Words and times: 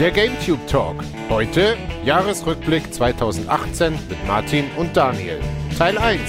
Der 0.00 0.10
GameTube 0.12 0.66
Talk. 0.66 1.04
Heute 1.28 1.76
Jahresrückblick 2.06 2.90
2018 2.90 3.92
mit 4.08 4.26
Martin 4.26 4.64
und 4.78 4.96
Daniel. 4.96 5.38
Teil 5.76 5.98
1. 5.98 6.22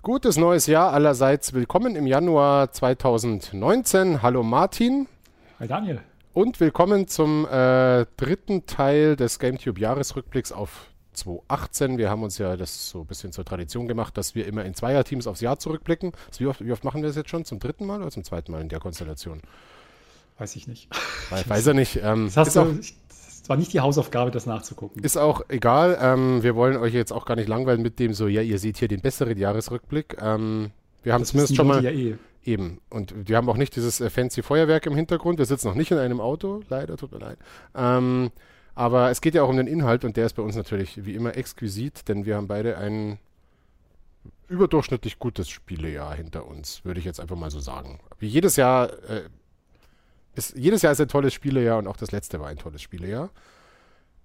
Gutes 0.00 0.38
neues 0.38 0.66
Jahr 0.66 0.94
allerseits. 0.94 1.52
Willkommen 1.52 1.96
im 1.96 2.06
Januar 2.06 2.72
2019. 2.72 4.22
Hallo 4.22 4.42
Martin. 4.42 5.06
Hi 5.58 5.68
Daniel. 5.68 6.00
Und 6.32 6.58
willkommen 6.58 7.06
zum 7.06 7.44
äh, 7.44 8.06
dritten 8.16 8.64
Teil 8.64 9.16
des 9.16 9.38
GameTube 9.38 9.78
Jahresrückblicks 9.78 10.50
auf 10.50 10.89
2018. 11.20 11.98
Wir 11.98 12.10
haben 12.10 12.22
uns 12.22 12.38
ja 12.38 12.56
das 12.56 12.88
so 12.90 13.00
ein 13.00 13.06
bisschen 13.06 13.32
zur 13.32 13.44
Tradition 13.44 13.88
gemacht, 13.88 14.16
dass 14.16 14.34
wir 14.34 14.46
immer 14.46 14.64
in 14.64 14.74
Zweierteams 14.74 15.26
aufs 15.26 15.40
Jahr 15.40 15.58
zurückblicken. 15.58 16.12
Wie, 16.38 16.46
oft, 16.46 16.64
wie 16.64 16.72
oft 16.72 16.84
machen 16.84 17.02
wir 17.02 17.08
das 17.08 17.16
jetzt 17.16 17.30
schon? 17.30 17.44
Zum 17.44 17.58
dritten 17.58 17.86
Mal 17.86 18.00
oder 18.00 18.10
zum 18.10 18.24
zweiten 18.24 18.52
Mal 18.52 18.60
in 18.60 18.68
der 18.68 18.80
Konstellation? 18.80 19.40
Weiß 20.38 20.56
ich 20.56 20.66
nicht. 20.66 20.88
Weiß, 21.30 21.48
weiß 21.48 21.66
er 21.68 21.74
nicht. 21.74 22.00
Ähm, 22.02 22.26
das, 22.26 22.36
hast 22.36 22.56
du, 22.56 22.60
auch, 22.60 22.66
das 23.08 23.48
war 23.48 23.56
nicht 23.56 23.72
die 23.72 23.80
Hausaufgabe, 23.80 24.30
das 24.30 24.46
nachzugucken. 24.46 25.02
Ist 25.02 25.18
auch 25.18 25.42
egal. 25.48 25.98
Ähm, 26.00 26.42
wir 26.42 26.54
wollen 26.56 26.76
euch 26.76 26.94
jetzt 26.94 27.12
auch 27.12 27.26
gar 27.26 27.36
nicht 27.36 27.48
langweilen 27.48 27.82
mit 27.82 27.98
dem 27.98 28.14
so, 28.14 28.26
ja, 28.26 28.40
ihr 28.40 28.58
seht 28.58 28.78
hier 28.78 28.88
den 28.88 29.00
besseren 29.00 29.36
Jahresrückblick. 29.36 30.16
Ähm, 30.20 30.70
wir 31.02 31.12
haben 31.12 31.24
zumindest 31.24 31.56
schon 31.56 31.66
mal. 31.66 31.84
Ja 31.84 31.90
eh. 31.90 32.16
Eben. 32.42 32.80
Und 32.88 33.28
wir 33.28 33.36
haben 33.36 33.50
auch 33.50 33.58
nicht 33.58 33.76
dieses 33.76 34.00
äh, 34.00 34.08
fancy 34.08 34.42
Feuerwerk 34.42 34.86
im 34.86 34.96
Hintergrund. 34.96 35.38
Wir 35.38 35.44
sitzen 35.44 35.68
noch 35.68 35.74
nicht 35.74 35.90
in 35.90 35.98
einem 35.98 36.20
Auto. 36.20 36.62
Leider, 36.70 36.96
tut 36.96 37.12
mir 37.12 37.18
leid. 37.18 37.38
Ähm, 37.74 38.30
aber 38.74 39.10
es 39.10 39.20
geht 39.20 39.34
ja 39.34 39.42
auch 39.42 39.48
um 39.48 39.56
den 39.56 39.66
Inhalt 39.66 40.04
und 40.04 40.16
der 40.16 40.26
ist 40.26 40.34
bei 40.34 40.42
uns 40.42 40.56
natürlich 40.56 41.04
wie 41.04 41.14
immer 41.14 41.36
exquisit, 41.36 42.08
denn 42.08 42.24
wir 42.24 42.36
haben 42.36 42.48
beide 42.48 42.78
ein 42.78 43.18
überdurchschnittlich 44.48 45.18
gutes 45.18 45.48
Spielejahr 45.48 46.14
hinter 46.14 46.46
uns, 46.46 46.84
würde 46.84 46.98
ich 46.98 47.06
jetzt 47.06 47.20
einfach 47.20 47.36
mal 47.36 47.50
so 47.50 47.60
sagen. 47.60 48.00
Wie 48.18 48.26
jedes 48.26 48.56
Jahr 48.56 48.90
äh, 49.08 49.22
ist, 50.34 50.56
jedes 50.56 50.82
Jahr 50.82 50.92
ist 50.92 51.00
ein 51.00 51.08
tolles 51.08 51.34
Spielejahr 51.34 51.78
und 51.78 51.86
auch 51.86 51.96
das 51.96 52.12
letzte 52.12 52.40
war 52.40 52.48
ein 52.48 52.58
tolles 52.58 52.82
Spielejahr. 52.82 53.30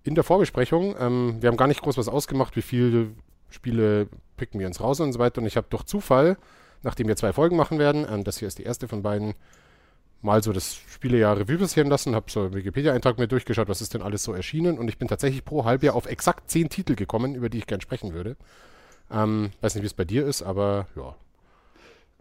In 0.03 0.16
der 0.16 0.23
Vorbesprechung, 0.23 0.95
ähm, 1.00 1.38
wir 1.42 1.50
haben 1.50 1.58
gar 1.58 1.67
nicht 1.67 1.81
groß 1.81 1.98
was 1.98 2.08
ausgemacht, 2.08 2.55
wie 2.55 2.61
viele 2.61 3.11
Spiele 3.50 4.08
picken 4.38 4.59
wir 4.59 4.67
uns 4.67 4.81
raus 4.81 5.00
und 5.00 5.14
so 5.14 5.20
weiter. 5.20 5.42
Und 5.42 5.48
ich 5.48 5.58
habe 5.58 5.67
durch 5.70 5.83
Zufall, 5.83 6.38
nachdem 6.83 7.08
wir 7.08 7.16
zwei 7.16 7.33
Folgen 7.33 7.55
machen 7.55 7.80
werden, 7.80 8.05
ähm, 8.09 8.23
das 8.23 8.38
hier 8.38 8.48
ist 8.48 8.59
die 8.59 8.64
erste 8.64 8.88
von 8.88 9.02
beiden, 9.02 9.33
mal 10.21 10.41
so 10.44 10.53
das 10.53 10.75
Spielejahr 10.75 11.38
Revue 11.38 11.58
passieren 11.58 11.89
lassen, 11.89 12.16
habe 12.16 12.31
so 12.31 12.41
einen 12.41 12.55
Wikipedia-Eintrag 12.55 13.17
mir 13.17 13.27
durchgeschaut, 13.27 13.69
was 13.69 13.81
ist 13.81 13.94
denn 13.94 14.02
alles 14.02 14.23
so 14.23 14.33
erschienen 14.33 14.77
und 14.77 14.88
ich 14.88 14.97
bin 14.97 15.08
tatsächlich 15.08 15.45
pro 15.45 15.66
Halbjahr 15.66 15.95
auf 15.95 16.05
exakt 16.05 16.49
zehn 16.49 16.69
Titel 16.69 16.95
gekommen, 16.95 17.35
über 17.35 17.49
die 17.49 17.59
ich 17.59 17.67
gern 17.67 17.81
sprechen 17.81 18.13
würde. 18.13 18.36
Ähm, 19.11 19.52
weiß 19.61 19.75
nicht, 19.75 19.83
wie 19.83 19.88
es 19.88 19.93
bei 19.93 20.05
dir 20.05 20.25
ist, 20.25 20.41
aber 20.41 20.88
ja. 20.95 21.16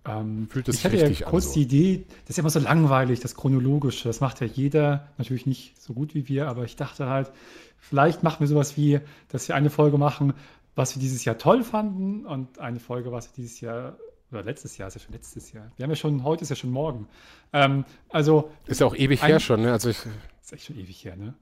Ähm, 0.07 0.49
Fühlt 0.51 0.69
es 0.69 0.83
sich 0.83 0.85
richtig 0.85 1.03
an. 1.03 1.13
Ich 1.13 1.17
hatte 1.19 1.25
ja 1.25 1.31
kurz 1.31 1.47
so. 1.47 1.55
die 1.55 1.63
Idee, 1.63 2.05
das 2.23 2.31
ist 2.31 2.37
ja 2.37 2.43
immer 2.43 2.51
so 2.51 2.61
langweilig, 2.61 3.21
das 3.21 3.35
Chronologische, 3.35 4.07
das 4.07 4.21
macht 4.21 4.41
ja 4.41 4.47
jeder, 4.47 5.09
natürlich 5.17 5.47
nicht 5.47 5.81
so 5.81 5.95
gut 5.95 6.15
wie 6.15 6.29
wir, 6.29 6.49
aber 6.49 6.65
ich 6.65 6.77
dachte 6.77 7.09
halt, 7.09 7.31
vielleicht 7.79 8.23
machen 8.23 8.41
wir 8.41 8.47
sowas 8.47 8.77
wie, 8.77 9.01
dass 9.29 9.49
wir 9.49 9.55
eine 9.55 9.71
Folge 9.71 9.97
machen, 9.97 10.35
was 10.75 10.95
wir 10.95 11.01
dieses 11.01 11.25
Jahr 11.25 11.39
toll 11.39 11.65
fanden 11.65 12.27
und 12.27 12.59
eine 12.59 12.81
Folge, 12.81 13.13
was 13.13 13.29
wir 13.29 13.33
dieses 13.37 13.61
Jahr 13.61 13.97
oder 14.31 14.43
letztes 14.43 14.77
Jahr, 14.77 14.89
ist 14.89 14.95
ja 14.95 15.01
schon 15.01 15.13
letztes 15.13 15.53
Jahr. 15.53 15.71
Wir 15.77 15.85
haben 15.85 15.91
ja 15.91 15.97
schon, 15.97 16.25
heute 16.25 16.43
ist 16.43 16.51
ja 16.51 16.57
schon 16.57 16.71
morgen. 16.71 17.09
Ähm, 17.53 17.85
also. 18.09 18.51
Ist 18.67 18.81
ja 18.81 18.87
auch 18.87 18.97
ewig 18.97 19.23
ein, 19.23 19.29
her 19.29 19.41
schon, 19.41 19.63
ne? 19.63 19.73
Also 19.73 19.91
ich, 19.91 19.99
ist 20.43 20.53
echt 20.53 20.65
schon 20.67 20.79
ewig 20.79 21.05
her, 21.05 21.17
ne? 21.17 21.35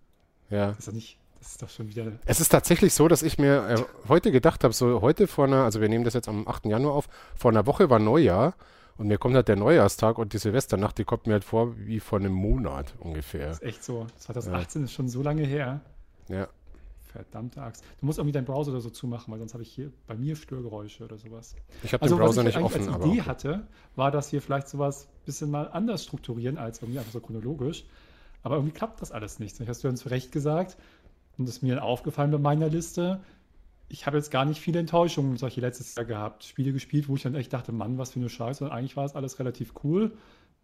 Ja. 0.51 0.71
Ist 0.73 0.89
doch 0.89 0.93
nicht, 0.93 1.19
das 1.39 1.53
ist 1.53 1.63
doch 1.63 1.71
schon 1.71 1.89
wieder. 1.89 2.13
Es 2.27 2.41
ist 2.41 2.51
tatsächlich 2.51 2.95
so, 2.95 3.09
dass 3.09 3.23
ich 3.23 3.39
mir 3.39 3.69
äh, 3.69 4.09
heute 4.09 4.31
gedacht 4.31 4.65
habe, 4.65 4.75
so 4.75 5.01
heute 5.01 5.27
vor 5.27 5.47
einer, 5.47 5.65
also 5.65 5.81
wir 5.81 5.89
nehmen 5.89 6.05
das 6.05 6.15
jetzt 6.15 6.29
am 6.29 6.47
8. 6.47 6.67
Januar 6.67 6.95
auf, 6.95 7.09
vor 7.35 7.51
einer 7.51 7.67
Woche 7.67 7.89
war 7.91 7.99
Neujahr 7.99 8.55
und 8.99 9.09
mir 9.09 9.19
kommt 9.19 9.35
halt 9.35 9.49
der 9.49 9.57
Neujahrstag 9.57 10.19
und 10.19 10.35
die 10.35 10.39
Silvesternacht, 10.39 10.99
die 10.99 11.05
kommt 11.05 11.27
mir 11.27 11.33
halt 11.35 11.45
vor 11.45 11.77
wie 11.79 12.01
vor 12.01 12.19
einem 12.19 12.33
Monat 12.33 12.95
ungefähr. 12.99 13.49
Das 13.49 13.59
ist 13.59 13.65
echt 13.65 13.85
so. 13.85 14.07
2018 14.19 14.83
ja. 14.83 14.85
ist 14.85 14.93
schon 14.93 15.09
so 15.09 15.23
lange 15.23 15.43
her. 15.45 15.81
Ja. 16.29 16.49
Verdammte 17.13 17.63
Axt. 17.63 17.85
Du 18.01 18.07
musst 18.07 18.19
irgendwie 18.19 18.33
deinen 18.33 18.47
Browser 18.47 18.73
oder 18.73 18.81
so 18.81 18.91
zumachen, 18.91 19.31
weil 19.31 19.39
sonst 19.39 19.53
habe 19.53 19.63
ich 19.63 19.71
hier 19.71 19.93
bei 20.07 20.17
mir 20.17 20.35
Störgeräusche 20.35 21.05
oder 21.05 21.19
sowas. 21.19 21.55
Ich 21.83 21.93
habe 21.93 22.03
also, 22.03 22.17
den 22.17 22.25
Browser 22.25 22.43
nicht 22.43 22.57
offen. 22.57 22.81
Was 22.81 22.87
ich 22.87 22.93
als 22.93 23.05
Idee 23.05 23.21
okay. 23.21 23.29
hatte, 23.29 23.67
war, 23.97 24.11
dass 24.11 24.33
wir 24.33 24.41
vielleicht 24.41 24.69
sowas 24.69 25.05
ein 25.07 25.25
bisschen 25.27 25.51
mal 25.51 25.69
anders 25.69 26.05
strukturieren 26.05 26.59
als 26.59 26.81
irgendwie 26.81 26.99
einfach 26.99 27.13
so 27.13 27.21
chronologisch. 27.21 27.85
Aber 28.43 28.57
irgendwie 28.57 28.75
klappt 28.75 29.01
das 29.03 29.13
alles 29.13 29.39
nicht. 29.39 29.61
Das 29.61 29.69
hast 29.69 29.85
du 29.85 29.95
zu 29.95 30.09
Recht 30.09 30.33
gesagt. 30.33 30.77
Und 31.39 31.47
das 31.47 31.57
ist 31.57 31.63
mir 31.63 31.75
dann 31.75 31.85
aufgefallen 31.85 32.31
bei 32.31 32.39
meiner 32.39 32.69
Liste. 32.69 33.21
Ich 33.89 34.07
habe 34.07 34.17
jetzt 34.17 34.31
gar 34.31 34.45
nicht 34.45 34.61
viele 34.61 34.81
Enttäuschungen 34.81 35.37
solche 35.37 35.61
letztes 35.61 35.95
Jahr 35.95 36.07
gehabt. 36.07 36.45
Spiele 36.45 36.73
gespielt, 36.73 37.09
wo 37.09 37.17
ich 37.17 37.23
dann 37.23 37.35
echt 37.35 37.53
dachte, 37.53 37.73
Mann, 37.73 37.99
was 37.99 38.13
für 38.13 38.21
eine 38.21 38.29
Scheiße. 38.29 38.65
Und 38.65 38.71
eigentlich 38.71 38.97
war 38.97 39.05
es 39.05 39.15
alles 39.15 39.39
relativ 39.39 39.75
cool. 39.85 40.13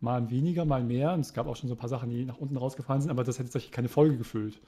Mal 0.00 0.30
weniger, 0.30 0.64
mal 0.64 0.82
mehr. 0.82 1.12
Und 1.12 1.20
es 1.20 1.34
gab 1.34 1.46
auch 1.46 1.56
schon 1.56 1.68
so 1.68 1.74
ein 1.74 1.78
paar 1.78 1.88
Sachen, 1.88 2.10
die 2.10 2.24
nach 2.24 2.38
unten 2.38 2.56
rausgefallen 2.56 3.02
sind, 3.02 3.10
aber 3.10 3.24
das 3.24 3.38
hätte 3.38 3.56
jetzt 3.58 3.72
keine 3.72 3.88
Folge 3.88 4.16
gefüllt. 4.16 4.60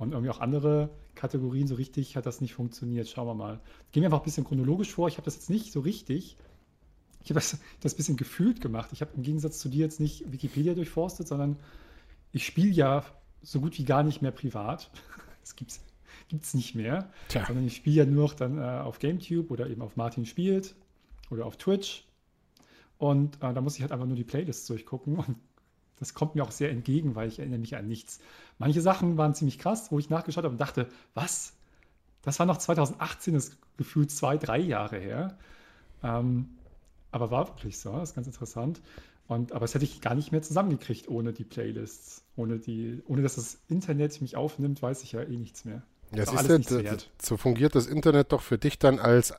Und 0.00 0.12
irgendwie 0.12 0.30
auch 0.30 0.40
andere 0.40 0.88
Kategorien, 1.14 1.68
so 1.68 1.74
richtig 1.74 2.16
hat 2.16 2.24
das 2.24 2.40
nicht 2.40 2.54
funktioniert. 2.54 3.06
Schauen 3.06 3.26
wir 3.26 3.34
mal. 3.34 3.60
Gehen 3.92 4.00
wir 4.00 4.06
einfach 4.06 4.20
ein 4.20 4.24
bisschen 4.24 4.44
chronologisch 4.44 4.94
vor. 4.94 5.08
Ich 5.08 5.18
habe 5.18 5.26
das 5.26 5.34
jetzt 5.34 5.50
nicht 5.50 5.72
so 5.72 5.80
richtig. 5.80 6.38
Ich 7.22 7.28
habe 7.28 7.34
das, 7.34 7.58
das 7.80 7.92
ein 7.92 7.96
bisschen 7.98 8.16
gefühlt 8.16 8.62
gemacht. 8.62 8.88
Ich 8.94 9.02
habe 9.02 9.10
im 9.14 9.22
Gegensatz 9.22 9.58
zu 9.58 9.68
dir 9.68 9.80
jetzt 9.80 10.00
nicht 10.00 10.32
Wikipedia 10.32 10.72
durchforstet, 10.72 11.28
sondern 11.28 11.58
ich 12.32 12.46
spiele 12.46 12.70
ja 12.70 13.04
so 13.42 13.60
gut 13.60 13.76
wie 13.76 13.84
gar 13.84 14.02
nicht 14.02 14.22
mehr 14.22 14.32
privat. 14.32 14.90
Das 15.42 15.56
gibt 15.56 16.44
es 16.44 16.54
nicht 16.54 16.74
mehr. 16.74 17.10
Tja. 17.28 17.44
Sondern 17.46 17.66
ich 17.66 17.74
spiele 17.74 17.96
ja 17.96 18.04
nur 18.04 18.24
noch 18.24 18.34
dann 18.34 18.58
äh, 18.58 18.62
auf 18.62 19.00
GameTube 19.00 19.50
oder 19.50 19.68
eben 19.68 19.82
auf 19.82 19.96
Martin 19.96 20.24
spielt 20.24 20.76
oder 21.30 21.44
auf 21.44 21.56
Twitch. 21.56 22.04
Und 22.98 23.36
äh, 23.42 23.52
da 23.52 23.60
muss 23.60 23.74
ich 23.74 23.82
halt 23.82 23.90
einfach 23.90 24.06
nur 24.06 24.16
die 24.16 24.24
Playlists 24.24 24.66
durchgucken 24.66 25.16
und 25.16 25.36
das 26.00 26.14
kommt 26.14 26.34
mir 26.34 26.42
auch 26.42 26.50
sehr 26.50 26.70
entgegen, 26.70 27.14
weil 27.14 27.28
ich 27.28 27.38
erinnere 27.38 27.60
mich 27.60 27.76
an 27.76 27.86
nichts. 27.86 28.18
Manche 28.58 28.80
Sachen 28.80 29.16
waren 29.16 29.34
ziemlich 29.34 29.58
krass, 29.58 29.92
wo 29.92 29.98
ich 29.98 30.10
nachgeschaut 30.10 30.44
habe 30.44 30.52
und 30.52 30.60
dachte, 30.60 30.88
was? 31.14 31.52
Das 32.22 32.38
war 32.38 32.46
noch 32.46 32.56
2018, 32.56 33.34
das 33.34 33.56
gefühlt 33.76 34.10
zwei, 34.10 34.36
drei 34.36 34.58
Jahre 34.58 34.98
her. 34.98 35.38
Ähm, 36.02 36.48
aber 37.12 37.30
war 37.30 37.48
wirklich 37.48 37.78
so, 37.78 37.92
das 37.92 38.10
ist 38.10 38.14
ganz 38.14 38.26
interessant. 38.26 38.80
Und, 39.28 39.52
aber 39.52 39.60
das 39.60 39.74
hätte 39.74 39.84
ich 39.84 40.00
gar 40.00 40.14
nicht 40.14 40.32
mehr 40.32 40.42
zusammengekriegt 40.42 41.08
ohne 41.08 41.32
die 41.32 41.44
Playlists. 41.44 42.24
Ohne, 42.34 42.58
die, 42.58 43.02
ohne 43.06 43.22
dass 43.22 43.36
das 43.36 43.58
Internet 43.68 44.20
mich 44.20 44.36
aufnimmt, 44.36 44.82
weiß 44.82 45.02
ich 45.02 45.12
ja 45.12 45.22
eh 45.22 45.36
nichts 45.36 45.64
mehr. 45.64 45.82
Ja, 46.14 46.26
siehst 46.26 46.70
du, 46.70 46.82
so 47.22 47.36
fungiert 47.36 47.74
das 47.74 47.86
Internet 47.86 48.32
doch 48.32 48.42
für 48.42 48.58
dich 48.58 48.78
dann 48.78 48.98
als 48.98 49.32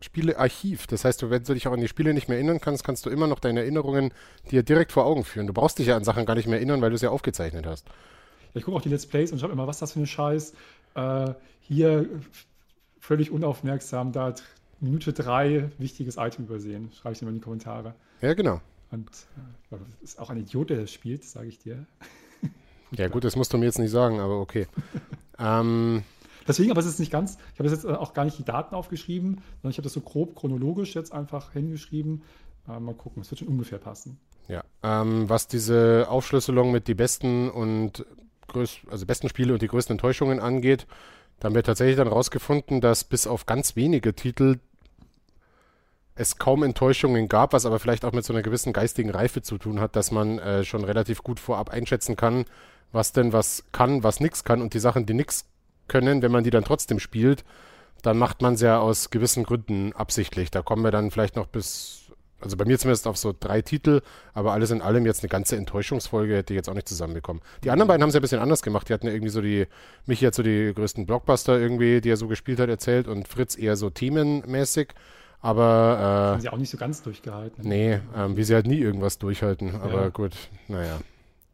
Spielearchiv. 0.00 0.86
Das 0.86 1.04
heißt, 1.04 1.28
wenn 1.28 1.42
du 1.42 1.54
dich 1.54 1.66
auch 1.66 1.72
an 1.72 1.80
die 1.80 1.88
Spiele 1.88 2.14
nicht 2.14 2.28
mehr 2.28 2.36
erinnern 2.36 2.60
kannst, 2.60 2.84
kannst 2.84 3.04
du 3.06 3.10
immer 3.10 3.26
noch 3.26 3.40
deine 3.40 3.60
Erinnerungen 3.60 4.12
dir 4.50 4.62
direkt 4.62 4.92
vor 4.92 5.04
Augen 5.04 5.24
führen. 5.24 5.46
Du 5.46 5.52
brauchst 5.52 5.78
dich 5.78 5.88
ja 5.88 5.96
an 5.96 6.04
Sachen 6.04 6.26
gar 6.26 6.34
nicht 6.34 6.46
mehr 6.46 6.58
erinnern, 6.58 6.80
weil 6.80 6.90
du 6.90 6.96
es 6.96 7.02
ja 7.02 7.10
aufgezeichnet 7.10 7.66
hast. 7.66 7.86
Ja, 7.86 8.60
ich 8.60 8.64
gucke 8.64 8.76
auch 8.76 8.82
die 8.82 8.88
Let's 8.88 9.06
Plays 9.06 9.32
und 9.32 9.40
schau 9.40 9.48
immer, 9.48 9.66
was 9.66 9.76
ist 9.76 9.82
das 9.82 9.92
für 9.92 10.00
ein 10.00 10.06
Scheiß. 10.06 10.54
Äh, 10.94 11.34
hier 11.60 12.08
völlig 13.00 13.30
unaufmerksam, 13.30 14.12
da 14.12 14.34
Minute 14.80 15.12
drei 15.12 15.70
wichtiges 15.78 16.16
Item 16.16 16.44
übersehen. 16.44 16.90
Schreibe 16.92 17.14
ich 17.14 17.18
dir 17.18 17.24
mal 17.24 17.30
in 17.32 17.38
die 17.38 17.42
Kommentare. 17.42 17.94
Ja, 18.20 18.34
genau. 18.34 18.60
Und 18.90 19.10
äh, 19.72 19.76
ist 20.02 20.20
auch 20.20 20.30
ein 20.30 20.38
Idiot, 20.38 20.70
der 20.70 20.80
das 20.80 20.92
spielt, 20.92 21.24
sage 21.24 21.48
ich 21.48 21.58
dir. 21.58 21.86
ja, 22.92 23.08
gut, 23.08 23.24
das 23.24 23.34
musst 23.34 23.52
du 23.52 23.58
mir 23.58 23.66
jetzt 23.66 23.78
nicht 23.78 23.90
sagen, 23.90 24.20
aber 24.20 24.40
okay. 24.40 24.66
ähm. 25.38 26.04
Deswegen, 26.48 26.70
aber 26.70 26.80
es 26.80 26.86
ist 26.86 26.98
nicht 26.98 27.12
ganz, 27.12 27.36
ich 27.52 27.60
habe 27.60 27.68
jetzt 27.68 27.84
äh, 27.84 27.88
auch 27.88 28.14
gar 28.14 28.24
nicht 28.24 28.38
die 28.38 28.44
Daten 28.44 28.74
aufgeschrieben, 28.74 29.42
sondern 29.62 29.70
ich 29.70 29.76
habe 29.76 29.84
das 29.84 29.92
so 29.92 30.00
grob 30.00 30.34
chronologisch 30.34 30.94
jetzt 30.94 31.12
einfach 31.12 31.52
hingeschrieben. 31.52 32.22
Äh, 32.66 32.80
mal 32.80 32.94
gucken, 32.94 33.22
es 33.22 33.30
wird 33.30 33.40
schon 33.40 33.48
ungefähr 33.48 33.78
passen. 33.78 34.18
Ja, 34.48 34.64
ähm, 34.82 35.28
was 35.28 35.46
diese 35.46 36.06
Aufschlüsselung 36.08 36.72
mit 36.72 36.88
die 36.88 36.94
besten 36.94 37.50
und 37.50 38.06
größ 38.48 38.78
also 38.90 39.04
besten 39.04 39.28
Spiele 39.28 39.52
und 39.52 39.60
die 39.60 39.68
größten 39.68 39.94
Enttäuschungen 39.94 40.40
angeht, 40.40 40.86
da 41.38 41.46
haben 41.46 41.54
wir 41.54 41.62
tatsächlich 41.62 41.96
dann 41.96 42.08
rausgefunden, 42.08 42.80
dass 42.80 43.04
bis 43.04 43.26
auf 43.26 43.46
ganz 43.46 43.76
wenige 43.76 44.14
Titel 44.14 44.58
es 46.14 46.38
kaum 46.38 46.62
Enttäuschungen 46.62 47.28
gab, 47.28 47.52
was 47.52 47.64
aber 47.64 47.78
vielleicht 47.78 48.04
auch 48.04 48.12
mit 48.12 48.24
so 48.24 48.32
einer 48.32 48.42
gewissen 48.42 48.72
geistigen 48.72 49.10
Reife 49.10 49.42
zu 49.42 49.56
tun 49.58 49.80
hat, 49.80 49.94
dass 49.94 50.10
man 50.10 50.38
äh, 50.38 50.64
schon 50.64 50.82
relativ 50.82 51.22
gut 51.22 51.38
vorab 51.38 51.70
einschätzen 51.70 52.16
kann, 52.16 52.44
was 52.90 53.12
denn 53.12 53.32
was 53.32 53.64
kann, 53.70 54.02
was 54.02 54.18
nichts 54.18 54.42
kann 54.44 54.62
und 54.62 54.74
die 54.74 54.80
Sachen, 54.80 55.06
die 55.06 55.14
nichts 55.14 55.44
können, 55.88 56.22
wenn 56.22 56.32
man 56.32 56.44
die 56.44 56.50
dann 56.50 56.64
trotzdem 56.64 56.98
spielt, 56.98 57.44
dann 58.02 58.18
macht 58.18 58.42
man 58.42 58.54
es 58.54 58.60
ja 58.60 58.78
aus 58.78 59.10
gewissen 59.10 59.44
Gründen 59.44 59.92
absichtlich. 59.92 60.50
Da 60.50 60.62
kommen 60.62 60.84
wir 60.84 60.90
dann 60.90 61.10
vielleicht 61.10 61.36
noch 61.36 61.46
bis, 61.46 62.10
also 62.40 62.56
bei 62.56 62.64
mir 62.64 62.78
zumindest 62.78 63.06
auf 63.06 63.16
so 63.16 63.34
drei 63.38 63.62
Titel, 63.62 64.02
aber 64.34 64.52
alles 64.52 64.70
in 64.70 64.82
allem 64.82 65.04
jetzt 65.06 65.22
eine 65.22 65.28
ganze 65.28 65.56
Enttäuschungsfolge 65.56 66.36
hätte 66.36 66.52
ich 66.52 66.56
jetzt 66.56 66.68
auch 66.68 66.74
nicht 66.74 66.88
zusammenbekommen. 66.88 67.42
Die 67.64 67.70
anderen 67.70 67.88
beiden 67.88 68.02
haben 68.02 68.08
es 68.08 68.14
ja 68.14 68.20
ein 68.20 68.22
bisschen 68.22 68.40
anders 68.40 68.62
gemacht. 68.62 68.88
Die 68.88 68.92
hatten 68.92 69.06
ja 69.06 69.12
irgendwie 69.12 69.30
so 69.30 69.40
die, 69.40 69.66
Michi 70.06 70.24
hat 70.24 70.34
so 70.34 70.42
die 70.42 70.72
größten 70.74 71.06
Blockbuster 71.06 71.58
irgendwie, 71.58 72.00
die 72.00 72.10
er 72.10 72.16
so 72.16 72.28
gespielt 72.28 72.60
hat, 72.60 72.68
erzählt 72.68 73.08
und 73.08 73.26
Fritz 73.26 73.58
eher 73.58 73.76
so 73.76 73.90
themenmäßig. 73.90 74.94
Aber. 75.40 75.96
Äh, 75.98 76.32
haben 76.32 76.40
sie 76.40 76.48
auch 76.48 76.58
nicht 76.58 76.70
so 76.70 76.78
ganz 76.78 77.02
durchgehalten. 77.02 77.62
Nee, 77.66 78.00
ähm, 78.16 78.36
wie 78.36 78.44
sie 78.44 78.54
halt 78.54 78.66
nie 78.66 78.78
irgendwas 78.78 79.18
durchhalten. 79.18 79.74
Aber 79.80 80.02
ja. 80.02 80.08
gut, 80.08 80.32
naja. 80.66 80.98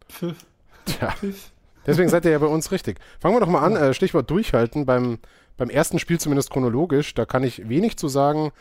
Pfiff. 0.09 0.45
Tja. 0.87 1.11
Pfiff. 1.11 1.51
Deswegen 1.87 2.09
seid 2.09 2.25
ihr 2.25 2.31
ja 2.31 2.39
bei 2.39 2.47
uns 2.47 2.73
richtig. 2.73 2.99
Fangen 3.21 3.35
wir 3.35 3.41
doch 3.41 3.49
mal 3.49 3.63
an. 3.63 3.77
Äh, 3.77 3.95
Stichwort 3.95 4.31
durchhalten. 4.31 4.87
Beim, 4.87 5.19
beim 5.57 5.71
ersten 5.71 5.99
Spiel 5.99 6.19
zumindest 6.19 6.51
chronologisch. 6.51 7.15
Da 7.15 7.25
kann 7.25 7.43
ich 7.43 7.69
wenig 7.69 7.97
zu 7.97 8.09
sagen. 8.09 8.53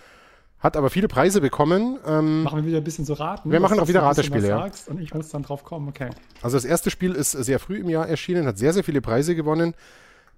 Hat 0.64 0.78
aber 0.78 0.90
viele 0.90 1.10
Preise 1.10 1.42
bekommen. 1.42 2.00
Ähm, 2.08 2.44
machen 2.44 2.60
wir 2.60 2.66
wieder 2.66 2.78
ein 2.78 2.86
bisschen 2.86 3.04
so 3.04 3.14
raten. 3.14 3.52
Wir 3.52 3.60
machen 3.60 3.80
auch 3.82 3.88
wieder 3.90 4.02
Ratespiele, 4.02 4.48
ja. 4.48 4.70
Und 4.88 5.02
ich 5.02 5.14
muss 5.14 5.30
dann 5.30 5.44
drauf 5.44 5.66
kommen, 5.66 5.90
okay. 5.90 6.10
Also 6.42 6.56
das 6.56 6.64
erste 6.64 6.90
Spiel 6.90 7.16
ist 7.16 7.32
sehr 7.32 7.60
früh 7.60 7.80
im 7.80 7.90
Jahr 7.90 8.08
erschienen, 8.08 8.48
hat 8.48 8.58
sehr, 8.58 8.72
sehr 8.72 8.86
viele 8.86 9.02
Preise 9.02 9.36
gewonnen. 9.36 9.74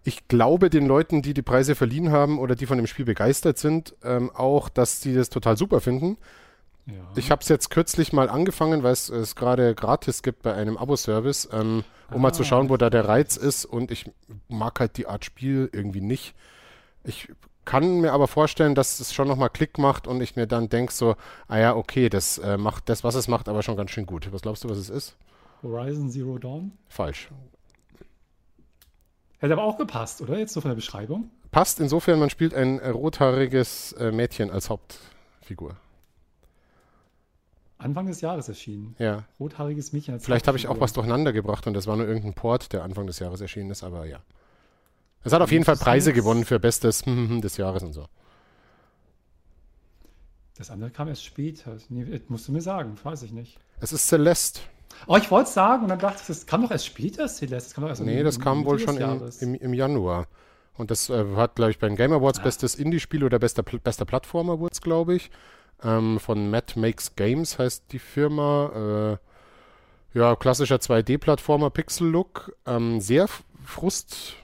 Ich 0.04 0.28
glaube 0.28 0.72
den 0.72 0.88
Leuten, 0.88 1.22
die 1.22 1.36
die 1.36 1.44
Preise 1.44 1.76
verliehen 1.76 2.12
haben 2.12 2.40
oder 2.40 2.56
die 2.56 2.66
von 2.66 2.78
dem 2.78 2.88
Spiel 2.88 3.06
begeistert 3.06 3.60
sind, 3.60 3.96
ähm, 4.04 4.32
auch, 4.34 4.68
dass 4.70 5.00
sie 5.00 5.14
das 5.14 5.30
total 5.30 5.58
super 5.58 5.80
finden. 5.80 6.18
Ja. 6.88 6.94
Ich 7.16 7.32
habe 7.32 7.42
es 7.42 7.50
jetzt 7.50 7.70
kürzlich 7.72 8.14
mal 8.14 8.30
angefangen, 8.30 8.84
weil 8.84 8.94
es 8.94 9.10
es 9.10 9.36
gerade 9.36 9.74
gratis 9.74 10.22
gibt 10.22 10.44
bei 10.44 10.54
einem 10.54 10.78
Abo-Service, 10.78 11.50
ähm, 11.52 11.84
um 12.12 12.18
ah, 12.18 12.20
mal 12.20 12.34
zu 12.34 12.44
ah, 12.44 12.46
schauen, 12.46 12.70
wo 12.70 12.78
da 12.78 12.90
der 12.90 13.08
Reiz 13.08 13.38
ist. 13.38 13.66
Und 13.66 13.92
ich 13.92 14.12
mag 14.48 14.80
halt 14.80 14.98
die 14.98 15.08
Art 15.08 15.26
Spiel 15.26 15.70
irgendwie 15.74 16.02
nicht. 16.02 16.36
Ich 17.04 17.30
kann 17.66 18.02
mir 18.02 18.14
aber 18.14 18.28
vorstellen, 18.28 18.76
dass 18.76 19.00
es 19.00 19.14
schon 19.14 19.28
nochmal 19.28 19.50
Klick 19.50 19.80
macht 19.80 20.08
und 20.08 20.22
ich 20.22 20.36
mir 20.36 20.46
dann 20.46 20.70
denke 20.70 20.94
so, 20.94 21.16
ah 21.48 21.58
ja, 21.58 21.76
okay, 21.76 22.10
das 22.10 22.38
äh, 22.38 22.58
macht 22.58 22.90
das, 22.90 23.04
was 23.04 23.16
es 23.16 23.28
macht, 23.28 23.50
aber 23.50 23.64
schon 23.64 23.76
ganz 23.76 23.90
schön 23.90 24.06
gut. 24.06 24.32
Was 24.32 24.44
glaubst 24.44 24.64
du, 24.64 24.70
was 24.70 24.78
es 24.78 24.90
ist? 24.90 25.18
Horizon 25.64 26.10
Zero 26.10 26.38
Dawn? 26.38 26.74
Falsch. 26.88 27.30
Hätte 29.40 29.54
aber 29.54 29.64
auch 29.64 29.78
gepasst, 29.78 30.22
oder? 30.22 30.38
Jetzt 30.38 30.54
so 30.54 30.62
von 30.62 30.70
der 30.70 30.76
Beschreibung. 30.76 31.32
Passt 31.52 31.80
insofern, 31.80 32.20
man 32.20 32.30
spielt 32.30 32.54
ein 32.54 32.80
äh, 32.80 32.90
rothaariges 32.90 33.94
äh, 33.94 34.12
Mädchen 34.12 34.52
als 34.52 34.70
Hauptfigur. 34.70 35.76
Anfang 37.86 38.08
des 38.08 38.22
Jahres 38.22 38.50
erschienen. 38.50 38.96
Ja. 39.00 39.24
Rothaariges 39.40 39.94
Mädchen 39.94 40.16
als 40.16 40.26
Vielleicht 40.26 40.48
habe 40.48 40.58
ich 40.58 40.68
auch 40.68 40.80
was 40.80 40.94
durcheinander 40.94 41.32
gebracht 41.32 41.68
und 41.68 41.74
das 41.74 41.88
war 41.88 41.96
nur 41.96 42.08
irgendein 42.08 42.34
Port, 42.34 42.74
der 42.74 42.84
Anfang 42.84 43.08
des 43.08 43.20
Jahres 43.20 43.42
erschienen 43.42 43.70
ist, 43.70 43.84
aber 43.84 44.06
ja. 44.06 44.20
Es 45.24 45.34
hat 45.34 45.42
auf 45.42 45.52
jeden 45.52 45.66
Fall 45.66 45.78
Preise 45.78 46.14
gewonnen 46.14 46.46
für 46.46 46.60
Bestes 46.60 47.04
des 47.06 47.58
Jahres 47.58 47.84
und 47.84 47.94
so. 47.94 48.08
Das 50.58 50.72
andere 50.72 50.90
kam 50.90 51.08
erst 51.08 51.26
später. 51.26 51.78
Nee, 51.90 52.22
musst 52.28 52.48
du 52.48 52.52
mir 52.52 52.62
sagen, 52.62 52.96
weiß 53.04 53.24
ich 53.24 53.32
nicht. 53.32 53.60
Es 53.82 53.92
ist 53.92 54.08
Celeste. 54.08 54.62
Oh, 55.08 55.18
ich 55.18 55.30
wollte 55.30 55.50
es 55.50 55.54
sagen 55.54 55.84
und 55.84 55.90
dann 55.90 56.00
dachte 56.00 56.20
ich, 56.22 56.28
das 56.28 56.46
kam 56.46 56.62
doch 56.62 56.72
erst 56.72 56.86
später, 56.86 57.28
Celeste. 57.28 57.68
Das 57.68 57.74
kam 57.74 57.84
doch 57.84 57.90
erst 57.90 58.02
nee, 58.02 58.20
im, 58.20 58.26
das 58.26 58.40
kam 58.40 58.66
wohl 58.66 58.80
schon 58.80 58.98
im, 58.98 59.30
im, 59.42 59.56
im, 59.56 59.74
Januar. 59.74 60.28
Und 60.76 60.92
das 60.92 61.10
äh, 61.10 61.36
hat, 61.36 61.56
glaube 61.56 61.72
ich, 61.72 61.80
bei 61.80 61.88
den 61.88 61.98
Game 61.98 62.14
Awards 62.14 62.40
ah. 62.40 62.44
bestes 62.44 62.76
Indie-Spiel 62.76 63.24
oder 63.24 63.40
bester, 63.40 63.64
bester 63.64 64.06
Plattformer 64.06 64.60
wurde 64.60 64.74
es, 64.74 64.82
glaube 64.82 65.16
ich. 65.16 65.30
Ähm, 65.84 66.20
von 66.20 66.50
Matt 66.50 66.76
Makes 66.76 67.16
Games 67.16 67.60
heißt 67.60 67.86
die 67.92 68.00
Firma. 68.00 69.20
Äh, 70.14 70.18
ja, 70.18 70.36
klassischer 70.36 70.78
2D-Plattformer, 70.78 71.70
Pixel-Look. 71.70 72.56
Ähm, 72.66 73.02
sehr 73.02 73.28
frust 73.64 74.36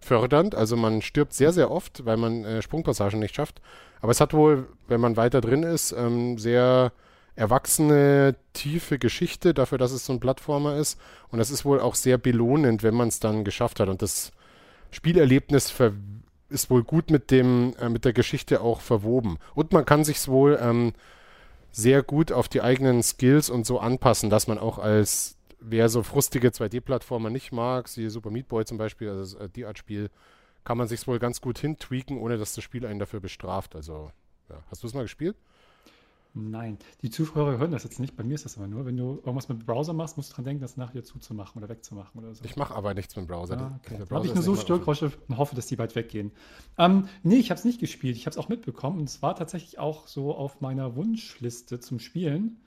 fördernd. 0.00 0.54
Also 0.54 0.76
man 0.76 1.02
stirbt 1.02 1.34
sehr, 1.34 1.52
sehr 1.52 1.70
oft, 1.70 2.04
weil 2.04 2.16
man 2.16 2.44
äh, 2.44 2.62
Sprungpassagen 2.62 3.20
nicht 3.20 3.34
schafft. 3.34 3.60
Aber 4.00 4.12
es 4.12 4.20
hat 4.20 4.34
wohl, 4.34 4.68
wenn 4.88 5.00
man 5.00 5.16
weiter 5.16 5.40
drin 5.40 5.62
ist, 5.62 5.92
ähm, 5.92 6.38
sehr 6.38 6.92
erwachsene, 7.34 8.34
tiefe 8.54 8.98
Geschichte 8.98 9.52
dafür, 9.52 9.78
dass 9.78 9.92
es 9.92 10.06
so 10.06 10.12
ein 10.12 10.20
Plattformer 10.20 10.76
ist. 10.76 10.98
Und 11.28 11.38
das 11.38 11.50
ist 11.50 11.64
wohl 11.64 11.80
auch 11.80 11.94
sehr 11.94 12.18
belohnend, 12.18 12.82
wenn 12.82 12.94
man 12.94 13.08
es 13.08 13.20
dann 13.20 13.44
geschafft 13.44 13.78
hat. 13.78 13.88
Und 13.88 14.02
das 14.02 14.32
Spielerlebnis 14.90 15.70
ist 16.48 16.70
wohl 16.70 16.84
gut 16.84 17.10
mit 17.10 17.30
dem, 17.30 17.74
äh, 17.80 17.88
mit 17.88 18.04
der 18.04 18.12
Geschichte 18.12 18.60
auch 18.60 18.80
verwoben. 18.80 19.38
Und 19.54 19.72
man 19.72 19.84
kann 19.84 20.04
sich 20.04 20.26
wohl 20.28 20.58
ähm, 20.60 20.92
sehr 21.72 22.02
gut 22.02 22.32
auf 22.32 22.48
die 22.48 22.62
eigenen 22.62 23.02
Skills 23.02 23.50
und 23.50 23.66
so 23.66 23.78
anpassen, 23.78 24.30
dass 24.30 24.46
man 24.46 24.58
auch 24.58 24.78
als 24.78 25.36
wer 25.60 25.88
so 25.88 26.02
frustige 26.02 26.48
2D-Plattformer 26.48 27.30
nicht 27.30 27.52
mag, 27.52 27.88
siehe 27.88 28.10
Super 28.10 28.30
Meat 28.30 28.48
Boy 28.48 28.64
zum 28.64 28.78
Beispiel, 28.78 29.08
also 29.08 29.38
äh, 29.38 29.48
die 29.48 29.66
Art 29.66 29.78
Spiel, 29.78 30.10
kann 30.64 30.78
man 30.78 30.88
sich 30.88 31.06
wohl 31.06 31.18
ganz 31.18 31.40
gut 31.40 31.58
hintweaken, 31.58 32.18
ohne 32.18 32.38
dass 32.38 32.54
das 32.54 32.64
Spiel 32.64 32.86
einen 32.86 32.98
dafür 32.98 33.20
bestraft. 33.20 33.76
Also, 33.76 34.10
ja. 34.48 34.62
Hast 34.70 34.82
du 34.82 34.86
es 34.86 34.94
mal 34.94 35.02
gespielt? 35.02 35.36
Nein, 36.38 36.78
die 37.00 37.08
Zuhörer 37.08 37.56
hören 37.56 37.70
das 37.70 37.84
jetzt 37.84 37.98
nicht. 37.98 38.14
Bei 38.14 38.22
mir 38.22 38.34
ist 38.34 38.44
das 38.44 38.58
aber 38.58 38.66
nur, 38.66 38.84
wenn 38.84 38.96
du 38.98 39.22
irgendwas 39.24 39.48
mit 39.48 39.58
dem 39.58 39.64
Browser 39.64 39.94
machst, 39.94 40.18
musst 40.18 40.30
du 40.30 40.34
dran 40.34 40.44
denken, 40.44 40.60
das 40.60 40.76
nachher 40.76 41.02
zuzumachen 41.02 41.62
oder 41.62 41.70
wegzumachen 41.70 42.20
oder 42.20 42.34
so. 42.34 42.44
Ich 42.44 42.56
mache 42.56 42.74
aber 42.74 42.92
nichts 42.92 43.16
mit 43.16 43.24
dem 43.24 43.28
Browser. 43.28 43.58
Ah, 43.58 43.80
okay. 43.82 44.04
Da 44.06 44.16
habe 44.16 44.26
ich 44.26 44.34
nur 44.34 44.42
so 44.42 44.54
Störgeräusche 44.54 45.12
und 45.28 45.38
hoffe, 45.38 45.56
dass 45.56 45.66
die 45.66 45.76
bald 45.76 45.94
weggehen. 45.96 46.32
Ähm, 46.76 47.08
nee, 47.22 47.36
ich 47.36 47.50
habe 47.50 47.58
es 47.58 47.64
nicht 47.64 47.80
gespielt. 47.80 48.16
Ich 48.16 48.26
habe 48.26 48.32
es 48.32 48.38
auch 48.38 48.50
mitbekommen 48.50 48.98
und 48.98 49.08
es 49.08 49.22
war 49.22 49.34
tatsächlich 49.34 49.78
auch 49.78 50.08
so 50.08 50.34
auf 50.34 50.60
meiner 50.60 50.94
Wunschliste 50.94 51.80
zum 51.80 52.00
Spielen. 52.00 52.60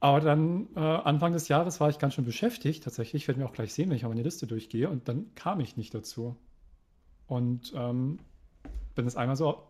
Aber 0.00 0.20
dann 0.20 0.66
äh, 0.74 0.80
Anfang 0.80 1.34
des 1.34 1.46
Jahres 1.46 1.78
war 1.78 1.88
ich 1.88 2.00
ganz 2.00 2.14
schön 2.14 2.24
beschäftigt, 2.24 2.82
tatsächlich. 2.82 3.22
Ich 3.22 3.28
werde 3.28 3.40
mir 3.40 3.46
auch 3.46 3.52
gleich 3.52 3.72
sehen, 3.74 3.90
wenn 3.90 3.96
ich 3.96 4.04
auf 4.04 4.10
meine 4.10 4.24
Liste 4.24 4.48
durchgehe. 4.48 4.90
Und 4.90 5.06
dann 5.08 5.32
kam 5.36 5.60
ich 5.60 5.76
nicht 5.76 5.94
dazu. 5.94 6.36
Und 7.28 7.72
ähm, 7.76 8.18
bin 8.96 9.04
jetzt 9.04 9.16
einmal 9.16 9.36
so 9.36 9.62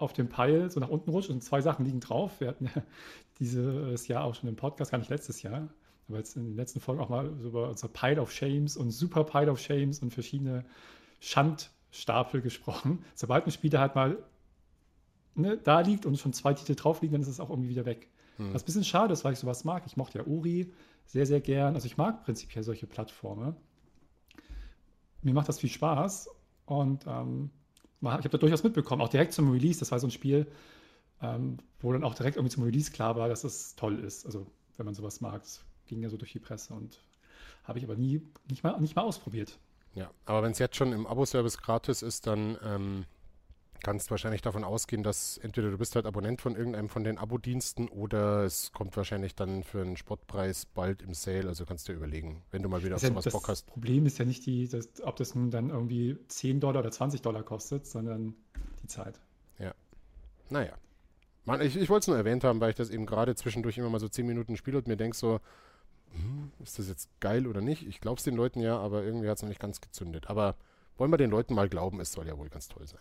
auf 0.00 0.12
dem 0.12 0.28
Pile 0.28 0.70
so 0.70 0.80
nach 0.80 0.88
unten 0.88 1.10
rutscht 1.10 1.30
und 1.30 1.42
zwei 1.42 1.60
Sachen 1.60 1.84
liegen 1.84 2.00
drauf. 2.00 2.40
Wir 2.40 2.48
hatten 2.48 2.66
ja 2.66 2.82
dieses 3.38 4.08
Jahr 4.08 4.24
auch 4.24 4.34
schon 4.34 4.48
im 4.48 4.56
Podcast, 4.56 4.90
gar 4.90 4.98
nicht 4.98 5.10
letztes 5.10 5.42
Jahr, 5.42 5.68
aber 6.08 6.18
jetzt 6.18 6.36
in 6.36 6.44
den 6.44 6.56
letzten 6.56 6.80
Folgen 6.80 7.00
auch 7.00 7.08
mal 7.08 7.32
so 7.38 7.48
über 7.48 7.68
unser 7.68 7.88
Pile 7.88 8.20
of 8.20 8.32
Shames 8.32 8.76
und 8.76 8.90
Super 8.90 9.24
Pile 9.24 9.50
of 9.50 9.58
Shames 9.58 10.00
und 10.00 10.12
verschiedene 10.12 10.64
Schandstapel 11.20 12.40
gesprochen. 12.40 13.04
Sobald 13.14 13.46
ein 13.46 13.52
Spieler 13.52 13.80
halt 13.80 13.94
mal 13.94 14.18
ne, 15.34 15.58
da 15.58 15.80
liegt 15.80 16.06
und 16.06 16.18
schon 16.18 16.32
zwei 16.32 16.54
Titel 16.54 16.74
drauf 16.74 17.02
liegen, 17.02 17.12
dann 17.12 17.22
ist 17.22 17.28
es 17.28 17.40
auch 17.40 17.50
irgendwie 17.50 17.70
wieder 17.70 17.84
weg. 17.84 18.08
Hm. 18.36 18.54
Was 18.54 18.62
ein 18.62 18.66
bisschen 18.66 18.84
schade 18.84 19.12
ist, 19.12 19.24
weil 19.24 19.32
ich 19.32 19.38
sowas 19.38 19.64
mag. 19.64 19.84
Ich 19.86 19.96
mochte 19.96 20.18
ja 20.18 20.24
Uri 20.24 20.72
sehr, 21.06 21.26
sehr 21.26 21.40
gern. 21.40 21.74
Also 21.74 21.86
ich 21.86 21.96
mag 21.96 22.24
prinzipiell 22.24 22.62
solche 22.62 22.86
Plattformen. 22.86 23.56
Mir 25.22 25.34
macht 25.34 25.48
das 25.48 25.58
viel 25.58 25.70
Spaß 25.70 26.30
und 26.66 27.04
ähm, 27.06 27.50
ich 28.00 28.08
habe 28.08 28.28
da 28.30 28.38
durchaus 28.38 28.62
mitbekommen, 28.62 29.02
auch 29.02 29.08
direkt 29.08 29.32
zum 29.32 29.50
Release. 29.50 29.78
Das 29.78 29.92
war 29.92 29.98
so 29.98 30.06
ein 30.06 30.10
Spiel, 30.10 30.46
ähm, 31.22 31.58
wo 31.80 31.92
dann 31.92 32.04
auch 32.04 32.14
direkt 32.14 32.36
irgendwie 32.36 32.54
zum 32.54 32.64
Release 32.64 32.90
klar 32.90 33.16
war, 33.16 33.28
dass 33.28 33.44
es 33.44 33.76
toll 33.76 33.98
ist. 33.98 34.24
Also 34.26 34.46
wenn 34.76 34.86
man 34.86 34.94
sowas 34.94 35.20
mag, 35.20 35.42
das 35.42 35.64
ging 35.86 36.02
ja 36.02 36.08
so 36.08 36.16
durch 36.16 36.32
die 36.32 36.38
Presse 36.38 36.72
und 36.74 37.02
habe 37.64 37.78
ich 37.78 37.84
aber 37.84 37.96
nie, 37.96 38.22
nicht 38.48 38.64
mal, 38.64 38.80
nicht 38.80 38.96
mal 38.96 39.02
ausprobiert. 39.02 39.58
Ja, 39.94 40.10
aber 40.24 40.42
wenn 40.42 40.52
es 40.52 40.58
jetzt 40.58 40.76
schon 40.76 40.92
im 40.92 41.06
Abo-Service 41.06 41.58
gratis 41.58 42.02
ist, 42.02 42.26
dann 42.26 42.56
ähm, 42.64 43.04
kannst 43.80 44.10
wahrscheinlich 44.10 44.42
davon 44.42 44.64
ausgehen, 44.64 45.02
dass 45.02 45.38
entweder 45.38 45.70
du 45.70 45.78
bist 45.78 45.94
halt 45.94 46.06
Abonnent 46.06 46.40
von 46.40 46.56
irgendeinem 46.56 46.88
von 46.88 47.04
den 47.04 47.18
Abo-Diensten 47.18 47.88
oder 47.88 48.44
es 48.44 48.72
kommt 48.72 48.96
wahrscheinlich 48.96 49.34
dann 49.34 49.62
für 49.62 49.80
einen 49.80 49.96
Spottpreis 49.96 50.66
bald 50.66 51.02
im 51.02 51.14
Sale. 51.14 51.48
Also 51.48 51.66
kannst 51.66 51.88
du 51.88 51.92
dir 51.92 51.98
überlegen, 51.98 52.42
wenn 52.50 52.62
du 52.62 52.68
mal 52.68 52.82
wieder 52.84 52.96
auf 52.96 53.02
sowas 53.02 53.24
Bock 53.24 53.48
hast. 53.48 53.66
Das 53.66 53.72
Problem 53.72 54.06
ist 54.06 54.18
ja 54.18 54.24
nicht, 54.24 54.46
die, 54.46 54.68
das, 54.68 54.88
ob 55.02 55.16
das 55.16 55.34
nun 55.34 55.50
dann 55.50 55.70
irgendwie 55.70 56.16
10 56.28 56.60
Dollar 56.60 56.80
oder 56.80 56.90
20 56.90 57.22
Dollar 57.22 57.42
kostet, 57.42 57.86
sondern 57.86 58.34
die 58.82 58.86
Zeit. 58.86 59.20
Ja. 59.58 59.74
Naja. 60.48 60.72
Man, 61.44 61.60
ich, 61.62 61.76
ich 61.76 61.88
wollte 61.88 62.04
es 62.04 62.08
nur 62.08 62.16
erwähnt 62.16 62.44
haben, 62.44 62.60
weil 62.60 62.70
ich 62.70 62.76
das 62.76 62.90
eben 62.90 63.06
gerade 63.06 63.34
zwischendurch 63.34 63.78
immer 63.78 63.90
mal 63.90 64.00
so 64.00 64.08
10 64.08 64.26
Minuten 64.26 64.56
spiele 64.56 64.78
und 64.78 64.86
mir 64.86 64.96
denke 64.96 65.16
so, 65.16 65.40
hm, 66.12 66.50
ist 66.62 66.78
das 66.78 66.88
jetzt 66.88 67.08
geil 67.20 67.46
oder 67.46 67.60
nicht? 67.60 67.86
Ich 67.86 68.00
glaube 68.00 68.18
es 68.18 68.24
den 68.24 68.36
Leuten 68.36 68.60
ja, 68.60 68.78
aber 68.78 69.02
irgendwie 69.02 69.28
hat 69.28 69.36
es 69.36 69.42
noch 69.42 69.48
nicht 69.48 69.60
ganz 69.60 69.80
gezündet. 69.80 70.28
Aber 70.28 70.56
wollen 70.96 71.10
wir 71.10 71.16
den 71.16 71.30
Leuten 71.30 71.54
mal 71.54 71.68
glauben, 71.68 72.00
es 72.00 72.12
soll 72.12 72.26
ja 72.26 72.36
wohl 72.36 72.48
ganz 72.48 72.68
toll 72.68 72.86
sein. 72.86 73.00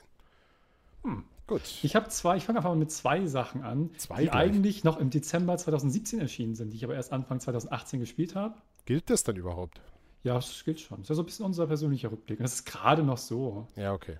Hm, 1.04 1.24
gut. 1.48 1.62
Ich 1.84 1.96
habe 1.96 2.10
zwei, 2.10 2.38
ich 2.38 2.46
fange 2.46 2.60
einfach 2.60 2.72
mal 2.72 2.76
mit 2.78 2.92
zwei 2.92 3.26
Sachen 3.26 3.64
an, 3.64 3.92
zwei 3.98 4.22
die 4.22 4.30
gleich. 4.30 4.36
eigentlich 4.36 4.84
noch 4.84 4.98
im 4.98 5.10
Dezember 5.10 5.58
2017 5.58 6.20
erschienen 6.20 6.56
sind, 6.56 6.72
die 6.72 6.78
ich 6.78 6.84
aber 6.84 6.96
erst 6.96 7.12
Anfang 7.12 7.40
2018 7.40 8.00
gespielt 8.00 8.36
habe. 8.36 8.56
Gilt 8.86 9.10
das 9.10 9.24
dann 9.24 9.36
überhaupt? 9.36 9.82
Ja, 10.24 10.34
das 10.36 10.64
gilt 10.66 10.80
schon. 10.80 10.98
Das 10.98 11.06
ist 11.06 11.10
ja 11.10 11.16
so 11.16 11.22
ein 11.22 11.26
bisschen 11.26 11.46
unser 11.46 11.68
persönlicher 11.68 12.12
Rückblick. 12.12 12.40
das 12.40 12.54
ist 12.54 12.66
gerade 12.66 13.04
noch 13.04 13.18
so. 13.18 13.68
Ja, 13.76 13.94
okay. 13.94 14.18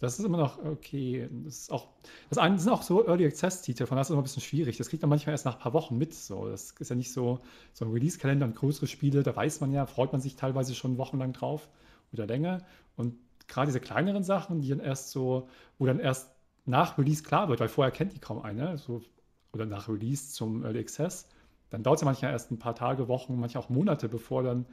Das 0.00 0.18
ist 0.18 0.24
immer 0.24 0.38
noch 0.38 0.64
okay. 0.64 1.28
Das 1.44 1.58
ist 1.58 1.72
auch, 1.72 1.88
das 2.28 2.38
eine 2.38 2.58
sind 2.58 2.70
auch 2.70 2.82
so 2.82 3.04
Early 3.06 3.26
Access 3.26 3.62
Titel, 3.62 3.86
von 3.86 3.96
daher 3.96 4.02
ist 4.02 4.08
es 4.08 4.10
immer 4.10 4.20
ein 4.20 4.24
bisschen 4.24 4.42
schwierig. 4.42 4.76
Das 4.76 4.88
kriegt 4.88 5.02
man 5.02 5.10
manchmal 5.10 5.32
erst 5.32 5.44
nach 5.44 5.54
ein 5.54 5.60
paar 5.60 5.72
Wochen 5.72 5.98
mit. 5.98 6.14
So, 6.14 6.48
das 6.48 6.72
ist 6.78 6.88
ja 6.88 6.96
nicht 6.96 7.12
so, 7.12 7.40
so 7.72 7.84
ein 7.84 7.90
Release-Kalender 7.90 8.46
und 8.46 8.54
größere 8.54 8.86
Spiele, 8.86 9.22
da 9.22 9.34
weiß 9.34 9.60
man 9.60 9.72
ja, 9.72 9.86
freut 9.86 10.12
man 10.12 10.20
sich 10.20 10.36
teilweise 10.36 10.74
schon 10.74 10.98
wochenlang 10.98 11.32
drauf 11.32 11.68
oder 12.12 12.26
länger. 12.26 12.64
Und 12.96 13.14
gerade 13.48 13.66
diese 13.66 13.80
kleineren 13.80 14.22
Sachen, 14.22 14.60
die 14.60 14.68
dann 14.68 14.80
erst 14.80 15.10
so, 15.10 15.48
wo 15.78 15.86
dann 15.86 15.98
erst 15.98 16.30
nach 16.64 16.98
Release 16.98 17.22
klar 17.22 17.48
wird, 17.48 17.60
weil 17.60 17.68
vorher 17.68 17.90
kennt 17.90 18.12
die 18.12 18.18
kaum 18.18 18.42
einer, 18.42 18.78
so, 18.78 19.02
oder 19.52 19.66
nach 19.66 19.88
Release 19.88 20.30
zum 20.30 20.62
Early 20.64 20.78
Access, 20.78 21.26
dann 21.70 21.82
dauert 21.82 21.96
es 21.96 22.02
ja 22.02 22.06
manchmal 22.06 22.32
erst 22.32 22.50
ein 22.50 22.58
paar 22.58 22.74
Tage, 22.74 23.08
Wochen, 23.08 23.38
manchmal 23.40 23.64
auch 23.64 23.70
Monate, 23.70 24.08
bevor 24.08 24.42
dann 24.42 24.66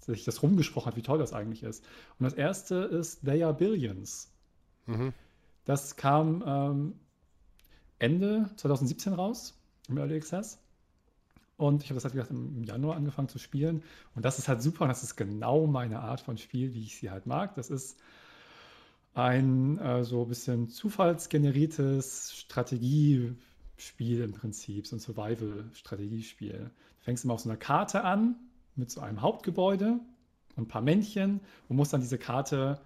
sich 0.00 0.24
das 0.24 0.42
rumgesprochen 0.42 0.86
hat, 0.86 0.96
wie 0.96 1.02
toll 1.02 1.18
das 1.18 1.32
eigentlich 1.32 1.62
ist. 1.62 1.84
Und 2.18 2.24
das 2.24 2.34
erste 2.34 2.76
ist 2.76 3.24
They 3.24 3.42
Are 3.42 3.54
Billions. 3.54 4.32
Mhm. 4.86 5.12
Das 5.64 5.96
kam 5.96 6.42
ähm, 6.46 6.94
Ende 7.98 8.50
2017 8.56 9.14
raus 9.14 9.58
im 9.88 9.96
Early 9.98 10.16
Access. 10.16 10.58
Und 11.56 11.82
ich 11.84 11.90
habe 11.90 11.96
das 11.96 12.04
halt, 12.04 12.14
gesagt, 12.14 12.30
im 12.30 12.64
Januar 12.64 12.96
angefangen 12.96 13.28
zu 13.28 13.38
spielen. 13.38 13.82
Und 14.14 14.24
das 14.24 14.38
ist 14.38 14.48
halt 14.48 14.60
super 14.62 14.82
und 14.82 14.88
das 14.88 15.02
ist 15.02 15.16
genau 15.16 15.66
meine 15.66 16.00
Art 16.00 16.20
von 16.20 16.36
Spiel, 16.36 16.74
wie 16.74 16.82
ich 16.82 16.96
sie 16.96 17.10
halt 17.10 17.26
mag. 17.26 17.54
Das 17.54 17.70
ist 17.70 18.00
ein 19.14 19.78
äh, 19.78 20.04
so 20.04 20.22
ein 20.22 20.28
bisschen 20.28 20.68
zufallsgeneriertes 20.68 22.34
Strategiespiel 22.36 24.22
im 24.22 24.32
Prinzip, 24.32 24.86
so 24.86 24.96
ein 24.96 25.00
Survival-Strategiespiel. 25.00 26.70
Du 26.98 27.04
fängst 27.04 27.24
immer 27.24 27.34
auf 27.34 27.40
so 27.40 27.48
einer 27.48 27.58
Karte 27.58 28.02
an 28.02 28.36
mit 28.74 28.90
so 28.90 29.00
einem 29.00 29.22
Hauptgebäude 29.22 30.00
und 30.56 30.64
ein 30.64 30.68
paar 30.68 30.82
Männchen 30.82 31.40
und 31.68 31.76
musst 31.76 31.92
dann 31.92 32.00
diese 32.00 32.18
Karte 32.18 32.80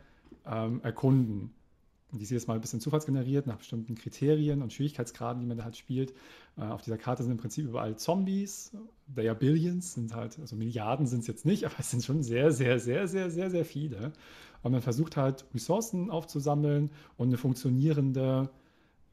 ähm, 0.46 0.80
erkunden. 0.82 1.54
Die 2.12 2.22
ist 2.22 2.30
jetzt 2.30 2.48
mal 2.48 2.54
ein 2.54 2.60
bisschen 2.60 2.80
zufallsgeneriert 2.80 3.46
nach 3.46 3.58
bestimmten 3.58 3.94
Kriterien 3.94 4.62
und 4.62 4.72
Schwierigkeitsgraden, 4.72 5.40
die 5.40 5.46
man 5.46 5.58
da 5.58 5.64
halt 5.64 5.76
spielt. 5.76 6.14
Äh, 6.56 6.62
auf 6.62 6.82
dieser 6.82 6.96
Karte 6.96 7.22
sind 7.22 7.32
im 7.32 7.38
Prinzip 7.38 7.66
überall 7.66 7.96
Zombies. 7.96 8.72
There 9.14 9.28
are 9.28 9.38
Billions, 9.38 9.94
sind 9.94 10.14
halt, 10.14 10.38
also 10.38 10.56
Milliarden 10.56 11.06
sind 11.06 11.20
es 11.20 11.26
jetzt 11.26 11.44
nicht, 11.44 11.64
aber 11.66 11.74
es 11.78 11.90
sind 11.90 12.02
schon 12.02 12.22
sehr, 12.22 12.50
sehr, 12.50 12.78
sehr, 12.78 13.08
sehr, 13.08 13.30
sehr, 13.30 13.50
sehr 13.50 13.64
viele. 13.64 14.12
Und 14.62 14.72
man 14.72 14.80
versucht 14.80 15.16
halt 15.16 15.44
Ressourcen 15.54 16.10
aufzusammeln 16.10 16.90
und 17.16 17.28
eine 17.28 17.36
funktionierende 17.36 18.50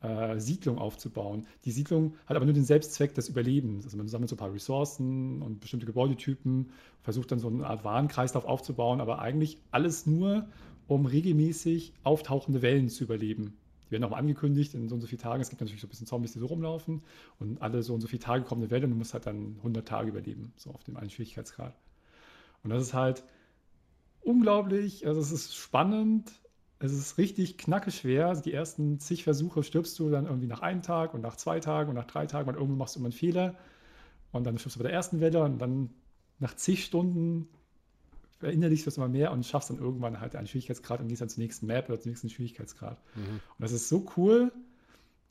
äh, 0.02 0.40
Siedlung 0.40 0.78
aufzubauen. 0.78 1.46
Die 1.66 1.72
Siedlung 1.72 2.16
hat 2.26 2.38
aber 2.38 2.46
nur 2.46 2.54
den 2.54 2.66
Selbstzweck 2.66 3.14
des 3.14 3.30
Überlebens. 3.30 3.86
Also 3.86 3.98
man 3.98 4.08
sammelt 4.08 4.30
so 4.30 4.36
ein 4.36 4.40
paar 4.40 4.54
Ressourcen 4.54 5.42
und 5.42 5.60
bestimmte 5.60 5.86
Gebäudetypen, 5.86 6.70
versucht 7.02 7.32
dann 7.32 7.40
so 7.40 7.48
eine 7.48 7.66
Art 7.68 7.84
Warenkreislauf 7.84 8.46
aufzubauen, 8.46 9.02
aber 9.02 9.20
eigentlich 9.20 9.58
alles 9.72 10.06
nur, 10.06 10.48
um 10.88 11.06
regelmäßig 11.06 11.94
auftauchende 12.04 12.62
Wellen 12.62 12.90
zu 12.90 13.04
überleben. 13.04 13.58
Die 13.88 13.92
werden 13.92 14.04
auch 14.04 14.12
mal 14.12 14.18
angekündigt 14.18 14.74
in 14.74 14.88
so 14.90 14.96
und 14.96 15.02
so 15.02 15.08
vielen 15.08 15.22
Tagen. 15.22 15.42
Es 15.42 15.50
gibt 15.50 15.62
natürlich 15.62 15.82
so 15.82 15.88
ein 15.88 15.90
bisschen 15.90 16.08
Zombies, 16.08 16.34
die 16.34 16.40
so 16.40 16.48
rumlaufen. 16.48 17.04
Und 17.40 17.62
alle 17.62 17.84
so 17.84 17.94
und 17.94 18.02
so 18.02 18.08
viele 18.08 18.22
Tage 18.22 18.44
kommt 18.44 18.62
eine 18.62 18.72
Welle 18.72 18.86
und 18.86 18.92
du 18.92 18.98
musst 18.98 19.14
halt 19.14 19.26
dann 19.26 19.56
100 19.58 19.88
Tage 19.88 20.10
überleben, 20.10 20.54
so 20.58 20.72
auf 20.72 20.84
dem 20.84 20.98
einen 20.98 21.10
Schwierigkeitsgrad. 21.10 21.76
Und 22.64 22.72
das 22.72 22.82
ist 22.82 22.94
halt 22.94 23.24
unglaublich, 24.22 25.06
also 25.06 25.22
es 25.22 25.32
ist 25.32 25.56
spannend, 25.56 26.32
es 26.80 26.94
ist 26.94 27.18
richtig 27.18 27.58
knackeschwer. 27.58 28.28
Also 28.28 28.42
die 28.42 28.54
ersten 28.54 29.00
zig 29.00 29.24
Versuche 29.24 29.64
stirbst 29.64 29.98
du 30.00 30.10
dann 30.10 30.26
irgendwie 30.26 30.48
nach 30.48 30.62
einem 30.62 30.82
Tag 30.82 31.14
und 31.14 31.22
nach 31.22 31.36
zwei 31.36 31.60
Tagen 31.60 31.90
und 31.90 31.96
nach 31.96 32.06
drei 32.06 32.26
Tagen 32.26 32.50
und 32.50 32.56
irgendwann 32.56 32.80
machst 32.80 32.96
du 32.96 33.00
immer 33.00 33.08
einen 33.08 33.14
Fehler. 33.14 33.56
Und 34.32 34.46
dann 34.46 34.58
stirbst 34.58 34.78
du 34.78 34.80
bei 34.80 34.90
der 34.90 34.94
ersten 34.94 35.20
Welle 35.20 35.44
und 35.44 35.60
dann 35.60 35.92
nach 36.40 36.56
zig 36.56 36.84
Stunden 36.84 37.48
verinnerlichst 38.40 38.86
du 38.86 38.90
es 38.90 38.98
immer 38.98 39.08
mehr 39.08 39.32
und 39.32 39.46
schaffst 39.46 39.70
dann 39.70 39.80
irgendwann 39.80 40.20
halt 40.20 40.36
einen 40.36 40.48
Schwierigkeitsgrad 40.48 41.00
und 41.00 41.08
gehst 41.08 41.22
dann 41.22 41.30
zur 41.30 41.42
nächsten 41.42 41.68
Map 41.68 41.90
oder 41.90 42.00
zum 42.00 42.12
nächsten 42.12 42.30
Schwierigkeitsgrad. 42.30 43.02
Mhm. 43.16 43.22
Und 43.22 43.42
das 43.60 43.72
ist 43.72 43.90
so 43.90 44.06
cool. 44.18 44.52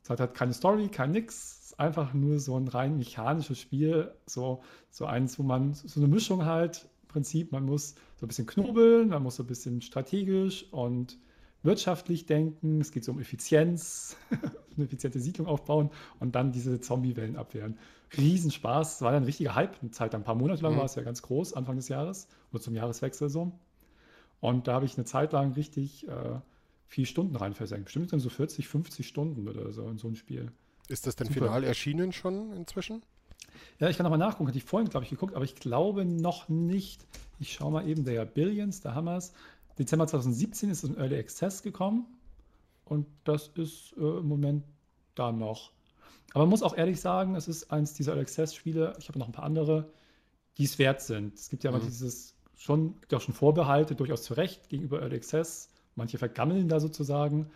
Es 0.02 0.10
hat 0.10 0.20
halt 0.20 0.34
keine 0.34 0.52
Story, 0.52 0.88
kein 0.88 1.12
nix. 1.12 1.58
Es 1.60 1.66
ist 1.66 1.80
einfach 1.80 2.14
nur 2.14 2.38
so 2.38 2.58
ein 2.58 2.68
rein 2.68 2.96
mechanisches 2.96 3.58
Spiel. 3.58 4.12
So, 4.26 4.62
so 4.90 5.06
eins, 5.06 5.38
wo 5.38 5.42
man 5.42 5.74
so 5.74 6.00
eine 6.00 6.08
Mischung 6.08 6.44
halt, 6.44 6.88
im 7.02 7.08
Prinzip, 7.08 7.52
man 7.52 7.64
muss 7.64 7.94
so 8.16 8.26
ein 8.26 8.28
bisschen 8.28 8.46
knobeln, 8.46 9.08
man 9.08 9.22
muss 9.22 9.36
so 9.36 9.42
ein 9.42 9.46
bisschen 9.46 9.80
strategisch 9.80 10.66
und 10.72 11.18
wirtschaftlich 11.64 12.26
denken. 12.26 12.80
Es 12.80 12.92
geht 12.92 13.04
so 13.04 13.12
um 13.12 13.20
Effizienz, 13.20 14.16
eine 14.76 14.84
effiziente 14.84 15.18
Siedlung 15.18 15.46
aufbauen 15.46 15.90
und 16.20 16.34
dann 16.34 16.52
diese 16.52 16.80
Zombie-Wellen 16.80 17.36
abwehren. 17.36 17.78
Riesenspaß. 18.16 18.96
Es 18.96 19.02
war 19.02 19.12
dann 19.12 19.22
ein 19.22 19.26
richtiger 19.26 19.54
Hype. 19.54 19.76
Eine 19.80 19.90
Zeit, 19.90 20.14
ein 20.14 20.24
paar 20.24 20.34
Monate 20.34 20.62
lang 20.62 20.74
mhm. 20.74 20.78
war 20.78 20.84
es 20.84 20.94
ja 20.94 21.02
ganz 21.02 21.22
groß, 21.22 21.54
Anfang 21.54 21.76
des 21.76 21.88
Jahres 21.88 22.28
oder 22.52 22.62
zum 22.62 22.74
Jahreswechsel 22.74 23.28
so. 23.28 23.52
Und 24.40 24.68
da 24.68 24.74
habe 24.74 24.84
ich 24.84 24.96
eine 24.96 25.04
Zeit 25.06 25.32
lang 25.32 25.52
richtig 25.52 26.06
äh, 26.06 26.38
viele 26.86 27.06
Stunden 27.06 27.34
rein 27.34 27.54
versenkt. 27.54 27.86
Bestimmt 27.86 28.12
dann 28.12 28.20
so 28.20 28.28
40, 28.28 28.68
50 28.68 29.06
Stunden 29.06 29.48
oder 29.48 29.72
so 29.72 29.88
in 29.88 29.98
so 29.98 30.08
ein 30.08 30.16
Spiel. 30.16 30.52
Ist 30.88 31.06
das 31.06 31.16
denn 31.16 31.28
Super. 31.28 31.40
final 31.46 31.64
erschienen 31.64 32.12
schon 32.12 32.52
inzwischen? 32.52 33.02
Ja, 33.78 33.88
ich 33.88 33.96
kann 33.96 34.04
nochmal 34.04 34.18
nachgucken. 34.18 34.48
Hatte 34.48 34.58
ich 34.58 34.64
vorhin, 34.64 34.88
glaube 34.88 35.04
ich, 35.04 35.10
geguckt, 35.10 35.34
aber 35.34 35.44
ich 35.44 35.54
glaube 35.54 36.04
noch 36.04 36.48
nicht. 36.48 37.06
Ich 37.38 37.52
schaue 37.52 37.72
mal 37.72 37.88
eben, 37.88 38.04
der 38.04 38.24
Billions, 38.24 38.80
da 38.80 38.94
haben 38.94 39.06
wir 39.06 39.16
es. 39.16 39.32
Dezember 39.78 40.06
2017 40.06 40.70
ist 40.70 40.84
es 40.84 40.90
in 40.90 40.96
Early 40.96 41.18
Access 41.18 41.62
gekommen. 41.62 42.06
Und 42.84 43.06
das 43.24 43.48
ist 43.48 43.94
äh, 43.96 44.18
im 44.18 44.28
Moment 44.28 44.64
da 45.14 45.32
noch. 45.32 45.72
Aber 46.32 46.44
man 46.44 46.50
muss 46.50 46.62
auch 46.62 46.76
ehrlich 46.76 47.00
sagen, 47.00 47.34
es 47.34 47.48
ist 47.48 47.70
eins 47.70 47.94
dieser 47.94 48.12
Early 48.12 48.22
Access-Spiele, 48.22 48.94
ich 48.98 49.08
habe 49.08 49.18
noch 49.18 49.26
ein 49.26 49.32
paar 49.32 49.44
andere, 49.44 49.90
die 50.58 50.64
es 50.64 50.78
wert 50.78 51.00
sind. 51.00 51.34
Es 51.34 51.48
gibt 51.48 51.64
ja 51.64 51.70
mhm. 51.70 51.76
immer 51.76 51.86
dieses 51.86 52.34
schon, 52.56 53.00
gibt 53.00 53.14
auch 53.14 53.20
schon 53.20 53.34
Vorbehalte, 53.34 53.94
durchaus 53.94 54.22
zu 54.22 54.34
Recht 54.34 54.68
gegenüber 54.68 55.00
Early 55.00 55.16
Access. 55.16 55.70
Manche 55.96 56.18
vergammeln 56.18 56.68
da 56.68 56.80
sozusagen. 56.80 57.50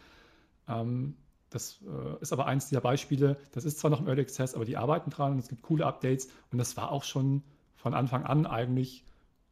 Ähm, 0.69 1.17
das 1.51 1.81
äh, 1.83 2.21
ist 2.21 2.33
aber 2.33 2.47
eins 2.47 2.69
dieser 2.69 2.81
Beispiele. 2.81 3.37
Das 3.53 3.65
ist 3.65 3.79
zwar 3.79 3.91
noch 3.91 4.01
im 4.01 4.07
Early 4.07 4.23
Access, 4.23 4.55
aber 4.55 4.65
die 4.65 4.77
arbeiten 4.77 5.11
dran 5.11 5.33
und 5.33 5.39
es 5.39 5.49
gibt 5.49 5.63
coole 5.63 5.87
Updates. 5.87 6.29
Und 6.53 6.59
das 6.59 6.77
war 6.77 6.93
auch 6.93 7.05
schon 7.05 7.43
von 7.75 7.95
Anfang 7.95 8.25
an 8.25 8.47
eigentlich 8.47 9.05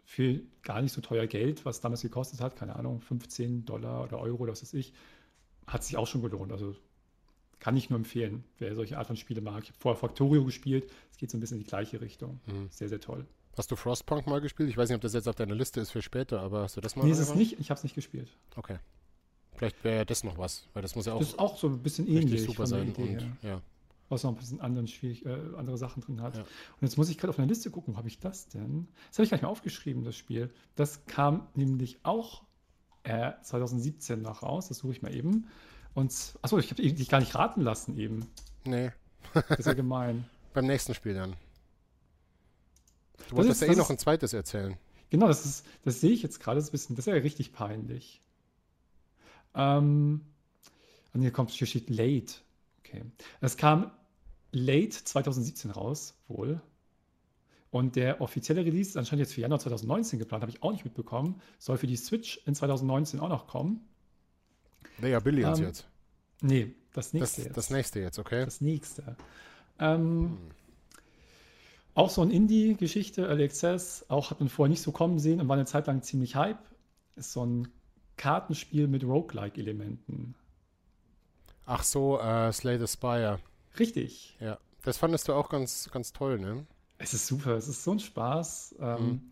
für 0.06 0.40
gar 0.62 0.80
nicht 0.80 0.92
so 0.92 1.00
teuer 1.00 1.26
Geld, 1.26 1.64
was 1.64 1.80
damals 1.80 2.00
gekostet 2.00 2.40
hat, 2.40 2.54
keine 2.54 2.76
Ahnung, 2.76 3.00
15 3.00 3.64
Dollar 3.64 4.04
oder 4.04 4.20
Euro 4.20 4.44
oder 4.44 4.52
was 4.52 4.62
weiß 4.62 4.72
ich, 4.74 4.92
hat 5.66 5.82
sich 5.82 5.96
auch 5.96 6.06
schon 6.06 6.22
gelohnt. 6.22 6.52
Also 6.52 6.76
kann 7.58 7.76
ich 7.76 7.90
nur 7.90 7.98
empfehlen, 7.98 8.44
wer 8.58 8.76
solche 8.76 8.98
Art 8.98 9.08
von 9.08 9.16
Spiele 9.16 9.40
mag. 9.40 9.64
Ich 9.64 9.70
habe 9.70 9.78
vorher 9.80 9.98
Factorio 9.98 10.44
gespielt, 10.44 10.90
es 11.10 11.18
geht 11.18 11.30
so 11.32 11.36
ein 11.36 11.40
bisschen 11.40 11.56
in 11.56 11.64
die 11.64 11.68
gleiche 11.68 12.00
Richtung. 12.00 12.38
Mhm. 12.46 12.68
Sehr, 12.70 12.88
sehr 12.88 13.00
toll. 13.00 13.26
Hast 13.56 13.70
du 13.72 13.74
Frostpunk 13.74 14.28
mal 14.28 14.40
gespielt? 14.40 14.68
Ich 14.68 14.76
weiß 14.76 14.88
nicht, 14.88 14.96
ob 14.96 15.02
das 15.02 15.12
jetzt 15.12 15.26
auf 15.26 15.34
deiner 15.34 15.56
Liste 15.56 15.80
ist 15.80 15.90
für 15.90 16.02
später, 16.02 16.40
aber 16.40 16.62
hast 16.62 16.76
du 16.76 16.80
das 16.80 16.94
mal 16.94 17.04
Nee, 17.04 17.10
ist 17.10 17.18
es 17.18 17.34
nicht. 17.34 17.58
Ich 17.58 17.70
habe 17.70 17.78
es 17.78 17.82
nicht 17.82 17.96
gespielt. 17.96 18.28
Okay. 18.54 18.78
Vielleicht 19.56 19.82
wäre 19.82 20.06
das 20.06 20.22
noch 20.22 20.38
was, 20.38 20.68
weil 20.72 20.82
das 20.82 20.94
muss 20.94 21.06
ja 21.06 21.14
auch. 21.14 21.18
Das 21.18 21.30
ist 21.30 21.38
auch 21.38 21.58
so 21.58 21.66
ein 21.66 21.82
bisschen 21.82 22.06
ähnlich. 22.06 22.44
super 22.44 22.66
sein. 22.66 22.92
und, 22.92 23.34
ja. 23.42 23.60
Was 24.08 24.22
noch 24.22 24.30
ein 24.30 24.36
bisschen 24.36 24.60
anderen, 24.60 24.86
schwierig, 24.86 25.26
äh, 25.26 25.36
andere 25.56 25.76
Sachen 25.76 26.00
drin 26.00 26.22
hat. 26.22 26.36
Ja. 26.36 26.42
Und 26.42 26.82
jetzt 26.82 26.96
muss 26.96 27.08
ich 27.08 27.18
gerade 27.18 27.30
auf 27.30 27.38
eine 27.38 27.48
Liste 27.48 27.70
gucken, 27.70 27.94
wo 27.94 27.98
habe 27.98 28.08
ich 28.08 28.20
das 28.20 28.48
denn? 28.48 28.86
Das 29.08 29.18
habe 29.18 29.24
ich 29.24 29.30
gar 29.30 29.36
nicht 29.36 29.42
mehr 29.42 29.50
aufgeschrieben, 29.50 30.04
das 30.04 30.16
Spiel. 30.16 30.52
Das 30.76 31.06
kam 31.06 31.48
nämlich 31.54 31.98
auch 32.04 32.44
äh, 33.02 33.32
2017 33.42 34.22
noch 34.22 34.42
raus. 34.42 34.68
Das 34.68 34.78
suche 34.78 34.92
ich 34.92 35.02
mal 35.02 35.14
eben. 35.14 35.48
Und, 35.94 36.38
achso, 36.42 36.58
ich 36.58 36.70
habe 36.70 36.82
dich 36.82 37.08
gar 37.08 37.20
nicht 37.20 37.34
raten 37.34 37.62
lassen 37.62 37.98
eben. 37.98 38.26
Nee. 38.64 38.92
das 39.32 39.60
ist 39.60 39.66
ja 39.66 39.72
gemein. 39.72 40.24
Beim 40.54 40.66
nächsten 40.66 40.94
Spiel 40.94 41.14
dann. 41.14 41.34
Du 43.28 43.36
wolltest 43.36 43.62
ja 43.62 43.68
eh 43.68 43.76
noch 43.76 43.90
ein 43.90 43.98
zweites 43.98 44.32
erzählen. 44.32 44.76
Genau, 45.10 45.26
das, 45.28 45.44
ist, 45.44 45.66
das 45.84 46.00
sehe 46.00 46.12
ich 46.12 46.22
jetzt 46.22 46.40
gerade. 46.40 46.60
Das, 46.60 46.70
das 46.70 46.90
ist 46.90 47.06
ja 47.06 47.14
richtig 47.14 47.52
peinlich. 47.52 48.22
Ähm, 49.54 50.20
und 51.12 51.20
hier 51.22 51.30
kommt, 51.30 51.50
hier 51.50 51.66
steht 51.66 51.90
Late. 51.90 52.34
Okay. 52.88 53.02
Es 53.40 53.56
kam 53.56 53.90
late 54.52 54.90
2017 54.90 55.70
raus, 55.70 56.14
wohl. 56.28 56.60
Und 57.70 57.96
der 57.96 58.20
offizielle 58.20 58.64
Release 58.64 58.90
ist 58.90 58.96
anscheinend 58.96 59.26
jetzt 59.26 59.34
für 59.34 59.40
Januar 59.40 59.60
2019 59.60 60.18
geplant, 60.18 60.42
habe 60.42 60.50
ich 60.50 60.62
auch 60.62 60.72
nicht 60.72 60.84
mitbekommen. 60.84 61.40
Soll 61.58 61.76
für 61.76 61.86
die 61.86 61.96
Switch 61.96 62.40
in 62.46 62.54
2019 62.54 63.20
auch 63.20 63.28
noch 63.28 63.46
kommen. 63.46 63.86
Naja, 64.98 65.20
Billions 65.20 65.58
ähm, 65.58 65.66
jetzt. 65.66 65.86
Nee, 66.40 66.74
das 66.92 67.12
nächste 67.12 67.40
das, 67.40 67.46
jetzt. 67.46 67.56
Das 67.56 67.70
nächste 67.70 68.00
jetzt, 68.00 68.18
okay. 68.18 68.44
Das 68.44 68.60
nächste. 68.60 69.16
Ähm, 69.78 70.00
hm. 70.00 70.38
Auch 71.94 72.10
so 72.10 72.22
eine 72.22 72.32
Indie-Geschichte, 72.32 73.22
Early 73.22 73.44
Access, 73.44 74.04
auch 74.08 74.30
hat 74.30 74.40
man 74.40 74.48
vorher 74.50 74.70
nicht 74.70 74.82
so 74.82 74.92
kommen 74.92 75.18
sehen 75.18 75.40
und 75.40 75.48
war 75.48 75.56
eine 75.56 75.64
Zeit 75.64 75.86
lang 75.86 76.02
ziemlich 76.02 76.36
Hype. 76.36 76.58
Ist 77.16 77.32
so 77.32 77.44
ein 77.44 77.68
Kartenspiel 78.16 78.86
mit 78.86 79.02
Roguelike-Elementen. 79.02 80.34
Ach 81.66 81.82
so, 81.82 82.20
äh, 82.20 82.52
Slay 82.52 82.78
the 82.78 82.86
Spire. 82.86 83.40
Richtig. 83.78 84.36
Ja, 84.40 84.58
das 84.84 84.98
fandest 84.98 85.28
du 85.28 85.34
auch 85.34 85.48
ganz, 85.48 85.90
ganz 85.92 86.12
toll, 86.12 86.38
ne? 86.38 86.64
Es 86.98 87.12
ist 87.12 87.26
super, 87.26 87.56
es 87.56 87.68
ist 87.68 87.84
so 87.84 87.92
ein 87.92 87.98
Spaß. 87.98 88.76
Ähm, 88.80 89.04
mhm. 89.04 89.30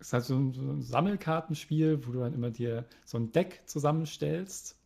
Es 0.00 0.08
ist 0.08 0.12
halt 0.14 0.24
so 0.24 0.36
ein, 0.36 0.52
so 0.52 0.62
ein, 0.62 0.82
Sammelkartenspiel, 0.82 2.06
wo 2.06 2.12
du 2.12 2.20
dann 2.20 2.32
immer 2.32 2.50
dir 2.50 2.84
so 3.04 3.18
ein 3.18 3.30
Deck 3.30 3.62
zusammenstellst 3.66 4.77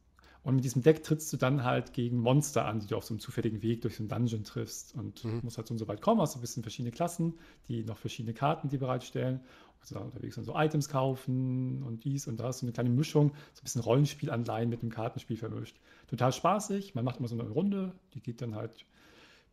und 0.44 0.56
mit 0.56 0.64
diesem 0.64 0.82
Deck 0.82 1.04
trittst 1.04 1.32
du 1.32 1.36
dann 1.36 1.62
halt 1.62 1.92
gegen 1.92 2.18
Monster 2.18 2.64
an, 2.64 2.80
die 2.80 2.88
du 2.88 2.96
auf 2.96 3.04
so 3.04 3.14
einem 3.14 3.20
zufälligen 3.20 3.62
Weg 3.62 3.82
durch 3.82 3.96
so 3.96 4.02
einen 4.02 4.08
Dungeon 4.08 4.42
triffst. 4.42 4.94
Und 4.94 5.24
mhm. 5.24 5.40
musst 5.42 5.56
halt 5.56 5.68
so, 5.68 5.76
so 5.76 5.86
weit 5.86 6.02
kommen, 6.02 6.20
hast 6.20 6.34
du 6.34 6.38
ein 6.38 6.40
bisschen 6.40 6.64
verschiedene 6.64 6.90
Klassen, 6.90 7.34
die 7.68 7.84
noch 7.84 7.98
verschiedene 7.98 8.34
Karten 8.34 8.68
die 8.68 8.78
bereitstellen. 8.78 9.40
Also 9.80 10.00
unterwegs 10.00 10.36
dann 10.36 10.44
so 10.44 10.54
Items 10.56 10.88
kaufen 10.88 11.82
und 11.84 12.04
dies 12.04 12.26
und 12.26 12.40
das. 12.40 12.58
So 12.58 12.66
eine 12.66 12.72
kleine 12.72 12.90
Mischung, 12.90 13.30
so 13.52 13.60
ein 13.60 13.64
bisschen 13.64 13.80
Rollenspielanleihen 13.82 14.68
mit 14.68 14.82
dem 14.82 14.90
Kartenspiel 14.90 15.36
vermischt. 15.36 15.78
Total 16.08 16.32
spaßig. 16.32 16.94
Man 16.94 17.04
macht 17.04 17.18
immer 17.18 17.28
so 17.28 17.38
eine 17.38 17.48
Runde, 17.48 17.92
die 18.14 18.20
geht 18.20 18.42
dann 18.42 18.56
halt, 18.56 18.84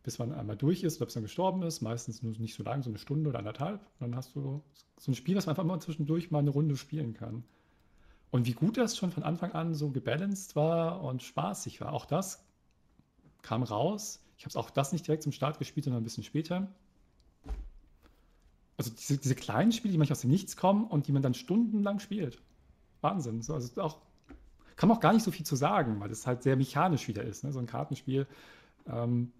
bis 0.02 0.18
man 0.18 0.32
einmal 0.32 0.56
durch 0.56 0.82
ist 0.82 0.96
oder 0.96 1.06
bis 1.06 1.14
man 1.14 1.22
gestorben 1.22 1.62
ist. 1.62 1.82
Meistens 1.82 2.22
nur 2.22 2.32
nicht 2.32 2.54
so 2.54 2.64
lang, 2.64 2.82
so 2.82 2.90
eine 2.90 2.98
Stunde 2.98 3.30
oder 3.30 3.38
anderthalb. 3.38 3.80
Und 3.80 4.00
dann 4.00 4.16
hast 4.16 4.34
du 4.34 4.62
so 4.98 5.12
ein 5.12 5.14
Spiel, 5.14 5.36
was 5.36 5.46
man 5.46 5.52
einfach 5.52 5.64
mal 5.64 5.80
zwischendurch 5.80 6.32
mal 6.32 6.40
eine 6.40 6.50
Runde 6.50 6.76
spielen 6.76 7.14
kann. 7.14 7.44
Und 8.30 8.46
wie 8.46 8.52
gut 8.52 8.76
das 8.76 8.96
schon 8.96 9.10
von 9.10 9.22
Anfang 9.22 9.52
an 9.52 9.74
so 9.74 9.90
gebalanced 9.90 10.54
war 10.54 11.02
und 11.02 11.22
spaßig 11.22 11.80
war. 11.80 11.92
Auch 11.92 12.06
das 12.06 12.44
kam 13.42 13.62
raus. 13.62 14.20
Ich 14.38 14.44
habe 14.44 14.50
es 14.50 14.56
auch 14.56 14.70
das 14.70 14.92
nicht 14.92 15.06
direkt 15.06 15.22
zum 15.22 15.32
Start 15.32 15.58
gespielt, 15.58 15.84
sondern 15.84 16.02
ein 16.02 16.04
bisschen 16.04 16.24
später. 16.24 16.68
Also 18.76 18.90
diese, 18.92 19.18
diese 19.18 19.34
kleinen 19.34 19.72
Spiele, 19.72 19.92
die 19.92 19.98
manchmal 19.98 20.16
aus 20.16 20.22
dem 20.22 20.30
Nichts 20.30 20.56
kommen 20.56 20.84
und 20.84 21.06
die 21.06 21.12
man 21.12 21.22
dann 21.22 21.34
stundenlang 21.34 21.98
spielt. 21.98 22.40
Wahnsinn. 23.00 23.42
So, 23.42 23.54
also 23.54 23.82
auch, 23.82 23.98
kann 24.76 24.88
man 24.88 24.96
auch 24.96 25.02
gar 25.02 25.12
nicht 25.12 25.24
so 25.24 25.30
viel 25.30 25.44
zu 25.44 25.56
sagen, 25.56 26.00
weil 26.00 26.10
es 26.10 26.26
halt 26.26 26.42
sehr 26.42 26.56
mechanisch 26.56 27.08
wieder 27.08 27.22
ist. 27.22 27.44
Ne? 27.44 27.52
So 27.52 27.58
ein 27.58 27.66
Kartenspiel. 27.66 28.26
Ähm, 28.86 29.32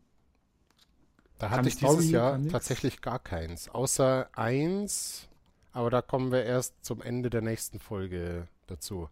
da 1.39 1.49
hatte 1.49 1.69
ich 1.69 1.75
Story, 1.75 1.97
dieses 1.97 2.11
Jahr 2.11 2.39
tatsächlich 2.49 3.01
gar 3.01 3.19
keins. 3.19 3.71
Außer 3.71 4.29
eins, 4.35 5.29
aber 5.73 5.89
da 5.89 6.03
kommen 6.03 6.33
wir 6.33 6.45
erst 6.45 6.85
zum 6.85 7.01
Ende 7.01 7.31
der 7.31 7.41
nächsten 7.41 7.79
Folge 7.79 8.47
dazu. 8.71 9.09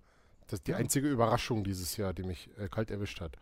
Das 0.46 0.60
ist 0.60 0.66
die 0.66 0.72
ja. 0.72 0.78
einzige 0.78 1.08
Überraschung 1.08 1.64
dieses 1.64 1.96
Jahr, 1.96 2.14
die 2.14 2.22
mich 2.22 2.48
äh, 2.58 2.68
kalt 2.68 2.90
erwischt 2.90 3.20
hat. 3.20 3.36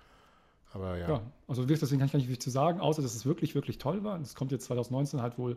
Aber 0.72 0.98
ja. 0.98 1.08
ja. 1.08 1.32
also 1.46 1.64
deswegen 1.64 1.98
kann 1.98 2.06
ich 2.06 2.12
gar 2.12 2.18
nicht 2.18 2.28
viel 2.28 2.38
zu 2.38 2.50
sagen, 2.50 2.80
außer 2.80 3.00
dass 3.02 3.14
es 3.14 3.24
wirklich, 3.24 3.54
wirklich 3.54 3.78
toll 3.78 4.04
war. 4.04 4.20
Es 4.20 4.34
kommt 4.34 4.52
jetzt 4.52 4.64
2019 4.66 5.22
halt 5.22 5.38
wohl 5.38 5.56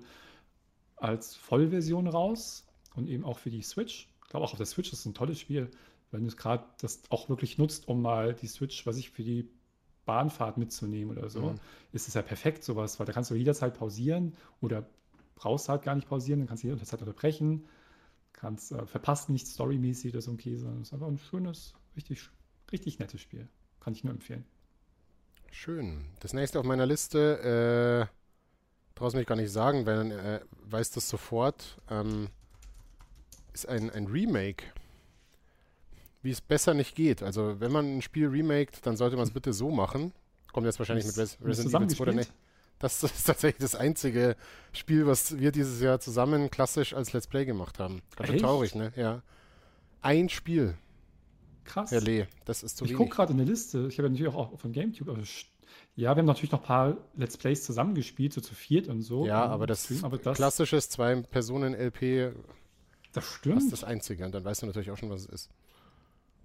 als 0.95 1.35
Vollversion 1.35 2.07
raus 2.07 2.65
und 2.95 3.07
eben 3.07 3.25
auch 3.25 3.39
für 3.39 3.49
die 3.49 3.61
Switch. 3.61 4.07
Ich 4.23 4.29
glaube 4.29 4.45
auch 4.45 4.51
auf 4.51 4.57
der 4.57 4.65
Switch 4.65 4.93
ist 4.93 4.99
es 4.99 5.05
ein 5.05 5.13
tolles 5.13 5.39
Spiel. 5.39 5.71
wenn 6.11 6.27
du 6.27 6.35
gerade 6.35 6.63
das 6.79 7.01
auch 7.09 7.29
wirklich 7.29 7.57
nutzt, 7.57 7.87
um 7.87 8.01
mal 8.01 8.33
die 8.33 8.47
Switch, 8.47 8.85
was 8.85 8.97
ich 8.97 9.09
für 9.09 9.23
die 9.23 9.49
Bahnfahrt 10.05 10.57
mitzunehmen 10.57 11.15
oder 11.15 11.29
so, 11.29 11.41
mhm. 11.41 11.59
ist 11.91 12.07
es 12.07 12.13
ja 12.13 12.21
perfekt, 12.21 12.63
sowas, 12.63 12.99
weil 12.99 13.05
da 13.05 13.13
kannst 13.13 13.31
du 13.31 13.35
jederzeit 13.35 13.77
pausieren 13.77 14.35
oder 14.61 14.87
brauchst 15.35 15.69
halt 15.69 15.83
gar 15.83 15.95
nicht 15.95 16.07
pausieren, 16.07 16.39
dann 16.39 16.47
kannst 16.47 16.63
du 16.63 16.67
jederzeit 16.67 16.99
unterbrechen, 17.01 17.65
kannst 18.33 18.71
äh, 18.71 18.85
verpasst 18.85 19.29
nicht 19.29 19.47
storymäßig 19.47 20.13
oder 20.13 20.21
so 20.21 20.31
ein 20.31 20.37
Käse. 20.37 20.65
Das 20.65 20.87
ist 20.87 20.93
einfach 20.93 21.07
ein 21.07 21.17
schönes, 21.17 21.73
richtig, 21.95 22.29
richtig 22.71 22.99
nettes 22.99 23.21
Spiel. 23.21 23.47
Kann 23.79 23.93
ich 23.93 24.03
nur 24.03 24.13
empfehlen. 24.13 24.45
Schön. 25.51 26.05
Das 26.19 26.33
nächste 26.33 26.59
auf 26.59 26.65
meiner 26.65 26.85
Liste, 26.85 28.09
äh, 28.09 28.95
traust 28.95 29.15
mich 29.15 29.25
gar 29.25 29.35
nicht 29.35 29.51
sagen, 29.51 29.85
weil 29.85 30.11
äh, 30.11 30.41
weiß 30.69 30.91
das 30.91 31.09
sofort, 31.09 31.77
ähm, 31.89 32.27
ist 33.53 33.67
ein, 33.67 33.89
ein 33.89 34.07
Remake 34.07 34.63
wie 36.21 36.31
es 36.31 36.41
besser 36.41 36.73
nicht 36.73 36.95
geht. 36.95 37.23
Also 37.23 37.59
wenn 37.59 37.71
man 37.71 37.97
ein 37.97 38.01
Spiel 38.01 38.27
remaked, 38.27 38.85
dann 38.85 38.97
sollte 38.97 39.15
man 39.15 39.25
es 39.25 39.31
bitte 39.31 39.53
so 39.53 39.71
machen. 39.71 40.13
Kommt 40.51 40.65
jetzt 40.65 40.79
wahrscheinlich 40.79 41.05
das, 41.05 41.15
mit 41.15 41.23
Res 41.23 41.37
Resident 41.41 41.75
Evil 41.75 41.95
2 41.95 42.01
oder 42.01 42.13
nicht. 42.13 42.33
Das 42.79 43.03
ist 43.03 43.25
tatsächlich 43.25 43.61
das 43.61 43.75
einzige 43.75 44.35
Spiel, 44.71 45.05
was 45.05 45.37
wir 45.37 45.51
dieses 45.51 45.81
Jahr 45.81 45.99
zusammen 45.99 46.49
klassisch 46.49 46.93
als 46.93 47.13
Let's 47.13 47.27
Play 47.27 47.45
gemacht 47.45 47.79
haben. 47.79 48.01
Ganz 48.15 48.29
schön 48.29 48.39
traurig, 48.39 48.75
ne? 48.75 48.91
Ja. 48.95 49.21
Ein 50.01 50.29
Spiel. 50.29 50.75
Krass. 51.65 51.91
Herr 51.91 52.01
Lee, 52.01 52.25
das 52.45 52.63
ist 52.63 52.77
zu 52.77 52.85
Ich 52.85 52.95
gucke 52.95 53.15
gerade 53.15 53.31
in 53.31 53.37
der 53.37 53.45
Liste. 53.45 53.87
Ich 53.89 53.99
habe 53.99 54.07
ja 54.07 54.11
natürlich 54.11 54.33
auch 54.33 54.57
von 54.57 54.71
GameTube, 54.71 55.09
aber 55.09 55.21
ja, 55.95 56.15
wir 56.15 56.21
haben 56.21 56.25
natürlich 56.25 56.51
noch 56.51 56.61
ein 56.61 56.65
paar 56.65 56.97
Let's 57.15 57.37
Plays 57.37 57.63
zusammengespielt, 57.63 58.33
so 58.33 58.41
zu 58.41 58.55
viert 58.55 58.87
und 58.87 59.01
so. 59.01 59.25
Ja, 59.27 59.45
aber 59.45 59.67
das, 59.67 59.83
Stream, 59.83 60.05
aber 60.05 60.17
das 60.17 60.37
klassisches 60.37 60.89
Zwei-Personen-LP. 60.89 62.33
Das 63.11 63.25
stimmt. 63.25 63.57
Das 63.57 63.63
ist 63.65 63.73
das 63.73 63.83
Einzige. 63.83 64.25
Und 64.25 64.31
dann 64.31 64.43
weißt 64.45 64.61
du 64.61 64.65
natürlich 64.65 64.89
auch 64.91 64.97
schon, 64.97 65.09
was 65.09 65.21
es 65.21 65.27
ist. 65.27 65.49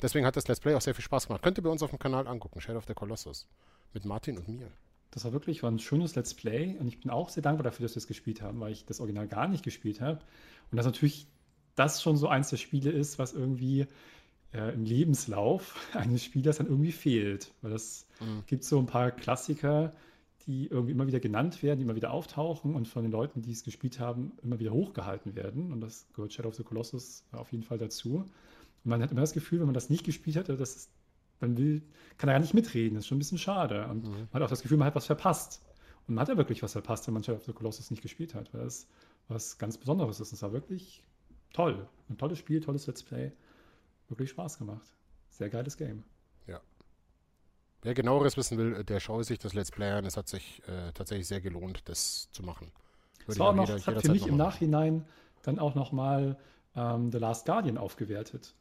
Deswegen 0.00 0.24
hat 0.24 0.36
das 0.36 0.48
Let's 0.48 0.60
Play 0.60 0.74
auch 0.74 0.80
sehr 0.80 0.94
viel 0.94 1.04
Spaß 1.04 1.26
gemacht. 1.26 1.42
Könnt 1.42 1.58
ihr 1.58 1.62
bei 1.62 1.68
uns 1.68 1.82
auf 1.82 1.90
dem 1.90 1.98
Kanal 1.98 2.26
angucken, 2.26 2.62
Shadow 2.62 2.78
of 2.78 2.86
the 2.86 2.94
Colossus. 2.94 3.46
Mit 3.92 4.06
Martin 4.06 4.38
und 4.38 4.48
mir. 4.48 4.70
Das 5.10 5.26
war 5.26 5.34
wirklich 5.34 5.62
war 5.62 5.70
ein 5.70 5.78
schönes 5.78 6.14
Let's 6.14 6.32
Play 6.32 6.78
und 6.80 6.88
ich 6.88 6.98
bin 6.98 7.10
auch 7.10 7.28
sehr 7.28 7.42
dankbar 7.42 7.64
dafür, 7.64 7.84
dass 7.84 7.94
wir 7.94 7.98
es 7.98 8.06
gespielt 8.06 8.40
haben, 8.40 8.58
weil 8.58 8.72
ich 8.72 8.86
das 8.86 9.00
Original 9.00 9.28
gar 9.28 9.48
nicht 9.48 9.64
gespielt 9.64 10.00
habe. 10.00 10.20
Und 10.70 10.78
das 10.78 10.86
natürlich 10.86 11.26
das 11.74 12.02
schon 12.02 12.16
so 12.16 12.26
eins 12.26 12.48
der 12.48 12.56
Spiele 12.56 12.90
ist, 12.90 13.18
was 13.18 13.34
irgendwie 13.34 13.86
äh, 14.54 14.72
im 14.72 14.86
Lebenslauf 14.86 15.74
eines 15.92 16.24
Spielers 16.24 16.56
dann 16.56 16.68
irgendwie 16.68 16.92
fehlt. 16.92 17.52
Weil 17.60 17.72
es 17.72 18.06
mhm. 18.20 18.44
gibt 18.46 18.64
so 18.64 18.78
ein 18.78 18.86
paar 18.86 19.10
Klassiker, 19.10 19.92
die 20.48 20.66
irgendwie 20.66 20.92
immer 20.92 21.06
wieder 21.06 21.20
genannt 21.20 21.62
werden, 21.62 21.78
die 21.78 21.84
immer 21.84 21.94
wieder 21.94 22.10
auftauchen 22.10 22.74
und 22.74 22.88
von 22.88 23.02
den 23.02 23.12
Leuten, 23.12 23.42
die 23.42 23.52
es 23.52 23.62
gespielt 23.64 24.00
haben, 24.00 24.32
immer 24.42 24.58
wieder 24.58 24.72
hochgehalten 24.72 25.36
werden. 25.36 25.70
Und 25.72 25.82
das 25.82 26.06
gehört 26.14 26.32
Shadow 26.32 26.48
of 26.48 26.54
the 26.54 26.64
Colossus 26.64 27.22
auf 27.32 27.52
jeden 27.52 27.64
Fall 27.64 27.76
dazu. 27.76 28.16
Und 28.16 28.90
man 28.90 29.02
hat 29.02 29.12
immer 29.12 29.20
das 29.20 29.34
Gefühl, 29.34 29.60
wenn 29.60 29.66
man 29.66 29.74
das 29.74 29.90
nicht 29.90 30.04
gespielt 30.04 30.36
hätte, 30.36 30.56
dass 30.56 30.74
es, 30.74 30.90
man 31.40 31.58
will, 31.58 31.82
kann 32.16 32.30
er 32.30 32.36
ja 32.36 32.38
nicht 32.40 32.54
mitreden. 32.54 32.94
Das 32.94 33.04
ist 33.04 33.08
schon 33.08 33.16
ein 33.16 33.20
bisschen 33.20 33.36
schade. 33.36 33.86
Und 33.88 34.04
mhm. 34.04 34.10
man 34.10 34.28
hat 34.32 34.42
auch 34.42 34.48
das 34.48 34.62
Gefühl, 34.62 34.78
man 34.78 34.86
hat 34.86 34.94
was 34.94 35.04
verpasst. 35.04 35.62
Und 36.06 36.14
man 36.14 36.22
hat 36.22 36.30
ja 36.30 36.38
wirklich 36.38 36.62
was 36.62 36.72
verpasst, 36.72 37.06
wenn 37.06 37.12
man 37.12 37.22
Shadow 37.22 37.36
of 37.36 37.44
the 37.44 37.52
Colossus 37.52 37.90
nicht 37.90 38.02
gespielt 38.02 38.34
hat, 38.34 38.54
weil 38.54 38.64
das 38.64 38.86
was 39.28 39.58
ganz 39.58 39.76
Besonderes 39.76 40.18
ist. 40.18 40.32
Es 40.32 40.40
war 40.40 40.54
wirklich 40.54 41.02
toll. 41.52 41.86
Ein 42.08 42.16
tolles 42.16 42.38
Spiel, 42.38 42.60
tolles 42.60 42.86
Let's 42.86 43.02
Play. 43.02 43.32
Wirklich 44.08 44.30
Spaß 44.30 44.56
gemacht. 44.56 44.94
Sehr 45.28 45.50
geiles 45.50 45.76
Game. 45.76 46.04
Wer 47.82 47.94
genaueres 47.94 48.36
wissen 48.36 48.58
will, 48.58 48.84
der 48.84 49.00
schaue 49.00 49.24
sich 49.24 49.38
das 49.38 49.54
Let's 49.54 49.70
Play 49.70 49.90
an. 49.90 50.04
Es 50.04 50.16
hat 50.16 50.28
sich 50.28 50.62
äh, 50.66 50.92
tatsächlich 50.92 51.28
sehr 51.28 51.40
gelohnt, 51.40 51.82
das 51.88 52.28
zu 52.32 52.42
machen. 52.42 52.72
Es 53.26 53.38
war 53.38 53.50
auch 53.50 53.54
noch, 53.54 53.68
jeder, 53.68 53.96
hat 53.96 54.02
für 54.02 54.12
mich 54.12 54.26
im 54.26 54.36
Nachhinein 54.36 55.04
dann 55.42 55.58
auch 55.58 55.74
nochmal 55.74 56.36
ähm, 56.74 57.12
The 57.12 57.18
Last 57.18 57.46
Guardian 57.46 57.78
aufgewertet. 57.78 58.54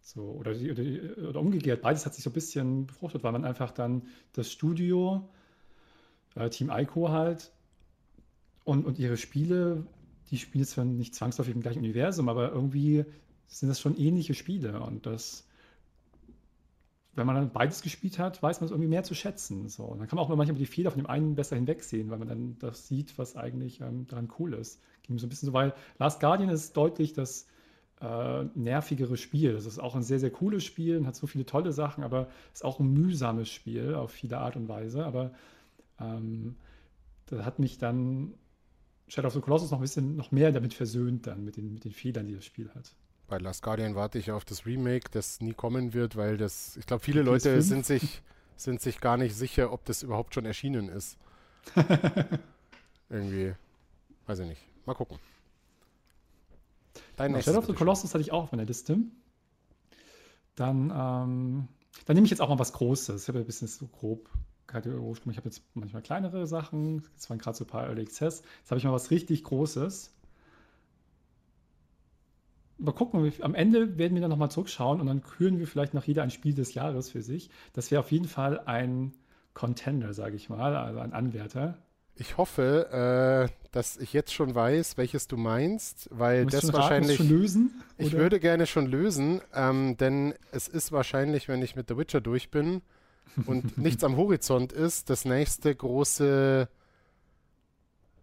So, 0.00 0.22
oder, 0.22 0.52
oder, 0.52 1.28
oder, 1.28 1.40
umgekehrt, 1.40 1.82
beides 1.82 2.06
hat 2.06 2.14
sich 2.14 2.24
so 2.24 2.30
ein 2.30 2.32
bisschen 2.32 2.86
befruchtet, 2.86 3.22
weil 3.22 3.32
man 3.32 3.44
einfach 3.44 3.70
dann 3.70 4.08
das 4.32 4.50
Studio, 4.50 5.28
äh, 6.34 6.48
Team 6.48 6.70
Ico 6.70 7.10
halt 7.10 7.52
und, 8.64 8.84
und 8.84 8.98
ihre 8.98 9.16
Spiele 9.16 9.86
die 10.32 10.38
spielen 10.38 10.64
zwar 10.64 10.86
nicht 10.86 11.14
zwangsläufig 11.14 11.54
im 11.54 11.60
gleichen 11.60 11.80
Universum, 11.80 12.30
aber 12.30 12.50
irgendwie 12.50 13.04
sind 13.46 13.68
das 13.68 13.80
schon 13.80 13.98
ähnliche 13.98 14.32
Spiele 14.32 14.80
und 14.80 15.04
das, 15.04 15.46
wenn 17.14 17.26
man 17.26 17.36
dann 17.36 17.52
beides 17.52 17.82
gespielt 17.82 18.18
hat, 18.18 18.42
weiß 18.42 18.60
man 18.60 18.66
es 18.66 18.70
irgendwie 18.70 18.88
mehr 18.88 19.02
zu 19.02 19.14
schätzen. 19.14 19.68
So. 19.68 19.84
Und 19.84 19.98
dann 19.98 20.08
kann 20.08 20.16
man 20.16 20.24
auch 20.24 20.34
manchmal 20.34 20.58
die 20.58 20.66
Fehler 20.66 20.90
von 20.90 21.00
dem 21.00 21.06
einen 21.06 21.34
besser 21.34 21.56
hinwegsehen, 21.56 22.10
weil 22.10 22.18
man 22.18 22.28
dann 22.28 22.56
das 22.58 22.88
sieht, 22.88 23.18
was 23.18 23.36
eigentlich 23.36 23.80
ähm, 23.80 24.06
daran 24.06 24.32
cool 24.38 24.54
ist. 24.54 24.80
Ging 25.02 25.18
so 25.18 25.26
ein 25.26 25.28
bisschen 25.28 25.46
so, 25.46 25.52
weil 25.52 25.74
Last 25.98 26.20
Guardian 26.20 26.48
ist 26.48 26.76
deutlich 26.76 27.12
das 27.12 27.46
äh, 28.00 28.44
nervigere 28.54 29.16
Spiel. 29.16 29.52
Das 29.52 29.66
ist 29.66 29.78
auch 29.78 29.94
ein 29.94 30.02
sehr, 30.02 30.20
sehr 30.20 30.30
cooles 30.30 30.64
Spiel 30.64 30.96
und 30.96 31.06
hat 31.06 31.16
so 31.16 31.26
viele 31.26 31.44
tolle 31.44 31.72
Sachen, 31.72 32.02
aber 32.02 32.28
ist 32.52 32.64
auch 32.64 32.80
ein 32.80 32.92
mühsames 32.92 33.50
Spiel 33.50 33.94
auf 33.94 34.10
viele 34.10 34.38
Art 34.38 34.56
und 34.56 34.68
Weise. 34.68 35.04
Aber 35.04 35.32
ähm, 36.00 36.56
das 37.26 37.44
hat 37.44 37.58
mich 37.58 37.76
dann 37.76 38.34
Shadow 39.08 39.28
of 39.28 39.34
the 39.34 39.40
Colossus 39.40 39.70
noch 39.70 39.78
ein 39.78 39.82
bisschen 39.82 40.16
noch 40.16 40.32
mehr 40.32 40.50
damit 40.50 40.72
versöhnt 40.72 41.26
dann 41.26 41.44
mit 41.44 41.58
den, 41.58 41.74
mit 41.74 41.84
den 41.84 41.92
Fehlern, 41.92 42.26
die 42.26 42.34
das 42.34 42.46
Spiel 42.46 42.70
hat. 42.74 42.94
Bei 43.32 43.38
Last 43.38 43.62
Guardian 43.62 43.94
warte 43.94 44.18
ich 44.18 44.30
auf 44.30 44.44
das 44.44 44.66
Remake, 44.66 45.08
das 45.10 45.40
nie 45.40 45.54
kommen 45.54 45.94
wird, 45.94 46.16
weil 46.16 46.36
das, 46.36 46.76
ich 46.76 46.84
glaube, 46.84 47.02
viele 47.02 47.22
Leute 47.22 47.62
sind 47.62 47.86
sich, 47.86 48.20
sind 48.56 48.82
sich 48.82 49.00
gar 49.00 49.16
nicht 49.16 49.34
sicher, 49.34 49.72
ob 49.72 49.86
das 49.86 50.02
überhaupt 50.02 50.34
schon 50.34 50.44
erschienen 50.44 50.90
ist. 50.90 51.16
Irgendwie, 53.08 53.54
weiß 54.26 54.40
ich 54.40 54.48
nicht. 54.48 54.60
Mal 54.84 54.92
gucken. 54.92 55.18
Dein 57.16 57.42
Shadow 57.42 57.60
of 57.60 57.64
the 57.64 57.72
Colossus 57.72 58.12
hatte 58.12 58.20
ich 58.20 58.32
auch 58.32 58.42
auf 58.42 58.52
meiner 58.52 58.66
Liste. 58.66 58.98
Dann, 60.54 60.90
ähm, 60.90 61.68
dann 62.04 62.14
nehme 62.14 62.26
ich 62.26 62.30
jetzt 62.30 62.42
auch 62.42 62.50
mal 62.50 62.58
was 62.58 62.74
Großes. 62.74 63.22
Ich 63.22 63.28
habe 63.28 63.38
ein 63.38 63.46
bisschen 63.46 63.66
so 63.66 63.86
grob 63.86 64.28
kategorisch 64.66 65.22
Ich 65.24 65.38
habe 65.38 65.48
jetzt 65.48 65.62
manchmal 65.72 66.02
kleinere 66.02 66.46
Sachen, 66.46 67.08
es 67.16 67.30
waren 67.30 67.38
gerade 67.38 67.56
so 67.56 67.64
ein 67.64 67.68
paar 67.68 67.86
Early 67.86 68.02
Access. 68.02 68.42
Jetzt 68.58 68.70
habe 68.70 68.78
ich 68.78 68.84
mal 68.84 68.92
was 68.92 69.10
richtig 69.10 69.42
Großes. 69.42 70.12
Mal 72.78 72.92
gucken, 72.92 73.32
am 73.40 73.54
Ende 73.54 73.98
werden 73.98 74.14
wir 74.14 74.20
dann 74.20 74.30
nochmal 74.30 74.50
zurückschauen 74.50 75.00
und 75.00 75.06
dann 75.06 75.22
küren 75.22 75.58
wir 75.58 75.66
vielleicht 75.66 75.94
nach 75.94 76.04
jeder 76.04 76.22
ein 76.22 76.30
Spiel 76.30 76.54
des 76.54 76.74
Jahres 76.74 77.10
für 77.10 77.22
sich. 77.22 77.50
Das 77.72 77.90
wäre 77.90 78.00
auf 78.00 78.10
jeden 78.10 78.26
Fall 78.26 78.60
ein 78.60 79.12
Contender, 79.54 80.14
sage 80.14 80.36
ich 80.36 80.48
mal, 80.48 80.74
also 80.74 80.98
ein 81.00 81.12
Anwärter. 81.12 81.78
Ich 82.14 82.36
hoffe, 82.36 83.48
äh, 83.50 83.68
dass 83.70 83.96
ich 83.96 84.12
jetzt 84.12 84.32
schon 84.32 84.54
weiß, 84.54 84.96
welches 84.96 85.28
du 85.28 85.36
meinst, 85.36 86.08
weil 86.10 86.46
das 86.46 86.64
raten, 86.64 86.74
wahrscheinlich. 86.74 87.16
Schon 87.16 87.28
lösen, 87.28 87.82
ich 87.96 88.12
würde 88.12 88.40
gerne 88.40 88.66
schon 88.66 88.86
lösen, 88.86 89.40
ähm, 89.54 89.96
denn 89.96 90.34
es 90.50 90.68
ist 90.68 90.92
wahrscheinlich, 90.92 91.48
wenn 91.48 91.62
ich 91.62 91.76
mit 91.76 91.88
The 91.88 91.96
Witcher 91.96 92.20
durch 92.20 92.50
bin, 92.50 92.82
und 93.46 93.78
nichts 93.78 94.04
am 94.04 94.16
Horizont 94.16 94.72
ist, 94.72 95.10
das 95.10 95.24
nächste 95.24 95.74
große 95.74 96.68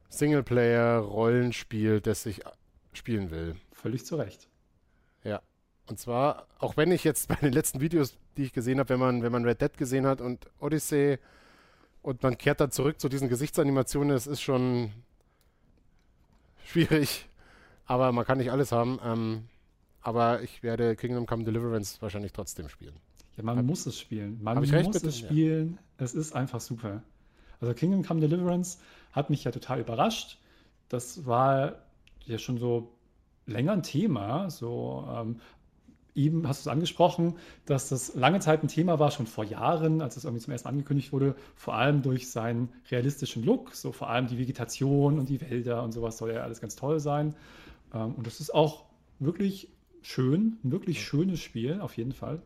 Singleplayer-Rollenspiel, 0.09 2.01
das 2.01 2.25
ich 2.25 2.41
spielen 2.93 3.31
will. 3.31 3.55
Völlig 3.81 4.05
zu 4.05 4.15
Recht. 4.15 4.47
Ja. 5.23 5.41
Und 5.87 5.99
zwar, 5.99 6.47
auch 6.59 6.77
wenn 6.77 6.91
ich 6.91 7.03
jetzt 7.03 7.27
bei 7.29 7.35
den 7.35 7.53
letzten 7.53 7.81
Videos, 7.81 8.17
die 8.37 8.43
ich 8.43 8.53
gesehen 8.53 8.79
habe, 8.79 8.89
wenn 8.89 8.99
man, 8.99 9.23
wenn 9.23 9.31
man 9.31 9.45
Red 9.45 9.61
Dead 9.61 9.77
gesehen 9.77 10.05
hat 10.05 10.21
und 10.21 10.47
Odyssey, 10.59 11.17
und 12.01 12.23
man 12.23 12.37
kehrt 12.37 12.61
dann 12.61 12.71
zurück 12.71 12.99
zu 12.99 13.09
diesen 13.09 13.29
Gesichtsanimationen. 13.29 14.09
Das 14.09 14.27
ist 14.27 14.41
schon 14.41 14.91
schwierig, 16.65 17.27
aber 17.85 18.11
man 18.11 18.25
kann 18.25 18.37
nicht 18.37 18.51
alles 18.51 18.71
haben. 18.71 18.99
Ähm, 19.03 19.43
aber 20.01 20.41
ich 20.41 20.63
werde 20.63 20.95
Kingdom 20.95 21.25
Come 21.25 21.43
Deliverance 21.43 22.01
wahrscheinlich 22.01 22.31
trotzdem 22.31 22.69
spielen. 22.69 22.95
Ja, 23.35 23.43
man 23.43 23.57
Hab, 23.57 23.65
muss 23.65 23.85
es 23.85 23.99
spielen. 23.99 24.39
Man 24.41 24.59
muss 24.59 24.71
recht, 24.71 24.95
es 24.95 25.17
spielen. 25.17 25.73
Ja. 25.99 26.05
Es 26.05 26.13
ist 26.13 26.33
einfach 26.33 26.61
super. 26.61 27.03
Also 27.59 27.73
Kingdom 27.73 28.05
Come 28.05 28.21
Deliverance 28.21 28.77
hat 29.11 29.29
mich 29.29 29.43
ja 29.43 29.51
total 29.51 29.81
überrascht. 29.81 30.39
Das 30.87 31.25
war 31.25 31.83
ja 32.25 32.37
schon 32.37 32.57
so 32.57 32.93
länger 33.49 33.73
ein 33.73 33.83
Thema. 33.83 34.49
So 34.49 35.07
ähm, 35.11 35.37
eben 36.15 36.47
hast 36.47 36.65
du 36.65 36.69
es 36.69 36.73
angesprochen, 36.73 37.35
dass 37.65 37.89
das 37.89 38.15
lange 38.15 38.39
Zeit 38.39 38.63
ein 38.63 38.67
Thema 38.67 38.99
war, 38.99 39.11
schon 39.11 39.27
vor 39.27 39.45
Jahren, 39.45 40.01
als 40.01 40.17
es 40.17 40.25
irgendwie 40.25 40.43
zum 40.43 40.51
ersten 40.51 40.67
Mal 40.67 40.71
angekündigt 40.71 41.13
wurde, 41.13 41.35
vor 41.55 41.75
allem 41.75 42.01
durch 42.01 42.29
seinen 42.29 42.69
realistischen 42.91 43.43
Look, 43.43 43.73
so 43.73 43.91
vor 43.91 44.09
allem 44.09 44.27
die 44.27 44.37
Vegetation 44.37 45.19
und 45.19 45.29
die 45.29 45.41
Wälder 45.41 45.83
und 45.83 45.93
sowas 45.93 46.17
soll 46.17 46.33
ja 46.33 46.41
alles 46.41 46.61
ganz 46.61 46.75
toll 46.75 46.99
sein. 46.99 47.35
Ähm, 47.93 48.15
und 48.15 48.27
das 48.27 48.39
ist 48.39 48.53
auch 48.53 48.85
wirklich 49.19 49.69
schön, 50.01 50.57
ein 50.63 50.71
wirklich 50.71 51.03
schönes 51.03 51.39
Spiel, 51.39 51.79
auf 51.81 51.97
jeden 51.97 52.13
Fall. 52.13 52.41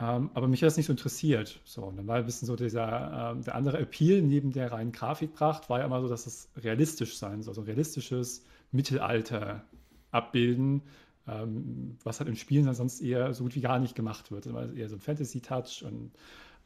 Ähm, 0.00 0.30
aber 0.34 0.46
mich 0.46 0.62
hat 0.62 0.68
das 0.68 0.76
nicht 0.76 0.86
so 0.86 0.92
interessiert. 0.92 1.60
So, 1.64 1.82
und 1.82 1.96
dann 1.96 2.06
war 2.06 2.16
ein 2.16 2.26
bisschen 2.26 2.46
so 2.46 2.54
dieser, 2.54 3.32
ähm, 3.32 3.42
der 3.42 3.56
andere 3.56 3.78
Appeal 3.78 4.22
neben 4.22 4.52
der 4.52 4.70
reinen 4.70 4.92
Grafikpracht, 4.92 5.68
war 5.68 5.80
ja 5.80 5.86
immer 5.86 6.00
so, 6.00 6.08
dass 6.08 6.26
es 6.26 6.48
realistisch 6.56 7.18
sein 7.18 7.42
soll, 7.42 7.54
so 7.54 7.62
ein 7.62 7.66
realistisches 7.66 8.44
Mittelalter 8.70 9.64
abbilden, 10.10 10.82
ähm, 11.26 11.96
was 12.04 12.20
halt 12.20 12.28
in 12.28 12.36
Spielen 12.36 12.66
dann 12.66 12.74
sonst 12.74 13.00
eher 13.00 13.32
so 13.34 13.44
gut 13.44 13.54
wie 13.54 13.60
gar 13.60 13.78
nicht 13.78 13.94
gemacht 13.94 14.30
wird. 14.30 14.46
Also 14.46 14.74
eher 14.74 14.88
so 14.88 14.96
ein 14.96 15.00
Fantasy-Touch 15.00 15.84
und 15.84 16.12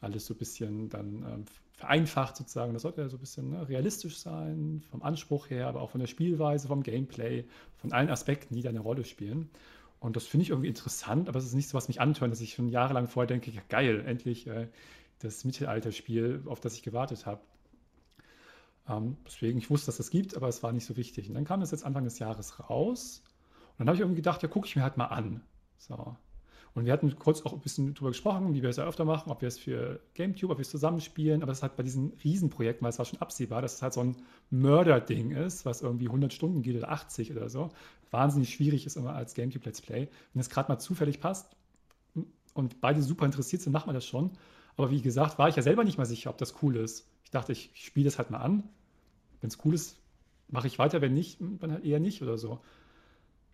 alles 0.01 0.27
so 0.27 0.35
ein 0.35 0.39
bisschen 0.39 0.89
dann 0.89 1.25
ähm, 1.29 1.45
vereinfacht 1.75 2.37
sozusagen. 2.37 2.73
Das 2.73 2.83
sollte 2.83 3.01
ja 3.01 3.09
so 3.09 3.17
ein 3.17 3.21
bisschen 3.21 3.51
ne, 3.51 3.69
realistisch 3.69 4.19
sein, 4.19 4.83
vom 4.91 5.03
Anspruch 5.03 5.51
her, 5.51 5.67
aber 5.67 5.81
auch 5.81 5.91
von 5.91 6.01
der 6.01 6.07
Spielweise, 6.07 6.69
vom 6.69 6.83
Gameplay, 6.83 7.45
von 7.77 7.93
allen 7.93 8.11
Aspekten, 8.11 8.55
die 8.55 8.63
da 8.63 8.71
eine 8.71 8.81
Rolle 8.81 9.05
spielen. 9.05 9.51
Und 10.01 10.17
das 10.17 10.27
finde 10.27 10.43
ich 10.43 10.51
irgendwie 10.51 10.69
interessant, 10.69 11.29
aber 11.29 11.39
es 11.39 11.45
ist 11.45 11.55
nicht 11.55 11.69
so, 11.69 11.77
was 11.77 11.89
mich 11.89 12.01
antört, 12.01 12.33
dass 12.33 12.41
ich 12.41 12.55
schon 12.55 12.69
jahrelang 12.69 13.07
vorher 13.07 13.29
denke, 13.29 13.51
ja 13.51 13.63
geil, 13.69 14.03
endlich 14.07 14.47
äh, 14.49 14.69
das 15.21 15.45
Mittelalterspiel, 15.45 16.43
auf 16.47 16.61
das 16.61 16.75
ich 16.75 16.83
gewartet 16.83 17.27
habe. 17.27 17.41
Ähm, 18.89 19.17
deswegen, 19.27 19.59
ich 19.59 19.71
wusste, 19.71 19.87
dass 19.87 19.95
es 20.01 20.07
das 20.07 20.11
gibt, 20.11 20.37
aber 20.37 20.49
es 20.49 20.63
war 20.63 20.73
nicht 20.73 20.87
so 20.87 20.97
wichtig. 20.97 21.29
Und 21.29 21.35
dann 21.35 21.45
kam 21.45 21.61
das 21.61 21.71
jetzt 21.71 21.85
Anfang 21.85 22.05
des 22.05 22.19
Jahres 22.19 22.69
raus. 22.69 23.23
Und 23.73 23.81
dann 23.81 23.89
habe 23.89 23.97
ich 23.97 24.01
irgendwie 24.01 24.17
gedacht, 24.17 24.43
ja, 24.43 24.49
gucke 24.49 24.67
ich 24.67 24.77
mir 24.77 24.83
halt 24.83 24.97
mal 24.97 25.07
an. 25.07 25.43
So. 25.79 26.17
Und 26.75 26.87
wir 26.87 26.93
hatten 26.93 27.15
kurz 27.19 27.43
auch 27.43 27.53
ein 27.53 27.61
bisschen 27.61 27.93
darüber 27.93 28.11
gesprochen, 28.11 28.55
wie 28.55 28.63
wir 28.63 28.71
es 28.71 28.77
ja 28.77 28.87
öfter 28.87 29.05
machen, 29.05 29.31
ob 29.31 29.43
wir 29.43 29.49
es 29.49 29.59
für 29.59 30.01
GameTube, 30.15 30.51
ob 30.51 30.59
wir 30.59 30.63
es 30.63 30.71
zusammenspielen. 30.71 31.43
Aber 31.43 31.53
es 31.53 31.59
ist 31.59 31.63
halt 31.63 31.77
bei 31.77 31.83
diesen 31.83 32.13
Riesenprojekten, 32.25 32.83
weil 32.83 32.91
es 32.91 32.99
war 32.99 33.05
schon 33.05 33.21
absehbar, 33.21 33.61
dass 33.61 33.75
es 33.75 33.83
halt 33.83 33.93
so 33.93 34.01
ein 34.01 34.17
Mörder-Ding 34.51 35.33
ist, 35.33 35.67
was 35.67 35.83
irgendwie 35.83 36.07
100 36.07 36.33
Stunden 36.33 36.63
geht 36.63 36.77
oder 36.77 36.91
80 36.91 37.31
oder 37.33 37.51
so. 37.51 37.71
Wahnsinnig 38.11 38.55
schwierig 38.55 38.87
ist 38.87 38.97
immer 38.97 39.13
als 39.13 39.35
GameTube 39.35 39.65
Let's 39.67 39.83
Play. 39.83 40.09
Wenn 40.33 40.41
es 40.41 40.49
gerade 40.49 40.73
mal 40.73 40.79
zufällig 40.79 41.21
passt 41.21 41.55
und 42.55 42.81
beide 42.81 43.03
super 43.03 43.27
interessiert 43.27 43.61
sind, 43.61 43.73
macht 43.73 43.87
man 43.87 43.95
das 43.95 44.07
schon. 44.07 44.31
Aber 44.77 44.91
wie 44.91 45.03
gesagt, 45.03 45.39
war 45.39 45.49
ich 45.51 45.57
ja 45.57 45.63
selber 45.63 45.85
nicht 45.85 45.99
mal 45.99 46.07
sicher, 46.07 46.31
ob 46.31 46.39
das 46.39 46.63
cool 46.63 46.77
ist. 46.77 47.07
Ich 47.25 47.31
dachte, 47.31 47.53
ich 47.53 47.71
spiele 47.75 48.07
das 48.07 48.17
halt 48.17 48.31
mal 48.31 48.39
an. 48.39 48.65
Wenn 49.43 49.49
es 49.49 49.59
cool 49.65 49.75
ist, 49.75 49.99
mache 50.49 50.69
ich 50.69 50.79
weiter. 50.79 51.03
Wenn 51.03 51.13
nicht, 51.13 51.39
dann 51.41 51.73
halt 51.73 51.85
eher 51.85 52.01
nicht 52.01 52.23
oder 52.23 52.39
so. 52.39 52.61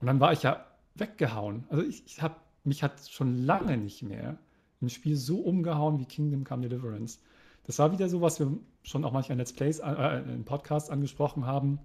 Und 0.00 0.06
dann 0.06 0.20
war 0.20 0.32
ich 0.32 0.42
ja 0.42 0.66
weggehauen. 0.94 1.64
Also 1.68 1.84
ich, 1.84 2.04
ich 2.06 2.22
habe 2.22 2.36
mich 2.64 2.82
hat 2.82 3.08
schon 3.08 3.44
lange 3.44 3.76
nicht 3.76 4.02
mehr 4.02 4.38
ein 4.80 4.90
Spiel 4.90 5.16
so 5.16 5.40
umgehauen 5.40 5.98
wie 5.98 6.04
Kingdom 6.04 6.44
Come 6.44 6.68
Deliverance. 6.68 7.18
Das 7.64 7.78
war 7.78 7.92
wieder 7.92 8.08
so, 8.08 8.20
was 8.20 8.38
wir 8.38 8.56
schon 8.82 9.04
auch 9.04 9.12
manchmal 9.12 9.34
in 9.34 9.38
Let's 9.38 9.52
Plays, 9.52 9.80
äh, 9.80 10.22
in 10.32 10.44
Podcasts 10.44 10.90
angesprochen 10.90 11.46
haben, 11.46 11.78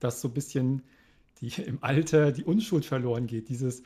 dass 0.00 0.20
so 0.20 0.28
ein 0.28 0.34
bisschen 0.34 0.82
die, 1.40 1.48
im 1.62 1.82
Alter 1.82 2.32
die 2.32 2.44
Unschuld 2.44 2.84
verloren 2.84 3.26
geht. 3.26 3.48
Dieses 3.48 3.82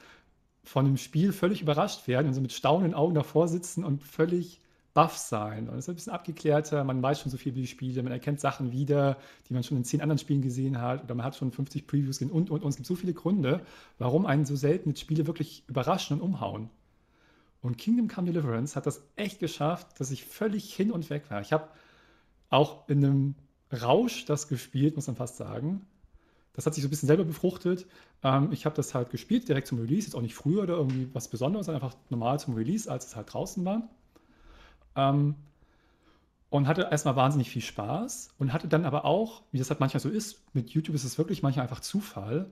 von 0.62 0.84
dem 0.84 0.96
Spiel 0.96 1.32
völlig 1.32 1.62
überrascht 1.62 2.06
werden 2.06 2.28
und 2.28 2.34
so 2.34 2.40
mit 2.40 2.52
staunenden 2.52 2.94
Augen 2.94 3.14
davor 3.14 3.48
sitzen 3.48 3.82
und 3.84 4.02
völlig 4.02 4.60
baff 5.00 5.16
sein. 5.16 5.70
Und 5.70 5.78
es 5.78 5.84
ist 5.84 5.88
ein 5.88 5.94
bisschen 5.94 6.12
abgeklärter, 6.12 6.84
man 6.84 7.02
weiß 7.02 7.20
schon 7.20 7.30
so 7.30 7.38
viel 7.38 7.52
über 7.52 7.60
die 7.62 7.66
Spiele, 7.66 8.02
man 8.02 8.12
erkennt 8.12 8.38
Sachen 8.38 8.70
wieder, 8.70 9.16
die 9.48 9.54
man 9.54 9.62
schon 9.62 9.78
in 9.78 9.84
zehn 9.84 10.02
anderen 10.02 10.18
Spielen 10.18 10.42
gesehen 10.42 10.78
hat, 10.78 11.04
oder 11.04 11.14
man 11.14 11.24
hat 11.24 11.36
schon 11.36 11.52
50 11.52 11.86
Previews 11.86 12.18
gesehen 12.18 12.30
und, 12.30 12.50
und, 12.50 12.62
und. 12.62 12.68
Es 12.68 12.76
gibt 12.76 12.86
so 12.86 12.96
viele 12.96 13.14
Gründe, 13.14 13.62
warum 13.96 14.26
einen 14.26 14.44
so 14.44 14.56
selten 14.56 14.94
Spiele 14.94 15.26
wirklich 15.26 15.64
überraschen 15.68 16.20
und 16.20 16.22
umhauen. 16.22 16.68
Und 17.62 17.78
Kingdom 17.78 18.08
Come 18.08 18.26
Deliverance 18.26 18.76
hat 18.76 18.84
das 18.84 19.02
echt 19.16 19.38
geschafft, 19.38 19.98
dass 19.98 20.10
ich 20.10 20.26
völlig 20.26 20.74
hin 20.74 20.92
und 20.92 21.08
weg 21.08 21.30
war. 21.30 21.40
Ich 21.40 21.54
habe 21.54 21.68
auch 22.50 22.86
in 22.90 23.02
einem 23.02 23.34
Rausch 23.72 24.26
das 24.26 24.48
gespielt, 24.48 24.96
muss 24.96 25.06
man 25.06 25.16
fast 25.16 25.38
sagen. 25.38 25.86
Das 26.52 26.66
hat 26.66 26.74
sich 26.74 26.82
so 26.82 26.88
ein 26.88 26.90
bisschen 26.90 27.06
selber 27.06 27.24
befruchtet. 27.24 27.86
Ähm, 28.22 28.52
ich 28.52 28.66
habe 28.66 28.76
das 28.76 28.94
halt 28.94 29.08
gespielt, 29.08 29.48
direkt 29.48 29.66
zum 29.66 29.78
Release, 29.78 30.08
jetzt 30.08 30.14
auch 30.14 30.20
nicht 30.20 30.34
früher 30.34 30.64
oder 30.64 30.74
irgendwie 30.74 31.08
was 31.14 31.28
Besonderes, 31.28 31.66
sondern 31.66 31.82
einfach 31.82 31.96
normal 32.10 32.38
zum 32.38 32.52
Release, 32.52 32.90
als 32.90 33.06
es 33.06 33.16
halt 33.16 33.32
draußen 33.32 33.64
war. 33.64 33.88
Ähm, 34.96 35.34
und 36.50 36.66
hatte 36.66 36.88
erstmal 36.90 37.16
wahnsinnig 37.16 37.48
viel 37.48 37.62
Spaß 37.62 38.34
und 38.38 38.52
hatte 38.52 38.66
dann 38.68 38.84
aber 38.84 39.04
auch, 39.04 39.42
wie 39.52 39.58
das 39.58 39.70
halt 39.70 39.80
manchmal 39.80 40.00
so 40.00 40.08
ist, 40.08 40.42
mit 40.52 40.70
YouTube 40.70 40.96
ist 40.96 41.04
es 41.04 41.16
wirklich 41.16 41.42
manchmal 41.42 41.62
einfach 41.62 41.80
Zufall, 41.80 42.50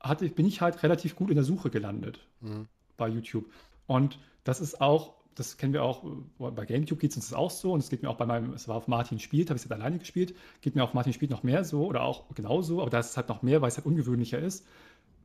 hatte, 0.00 0.28
bin 0.28 0.46
ich 0.46 0.60
halt 0.60 0.82
relativ 0.82 1.16
gut 1.16 1.30
in 1.30 1.36
der 1.36 1.44
Suche 1.44 1.70
gelandet 1.70 2.20
mhm. 2.40 2.68
bei 2.98 3.08
YouTube. 3.08 3.50
Und 3.86 4.18
das 4.44 4.60
ist 4.60 4.82
auch, 4.82 5.14
das 5.34 5.56
kennen 5.56 5.72
wir 5.72 5.82
auch, 5.82 6.04
bei 6.38 6.66
GameTube 6.66 6.98
geht 6.98 7.10
es 7.10 7.16
uns 7.16 7.32
auch 7.32 7.50
so 7.50 7.72
und 7.72 7.80
es 7.80 7.88
geht 7.88 8.02
mir 8.02 8.10
auch 8.10 8.16
bei 8.16 8.26
meinem, 8.26 8.52
es 8.52 8.68
war 8.68 8.76
auf 8.76 8.86
Martin 8.86 9.18
spielt, 9.18 9.48
habe 9.48 9.56
ich 9.56 9.64
es 9.64 9.70
halt 9.70 9.80
alleine 9.80 9.98
gespielt, 9.98 10.34
geht 10.60 10.74
mir 10.74 10.84
auf 10.84 10.92
Martin 10.92 11.14
spielt 11.14 11.30
noch 11.30 11.42
mehr 11.42 11.64
so 11.64 11.86
oder 11.86 12.02
auch 12.02 12.24
genauso, 12.34 12.82
aber 12.82 12.90
da 12.90 12.98
ist 12.98 13.10
es 13.10 13.16
halt 13.16 13.28
noch 13.28 13.42
mehr, 13.42 13.62
weil 13.62 13.68
es 13.68 13.76
halt 13.76 13.86
ungewöhnlicher 13.86 14.38
ist, 14.38 14.66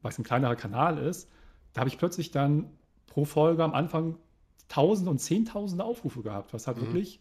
weil 0.01 0.11
es 0.11 0.17
ein 0.17 0.23
kleinerer 0.23 0.55
Kanal 0.55 0.97
ist. 0.97 1.29
Da 1.73 1.81
habe 1.81 1.89
ich 1.89 1.97
plötzlich 1.97 2.31
dann 2.31 2.69
pro 3.07 3.25
Folge 3.25 3.63
am 3.63 3.73
Anfang 3.73 4.17
Tausende 4.71 5.11
und 5.11 5.19
Zehntausende 5.19 5.83
Aufrufe 5.83 6.21
gehabt, 6.21 6.53
was 6.53 6.65
halt 6.65 6.77
mhm. 6.77 6.83
wirklich 6.83 7.19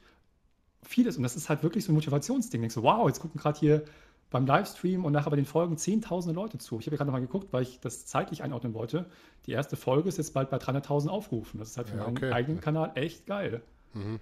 viel 0.83 1.07
ist. 1.07 1.17
Und 1.17 1.25
das 1.25 1.35
ist 1.35 1.49
halt 1.49 1.63
wirklich 1.65 1.85
so 1.85 1.93
ein 1.93 1.97
Motivationsding. 1.97 2.61
Denkst 2.61 2.77
du, 2.77 2.83
wow, 2.85 3.09
jetzt 3.09 3.21
gucken 3.21 3.41
gerade 3.41 3.59
hier 3.59 3.83
beim 4.31 4.47
Livestream 4.47 5.05
und 5.05 5.13
nachher 5.13 5.31
bei 5.31 5.37
den 5.37 5.45
Folgen 5.45 5.77
Zehntausende 5.77 6.35
Leute 6.35 6.59
zu. 6.59 6.79
Ich 6.79 6.87
habe 6.87 6.97
gerade 6.97 7.09
nochmal 7.09 7.21
geguckt, 7.21 7.53
weil 7.53 7.63
ich 7.63 7.81
das 7.81 8.07
zeitlich 8.07 8.45
einordnen 8.45 8.73
wollte. 8.73 9.07
Die 9.47 9.53
erste 9.53 9.75
Folge 9.77 10.09
ist 10.09 10.19
jetzt 10.19 10.33
bald 10.33 10.51
bei 10.51 10.59
300.000 10.59 11.09
Aufrufen. 11.09 11.59
Das 11.59 11.71
ist 11.71 11.77
halt 11.77 11.89
für 11.89 11.97
ja, 11.97 12.07
okay. 12.07 12.27
meinen 12.27 12.33
eigenen 12.33 12.61
Kanal 12.61 12.93
echt 12.95 13.27
geil. 13.27 13.63
Mhm. 13.95 14.21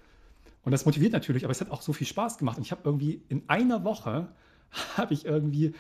Und 0.65 0.73
das 0.73 0.87
motiviert 0.87 1.13
natürlich, 1.13 1.45
aber 1.45 1.53
es 1.53 1.61
hat 1.61 1.71
auch 1.71 1.83
so 1.83 1.93
viel 1.93 2.07
Spaß 2.07 2.39
gemacht. 2.39 2.57
Und 2.57 2.65
ich 2.65 2.73
habe 2.73 2.81
irgendwie 2.85 3.21
in 3.29 3.43
einer 3.49 3.85
Woche 3.85 4.29
habe 4.97 5.13
ich 5.13 5.27
irgendwie 5.27 5.75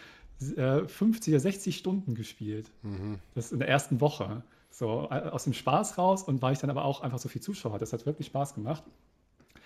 äh, 0.56 0.86
50 0.86 1.32
oder 1.32 1.40
60 1.40 1.76
Stunden 1.76 2.14
gespielt. 2.14 2.70
Mhm. 2.82 3.18
Das 3.34 3.52
in 3.52 3.58
der 3.58 3.68
ersten 3.68 4.02
Woche. 4.02 4.42
So 4.78 5.08
äh, 5.10 5.28
aus 5.30 5.42
dem 5.42 5.54
Spaß 5.54 5.98
raus 5.98 6.22
und 6.22 6.40
weil 6.40 6.52
ich 6.52 6.60
dann 6.60 6.70
aber 6.70 6.84
auch 6.84 7.00
einfach 7.00 7.18
so 7.18 7.28
viel 7.28 7.42
Zuschauer 7.42 7.72
hatte. 7.72 7.80
Das 7.80 7.92
hat 7.92 8.06
wirklich 8.06 8.28
Spaß 8.28 8.54
gemacht. 8.54 8.84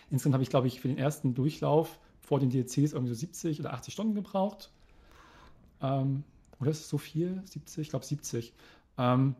Insgesamt 0.08 0.32
habe 0.32 0.42
ich, 0.42 0.48
glaube 0.48 0.68
ich, 0.68 0.80
für 0.80 0.88
den 0.88 0.96
ersten 0.96 1.34
Durchlauf 1.34 1.98
vor 2.22 2.40
den 2.40 2.48
DLCs 2.48 2.94
irgendwie 2.94 3.08
so 3.08 3.14
70 3.14 3.60
oder 3.60 3.74
80 3.74 3.92
Stunden 3.92 4.14
gebraucht. 4.14 4.72
Ähm, 5.82 6.24
oder 6.60 6.70
ist 6.70 6.80
es 6.80 6.88
so 6.88 6.96
viel? 6.96 7.42
70? 7.44 7.82
Ich 7.82 7.90
glaube 7.90 8.06
70. 8.06 8.54
Ähm, 8.96 9.36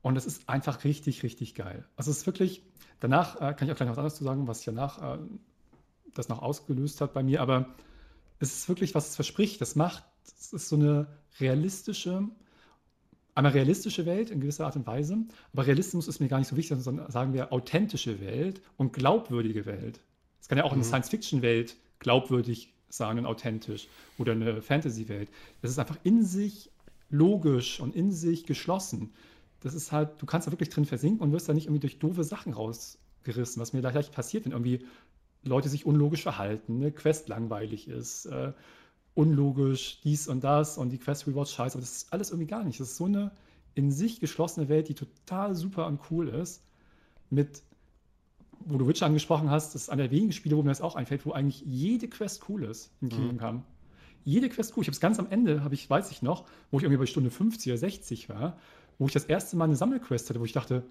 und 0.00 0.14
das 0.14 0.24
ist 0.24 0.48
einfach 0.48 0.82
richtig, 0.82 1.22
richtig 1.22 1.54
geil. 1.54 1.84
Also 1.94 2.10
es 2.10 2.18
ist 2.18 2.26
wirklich, 2.26 2.62
danach 2.98 3.36
äh, 3.36 3.52
kann 3.52 3.68
ich 3.68 3.72
auch 3.72 3.76
gleich 3.76 3.88
noch 3.88 3.96
was 3.96 3.98
anderes 3.98 4.14
zu 4.14 4.24
sagen, 4.24 4.48
was 4.48 4.64
danach 4.64 5.16
äh, 5.16 5.18
das 6.14 6.30
noch 6.30 6.40
ausgelöst 6.40 7.02
hat 7.02 7.12
bei 7.12 7.22
mir, 7.22 7.42
aber 7.42 7.66
es 8.38 8.54
ist 8.54 8.66
wirklich, 8.66 8.94
was 8.94 9.10
es 9.10 9.16
verspricht. 9.16 9.60
Das 9.60 9.76
macht, 9.76 10.04
es 10.24 10.54
ist 10.54 10.70
so 10.70 10.76
eine 10.76 11.06
realistische, 11.38 12.30
eine 13.34 13.54
realistische 13.54 14.06
Welt 14.06 14.30
in 14.30 14.40
gewisser 14.40 14.66
Art 14.66 14.76
und 14.76 14.86
Weise, 14.86 15.16
aber 15.52 15.66
Realismus 15.66 16.08
ist 16.08 16.20
mir 16.20 16.28
gar 16.28 16.38
nicht 16.38 16.48
so 16.48 16.56
wichtig, 16.56 16.78
sondern 16.80 17.10
sagen 17.10 17.32
wir 17.32 17.52
authentische 17.52 18.20
Welt 18.20 18.60
und 18.76 18.92
glaubwürdige 18.92 19.64
Welt. 19.66 20.00
Es 20.40 20.48
kann 20.48 20.58
ja 20.58 20.64
auch 20.64 20.72
mhm. 20.72 20.78
eine 20.78 20.84
Science-Fiction-Welt 20.84 21.76
glaubwürdig 21.98 22.74
sein 22.88 23.18
und 23.18 23.26
authentisch 23.26 23.88
oder 24.18 24.32
eine 24.32 24.60
Fantasy-Welt. 24.60 25.30
Das 25.62 25.70
ist 25.70 25.78
einfach 25.78 25.98
in 26.02 26.24
sich 26.24 26.70
logisch 27.08 27.80
und 27.80 27.94
in 27.94 28.12
sich 28.12 28.44
geschlossen. 28.44 29.12
Das 29.60 29.74
ist 29.74 29.92
halt, 29.92 30.20
du 30.20 30.26
kannst 30.26 30.46
da 30.46 30.52
wirklich 30.52 30.70
drin 30.70 30.84
versinken 30.84 31.20
und 31.20 31.32
wirst 31.32 31.48
da 31.48 31.54
nicht 31.54 31.66
irgendwie 31.66 31.80
durch 31.80 31.98
doofe 31.98 32.24
Sachen 32.24 32.52
rausgerissen, 32.52 33.62
was 33.62 33.72
mir 33.72 33.80
gleich 33.80 34.10
passiert, 34.10 34.44
wenn 34.44 34.52
irgendwie 34.52 34.84
Leute 35.44 35.68
sich 35.68 35.86
unlogisch 35.86 36.22
verhalten, 36.22 36.76
eine 36.76 36.92
Quest 36.92 37.28
langweilig 37.28 37.88
ist, 37.88 38.26
äh, 38.26 38.52
unlogisch, 39.14 40.00
dies 40.02 40.28
und 40.28 40.42
das 40.42 40.78
und 40.78 40.90
die 40.90 40.98
Quest 40.98 41.26
Rewards 41.26 41.52
scheiße, 41.52 41.74
aber 41.76 41.82
das 41.82 41.96
ist 41.96 42.12
alles 42.12 42.30
irgendwie 42.30 42.46
gar 42.46 42.64
nicht. 42.64 42.80
Das 42.80 42.88
ist 42.88 42.96
so 42.96 43.06
eine 43.06 43.30
in 43.74 43.90
sich 43.90 44.20
geschlossene 44.20 44.68
Welt, 44.68 44.88
die 44.88 44.94
total 44.94 45.54
super 45.54 45.86
und 45.86 46.00
cool 46.10 46.28
ist, 46.28 46.62
mit, 47.30 47.62
wo 48.60 48.76
du 48.76 48.86
Witcher 48.86 49.06
angesprochen 49.06 49.50
hast, 49.50 49.74
das 49.74 49.82
ist 49.82 49.88
einer 49.88 50.02
der 50.02 50.10
wenigen 50.10 50.32
Spiele, 50.32 50.56
wo 50.56 50.62
mir 50.62 50.68
das 50.68 50.82
auch 50.82 50.94
einfällt, 50.94 51.24
wo 51.24 51.32
eigentlich 51.32 51.62
jede 51.66 52.08
Quest 52.08 52.42
cool 52.48 52.64
ist 52.64 52.90
in 53.00 53.08
Kingdom 53.08 53.36
mhm. 53.36 53.38
Come. 53.38 53.62
Jede 54.24 54.48
Quest 54.48 54.74
cool. 54.76 54.82
Ich 54.82 54.88
habe 54.88 54.94
es 54.94 55.00
ganz 55.00 55.18
am 55.18 55.26
Ende, 55.30 55.64
habe 55.64 55.74
ich, 55.74 55.88
weiß 55.88 56.10
ich 56.10 56.22
noch, 56.22 56.44
wo 56.70 56.78
ich 56.78 56.84
irgendwie 56.84 56.98
bei 56.98 57.06
Stunde 57.06 57.30
50 57.30 57.72
oder 57.72 57.78
60 57.78 58.28
war, 58.28 58.58
wo 58.98 59.06
ich 59.06 59.12
das 59.12 59.24
erste 59.24 59.56
Mal 59.56 59.64
eine 59.64 59.76
Sammelquest 59.76 60.28
hatte, 60.28 60.38
wo 60.38 60.44
ich 60.44 60.52
dachte, 60.52 60.84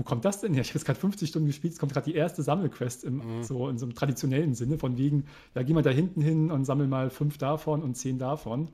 wo 0.00 0.02
kommt 0.02 0.24
das 0.24 0.40
denn 0.40 0.54
her? 0.54 0.62
Ich 0.62 0.70
habe 0.70 0.78
jetzt 0.78 0.86
gerade 0.86 0.98
50 0.98 1.28
Stunden 1.28 1.46
gespielt, 1.46 1.74
es 1.74 1.78
kommt 1.78 1.92
gerade 1.92 2.10
die 2.10 2.16
erste 2.16 2.42
Sammelquest 2.42 3.04
im, 3.04 3.16
mhm. 3.18 3.42
so 3.42 3.68
in 3.68 3.76
so 3.76 3.84
einem 3.84 3.94
traditionellen 3.94 4.54
Sinne, 4.54 4.78
von 4.78 4.96
wegen, 4.96 5.26
ja, 5.54 5.62
geh 5.62 5.74
mal 5.74 5.82
da 5.82 5.90
hinten 5.90 6.22
hin 6.22 6.50
und 6.50 6.64
sammel 6.64 6.86
mal 6.86 7.10
fünf 7.10 7.36
davon 7.36 7.82
und 7.82 7.96
zehn 7.96 8.18
davon. 8.18 8.68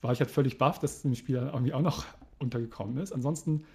War 0.00 0.12
ich 0.12 0.18
halt 0.18 0.32
völlig 0.32 0.58
baff, 0.58 0.80
dass 0.80 0.96
es 0.96 1.04
im 1.04 1.14
Spiel 1.14 1.36
irgendwie 1.36 1.72
auch 1.72 1.80
noch 1.80 2.06
untergekommen 2.40 2.98
ist. 2.98 3.12
Ansonsten 3.12 3.66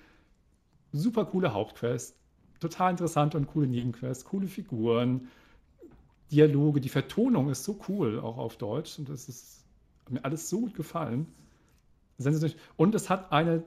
super 0.91 1.23
coole 1.23 1.53
Hauptquest, 1.53 2.17
total 2.59 2.91
interessante 2.91 3.37
und 3.37 3.47
coole 3.47 3.67
Nebenquests, 3.67 4.25
coole 4.25 4.47
Figuren, 4.47 5.29
Dialoge, 6.31 6.81
die 6.81 6.89
Vertonung 6.89 7.49
ist 7.49 7.63
so 7.63 7.79
cool, 7.87 8.19
auch 8.19 8.37
auf 8.37 8.57
Deutsch. 8.57 8.99
Und 8.99 9.07
das 9.07 9.29
ist 9.29 9.63
mir 10.09 10.25
alles 10.25 10.49
so 10.49 10.59
gut 10.59 10.75
gefallen. 10.75 11.27
Und 12.75 12.93
es 12.93 13.09
hat 13.09 13.31
eine 13.31 13.63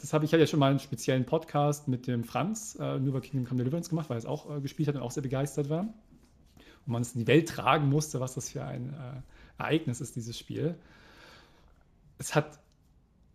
das 0.00 0.12
habe 0.12 0.24
ich 0.24 0.30
ja 0.30 0.46
schon 0.46 0.60
mal 0.60 0.70
einen 0.70 0.78
speziellen 0.78 1.24
Podcast 1.24 1.88
mit 1.88 2.06
dem 2.06 2.24
Franz 2.24 2.76
äh, 2.80 2.98
nur 2.98 3.14
bei 3.14 3.20
Kingdom 3.20 3.46
Come 3.46 3.58
Deliverance 3.58 3.88
gemacht, 3.88 4.10
weil 4.10 4.16
er 4.16 4.20
es 4.20 4.26
auch 4.26 4.56
äh, 4.56 4.60
gespielt 4.60 4.88
hat 4.88 4.94
und 4.94 5.02
auch 5.02 5.10
sehr 5.10 5.22
begeistert 5.22 5.70
war. 5.70 5.80
Und 5.80 6.92
man 6.92 7.02
es 7.02 7.14
in 7.14 7.20
die 7.20 7.26
Welt 7.26 7.48
tragen 7.48 7.88
musste, 7.88 8.20
was 8.20 8.34
das 8.34 8.50
für 8.50 8.64
ein 8.64 8.90
äh, 8.90 9.62
Ereignis 9.62 10.00
ist, 10.00 10.16
dieses 10.16 10.38
Spiel. 10.38 10.76
Es 12.18 12.34
hat 12.34 12.58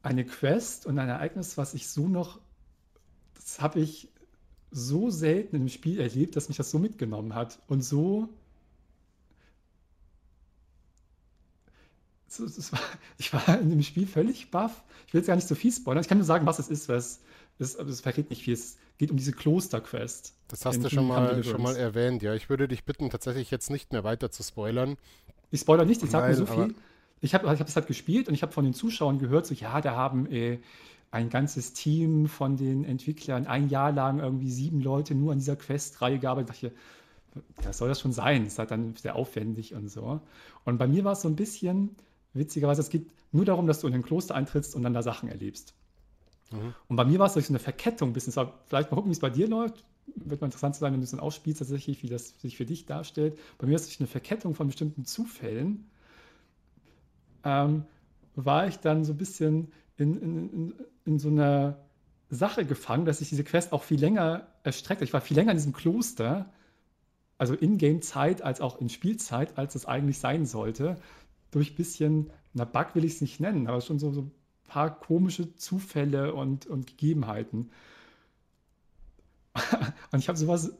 eine 0.04 0.26
Quest 0.26 0.86
und 0.86 1.00
ein 1.00 1.10
Ereignis, 1.10 1.58
was 1.58 1.74
ich 1.74 1.88
so 1.88 2.08
noch, 2.08 2.39
das 3.36 3.62
habe 3.62 3.80
ich 3.80 4.10
so 4.71 5.10
selten 5.10 5.56
im 5.56 5.67
Spiel 5.67 6.00
erlebt, 6.00 6.36
dass 6.36 6.47
mich 6.47 6.58
das 6.58 6.71
so 6.71 6.80
mitgenommen 6.80 7.36
hat 7.36 7.60
und 7.67 7.84
so 7.84 8.30
war, 12.39 12.80
ich 13.17 13.34
war 13.34 13.60
in 13.60 13.70
dem 13.70 13.84
Spiel 13.84 14.08
völlig 14.08 14.52
baff. 14.52 14.84
Ich 15.08 15.13
will 15.13 15.20
jetzt 15.22 15.28
gar 15.28 15.36
nicht 15.36 15.48
so 15.48 15.56
viel 15.56 15.72
spoilern. 15.72 16.02
Ich 16.02 16.08
kann 16.08 16.17
nur 16.17 16.26
sagen, 16.26 16.46
was 16.46 16.60
es 16.60 16.70
ist, 16.70 16.88
weil 16.89 16.98
es, 16.98 17.22
es, 17.60 17.76
es 17.76 18.02
verrät 18.02 18.30
nicht 18.30 18.44
viel. 18.44 18.54
Es 18.54 18.78
geht 18.98 19.12
um 19.12 19.17
diese 19.17 19.34
Klosterquest. 19.34 20.34
Das 20.48 20.65
hast 20.65 20.84
du 20.84 20.89
schon 20.89 21.08
mal, 21.08 21.44
schon 21.44 21.62
mal 21.62 21.76
erwähnt, 21.76 22.22
ja. 22.22 22.34
Ich 22.34 22.50
würde 22.50 22.67
dich 22.67 22.86
bitten, 22.86 23.10
tatsächlich 23.10 23.52
jetzt 23.52 23.70
nicht 23.70 23.91
mehr 23.91 24.04
weiter 24.04 24.32
zu 24.32 24.44
spoilern. 24.44 24.98
Ich 25.52 25.62
spoilere 25.62 25.86
nicht, 25.86 26.04
ich 26.04 26.10
sage 26.10 26.28
nur 26.28 26.36
so 26.36 26.46
viel. 26.46 26.76
Ich 27.20 27.34
habe 27.36 27.54
ich 27.54 27.60
hab 27.60 27.67
es 27.67 27.76
halt 27.76 27.88
gespielt 27.88 28.28
und 28.28 28.34
ich 28.34 28.41
habe 28.41 28.52
von 28.52 28.63
den 28.63 28.74
Zuschauern 28.74 29.20
gehört, 29.20 29.46
so, 29.46 29.54
ja, 29.54 29.80
da 29.80 29.96
haben 29.96 30.26
äh, 30.32 30.60
ein 31.12 31.30
ganzes 31.30 31.74
Team 31.74 32.28
von 32.28 32.58
den 32.58 32.84
Entwicklern 32.84 33.46
ein 33.46 33.70
Jahr 33.70 33.91
lang 33.91 34.20
irgendwie 34.20 34.50
sieben 34.50 34.82
Leute 34.82 35.13
nur 35.13 35.34
an 35.34 35.39
dieser 35.39 35.56
Questreihe 35.58 36.17
gearbeitet. 36.20 36.56
Ich 36.56 36.62
dachte, 36.62 36.76
das 37.63 37.78
soll 37.78 37.89
das 37.89 38.00
schon 38.00 38.13
sein. 38.13 38.44
Es 38.44 38.54
ist 38.54 38.60
halt 38.60 38.72
dann 38.72 38.96
sehr 38.96 39.15
aufwendig 39.15 39.74
und 39.76 39.89
so. 39.89 40.22
Und 40.63 40.78
bei 40.78 40.88
mir 40.88 41.04
war 41.04 41.13
es 41.13 41.22
so 41.22 41.28
ein 41.28 41.36
bisschen, 41.36 41.96
witzigerweise, 42.34 42.82
es 42.82 42.89
geht 42.89 43.12
nur 43.32 43.46
darum, 43.46 43.67
dass 43.67 43.80
du 43.80 43.88
in 43.88 43.94
ein 43.94 44.04
Kloster 44.04 44.36
eintrittst 44.36 44.76
und 44.76 44.84
dann 44.84 44.94
da 44.94 45.02
Sachen 45.04 45.30
erlebst. 45.30 45.74
Mhm. 46.52 46.74
Und 46.88 46.96
bei 46.96 47.06
mir 47.06 47.20
war 47.20 47.28
es 47.28 47.34
durch 47.34 47.48
so 47.48 47.52
eine 47.52 47.60
Verkettung 47.60 48.10
ein 48.10 48.13
bisschen. 48.13 48.34
Vielleicht 48.34 48.91
mal 48.91 48.96
gucken, 48.96 49.10
wie 49.10 49.13
es 49.13 49.20
bei 49.20 49.30
dir 49.30 49.48
läuft. 49.48 49.84
Wird 50.15 50.41
mal 50.41 50.48
interessant 50.48 50.76
sein, 50.76 50.94
wenn 50.94 51.00
du 51.00 51.04
es 51.04 51.12
dann 51.12 51.20
ausspielst, 51.20 51.60
tatsächlich, 51.60 52.04
wie 52.04 52.08
das 52.08 52.39
sich 52.39 52.58
für 52.58 52.65
dich 52.65 52.86
darstellt. 52.86 53.38
Bei 53.58 53.67
mir 53.67 53.76
ist 53.76 53.84
es 53.84 53.88
durch 53.88 54.00
eine 54.02 54.08
Verkettung 54.08 54.56
von 54.56 54.67
bestimmten 54.67 55.06
Zufällen. 55.06 55.89
Ähm, 57.44 57.86
war 58.36 58.67
ich 58.67 58.80
dann 58.80 59.04
so 59.04 59.13
ein 59.13 59.17
bisschen 59.17 59.72
in, 59.98 60.22
in, 60.22 60.50
in, 60.50 60.74
in 61.06 61.20
so 61.20 61.30
einer 61.30 61.78
Sache 62.30 62.65
gefangen, 62.65 63.06
dass 63.06 63.20
sich 63.20 63.30
diese 63.30 63.44
Quest 63.44 63.74
auch 63.74 63.84
viel 63.84 64.00
länger 64.00 64.48
erstreckt. 64.63 65.02
Ich 65.02 65.13
war 65.13 65.22
viel 65.22 65.38
länger 65.38 65.52
in 65.52 65.58
diesem 65.58 65.74
Kloster, 65.74 66.52
also 67.38 67.54
in-game-Zeit 67.54 68.41
als 68.41 68.62
auch 68.62 68.80
in 68.80 68.89
Spielzeit, 68.89 69.58
als 69.58 69.76
es 69.76 69.86
eigentlich 69.86 70.20
sein 70.20 70.46
sollte 70.46 70.98
durch 71.52 71.72
ein 71.72 71.76
bisschen, 71.76 72.32
na, 72.54 72.66
Bug 72.66 72.96
will 72.96 73.06
ich 73.06 73.14
es 73.14 73.22
nicht 73.22 73.40
nennen, 73.40 73.68
aber 73.68 73.82
schon 73.82 74.00
so, 74.00 74.12
so 74.12 74.22
ein 74.22 74.32
paar 74.68 75.00
komische 75.00 75.56
Zufälle 75.56 76.34
und, 76.34 76.66
und 76.66 76.88
Gegebenheiten. 76.88 77.72
und 80.12 80.20
ich 80.20 80.28
habe 80.28 80.38
sowas 80.38 80.74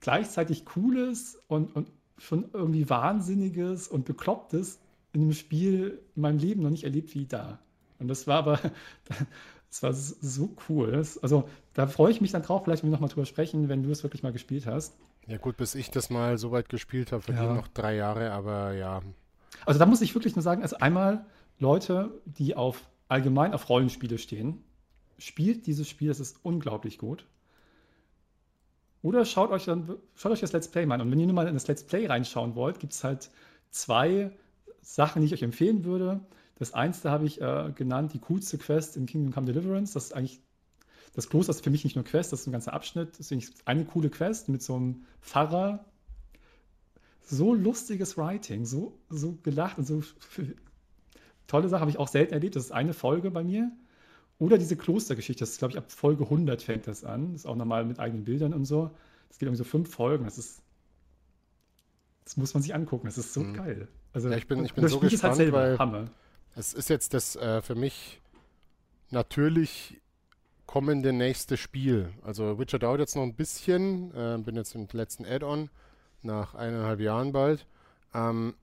gleichzeitig 0.00 0.64
Cooles 0.64 1.40
und, 1.46 1.74
und 1.74 1.90
schon 2.18 2.50
irgendwie 2.52 2.88
Wahnsinniges 2.90 3.88
und 3.88 4.04
Beklopptes 4.04 4.80
in 5.12 5.22
einem 5.22 5.32
Spiel 5.32 6.02
in 6.14 6.22
meinem 6.22 6.38
Leben 6.38 6.62
noch 6.62 6.70
nicht 6.70 6.84
erlebt 6.84 7.14
wie 7.14 7.26
da. 7.26 7.60
Und 7.98 8.08
das 8.08 8.26
war 8.26 8.38
aber, 8.38 8.58
das 9.70 9.82
war 9.82 9.92
so 9.92 10.56
cool. 10.68 10.92
Das, 10.92 11.18
also 11.18 11.48
da 11.72 11.86
freue 11.86 12.10
ich 12.10 12.20
mich 12.20 12.32
dann 12.32 12.42
drauf, 12.42 12.64
vielleicht 12.64 12.82
wenn 12.82 12.90
wir 12.90 12.94
nochmal 12.94 13.08
drüber 13.08 13.26
sprechen, 13.26 13.68
wenn 13.68 13.82
du 13.82 13.90
es 13.90 14.02
wirklich 14.02 14.22
mal 14.22 14.32
gespielt 14.32 14.66
hast. 14.66 14.96
Ja 15.26 15.38
gut, 15.38 15.56
bis 15.56 15.74
ich 15.74 15.90
das 15.90 16.10
mal 16.10 16.36
so 16.38 16.50
weit 16.50 16.68
gespielt 16.68 17.12
habe, 17.12 17.22
vergehen 17.22 17.44
ja. 17.44 17.54
noch 17.54 17.68
drei 17.68 17.96
Jahre, 17.96 18.32
aber 18.32 18.74
ja, 18.74 19.00
also 19.66 19.78
da 19.78 19.86
muss 19.86 20.00
ich 20.00 20.14
wirklich 20.14 20.36
nur 20.36 20.42
sagen, 20.42 20.62
also 20.62 20.76
einmal 20.76 21.26
Leute, 21.58 22.20
die 22.24 22.56
auf 22.56 22.88
allgemein 23.08 23.54
auf 23.54 23.68
Rollenspiele 23.68 24.18
stehen, 24.18 24.62
spielt 25.18 25.66
dieses 25.66 25.88
Spiel, 25.88 26.08
das 26.08 26.20
ist 26.20 26.38
unglaublich 26.42 26.98
gut. 26.98 27.26
Oder 29.02 29.24
schaut 29.26 29.50
euch 29.50 29.66
dann, 29.66 29.96
schaut 30.14 30.32
euch 30.32 30.40
das 30.40 30.52
Let's 30.52 30.68
Play 30.68 30.86
mal 30.86 30.94
an. 30.94 31.02
Und 31.02 31.10
wenn 31.10 31.20
ihr 31.20 31.26
nur 31.26 31.34
mal 31.34 31.46
in 31.46 31.54
das 31.54 31.68
Let's 31.68 31.84
Play 31.84 32.06
reinschauen 32.06 32.54
wollt, 32.54 32.80
gibt 32.80 32.94
es 32.94 33.04
halt 33.04 33.30
zwei 33.70 34.30
Sachen, 34.80 35.20
die 35.20 35.26
ich 35.26 35.34
euch 35.34 35.42
empfehlen 35.42 35.84
würde. 35.84 36.20
Das 36.58 36.72
eins, 36.72 37.04
habe 37.04 37.26
ich 37.26 37.40
äh, 37.40 37.72
genannt, 37.74 38.14
die 38.14 38.18
coolste 38.18 38.58
Quest 38.58 38.96
in 38.96 39.06
Kingdom 39.06 39.32
Come 39.32 39.46
Deliverance. 39.46 39.92
Das 39.92 40.04
ist 40.04 40.14
eigentlich, 40.14 40.40
das 41.14 41.28
Kloster 41.28 41.50
ist 41.50 41.62
für 41.62 41.70
mich 41.70 41.84
nicht 41.84 41.96
nur 41.96 42.04
Quest, 42.04 42.32
das 42.32 42.40
ist 42.40 42.46
ein 42.46 42.52
ganzer 42.52 42.72
Abschnitt. 42.72 43.18
Das 43.18 43.30
ist 43.30 43.66
eine 43.66 43.84
coole 43.84 44.08
Quest 44.08 44.48
mit 44.48 44.62
so 44.62 44.76
einem 44.76 45.04
Pfarrer, 45.20 45.84
so 47.24 47.54
lustiges 47.54 48.16
Writing, 48.16 48.64
so, 48.64 48.98
so 49.08 49.38
gelacht 49.42 49.78
und 49.78 49.86
so 49.86 50.02
tolle 51.46 51.68
Sache 51.68 51.80
habe 51.80 51.90
ich 51.90 51.98
auch 51.98 52.08
selten 52.08 52.34
erlebt. 52.34 52.56
Das 52.56 52.64
ist 52.64 52.72
eine 52.72 52.94
Folge 52.94 53.30
bei 53.30 53.44
mir. 53.44 53.70
Oder 54.38 54.58
diese 54.58 54.76
Klostergeschichte, 54.76 55.40
das 55.40 55.50
ist, 55.50 55.58
glaube 55.58 55.72
ich, 55.72 55.78
ab 55.78 55.90
Folge 55.90 56.24
100 56.24 56.60
fängt 56.62 56.86
das 56.86 57.04
an. 57.04 57.32
Das 57.32 57.42
ist 57.42 57.46
auch 57.46 57.56
nochmal 57.56 57.84
mit 57.84 58.00
eigenen 58.00 58.24
Bildern 58.24 58.52
und 58.52 58.64
so. 58.64 58.90
Das 59.28 59.38
geht 59.38 59.46
irgendwie 59.46 59.58
so 59.58 59.64
fünf 59.64 59.92
Folgen. 59.92 60.24
Das 60.24 60.38
ist, 60.38 60.62
das 62.24 62.36
muss 62.36 62.54
man 62.54 62.62
sich 62.62 62.74
angucken. 62.74 63.06
Das 63.06 63.18
ist 63.18 63.32
so 63.32 63.40
mhm. 63.40 63.54
geil. 63.54 63.88
Also, 64.12 64.30
ja, 64.30 64.36
ich 64.36 64.46
bin, 64.46 64.64
ich 64.64 64.74
bin 64.74 64.86
so 64.88 65.00
halt 65.00 65.10
gespannt, 65.10 65.38
halt 65.38 65.52
weil 65.52 65.78
Hammer. 65.78 66.06
es 66.56 66.72
ist 66.72 66.88
jetzt 66.88 67.14
das 67.14 67.36
äh, 67.36 67.62
für 67.62 67.74
mich 67.74 68.20
natürlich 69.10 70.00
kommende 70.66 71.12
nächste 71.12 71.56
Spiel. 71.56 72.12
Also 72.22 72.58
Witcher 72.58 72.78
dauert 72.78 73.00
jetzt 73.00 73.14
noch 73.16 73.22
ein 73.22 73.34
bisschen. 73.34 74.12
Äh, 74.14 74.38
bin 74.38 74.56
jetzt 74.56 74.74
im 74.74 74.88
letzten 74.92 75.24
Add-on 75.24 75.70
nach 76.24 76.54
eineinhalb 76.54 77.00
Jahren 77.00 77.32
bald. 77.32 77.66
Ähm, 78.14 78.54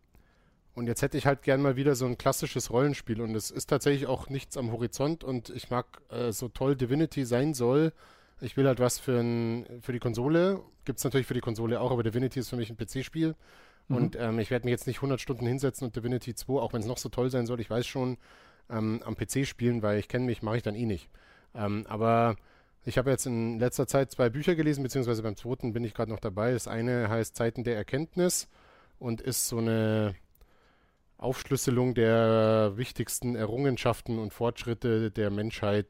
und 0.73 0.87
jetzt 0.87 1.01
hätte 1.01 1.17
ich 1.17 1.25
halt 1.25 1.43
gern 1.43 1.61
mal 1.61 1.75
wieder 1.75 1.95
so 1.95 2.05
ein 2.05 2.17
klassisches 2.17 2.71
Rollenspiel. 2.71 3.21
Und 3.21 3.35
es 3.35 3.51
ist 3.51 3.67
tatsächlich 3.67 4.07
auch 4.07 4.29
nichts 4.29 4.57
am 4.57 4.71
Horizont. 4.71 5.23
Und 5.23 5.49
ich 5.49 5.69
mag 5.69 5.85
äh, 6.09 6.31
so 6.31 6.47
toll 6.47 6.75
Divinity 6.75 7.25
sein 7.25 7.53
soll. 7.53 7.93
Ich 8.39 8.57
will 8.57 8.67
halt 8.67 8.79
was 8.79 8.97
für, 8.97 9.19
ein, 9.19 9.65
für 9.81 9.91
die 9.91 9.99
Konsole. 9.99 10.61
Gibt 10.85 10.97
es 10.97 11.03
natürlich 11.03 11.27
für 11.27 11.33
die 11.33 11.41
Konsole 11.41 11.79
auch, 11.79 11.91
aber 11.91 12.03
Divinity 12.03 12.39
ist 12.39 12.49
für 12.49 12.55
mich 12.55 12.69
ein 12.69 12.77
PC-Spiel. 12.77 13.35
Mhm. 13.87 13.95
Und 13.95 14.15
ähm, 14.15 14.39
ich 14.39 14.49
werde 14.49 14.65
mich 14.65 14.71
jetzt 14.71 14.87
nicht 14.87 14.97
100 14.97 15.19
Stunden 15.19 15.45
hinsetzen 15.45 15.85
und 15.85 15.95
Divinity 15.95 16.33
2, 16.33 16.53
auch 16.53 16.73
wenn 16.73 16.81
es 16.81 16.87
noch 16.87 16.97
so 16.97 17.09
toll 17.09 17.29
sein 17.29 17.45
soll, 17.45 17.59
ich 17.59 17.69
weiß 17.69 17.85
schon, 17.85 18.17
ähm, 18.69 19.01
am 19.05 19.15
PC 19.15 19.45
spielen, 19.45 19.81
weil 19.81 19.99
ich 19.99 20.07
kenne 20.07 20.25
mich, 20.25 20.41
mache 20.41 20.57
ich 20.57 20.63
dann 20.63 20.75
eh 20.75 20.85
nicht. 20.85 21.09
Ähm, 21.53 21.85
aber 21.87 22.37
ich 22.83 22.97
habe 22.97 23.11
jetzt 23.11 23.25
in 23.25 23.59
letzter 23.59 23.87
Zeit 23.87 24.11
zwei 24.11 24.29
Bücher 24.29 24.55
gelesen, 24.55 24.83
beziehungsweise 24.83 25.21
beim 25.21 25.35
zweiten 25.35 25.73
bin 25.73 25.83
ich 25.83 25.93
gerade 25.93 26.11
noch 26.11 26.19
dabei. 26.19 26.53
Das 26.53 26.67
eine 26.67 27.09
heißt 27.09 27.35
Zeiten 27.35 27.63
der 27.63 27.75
Erkenntnis 27.75 28.47
und 28.97 29.21
ist 29.21 29.47
so 29.47 29.59
eine 29.59 30.15
Aufschlüsselung 31.17 31.93
der 31.93 32.73
wichtigsten 32.75 33.35
Errungenschaften 33.35 34.17
und 34.17 34.33
Fortschritte 34.33 35.11
der 35.11 35.29
Menschheit 35.29 35.85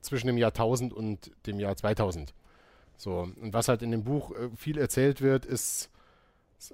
zwischen 0.00 0.26
dem 0.26 0.36
Jahr 0.36 0.50
1000 0.50 0.92
und 0.92 1.30
dem 1.46 1.60
Jahr 1.60 1.76
2000. 1.76 2.34
So, 2.96 3.20
und 3.20 3.52
was 3.52 3.68
halt 3.68 3.82
in 3.82 3.92
dem 3.92 4.02
Buch 4.02 4.32
äh, 4.32 4.50
viel 4.56 4.78
erzählt 4.78 5.20
wird, 5.20 5.46
ist, 5.46 5.90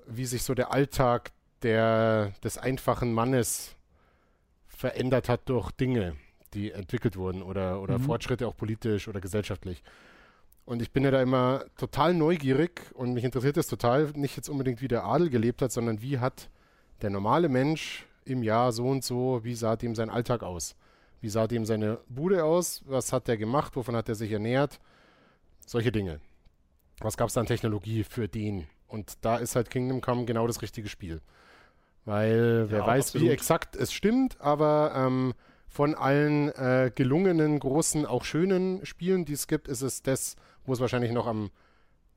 wie 0.06 0.24
sich 0.24 0.42
so 0.42 0.54
der 0.54 0.72
Alltag 0.72 1.32
der, 1.62 2.32
des 2.42 2.56
einfachen 2.56 3.12
Mannes 3.12 3.76
verändert 4.66 5.28
hat 5.28 5.48
durch 5.50 5.70
Dinge 5.72 6.16
die 6.54 6.72
entwickelt 6.72 7.16
wurden 7.16 7.42
oder, 7.42 7.80
oder 7.80 7.98
mhm. 7.98 8.04
Fortschritte 8.04 8.46
auch 8.46 8.56
politisch 8.56 9.08
oder 9.08 9.20
gesellschaftlich. 9.20 9.82
Und 10.64 10.80
ich 10.80 10.90
bin 10.92 11.04
ja 11.04 11.10
da 11.10 11.20
immer 11.20 11.64
total 11.76 12.14
neugierig 12.14 12.80
und 12.94 13.12
mich 13.12 13.24
interessiert 13.24 13.56
das 13.56 13.66
total, 13.66 14.12
nicht 14.14 14.36
jetzt 14.36 14.48
unbedingt, 14.48 14.80
wie 14.80 14.88
der 14.88 15.04
Adel 15.04 15.28
gelebt 15.28 15.60
hat, 15.60 15.72
sondern 15.72 16.00
wie 16.00 16.18
hat 16.18 16.48
der 17.02 17.10
normale 17.10 17.50
Mensch 17.50 18.06
im 18.24 18.42
Jahr 18.42 18.72
so 18.72 18.88
und 18.88 19.04
so, 19.04 19.40
wie 19.42 19.54
sah 19.54 19.76
dem 19.76 19.94
sein 19.94 20.08
Alltag 20.08 20.42
aus? 20.42 20.74
Wie 21.20 21.28
sah 21.28 21.46
dem 21.46 21.66
seine 21.66 21.98
Bude 22.08 22.44
aus? 22.44 22.82
Was 22.86 23.12
hat 23.12 23.28
der 23.28 23.36
gemacht? 23.36 23.76
Wovon 23.76 23.96
hat 23.96 24.08
er 24.08 24.14
sich 24.14 24.32
ernährt? 24.32 24.80
Solche 25.66 25.92
Dinge. 25.92 26.20
Was 27.00 27.16
gab 27.16 27.28
es 27.28 27.34
da 27.34 27.40
an 27.40 27.46
Technologie 27.46 28.04
für 28.04 28.28
den? 28.28 28.66
Und 28.88 29.14
da 29.22 29.36
ist 29.36 29.56
halt 29.56 29.70
Kingdom 29.70 30.00
Come 30.00 30.24
genau 30.24 30.46
das 30.46 30.62
richtige 30.62 30.88
Spiel. 30.88 31.20
Weil 32.04 32.70
wer 32.70 32.80
ja, 32.80 32.86
weiß, 32.86 33.06
absolut. 33.06 33.26
wie 33.26 33.30
exakt 33.32 33.76
es 33.76 33.92
stimmt, 33.92 34.40
aber 34.40 34.92
ähm, 34.94 35.34
von 35.74 35.96
allen 35.96 36.50
äh, 36.50 36.92
gelungenen, 36.94 37.58
großen, 37.58 38.06
auch 38.06 38.22
schönen 38.22 38.86
Spielen, 38.86 39.24
die 39.24 39.32
es 39.32 39.48
gibt, 39.48 39.66
ist 39.66 39.82
es 39.82 40.02
das, 40.02 40.36
wo 40.64 40.72
es 40.72 40.78
wahrscheinlich 40.78 41.10
noch 41.10 41.26
am, 41.26 41.50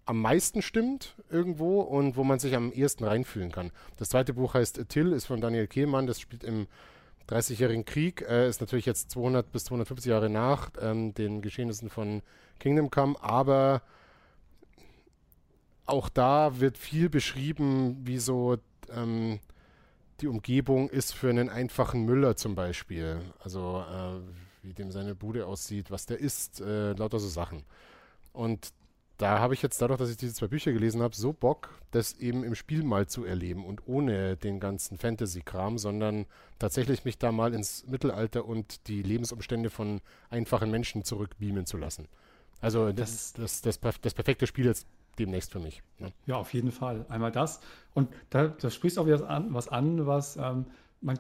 am 0.06 0.22
meisten 0.22 0.62
stimmt 0.62 1.16
irgendwo 1.32 1.82
und 1.82 2.18
wo 2.18 2.24
man 2.24 2.38
sich 2.38 2.56
am 2.56 2.72
ehesten 2.72 3.04
reinfühlen 3.04 3.52
kann. 3.52 3.72
Das 3.98 4.10
zweite 4.10 4.36
Buch 4.36 4.54
heißt 4.54 4.88
Till, 4.90 5.12
ist 5.12 5.26
von 5.26 5.42
Daniel 5.42 5.66
Kehlmann, 5.66 6.06
das 6.06 6.20
spielt 6.20 6.44
im 6.44 6.68
30-jährigen 7.28 7.84
Krieg 7.84 8.22
äh, 8.30 8.48
ist 8.48 8.62
natürlich 8.62 8.86
jetzt 8.86 9.10
200 9.10 9.52
bis 9.52 9.66
250 9.66 10.08
Jahre 10.08 10.30
nach 10.30 10.70
ähm, 10.80 11.16
den 11.16 11.42
Geschehnissen 11.42 11.90
von 11.90 12.22
Kingdom 12.60 12.92
Come, 12.92 13.16
aber 13.24 13.82
auch 15.88 16.10
da 16.10 16.60
wird 16.60 16.78
viel 16.78 17.10
beschrieben, 17.10 17.98
wie 18.04 18.20
so 18.20 18.58
ähm, 18.94 19.40
die 20.22 20.28
Umgebung 20.28 20.90
ist 20.90 21.14
für 21.14 21.30
einen 21.30 21.50
einfachen 21.50 22.06
Müller 22.06 22.36
zum 22.36 22.56
Beispiel. 22.56 23.20
Also 23.40 23.84
äh, 23.90 24.20
wie 24.64 24.74
dem 24.74 24.92
seine 24.92 25.16
Bude 25.16 25.46
aussieht, 25.46 25.92
was 25.92 26.06
der 26.06 26.20
isst, 26.20 26.62
äh, 26.62 26.94
lauter 26.94 27.20
so 27.20 27.28
Sachen. 27.28 27.64
Und 28.34 28.74
da 29.18 29.40
habe 29.40 29.56
ich 29.56 29.64
jetzt 29.64 29.82
dadurch, 29.82 29.98
dass 29.98 30.12
ich 30.12 30.18
diese 30.18 30.34
zwei 30.34 30.48
Bücher 30.48 30.72
gelesen 30.72 31.02
habe, 31.02 31.16
so 31.16 31.34
Bock, 31.34 31.70
das 31.90 32.14
eben 32.14 32.44
im 32.44 32.54
Spiel 32.54 32.84
mal 32.84 33.08
zu 33.08 33.26
erleben 33.26 33.66
und 33.66 33.88
ohne 33.88 34.38
den 34.38 34.60
ganzen 34.60 34.98
Fantasy-Kram, 34.98 35.80
sondern 35.80 36.28
tatsächlich 36.60 37.04
mich 37.04 37.18
da 37.18 37.32
mal 37.32 37.54
ins 37.54 37.88
Mittelalter 37.88 38.46
und 38.46 38.88
die 38.88 39.02
Lebensumstände 39.02 39.72
von 39.72 40.02
einfachen 40.30 40.70
Menschen 40.70 41.04
zurückbeamen 41.04 41.66
zu 41.66 41.78
lassen. 41.78 42.08
Also 42.62 42.92
das, 42.92 43.34
das, 43.34 43.62
das, 43.62 43.80
das, 43.80 44.02
das 44.02 44.14
perfekte 44.14 44.46
Spiel 44.46 44.66
jetzt 44.66 44.86
demnächst 45.20 45.52
für 45.52 45.60
mich. 45.60 45.82
Ne? 46.00 46.12
Ja, 46.26 46.36
auf 46.36 46.54
jeden 46.54 46.72
Fall. 46.72 47.06
Einmal 47.10 47.32
das. 47.32 47.60
Und 47.94 48.10
da, 48.30 48.48
da 48.48 48.70
sprichst 48.70 48.98
du 48.98 49.02
auch 49.02 49.06
wieder 49.08 49.30
an, 49.30 49.54
was 49.54 49.68
an, 49.68 50.06
was 50.06 50.38
ähm, 50.38 50.66
man 51.02 51.20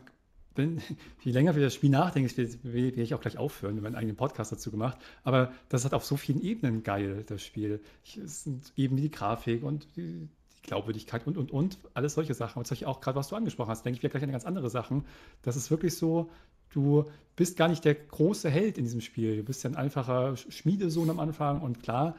wenn, 0.56 0.82
je 1.22 1.32
länger 1.32 1.56
wir 1.56 1.64
das 1.64 1.76
Spiel 1.76 1.92
nachdenken, 1.92 2.30
will, 2.64 3.00
ich 3.00 3.14
auch 3.14 3.22
gleich 3.22 3.38
aufhören, 3.38 3.76
wir 3.76 3.82
haben 3.82 3.88
einen 3.88 3.96
eigenen 3.96 4.16
Podcast 4.16 4.52
dazu 4.52 4.72
gemacht. 4.72 4.98
Aber 5.24 5.52
das 5.70 5.86
hat 5.86 5.94
auf 5.94 6.04
so 6.04 6.18
vielen 6.18 6.42
Ebenen 6.42 6.84
geil, 6.84 7.24
das 7.28 7.44
Spiel. 7.44 7.80
Ich, 8.04 8.18
es 8.18 8.44
sind 8.44 8.74
eben 8.76 8.98
die 8.98 9.12
Grafik 9.12 9.64
und 9.64 9.88
die, 9.96 10.28
Glaubwürdigkeit 10.68 11.26
und, 11.26 11.38
und, 11.38 11.52
und. 11.52 11.80
Alles 11.94 12.14
solche 12.14 12.34
Sachen. 12.34 12.60
Und 12.60 12.68
solche 12.68 12.88
auch 12.88 13.02
gerade, 13.02 13.18
was 13.18 13.30
du 13.30 13.36
angesprochen 13.36 13.70
hast, 13.70 13.86
denke 13.86 13.98
ich, 13.98 14.04
wäre 14.04 14.12
gleich 14.12 14.24
eine 14.24 14.34
ganz 14.34 14.46
andere 14.46 14.70
Sachen. 14.70 15.06
Das 15.42 15.56
ist 15.56 15.72
wirklich 15.72 15.96
so, 15.96 16.30
du 16.70 17.06
bist 17.36 17.58
gar 17.58 17.70
nicht 17.70 17.86
der 17.86 17.96
große 17.96 18.50
Held 18.50 18.78
in 18.78 18.84
diesem 18.84 19.02
Spiel. 19.02 19.38
Du 19.38 19.44
bist 19.44 19.64
ja 19.64 19.70
ein 19.70 19.76
einfacher 19.76 20.36
Schmiedesohn 20.36 21.10
am 21.10 21.20
Anfang 21.20 21.62
und 21.62 21.82
klar, 21.82 22.16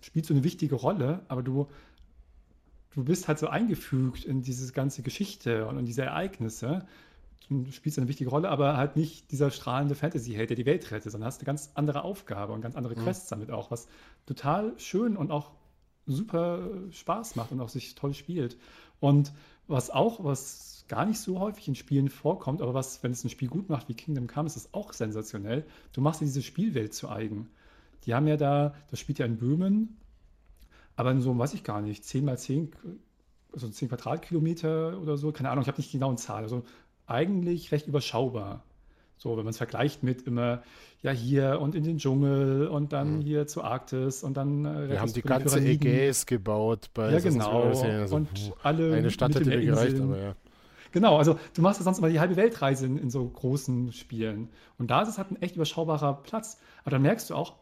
spielst 0.00 0.30
du 0.30 0.34
eine 0.34 0.44
wichtige 0.44 0.74
Rolle, 0.74 1.24
aber 1.28 1.42
du 1.42 1.68
du 2.92 3.04
bist 3.04 3.28
halt 3.28 3.38
so 3.38 3.46
eingefügt 3.46 4.24
in 4.24 4.42
diese 4.42 4.72
ganze 4.72 5.02
Geschichte 5.02 5.66
und 5.66 5.78
in 5.78 5.86
diese 5.86 6.02
Ereignisse 6.02 6.86
du 7.50 7.72
spielst 7.72 7.98
eine 7.98 8.08
wichtige 8.08 8.30
Rolle, 8.30 8.48
aber 8.48 8.76
halt 8.76 8.96
nicht 8.96 9.30
dieser 9.32 9.50
strahlende 9.50 9.94
Fantasy-Held, 9.94 10.50
der 10.50 10.56
die 10.56 10.66
Welt 10.66 10.90
rettet, 10.90 11.10
sondern 11.10 11.26
hast 11.26 11.40
eine 11.40 11.46
ganz 11.46 11.70
andere 11.74 12.04
Aufgabe 12.04 12.52
und 12.52 12.60
ganz 12.60 12.76
andere 12.76 12.94
mhm. 12.96 13.02
Quests 13.02 13.28
damit 13.28 13.50
auch, 13.50 13.70
was 13.70 13.88
total 14.26 14.78
schön 14.78 15.16
und 15.16 15.30
auch 15.30 15.50
super 16.06 16.68
Spaß 16.90 17.36
macht 17.36 17.52
und 17.52 17.60
auch 17.60 17.68
sich 17.68 17.94
toll 17.94 18.14
spielt. 18.14 18.56
Und 19.00 19.32
was 19.66 19.90
auch, 19.90 20.24
was 20.24 20.84
gar 20.88 21.06
nicht 21.06 21.18
so 21.18 21.40
häufig 21.40 21.66
in 21.68 21.74
Spielen 21.74 22.08
vorkommt, 22.08 22.62
aber 22.62 22.74
was, 22.74 23.02
wenn 23.02 23.12
es 23.12 23.24
ein 23.24 23.30
Spiel 23.30 23.48
gut 23.48 23.68
macht 23.68 23.88
wie 23.88 23.94
Kingdom 23.94 24.26
Come, 24.26 24.46
ist 24.46 24.56
es 24.56 24.72
auch 24.74 24.92
sensationell. 24.92 25.64
Du 25.92 26.00
machst 26.00 26.20
dir 26.20 26.26
diese 26.26 26.42
Spielwelt 26.42 26.94
zu 26.94 27.08
eigen. 27.08 27.48
Die 28.06 28.14
haben 28.14 28.26
ja 28.26 28.36
da, 28.36 28.74
das 28.90 28.98
spielt 28.98 29.18
ja 29.18 29.26
in 29.26 29.36
Böhmen, 29.36 29.98
aber 30.96 31.10
in 31.10 31.20
so, 31.20 31.36
weiß 31.36 31.54
ich 31.54 31.64
gar 31.64 31.80
nicht, 31.80 32.04
10 32.04 32.24
mal 32.24 32.38
10, 32.38 32.72
also 33.52 33.68
10 33.68 33.88
Quadratkilometer 33.88 35.00
oder 35.00 35.16
so, 35.16 35.32
keine 35.32 35.50
Ahnung, 35.50 35.62
ich 35.62 35.68
habe 35.68 35.78
nicht 35.78 35.92
genau 35.92 36.08
eine 36.08 36.16
Zahl. 36.16 36.42
Also 36.42 36.64
eigentlich 37.06 37.72
recht 37.72 37.86
überschaubar. 37.86 38.64
So, 39.16 39.36
wenn 39.36 39.44
man 39.44 39.50
es 39.50 39.58
vergleicht 39.58 40.02
mit 40.02 40.22
immer, 40.22 40.62
ja, 41.02 41.10
hier 41.10 41.60
und 41.60 41.74
in 41.74 41.84
den 41.84 41.98
Dschungel 41.98 42.68
und 42.68 42.94
dann 42.94 43.16
mhm. 43.16 43.20
hier 43.20 43.46
zur 43.46 43.64
Arktis 43.64 44.22
und 44.22 44.34
dann. 44.36 44.64
Äh, 44.64 44.88
wir 44.88 45.00
haben 45.00 45.12
die 45.12 45.20
ganze 45.20 45.60
Ägäis 45.60 46.24
gebaut 46.24 46.88
bei 46.94 47.12
Ja, 47.12 47.18
genau. 47.18 47.64
Also, 47.64 48.16
und 48.16 48.32
puh, 48.32 48.54
alle. 48.62 48.94
Eine 48.94 49.10
Stadt 49.10 49.34
hätte 49.34 49.50
mir 49.50 49.60
gereicht, 49.60 50.00
aber 50.00 50.18
ja. 50.18 50.36
Genau, 50.92 51.18
also 51.18 51.38
du 51.54 51.62
machst 51.62 51.78
ja 51.80 51.84
sonst 51.84 51.98
immer 51.98 52.08
die 52.08 52.18
halbe 52.18 52.36
Weltreise 52.36 52.86
in, 52.86 52.98
in 52.98 53.10
so 53.10 53.28
großen 53.28 53.92
Spielen. 53.92 54.48
Und 54.78 54.90
da 54.90 55.02
ist 55.02 55.08
es 55.08 55.18
halt 55.18 55.30
ein 55.30 55.40
echt 55.40 55.54
überschaubarer 55.54 56.14
Platz. 56.22 56.58
Aber 56.82 56.90
dann 56.90 57.02
merkst 57.02 57.30
du 57.30 57.34
auch, 57.34 57.54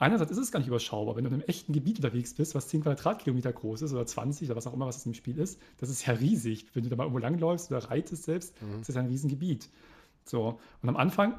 einerseits 0.00 0.32
ist 0.32 0.38
es 0.38 0.50
gar 0.50 0.58
nicht 0.58 0.68
überschaubar, 0.68 1.14
wenn 1.14 1.24
du 1.24 1.28
in 1.28 1.34
einem 1.34 1.44
echten 1.44 1.72
Gebiet 1.72 1.98
unterwegs 1.98 2.34
bist, 2.34 2.54
was 2.54 2.68
10 2.68 2.82
Quadratkilometer 2.82 3.52
groß 3.52 3.82
ist 3.82 3.92
oder 3.92 4.06
20 4.06 4.48
oder 4.48 4.56
was 4.56 4.66
auch 4.66 4.74
immer, 4.74 4.86
was 4.86 5.06
im 5.06 5.14
Spiel 5.14 5.38
ist, 5.38 5.60
das 5.78 5.90
ist 5.90 6.06
ja 6.06 6.14
riesig. 6.14 6.66
Wenn 6.74 6.82
du 6.82 6.90
da 6.90 6.96
mal 6.96 7.04
irgendwo 7.04 7.18
langläufst 7.18 7.70
oder 7.70 7.90
reitest 7.90 8.24
selbst, 8.24 8.60
mhm. 8.60 8.78
das 8.78 8.88
ist 8.88 8.94
ja 8.94 9.02
ein 9.02 9.08
Riesengebiet. 9.08 9.68
So, 10.24 10.58
und 10.82 10.88
am 10.88 10.96
Anfang 10.96 11.38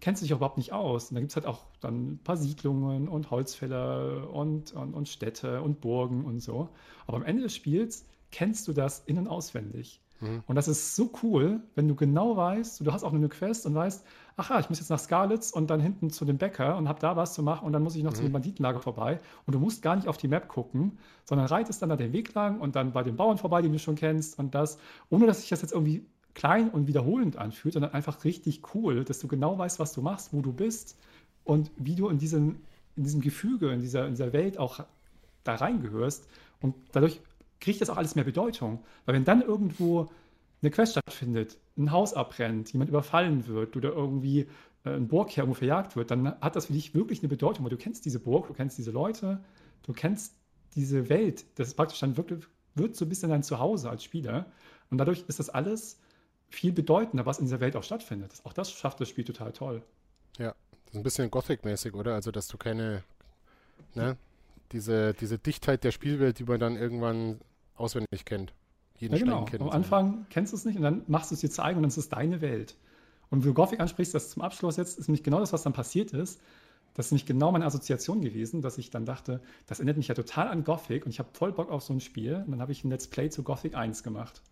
kennst 0.00 0.22
du 0.22 0.24
dich 0.24 0.32
auch 0.32 0.38
überhaupt 0.38 0.58
nicht 0.58 0.72
aus. 0.72 1.10
Und 1.10 1.14
da 1.14 1.20
gibt 1.20 1.30
es 1.30 1.36
halt 1.36 1.46
auch 1.46 1.64
dann 1.80 2.12
ein 2.12 2.18
paar 2.18 2.36
Siedlungen 2.36 3.08
und 3.08 3.30
Holzfäller 3.30 4.30
und, 4.32 4.72
und, 4.72 4.94
und 4.94 5.08
Städte 5.08 5.62
und 5.62 5.80
Burgen 5.80 6.24
und 6.24 6.40
so. 6.40 6.68
Aber 7.06 7.18
am 7.18 7.22
Ende 7.22 7.42
des 7.42 7.54
Spiels 7.54 8.04
kennst 8.30 8.66
du 8.68 8.72
das 8.72 9.00
in- 9.06 9.18
und 9.18 9.28
auswendig. 9.28 9.99
Mhm. 10.20 10.42
Und 10.46 10.54
das 10.56 10.68
ist 10.68 10.96
so 10.96 11.10
cool, 11.22 11.60
wenn 11.74 11.88
du 11.88 11.94
genau 11.94 12.36
weißt, 12.36 12.84
du 12.84 12.92
hast 12.92 13.04
auch 13.04 13.12
eine 13.12 13.28
Quest 13.28 13.66
und 13.66 13.74
weißt, 13.74 14.04
ach 14.36 14.50
ja, 14.50 14.60
ich 14.60 14.68
muss 14.68 14.78
jetzt 14.78 14.90
nach 14.90 14.98
Scarlets 14.98 15.52
und 15.52 15.70
dann 15.70 15.80
hinten 15.80 16.10
zu 16.10 16.24
dem 16.24 16.38
Bäcker 16.38 16.76
und 16.76 16.88
habe 16.88 17.00
da 17.00 17.16
was 17.16 17.34
zu 17.34 17.42
machen 17.42 17.66
und 17.66 17.72
dann 17.72 17.82
muss 17.82 17.96
ich 17.96 18.02
noch 18.02 18.12
mhm. 18.12 18.16
zu 18.16 18.22
dem 18.22 18.32
Banditenlager 18.32 18.80
vorbei. 18.80 19.20
Und 19.46 19.54
du 19.54 19.58
musst 19.58 19.82
gar 19.82 19.96
nicht 19.96 20.08
auf 20.08 20.16
die 20.16 20.28
Map 20.28 20.48
gucken, 20.48 20.98
sondern 21.24 21.46
reitest 21.46 21.82
dann 21.82 21.88
da 21.88 21.96
den 21.96 22.12
Weg 22.12 22.34
lang 22.34 22.60
und 22.60 22.76
dann 22.76 22.92
bei 22.92 23.02
den 23.02 23.16
Bauern 23.16 23.38
vorbei, 23.38 23.62
die 23.62 23.70
du 23.70 23.78
schon 23.78 23.96
kennst 23.96 24.38
und 24.38 24.54
das, 24.54 24.78
ohne 25.08 25.26
dass 25.26 25.40
sich 25.40 25.48
das 25.48 25.62
jetzt 25.62 25.72
irgendwie 25.72 26.06
klein 26.34 26.70
und 26.70 26.86
wiederholend 26.86 27.36
anfühlt, 27.36 27.74
sondern 27.74 27.92
einfach 27.92 28.24
richtig 28.24 28.62
cool, 28.74 29.04
dass 29.04 29.18
du 29.18 29.28
genau 29.28 29.58
weißt, 29.58 29.78
was 29.78 29.92
du 29.92 30.02
machst, 30.02 30.32
wo 30.32 30.40
du 30.40 30.52
bist 30.52 30.96
und 31.44 31.70
wie 31.76 31.94
du 31.94 32.08
in 32.08 32.18
diesem, 32.18 32.60
in 32.96 33.04
diesem 33.04 33.20
Gefüge, 33.20 33.72
in 33.72 33.80
dieser, 33.80 34.06
in 34.06 34.12
dieser 34.12 34.32
Welt 34.32 34.58
auch 34.58 34.84
da 35.44 35.54
reingehörst. 35.56 36.28
Und 36.60 36.74
dadurch 36.92 37.20
kriegt 37.60 37.80
das 37.80 37.90
auch 37.90 37.96
alles 37.96 38.14
mehr 38.14 38.24
Bedeutung. 38.24 38.82
Weil 39.04 39.14
wenn 39.14 39.24
dann 39.24 39.42
irgendwo 39.42 40.10
eine 40.62 40.70
Quest 40.70 40.92
stattfindet, 40.92 41.58
ein 41.76 41.90
Haus 41.90 42.14
abbrennt, 42.14 42.72
jemand 42.72 42.90
überfallen 42.90 43.46
wird 43.46 43.76
oder 43.76 43.90
irgendwie 43.90 44.48
äh, 44.84 44.90
ein 44.90 45.08
Burgherr 45.08 45.44
irgendwo 45.44 45.58
verjagt 45.58 45.96
wird, 45.96 46.10
dann 46.10 46.40
hat 46.40 46.56
das 46.56 46.66
für 46.66 46.72
dich 46.72 46.94
wirklich 46.94 47.20
eine 47.20 47.28
Bedeutung, 47.28 47.64
weil 47.64 47.70
du 47.70 47.76
kennst 47.76 48.04
diese 48.04 48.20
Burg, 48.20 48.48
du 48.48 48.54
kennst 48.54 48.78
diese 48.78 48.90
Leute, 48.90 49.40
du 49.82 49.92
kennst 49.92 50.34
diese 50.74 51.08
Welt. 51.08 51.44
Das 51.56 51.68
ist 51.68 51.74
praktisch 51.74 52.00
dann 52.00 52.16
wirklich, 52.16 52.44
wird 52.74 52.96
so 52.96 53.04
ein 53.04 53.08
bisschen 53.08 53.30
dein 53.30 53.42
Zuhause 53.42 53.90
als 53.90 54.04
Spieler. 54.04 54.46
Und 54.90 54.98
dadurch 54.98 55.24
ist 55.28 55.38
das 55.38 55.50
alles 55.50 55.98
viel 56.48 56.72
bedeutender, 56.72 57.26
was 57.26 57.38
in 57.38 57.46
dieser 57.46 57.60
Welt 57.60 57.76
auch 57.76 57.84
stattfindet. 57.84 58.32
Auch 58.44 58.52
das 58.52 58.70
schafft 58.70 59.00
das 59.00 59.08
Spiel 59.08 59.24
total 59.24 59.52
toll. 59.52 59.82
Ja, 60.38 60.54
das 60.86 60.94
ist 60.94 60.96
ein 60.96 61.02
bisschen 61.02 61.30
Gothic-mäßig, 61.30 61.94
oder? 61.94 62.14
Also, 62.14 62.30
dass 62.30 62.48
du 62.48 62.58
keine, 62.58 63.04
ne, 63.94 64.16
diese, 64.72 65.14
diese 65.14 65.38
Dichtheit 65.38 65.84
der 65.84 65.92
Spielwelt, 65.92 66.38
die 66.38 66.44
man 66.44 66.60
dann 66.60 66.76
irgendwann 66.76 67.40
auswendig 67.80 68.24
kennt. 68.24 68.52
Jeden 68.98 69.16
ja, 69.16 69.44
genau. 69.44 69.46
Am 69.64 69.70
Anfang 69.70 70.26
kennst 70.28 70.52
du 70.52 70.56
es 70.56 70.64
nicht 70.64 70.76
und 70.76 70.82
dann 70.82 71.02
machst 71.06 71.30
du 71.30 71.34
es 71.34 71.40
dir 71.40 71.50
zeigen 71.50 71.78
und 71.78 71.82
dann 71.84 71.88
ist 71.88 71.96
es 71.96 72.08
deine 72.08 72.40
Welt. 72.40 72.76
Und 73.30 73.44
wie 73.44 73.48
du 73.48 73.54
Gothic 73.54 73.80
ansprichst, 73.80 74.14
das 74.14 74.30
zum 74.30 74.42
Abschluss 74.42 74.76
jetzt, 74.76 74.98
ist 74.98 75.08
nämlich 75.08 75.22
genau 75.22 75.40
das, 75.40 75.52
was 75.52 75.62
dann 75.62 75.72
passiert 75.72 76.12
ist. 76.12 76.40
Das 76.94 77.06
ist 77.06 77.12
nämlich 77.12 77.26
genau 77.26 77.52
meine 77.52 77.64
Assoziation 77.64 78.20
gewesen, 78.20 78.62
dass 78.62 78.76
ich 78.76 78.90
dann 78.90 79.06
dachte, 79.06 79.40
das 79.66 79.78
erinnert 79.78 79.96
mich 79.96 80.08
ja 80.08 80.14
total 80.14 80.48
an 80.48 80.64
Gothic 80.64 81.06
und 81.06 81.12
ich 81.12 81.18
habe 81.20 81.28
voll 81.32 81.52
Bock 81.52 81.70
auf 81.70 81.82
so 81.82 81.92
ein 81.94 82.00
Spiel. 82.00 82.42
Und 82.44 82.50
dann 82.50 82.60
habe 82.60 82.72
ich 82.72 82.84
ein 82.84 82.90
Let's 82.90 83.06
Play 83.06 83.30
zu 83.30 83.42
Gothic 83.42 83.74
1 83.74 84.02
gemacht. 84.02 84.42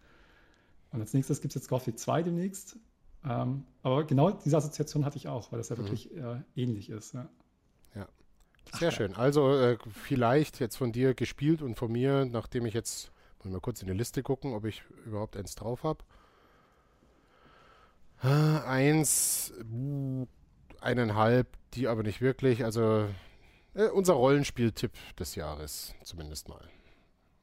Und 0.92 1.00
als 1.00 1.12
nächstes 1.12 1.40
gibt 1.40 1.54
es 1.54 1.62
jetzt 1.62 1.68
Gothic 1.68 1.98
2 1.98 2.22
demnächst. 2.22 2.76
Ähm, 3.24 3.64
aber 3.82 4.04
genau 4.04 4.30
diese 4.30 4.56
Assoziation 4.56 5.04
hatte 5.04 5.16
ich 5.16 5.28
auch, 5.28 5.50
weil 5.50 5.58
das 5.58 5.68
ja 5.68 5.76
mhm. 5.76 5.80
wirklich 5.80 6.16
äh, 6.16 6.40
ähnlich 6.54 6.88
ist. 6.88 7.14
Ja. 7.14 7.28
ja. 7.96 8.06
Sehr 8.78 8.90
Ach, 8.90 8.92
schön. 8.92 9.14
Also 9.14 9.52
äh, 9.52 9.76
vielleicht 9.90 10.60
jetzt 10.60 10.76
von 10.76 10.92
dir 10.92 11.14
gespielt 11.14 11.60
und 11.60 11.74
von 11.74 11.90
mir, 11.90 12.24
nachdem 12.24 12.64
ich 12.64 12.74
jetzt 12.74 13.10
Wollen 13.40 13.54
wir 13.54 13.60
kurz 13.60 13.82
in 13.82 13.88
die 13.88 13.94
Liste 13.94 14.22
gucken, 14.22 14.54
ob 14.54 14.64
ich 14.64 14.82
überhaupt 15.06 15.36
eins 15.36 15.54
drauf 15.54 15.84
habe. 15.84 16.04
Äh, 18.22 18.26
eins, 18.26 19.52
eineinhalb, 20.80 21.46
die 21.74 21.86
aber 21.86 22.02
nicht 22.02 22.20
wirklich. 22.20 22.64
Also 22.64 23.08
äh, 23.74 23.88
unser 23.88 24.14
Rollenspieltipp 24.14 24.92
des 25.16 25.36
Jahres, 25.36 25.94
zumindest 26.02 26.48
mal. 26.48 26.68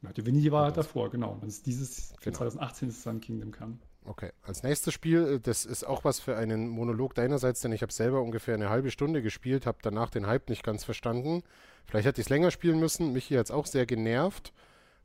Ja, 0.01 0.11
Divinity 0.11 0.51
war 0.51 0.65
halt 0.65 0.77
davor, 0.77 1.09
genau. 1.09 1.37
Das 1.41 1.55
ist 1.55 1.65
dieses 1.65 2.13
genau. 2.21 2.37
2018 2.37 2.89
ist 2.89 3.05
dann 3.05 3.21
Kingdom 3.21 3.51
Come. 3.51 3.79
Okay, 4.03 4.31
als 4.43 4.61
nächstes 4.61 4.93
Spiel, 4.93 5.25
äh, 5.25 5.39
das 5.39 5.65
ist 5.65 5.85
auch 5.85 6.03
was 6.03 6.19
für 6.19 6.35
einen 6.35 6.67
Monolog 6.67 7.15
deinerseits, 7.15 7.61
denn 7.61 7.71
ich 7.71 7.81
habe 7.81 7.93
selber 7.93 8.21
ungefähr 8.21 8.53
eine 8.53 8.69
halbe 8.69 8.91
Stunde 8.91 9.21
gespielt, 9.21 9.65
habe 9.65 9.79
danach 9.81 10.09
den 10.09 10.27
Hype 10.27 10.49
nicht 10.49 10.63
ganz 10.63 10.83
verstanden. 10.83 11.41
Vielleicht 11.85 12.05
hätte 12.05 12.21
ich 12.21 12.25
es 12.25 12.29
länger 12.29 12.51
spielen 12.51 12.79
müssen. 12.79 13.13
Mich 13.13 13.25
hier 13.25 13.37
jetzt 13.37 13.51
auch 13.51 13.65
sehr 13.65 13.85
genervt 13.85 14.53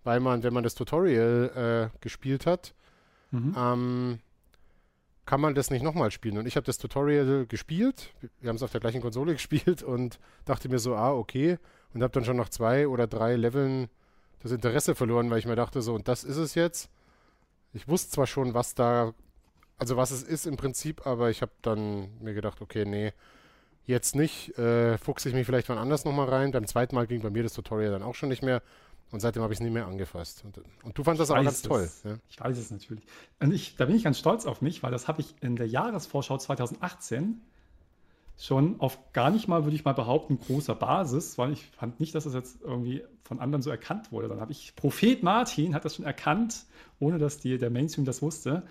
weil 0.05 0.21
man, 0.21 0.43
wenn 0.43 0.55
man 0.55 0.65
das 0.65 0.75
Tutorial 0.75 1.91
äh, 1.93 1.99
gespielt 2.01 2.47
hat, 2.47 2.75
mhm. 3.31 3.55
ähm, 3.57 4.19
kann 5.27 5.41
man 5.41 5.55
das 5.55 5.71
nicht 5.71 5.83
nochmal 5.83 6.11
spielen. 6.11 6.39
Und 6.39 6.47
ich 6.47 6.57
habe 6.57 6.67
das 6.67 6.79
Tutorial 6.79 7.47
gespielt, 7.47 8.13
wir 8.41 8.49
haben 8.49 8.57
es 8.57 8.63
auf 8.63 8.73
der 8.73 8.81
gleichen 8.81 9.01
Konsole 9.01 9.33
gespielt 9.35 9.83
und 9.83 10.19
dachte 10.45 10.69
mir 10.69 10.79
so, 10.79 10.97
ah, 10.97 11.13
okay. 11.13 11.59
Und 11.93 12.03
habe 12.03 12.13
dann 12.13 12.25
schon 12.25 12.37
nach 12.37 12.49
zwei 12.49 12.89
oder 12.89 13.07
drei 13.07 13.37
Leveln 13.37 13.89
das 14.43 14.53
Interesse 14.53 14.95
verloren, 14.95 15.31
weil 15.31 15.39
ich 15.39 15.47
mir 15.47 15.57
dachte 15.57 15.83
so, 15.83 15.95
und 15.95 16.09
das 16.09 16.25
ist 16.25 16.37
es 16.37 16.55
jetzt. 16.55 16.91
Ich 17.73 17.89
wusste 17.89 18.11
zwar 18.11 18.27
schon, 18.27 18.55
was 18.55 18.75
da, 18.75 19.13
also 19.79 19.97
was 19.97 20.11
es 20.11 20.23
ist 20.23 20.47
im 20.47 20.57
Prinzip, 20.57 21.07
aber 21.07 21.31
ich 21.31 21.43
habe 21.43 21.53
dann 21.63 22.09
mir 22.21 22.35
gedacht, 22.35 22.61
okay, 22.61 22.85
nee, 22.85 23.13
jetzt 23.87 24.15
nicht. 24.15 24.57
Äh, 24.59 24.99
fuchse 24.99 25.29
ich 25.29 25.35
mich 25.35 25.47
vielleicht 25.47 25.69
wann 25.69 25.79
anders 25.79 26.05
nochmal 26.05 26.29
rein. 26.29 26.53
Beim 26.53 26.67
zweiten 26.67 26.95
Mal 26.95 27.07
ging 27.07 27.21
bei 27.21 27.31
mir 27.31 27.43
das 27.43 27.53
Tutorial 27.53 27.93
dann 27.93 28.03
auch 28.03 28.15
schon 28.15 28.31
nicht 28.31 28.43
mehr. 28.43 28.63
Und 29.13 29.21
seitdem 29.21 29.43
habe 29.43 29.53
ich 29.53 29.59
es 29.59 29.65
nie 29.65 29.71
mehr 29.71 29.87
angefasst. 29.87 30.45
Und, 30.45 30.61
und 30.85 30.97
du 30.97 31.03
fandest 31.03 31.23
das 31.23 31.31
aber 31.31 31.43
ganz 31.43 31.63
toll. 31.63 31.91
Ja? 32.05 32.17
Ich 32.29 32.41
weiß 32.41 32.57
es 32.57 32.71
natürlich. 32.71 33.05
Und 33.41 33.53
ich, 33.53 33.77
da 33.77 33.87
bin 33.87 33.97
ich 33.97 34.05
ganz 34.05 34.19
stolz 34.19 34.47
auf 34.47 34.63
mich, 34.63 34.83
weil 34.83 34.93
das 34.93 35.09
habe 35.09 35.21
ich 35.21 35.35
in 35.41 35.57
der 35.57 35.67
Jahresvorschau 35.67 36.39
2018 36.39 37.41
schon 38.39 38.81
auf 38.81 39.13
gar 39.13 39.31
nicht 39.31 39.49
mal, 39.49 39.65
würde 39.65 39.77
ich 39.77 39.85
mal 39.85 39.93
behaupten, 39.93 40.39
großer 40.39 40.75
Basis, 40.75 41.37
weil 41.37 41.53
ich 41.53 41.67
fand 41.67 42.01
nicht, 42.01 42.15
dass 42.15 42.25
das 42.25 42.35
jetzt 42.35 42.63
irgendwie 42.63 43.05
von 43.23 43.39
anderen 43.39 43.63
so 43.63 43.71
erkannt 43.71 44.13
wurde. 44.13 44.29
Dann 44.29 44.41
habe 44.41 44.53
ich, 44.53 44.75
Prophet 44.77 45.23
Martin 45.23 45.75
hat 45.75 45.85
das 45.85 45.97
schon 45.97 46.07
erkannt, 46.07 46.65
ohne 47.01 47.19
dass 47.19 47.39
die, 47.39 47.59
der 47.59 47.69
Mainstream 47.69 48.07
das 48.07 48.23
wusste. 48.23 48.63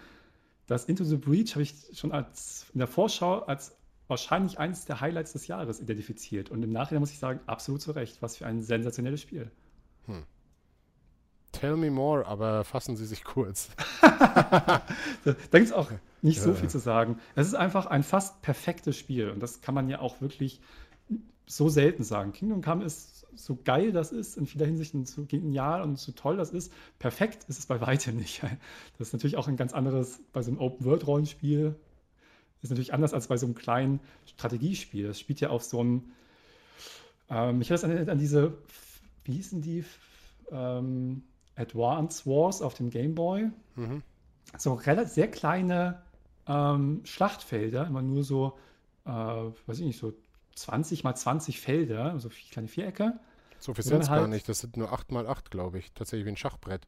Das 0.66 0.86
Into 0.86 1.04
the 1.04 1.18
Breach 1.18 1.52
habe 1.52 1.64
ich 1.64 1.76
schon 1.94 2.12
als 2.12 2.66
in 2.74 2.80
der 2.80 2.88
Vorschau 2.88 3.40
als 3.42 3.76
wahrscheinlich 4.08 4.58
eines 4.58 4.86
der 4.86 5.02
Highlights 5.02 5.34
des 5.34 5.48
Jahres 5.48 5.80
identifiziert. 5.80 6.50
Und 6.50 6.64
im 6.64 6.72
Nachhinein 6.72 7.02
muss 7.02 7.12
ich 7.12 7.20
sagen, 7.20 7.40
absolut 7.46 7.82
zu 7.82 7.92
Recht. 7.92 8.22
Was 8.22 8.38
für 8.38 8.48
ein 8.48 8.64
sensationelles 8.64 9.22
Spiel. 9.22 9.52
Hm. 10.10 10.24
Tell 11.51 11.78
me 11.78 11.89
more, 11.89 12.26
aber 12.28 12.64
fassen 12.64 12.95
Sie 12.95 13.05
sich 13.05 13.24
kurz. 13.24 13.70
da 14.01 14.84
gibt 15.26 15.66
es 15.66 15.74
auch 15.74 15.89
nicht 16.22 16.38
ja. 16.38 16.43
so 16.43 16.53
viel 16.53 16.70
zu 16.70 16.80
sagen. 16.80 17.20
Es 17.36 17.47
ist 17.47 17.55
einfach 17.55 17.86
ein 17.88 18.03
fast 18.03 18.41
perfektes 18.41 18.97
Spiel 18.97 19.30
und 19.30 19.39
das 19.39 19.62
kann 19.62 19.74
man 19.74 19.89
ja 19.89 19.99
auch 19.99 20.22
wirklich 20.22 20.62
so 21.47 21.68
selten 21.68 22.03
sagen. 22.03 22.32
Kingdom 22.32 22.62
Come 22.62 22.84
ist 22.84 23.26
so 23.36 23.57
geil 23.64 23.91
das 23.91 24.12
ist, 24.12 24.38
in 24.38 24.45
vieler 24.45 24.66
Hinsicht 24.66 24.93
so 25.07 25.26
genial 25.26 25.82
und 25.82 25.97
so 25.97 26.12
toll 26.12 26.38
das 26.38 26.51
ist. 26.51 26.72
Perfekt 26.99 27.45
ist 27.47 27.57
es 27.57 27.66
bei 27.66 27.82
weitem 27.82 28.18
nicht. 28.18 28.41
Das 28.97 29.07
ist 29.07 29.14
natürlich 29.14 29.38
auch 29.38 29.47
ein 29.47 29.57
ganz 29.57 29.74
anderes, 29.74 30.20
bei 30.34 30.43
so 30.43 30.51
einem 30.51 30.60
Open-World-Rollenspiel 30.60 31.76
ist 32.62 32.70
natürlich 32.70 32.93
anders 32.93 33.14
als 33.14 33.28
bei 33.28 33.38
so 33.38 33.45
einem 33.45 33.55
kleinen 33.55 33.99
Strategiespiel. 34.26 35.07
Das 35.07 35.20
spielt 35.20 35.39
ja 35.39 35.49
auf 35.49 35.64
so 35.64 35.80
einem, 35.80 36.12
ähm, 37.30 37.62
ich 37.62 37.72
habe 37.72 37.82
das 37.82 37.84
an, 37.84 38.10
an, 38.10 38.20
diese, 38.20 38.57
wie 39.24 39.34
hießen 39.34 39.61
die, 39.61 39.84
ähm, 40.51 41.24
Advance 41.55 42.26
Wars 42.26 42.61
auf 42.61 42.74
dem 42.74 42.89
Game 42.89 43.15
Boy. 43.15 43.51
Mhm. 43.76 44.01
So 44.57 44.74
relativ 44.74 45.13
sehr 45.13 45.30
kleine 45.30 46.01
ähm, 46.47 47.01
Schlachtfelder, 47.03 47.86
immer 47.88 48.01
nur 48.01 48.24
so, 48.24 48.57
äh, 49.05 49.09
weiß 49.11 49.80
ich 49.80 49.86
nicht, 49.86 49.99
so 49.99 50.13
20 50.55 51.03
mal 51.03 51.15
20 51.15 51.59
Felder, 51.59 52.20
so 52.20 52.30
kleine 52.51 52.67
Vierecke. 52.67 53.20
So 53.59 53.74
viel 53.74 53.84
sind 53.84 54.01
es 54.01 54.09
halt, 54.09 54.22
gar 54.22 54.28
nicht, 54.28 54.47
das 54.47 54.59
sind 54.59 54.78
nur 54.78 54.91
8 54.91 55.11
mal 55.11 55.28
8, 55.28 55.51
glaube 55.51 55.80
ich. 55.80 55.91
Tatsächlich 55.93 56.26
wie 56.26 56.32
ein 56.32 56.38
Schachbrett. 56.38 56.88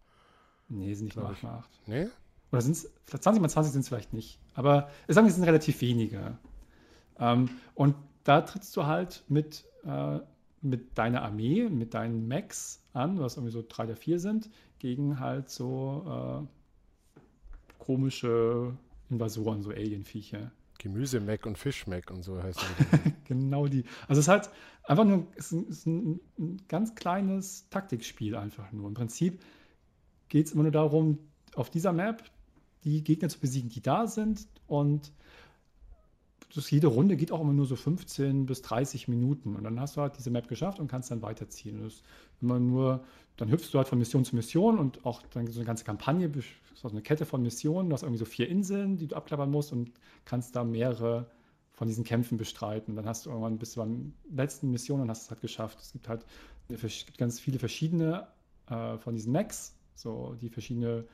Nee, 0.69 0.93
sind 0.93 1.05
nicht 1.05 1.17
nur 1.17 1.29
8 1.29 1.43
mal 1.43 1.57
8. 1.59 1.69
Nee? 1.87 2.07
Oder 2.51 2.61
sind 2.61 2.73
es, 2.73 2.91
20 3.07 3.41
mal 3.41 3.49
20 3.49 3.73
sind 3.73 3.81
es 3.81 3.87
vielleicht 3.89 4.13
nicht. 4.13 4.39
Aber 4.53 4.89
ich 5.07 5.15
sage, 5.15 5.27
es 5.27 5.35
sind 5.35 5.43
relativ 5.43 5.81
wenige. 5.81 6.37
Ähm, 7.19 7.49
und 7.75 7.95
da 8.23 8.41
trittst 8.41 8.75
du 8.75 8.85
halt 8.85 9.23
mit, 9.27 9.65
äh, 9.83 10.19
mit 10.61 10.97
deiner 10.97 11.23
Armee, 11.23 11.69
mit 11.69 11.93
deinen 11.93 12.27
Mechs 12.27 12.83
an, 12.93 13.19
was 13.19 13.35
irgendwie 13.35 13.51
so 13.51 13.63
drei 13.67 13.85
oder 13.85 13.95
vier 13.95 14.19
sind, 14.19 14.49
gegen 14.79 15.19
halt 15.19 15.49
so 15.49 16.47
äh, 16.47 17.83
komische 17.83 18.73
Invasoren, 19.09 19.63
so 19.63 19.71
Alien-Viecher. 19.71 20.51
Gemüse-Mac 20.77 21.45
und 21.45 21.57
Fisch-Mac 21.57 22.09
und 22.09 22.23
so 22.23 22.41
heißt 22.41 22.59
das. 22.59 23.01
genau 23.25 23.67
die. 23.67 23.83
Also 24.07 24.19
es 24.19 24.25
ist 24.25 24.27
halt 24.27 24.49
einfach 24.83 25.05
nur 25.05 25.27
es 25.35 25.51
ist 25.51 25.85
ein, 25.85 26.19
ein 26.39 26.57
ganz 26.67 26.95
kleines 26.95 27.69
Taktikspiel 27.69 28.35
einfach 28.35 28.71
nur. 28.71 28.87
Im 28.87 28.95
Prinzip 28.95 29.41
geht 30.29 30.47
es 30.47 30.53
immer 30.53 30.63
nur 30.63 30.71
darum, 30.71 31.19
auf 31.55 31.69
dieser 31.69 31.93
Map 31.93 32.23
die 32.83 33.03
Gegner 33.03 33.29
zu 33.29 33.39
besiegen, 33.39 33.69
die 33.69 33.81
da 33.81 34.07
sind 34.07 34.47
und 34.65 35.11
das, 36.55 36.69
jede 36.71 36.87
Runde 36.87 37.17
geht 37.17 37.31
auch 37.31 37.41
immer 37.41 37.53
nur 37.53 37.65
so 37.65 37.75
15 37.75 38.45
bis 38.45 38.61
30 38.61 39.07
Minuten. 39.07 39.55
Und 39.55 39.63
dann 39.63 39.79
hast 39.79 39.97
du 39.97 40.01
halt 40.01 40.17
diese 40.17 40.31
Map 40.31 40.47
geschafft 40.47 40.79
und 40.79 40.87
kannst 40.87 41.11
dann 41.11 41.21
weiterziehen. 41.21 41.81
Das 41.83 41.93
ist 41.93 42.03
immer 42.41 42.59
nur, 42.59 43.03
dann 43.37 43.49
hüpfst 43.49 43.69
du 43.71 43.77
halt 43.77 43.87
von 43.87 43.99
Mission 43.99 44.25
zu 44.25 44.35
Mission 44.35 44.77
und 44.77 45.05
auch 45.05 45.21
dann 45.33 45.47
so 45.47 45.59
eine 45.59 45.65
ganze 45.65 45.83
Kampagne, 45.83 46.31
so 46.75 46.89
eine 46.89 47.01
Kette 47.01 47.25
von 47.25 47.41
Missionen. 47.41 47.89
Du 47.89 47.93
hast 47.93 48.03
irgendwie 48.03 48.19
so 48.19 48.25
vier 48.25 48.49
Inseln, 48.49 48.97
die 48.97 49.07
du 49.07 49.15
abklappern 49.15 49.49
musst 49.49 49.71
und 49.71 49.91
kannst 50.25 50.55
da 50.55 50.63
mehrere 50.63 51.29
von 51.73 51.87
diesen 51.87 52.03
Kämpfen 52.03 52.37
bestreiten. 52.37 52.95
Dann 52.95 53.05
hast 53.05 53.25
du 53.25 53.29
irgendwann 53.29 53.57
bis 53.57 53.71
zur 53.71 53.87
letzten 54.29 54.71
Mission 54.71 55.01
und 55.01 55.09
hast 55.09 55.23
es 55.23 55.29
halt 55.31 55.41
geschafft. 55.41 55.79
Es 55.81 55.93
gibt 55.93 56.07
halt 56.07 56.25
es 56.69 57.05
gibt 57.05 57.17
ganz 57.17 57.39
viele 57.39 57.59
verschiedene 57.59 58.27
äh, 58.67 58.97
von 58.97 59.15
diesen 59.15 59.31
Macs, 59.31 59.75
so 59.95 60.35
die 60.41 60.49
verschiedene 60.49 61.05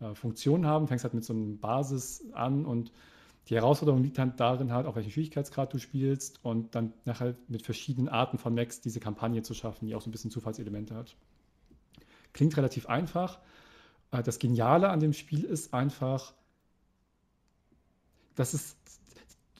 äh, 0.00 0.14
Funktionen 0.14 0.66
haben. 0.66 0.88
Fängst 0.88 1.04
halt 1.04 1.14
mit 1.14 1.24
so 1.24 1.32
einem 1.32 1.58
Basis 1.58 2.24
an 2.32 2.64
und 2.64 2.92
die 3.48 3.56
Herausforderung 3.56 4.02
liegt 4.02 4.18
halt 4.18 4.40
darin, 4.40 4.72
halt, 4.72 4.86
auf 4.86 4.96
welchen 4.96 5.10
Schwierigkeitsgrad 5.10 5.72
du 5.72 5.78
spielst 5.78 6.42
und 6.44 6.74
dann 6.74 6.94
nachher 7.04 7.34
mit 7.48 7.62
verschiedenen 7.62 8.08
Arten 8.08 8.38
von 8.38 8.54
Max 8.54 8.80
diese 8.80 9.00
Kampagne 9.00 9.42
zu 9.42 9.52
schaffen, 9.52 9.86
die 9.86 9.94
auch 9.94 10.00
so 10.00 10.08
ein 10.08 10.12
bisschen 10.12 10.30
Zufallselemente 10.30 10.94
hat. 10.94 11.14
Klingt 12.32 12.56
relativ 12.56 12.88
einfach. 12.88 13.38
Äh, 14.10 14.22
das 14.22 14.38
Geniale 14.38 14.88
an 14.88 15.00
dem 15.00 15.12
Spiel 15.12 15.44
ist 15.44 15.74
einfach, 15.74 16.32
dass 18.34 18.54
es, 18.54 18.76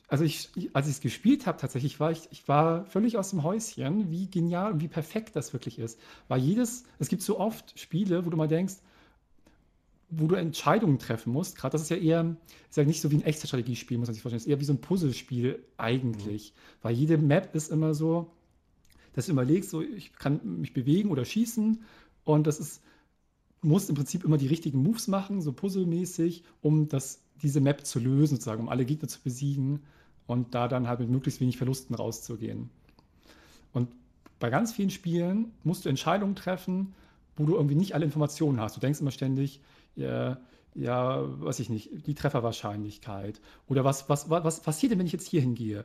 also 0.08 0.24
ich, 0.24 0.50
als 0.72 0.88
ich 0.88 0.94
es 0.94 1.00
gespielt 1.00 1.46
habe, 1.46 1.58
tatsächlich 1.58 2.00
war 2.00 2.10
ich, 2.10 2.28
ich 2.30 2.48
war 2.48 2.86
völlig 2.86 3.18
aus 3.18 3.30
dem 3.30 3.42
Häuschen, 3.42 4.10
wie 4.10 4.30
genial 4.30 4.72
und 4.72 4.80
wie 4.80 4.88
perfekt 4.88 5.36
das 5.36 5.52
wirklich 5.52 5.78
ist. 5.78 6.00
Weil 6.28 6.40
jedes, 6.40 6.84
es 6.98 7.08
gibt 7.08 7.22
so 7.22 7.38
oft 7.38 7.78
Spiele, 7.78 8.24
wo 8.24 8.30
du 8.30 8.36
mal 8.36 8.48
denkst, 8.48 8.76
wo 10.18 10.26
du 10.26 10.34
Entscheidungen 10.34 10.98
treffen 10.98 11.32
musst. 11.32 11.56
Gerade 11.56 11.72
das 11.72 11.82
ist 11.82 11.90
ja 11.90 11.96
eher, 11.96 12.36
ist 12.68 12.76
ja 12.76 12.84
nicht 12.84 13.00
so 13.00 13.10
wie 13.10 13.16
ein 13.16 13.22
echtes 13.22 13.48
Strategiespiel, 13.48 13.98
muss 13.98 14.08
man 14.08 14.14
sich 14.14 14.22
vorstellen. 14.22 14.38
Es 14.38 14.44
ist 14.44 14.50
eher 14.50 14.60
wie 14.60 14.64
so 14.64 14.72
ein 14.72 14.80
Puzzlespiel 14.80 15.64
eigentlich. 15.76 16.52
Mhm. 16.52 16.58
Weil 16.82 16.94
jede 16.94 17.18
Map 17.18 17.54
ist 17.54 17.70
immer 17.70 17.94
so, 17.94 18.30
dass 19.14 19.26
du 19.26 19.32
überlegst, 19.32 19.70
so, 19.70 19.80
ich 19.80 20.12
kann 20.12 20.40
mich 20.60 20.72
bewegen 20.72 21.10
oder 21.10 21.24
schießen 21.24 21.82
und 22.24 22.46
das 22.46 22.58
ist, 22.58 22.82
du 23.62 23.68
musst 23.68 23.88
im 23.88 23.94
Prinzip 23.94 24.24
immer 24.24 24.38
die 24.38 24.48
richtigen 24.48 24.82
Moves 24.82 25.08
machen, 25.08 25.40
so 25.40 25.52
puzzlemäßig, 25.52 26.44
um 26.60 26.88
das, 26.88 27.22
diese 27.42 27.60
Map 27.60 27.86
zu 27.86 28.00
lösen, 28.00 28.36
sozusagen, 28.36 28.62
um 28.62 28.68
alle 28.68 28.84
Gegner 28.84 29.08
zu 29.08 29.20
besiegen 29.20 29.80
und 30.26 30.54
da 30.54 30.68
dann 30.68 30.88
halt 30.88 31.00
mit 31.00 31.10
möglichst 31.10 31.40
wenig 31.40 31.56
Verlusten 31.56 31.94
rauszugehen. 31.94 32.70
Und 33.72 33.88
bei 34.40 34.50
ganz 34.50 34.72
vielen 34.72 34.90
Spielen 34.90 35.52
musst 35.62 35.84
du 35.84 35.88
Entscheidungen 35.88 36.34
treffen, 36.34 36.94
wo 37.36 37.44
du 37.44 37.54
irgendwie 37.54 37.74
nicht 37.74 37.94
alle 37.94 38.04
Informationen 38.04 38.60
hast. 38.60 38.76
Du 38.76 38.80
denkst 38.80 39.00
immer 39.00 39.10
ständig, 39.10 39.60
ja, 39.96 40.40
ja, 40.74 41.22
weiß 41.40 41.60
ich 41.60 41.70
nicht, 41.70 42.06
die 42.06 42.14
Trefferwahrscheinlichkeit. 42.14 43.40
Oder 43.68 43.84
was, 43.84 44.08
was, 44.08 44.28
was, 44.28 44.44
was 44.44 44.60
passiert 44.60 44.92
denn, 44.92 44.98
wenn 44.98 45.06
ich 45.06 45.12
jetzt 45.12 45.28
hier 45.28 45.40
hingehe? 45.40 45.84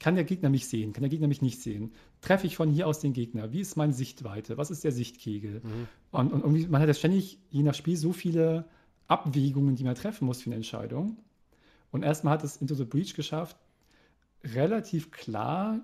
Kann 0.00 0.16
der 0.16 0.24
Gegner 0.24 0.50
mich 0.50 0.68
sehen? 0.68 0.92
Kann 0.92 1.02
der 1.02 1.08
Gegner 1.08 1.28
mich 1.28 1.40
nicht 1.40 1.62
sehen? 1.62 1.92
Treffe 2.20 2.46
ich 2.46 2.56
von 2.56 2.70
hier 2.70 2.86
aus 2.86 3.00
den 3.00 3.14
Gegner? 3.14 3.52
Wie 3.52 3.60
ist 3.60 3.76
meine 3.76 3.94
Sichtweite? 3.94 4.58
Was 4.58 4.70
ist 4.70 4.84
der 4.84 4.92
Sichtkegel? 4.92 5.62
Mhm. 5.64 5.88
Und, 6.10 6.32
und 6.32 6.40
irgendwie, 6.42 6.66
man 6.66 6.82
hat 6.82 6.88
ja 6.88 6.94
ständig, 6.94 7.38
je 7.50 7.62
nach 7.62 7.74
Spiel, 7.74 7.96
so 7.96 8.12
viele 8.12 8.66
Abwägungen, 9.06 9.76
die 9.76 9.84
man 9.84 9.94
treffen 9.94 10.26
muss 10.26 10.42
für 10.42 10.48
eine 10.48 10.56
Entscheidung. 10.56 11.16
Und 11.90 12.02
erstmal 12.02 12.34
hat 12.34 12.44
es 12.44 12.56
Into 12.56 12.74
the 12.74 12.84
Breach 12.84 13.14
geschafft, 13.14 13.56
relativ 14.44 15.10
klar, 15.10 15.80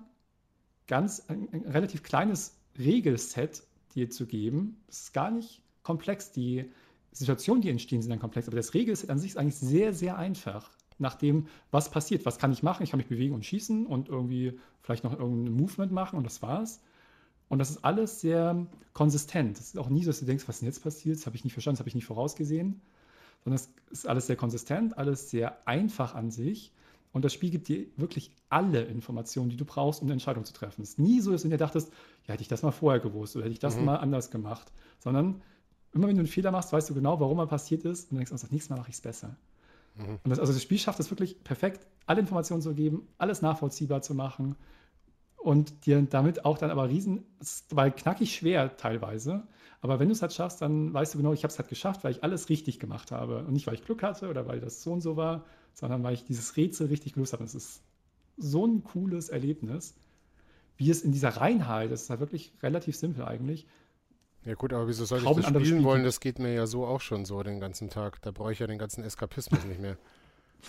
ganz 0.85 1.23
ein, 1.27 1.49
ein 1.51 1.61
relativ 1.61 2.03
kleines 2.03 2.59
Regelset 2.77 3.63
dir 3.95 4.09
zu 4.09 4.27
geben. 4.27 4.77
Es 4.87 5.03
ist 5.03 5.13
gar 5.13 5.31
nicht 5.31 5.61
komplex. 5.81 6.31
Die 6.31 6.71
Situationen, 7.15 7.61
die 7.61 7.69
entstehen, 7.69 8.01
sind 8.01 8.11
dann 8.11 8.19
komplex. 8.19 8.47
Aber 8.47 8.57
das 8.57 8.73
Regelset 8.73 9.09
an 9.09 9.19
sich 9.19 9.31
ist 9.31 9.37
eigentlich 9.37 9.55
sehr, 9.55 9.93
sehr 9.93 10.17
einfach. 10.17 10.69
Nach 10.97 11.15
dem, 11.15 11.47
was 11.71 11.89
passiert, 11.89 12.25
was 12.25 12.37
kann 12.37 12.51
ich 12.51 12.63
machen? 12.63 12.83
Ich 12.83 12.91
kann 12.91 12.97
mich 12.97 13.07
bewegen 13.07 13.33
und 13.33 13.45
schießen 13.45 13.85
und 13.85 14.09
irgendwie 14.09 14.59
vielleicht 14.81 15.03
noch 15.03 15.17
irgendein 15.17 15.53
Movement 15.53 15.91
machen 15.91 16.17
und 16.17 16.25
das 16.25 16.41
war's. 16.41 16.81
Und 17.47 17.59
das 17.59 17.69
ist 17.69 17.85
alles 17.85 18.21
sehr 18.21 18.65
konsistent. 18.93 19.57
Es 19.57 19.67
ist 19.67 19.77
auch 19.77 19.89
nie 19.89 20.03
so, 20.03 20.09
dass 20.09 20.19
du 20.19 20.25
denkst, 20.25 20.47
was 20.47 20.57
ist 20.57 20.61
denn 20.61 20.67
jetzt 20.67 20.83
passiert? 20.83 21.17
Das 21.17 21.25
habe 21.25 21.35
ich 21.35 21.43
nicht 21.43 21.53
verstanden, 21.53 21.75
das 21.75 21.79
habe 21.81 21.89
ich 21.89 21.95
nicht 21.95 22.05
vorausgesehen. 22.05 22.81
Sondern 23.43 23.55
es 23.55 23.69
ist 23.91 24.07
alles 24.07 24.27
sehr 24.27 24.35
konsistent, 24.35 24.97
alles 24.97 25.29
sehr 25.29 25.67
einfach 25.67 26.15
an 26.15 26.31
sich. 26.31 26.71
Und 27.13 27.23
das 27.23 27.33
Spiel 27.33 27.49
gibt 27.49 27.69
dir 27.69 27.85
wirklich 27.95 28.31
alle 28.49 28.83
Informationen, 28.83 29.49
die 29.49 29.55
du 29.55 29.63
brauchst, 29.63 30.01
um 30.01 30.07
eine 30.07 30.13
Entscheidung 30.13 30.43
zu 30.43 30.53
treffen. 30.53 30.81
Es 30.81 30.91
ist 30.91 30.99
nie 30.99 31.21
so, 31.21 31.31
dass 31.31 31.43
du 31.43 31.49
dir 31.49 31.57
dachtest, 31.57 31.89
ja, 32.27 32.33
hätte 32.33 32.41
ich 32.41 32.49
das 32.49 32.61
mal 32.61 32.71
vorher 32.71 32.99
gewusst 32.99 33.35
oder 33.35 33.45
hätte 33.45 33.53
ich 33.53 33.59
das 33.59 33.77
mhm. 33.77 33.85
mal 33.85 33.97
anders 33.97 34.31
gemacht. 34.31 34.71
Sondern 34.99 35.41
immer 35.95 36.07
wenn 36.07 36.15
du 36.15 36.19
einen 36.19 36.27
Fehler 36.27 36.51
machst, 36.51 36.71
weißt 36.73 36.89
du 36.89 36.93
genau, 36.93 37.19
warum 37.19 37.39
er 37.39 37.47
passiert 37.47 37.85
ist 37.85 38.11
und 38.11 38.17
denkst, 38.17 38.31
oh, 38.31 38.35
das 38.35 38.51
nächste 38.51 38.73
Mal 38.73 38.79
mache 38.79 38.89
ich 38.89 38.95
es 38.95 39.01
besser. 39.01 39.35
Mhm. 39.95 40.19
Und 40.23 40.29
das, 40.29 40.39
also 40.39 40.53
das 40.53 40.61
Spiel 40.61 40.77
schafft 40.77 40.99
es 40.99 41.09
wirklich 41.09 41.43
perfekt, 41.43 41.87
alle 42.05 42.19
Informationen 42.19 42.61
zu 42.61 42.73
geben, 42.75 43.07
alles 43.17 43.41
nachvollziehbar 43.41 44.01
zu 44.01 44.13
machen 44.13 44.55
und 45.37 45.85
dir 45.85 46.01
damit 46.01 46.45
auch 46.45 46.57
dann 46.57 46.69
aber 46.69 46.89
riesen, 46.89 47.23
weil 47.69 47.91
knackig 47.91 48.35
schwer 48.35 48.75
teilweise, 48.77 49.47
aber 49.81 49.99
wenn 49.99 50.09
du 50.09 50.13
es 50.13 50.21
halt 50.21 50.33
schaffst, 50.33 50.61
dann 50.61 50.93
weißt 50.93 51.13
du 51.13 51.19
genau, 51.19 51.33
ich 51.33 51.43
habe 51.43 51.51
es 51.51 51.59
halt 51.59 51.69
geschafft, 51.69 52.03
weil 52.03 52.11
ich 52.11 52.23
alles 52.23 52.49
richtig 52.49 52.79
gemacht 52.79 53.11
habe 53.11 53.39
und 53.39 53.53
nicht, 53.53 53.67
weil 53.67 53.75
ich 53.75 53.85
Glück 53.85 54.03
hatte 54.03 54.29
oder 54.29 54.47
weil 54.47 54.59
das 54.59 54.83
so 54.83 54.91
und 54.91 55.01
so 55.01 55.15
war, 55.15 55.45
sondern 55.73 56.03
weil 56.03 56.13
ich 56.13 56.25
dieses 56.25 56.57
Rätsel 56.57 56.87
richtig 56.87 57.13
gelöst 57.13 57.33
habe. 57.33 57.43
Das 57.43 57.55
ist 57.55 57.81
so 58.37 58.65
ein 58.65 58.83
cooles 58.83 59.29
Erlebnis, 59.29 59.95
wie 60.77 60.89
es 60.89 61.03
in 61.03 61.11
dieser 61.11 61.29
Reinheit, 61.29 61.91
das 61.91 62.03
ist 62.03 62.09
halt 62.09 62.19
wirklich 62.19 62.51
relativ 62.61 62.95
simpel 62.95 63.23
eigentlich, 63.23 63.65
ja 64.45 64.53
gut, 64.53 64.73
aber 64.73 64.87
wieso 64.87 65.05
soll 65.05 65.19
ich 65.19 65.25
das 65.25 65.45
spielen 65.45 65.65
Spiel 65.65 65.83
wollen? 65.83 66.03
Das 66.03 66.19
geht 66.19 66.39
mir 66.39 66.53
ja 66.53 66.67
so 66.67 66.85
auch 66.85 67.01
schon 67.01 67.25
so 67.25 67.41
den 67.41 67.59
ganzen 67.59 67.89
Tag. 67.89 68.21
Da 68.21 68.31
brauche 68.31 68.51
ich 68.51 68.59
ja 68.59 68.67
den 68.67 68.77
ganzen 68.77 69.03
Eskapismus 69.03 69.65
nicht 69.65 69.81
mehr. 69.81 69.97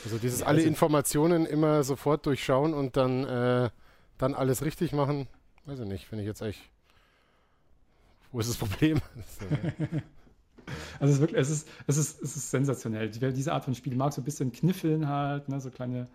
Also 0.04 0.18
dieses 0.18 0.40
ja, 0.40 0.46
also 0.46 0.58
alle 0.58 0.66
Informationen 0.66 1.44
immer 1.44 1.82
sofort 1.82 2.24
durchschauen 2.24 2.72
und 2.72 2.96
dann, 2.96 3.24
äh, 3.24 3.70
dann 4.16 4.34
alles 4.34 4.64
richtig 4.64 4.92
machen, 4.92 5.28
weiß 5.66 5.80
ich 5.80 5.86
nicht, 5.86 6.06
finde 6.06 6.24
ich 6.24 6.28
jetzt 6.28 6.40
echt. 6.40 6.60
Wo 8.32 8.40
ist 8.40 8.48
das 8.48 8.56
Problem? 8.56 9.00
also 10.98 11.10
es 11.10 11.10
ist 11.10 11.20
wirklich, 11.20 11.40
es 11.40 11.50
ist, 11.50 11.68
es 11.86 11.96
ist, 11.96 12.22
es 12.22 12.36
ist 12.36 12.50
sensationell. 12.50 13.10
Diese 13.10 13.52
Art 13.52 13.64
von 13.64 13.74
Spiel 13.74 13.94
mag, 13.94 14.12
so 14.12 14.20
ein 14.20 14.24
bisschen 14.24 14.52
kniffeln 14.52 15.08
halt, 15.08 15.48
ne, 15.48 15.60
so 15.60 15.70
kleine. 15.70 16.08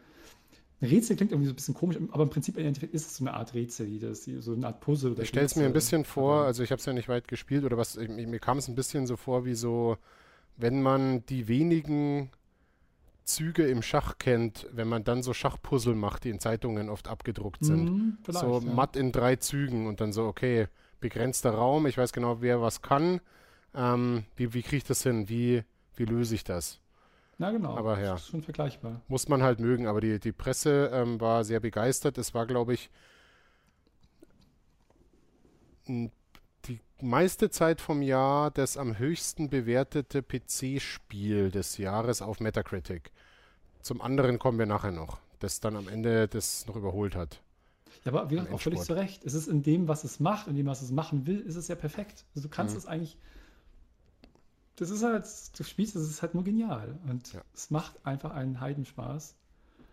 Ein 0.82 0.89
Rätsel 0.89 1.15
klingt 1.15 1.32
irgendwie 1.32 1.47
so 1.47 1.53
ein 1.53 1.55
bisschen 1.55 1.75
komisch, 1.75 1.97
aber 2.11 2.23
im 2.23 2.29
Prinzip 2.29 2.57
im 2.57 2.65
Endeffekt 2.65 2.93
ist 2.95 3.05
es 3.05 3.17
so 3.17 3.23
eine 3.23 3.36
Art 3.36 3.53
Rätsel, 3.53 3.99
das, 3.99 4.25
so 4.25 4.53
eine 4.53 4.65
Art 4.65 4.82
Puzzle. 4.82 5.15
ich 5.19 5.29
stelle 5.29 5.45
es 5.45 5.55
mir 5.55 5.65
ein 5.65 5.73
bisschen 5.73 6.05
vor, 6.05 6.43
also 6.43 6.63
ich 6.63 6.71
habe 6.71 6.79
es 6.79 6.86
ja 6.86 6.93
nicht 6.93 7.07
weit 7.07 7.27
gespielt, 7.27 7.63
oder 7.63 7.77
was, 7.77 7.97
mir 7.97 8.39
kam 8.39 8.57
es 8.57 8.67
ein 8.67 8.73
bisschen 8.73 9.05
so 9.05 9.15
vor, 9.15 9.45
wie 9.45 9.53
so, 9.53 9.97
wenn 10.57 10.82
man 10.82 11.23
die 11.27 11.47
wenigen 11.47 12.32
Züge 13.23 13.67
im 13.67 13.84
Schach 13.84 14.17
kennt, 14.17 14.67
wenn 14.71 14.88
man 14.88 15.03
dann 15.03 15.21
so 15.21 15.34
Schachpuzzle 15.34 15.93
macht, 15.93 16.23
die 16.23 16.29
in 16.29 16.39
Zeitungen 16.39 16.89
oft 16.89 17.07
abgedruckt 17.07 17.63
sind. 17.63 17.89
Mm, 17.89 18.17
so 18.27 18.59
ja. 18.59 18.73
matt 18.73 18.95
in 18.95 19.11
drei 19.11 19.36
Zügen 19.36 19.86
und 19.88 20.01
dann 20.01 20.11
so, 20.11 20.25
okay, 20.25 20.67
begrenzter 20.99 21.51
Raum, 21.51 21.86
ich 21.86 21.97
weiß 21.97 22.11
genau, 22.11 22.41
wer 22.41 22.61
was 22.61 22.82
kann. 22.82 23.21
Ähm, 23.75 24.25
wie 24.36 24.53
wie 24.53 24.63
kriege 24.63 24.77
ich 24.77 24.84
das 24.84 25.03
hin? 25.03 25.29
Wie, 25.29 25.63
wie 25.95 26.05
löse 26.05 26.36
ich 26.36 26.43
das? 26.43 26.79
Na 27.41 27.49
genau, 27.49 27.75
aber, 27.75 27.99
ja, 27.99 28.11
das 28.11 28.21
ist 28.21 28.27
schon 28.27 28.43
vergleichbar. 28.43 29.01
Muss 29.07 29.27
man 29.27 29.41
halt 29.41 29.59
mögen, 29.59 29.87
aber 29.87 29.99
die, 29.99 30.19
die 30.19 30.31
Presse 30.31 30.91
ähm, 30.93 31.19
war 31.19 31.43
sehr 31.43 31.59
begeistert. 31.59 32.19
Es 32.19 32.35
war, 32.35 32.45
glaube 32.45 32.75
ich, 32.75 32.91
die 35.87 36.79
meiste 37.01 37.49
Zeit 37.49 37.81
vom 37.81 38.03
Jahr 38.03 38.51
das 38.51 38.77
am 38.77 38.99
höchsten 38.99 39.49
bewertete 39.49 40.21
PC-Spiel 40.21 41.49
des 41.49 41.79
Jahres 41.79 42.21
auf 42.21 42.41
Metacritic. 42.41 43.11
Zum 43.81 44.01
anderen 44.01 44.37
kommen 44.37 44.59
wir 44.59 44.67
nachher 44.67 44.91
noch, 44.91 45.17
das 45.39 45.59
dann 45.59 45.75
am 45.75 45.87
Ende 45.87 46.27
das 46.27 46.67
noch 46.67 46.75
überholt 46.75 47.15
hat. 47.15 47.41
Ja, 48.05 48.11
aber 48.11 48.29
wie 48.29 48.35
gesagt, 48.35 48.53
auch 48.53 48.61
völlig 48.61 48.81
zu 48.81 48.93
Recht. 48.93 49.25
Es 49.25 49.33
ist 49.33 49.47
in 49.47 49.63
dem, 49.63 49.87
was 49.87 50.03
es 50.03 50.19
macht, 50.19 50.45
in 50.45 50.55
dem, 50.55 50.67
was 50.67 50.83
es 50.83 50.91
machen 50.91 51.25
will, 51.25 51.39
ist 51.39 51.55
es 51.55 51.67
ja 51.69 51.75
perfekt. 51.75 52.23
Also 52.35 52.47
du 52.47 52.53
kannst 52.53 52.75
mhm. 52.75 52.77
es 52.77 52.85
eigentlich. 52.85 53.17
Das 54.82 54.89
ist 54.89 55.03
halt, 55.03 55.27
du 55.59 55.63
spielst, 55.63 55.95
das 55.95 56.01
ist 56.09 56.23
halt 56.23 56.34
nur 56.34 56.43
genial. 56.43 56.97
Und 57.07 57.34
ja. 57.34 57.41
es 57.53 57.69
macht 57.69 58.03
einfach 58.03 58.32
einen 58.32 58.59
Heidenspaß. 58.59 59.36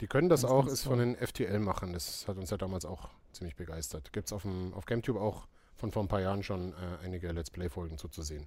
Die 0.01 0.07
können 0.07 0.31
das 0.31 0.43
ganz, 0.43 0.51
auch, 0.51 0.61
ganz 0.63 0.73
ist 0.73 0.85
toll. 0.85 0.97
von 0.97 0.99
den 1.01 1.17
FTL 1.17 1.59
machen. 1.59 1.93
Das 1.93 2.27
hat 2.27 2.39
uns 2.39 2.49
ja 2.49 2.57
damals 2.57 2.87
auch 2.87 3.11
ziemlich 3.33 3.55
begeistert. 3.55 4.15
Gibt 4.15 4.29
es 4.29 4.33
auf, 4.33 4.47
auf 4.73 4.87
GameTube 4.87 5.19
auch 5.19 5.47
von 5.77 5.93
vor 5.93 6.03
ein 6.03 6.09
paar 6.09 6.23
Jahren 6.23 6.43
schon 6.43 6.73
äh, 6.73 7.05
einige 7.05 7.31
Let's 7.33 7.51
Play-Folgen 7.51 7.99
zuzusehen. 7.99 8.47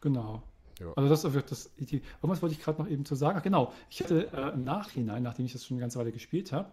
Genau. 0.00 0.42
Ja. 0.78 0.94
Also 0.96 1.10
das 1.10 1.24
ist 1.24 1.50
das 1.50 1.70
Idee. 1.76 2.00
Irgendwas 2.22 2.40
wollte 2.40 2.54
ich 2.54 2.62
gerade 2.62 2.80
noch 2.80 2.88
eben 2.88 3.04
zu 3.04 3.14
sagen. 3.14 3.36
Ach, 3.38 3.42
genau. 3.42 3.74
Ich 3.90 4.02
hatte 4.02 4.32
äh, 4.32 4.54
im 4.54 4.64
Nachhinein, 4.64 5.22
nachdem 5.22 5.44
ich 5.44 5.52
das 5.52 5.66
schon 5.66 5.74
eine 5.74 5.82
ganze 5.82 5.98
Weile 5.98 6.10
gespielt 6.10 6.52
habe, 6.52 6.70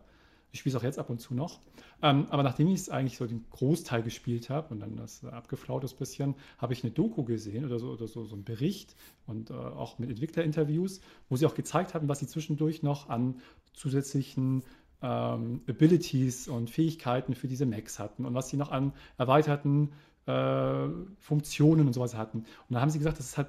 ich 0.52 0.60
spiele 0.60 0.76
es 0.76 0.82
auch 0.82 0.84
jetzt 0.84 1.00
ab 1.00 1.10
und 1.10 1.20
zu 1.20 1.34
noch. 1.34 1.60
Ähm, 2.02 2.28
aber 2.30 2.44
nachdem 2.44 2.68
ich 2.68 2.82
es 2.82 2.90
eigentlich 2.90 3.18
so 3.18 3.26
den 3.26 3.46
Großteil 3.50 4.04
gespielt 4.04 4.50
habe 4.50 4.74
und 4.74 4.80
dann 4.80 4.96
das 4.96 5.24
abgeflaut 5.26 5.84
ist 5.84 5.98
bisschen, 5.98 6.36
habe 6.58 6.74
ich 6.74 6.84
eine 6.84 6.92
Doku 6.92 7.24
gesehen 7.24 7.66
oder 7.66 7.80
so, 7.80 7.92
oder 7.92 8.08
so, 8.08 8.24
so 8.26 8.36
einen 8.36 8.44
Bericht 8.44 8.96
und 9.26 9.50
äh, 9.50 9.54
auch 9.54 10.00
mit 10.00 10.10
Entwicklerinterviews, 10.10 11.02
wo 11.30 11.36
sie 11.36 11.46
auch 11.46 11.56
gezeigt 11.56 11.94
haben, 11.94 12.08
was 12.08 12.20
sie 12.20 12.28
zwischendurch 12.28 12.84
noch 12.84 13.10
an 13.10 13.42
zusätzlichen 13.74 14.64
ähm, 15.02 15.62
Abilities 15.68 16.48
und 16.48 16.70
Fähigkeiten 16.70 17.36
für 17.36 17.48
diese 17.48 17.66
Macs 17.66 18.00
hatten 18.00 18.26
und 18.26 18.34
was 18.34 18.50
sie 18.50 18.58
noch 18.58 18.72
an 18.72 18.94
erweiterten 19.18 19.92
äh, 20.26 20.88
Funktionen 21.20 21.88
und 21.88 21.94
sowas 21.94 22.16
hatten. 22.16 22.40
Und 22.40 22.48
dann 22.70 22.82
haben 22.82 22.90
sie 22.90 23.00
gesagt, 23.00 23.20
das 23.20 23.28
ist 23.28 23.38
halt 23.38 23.48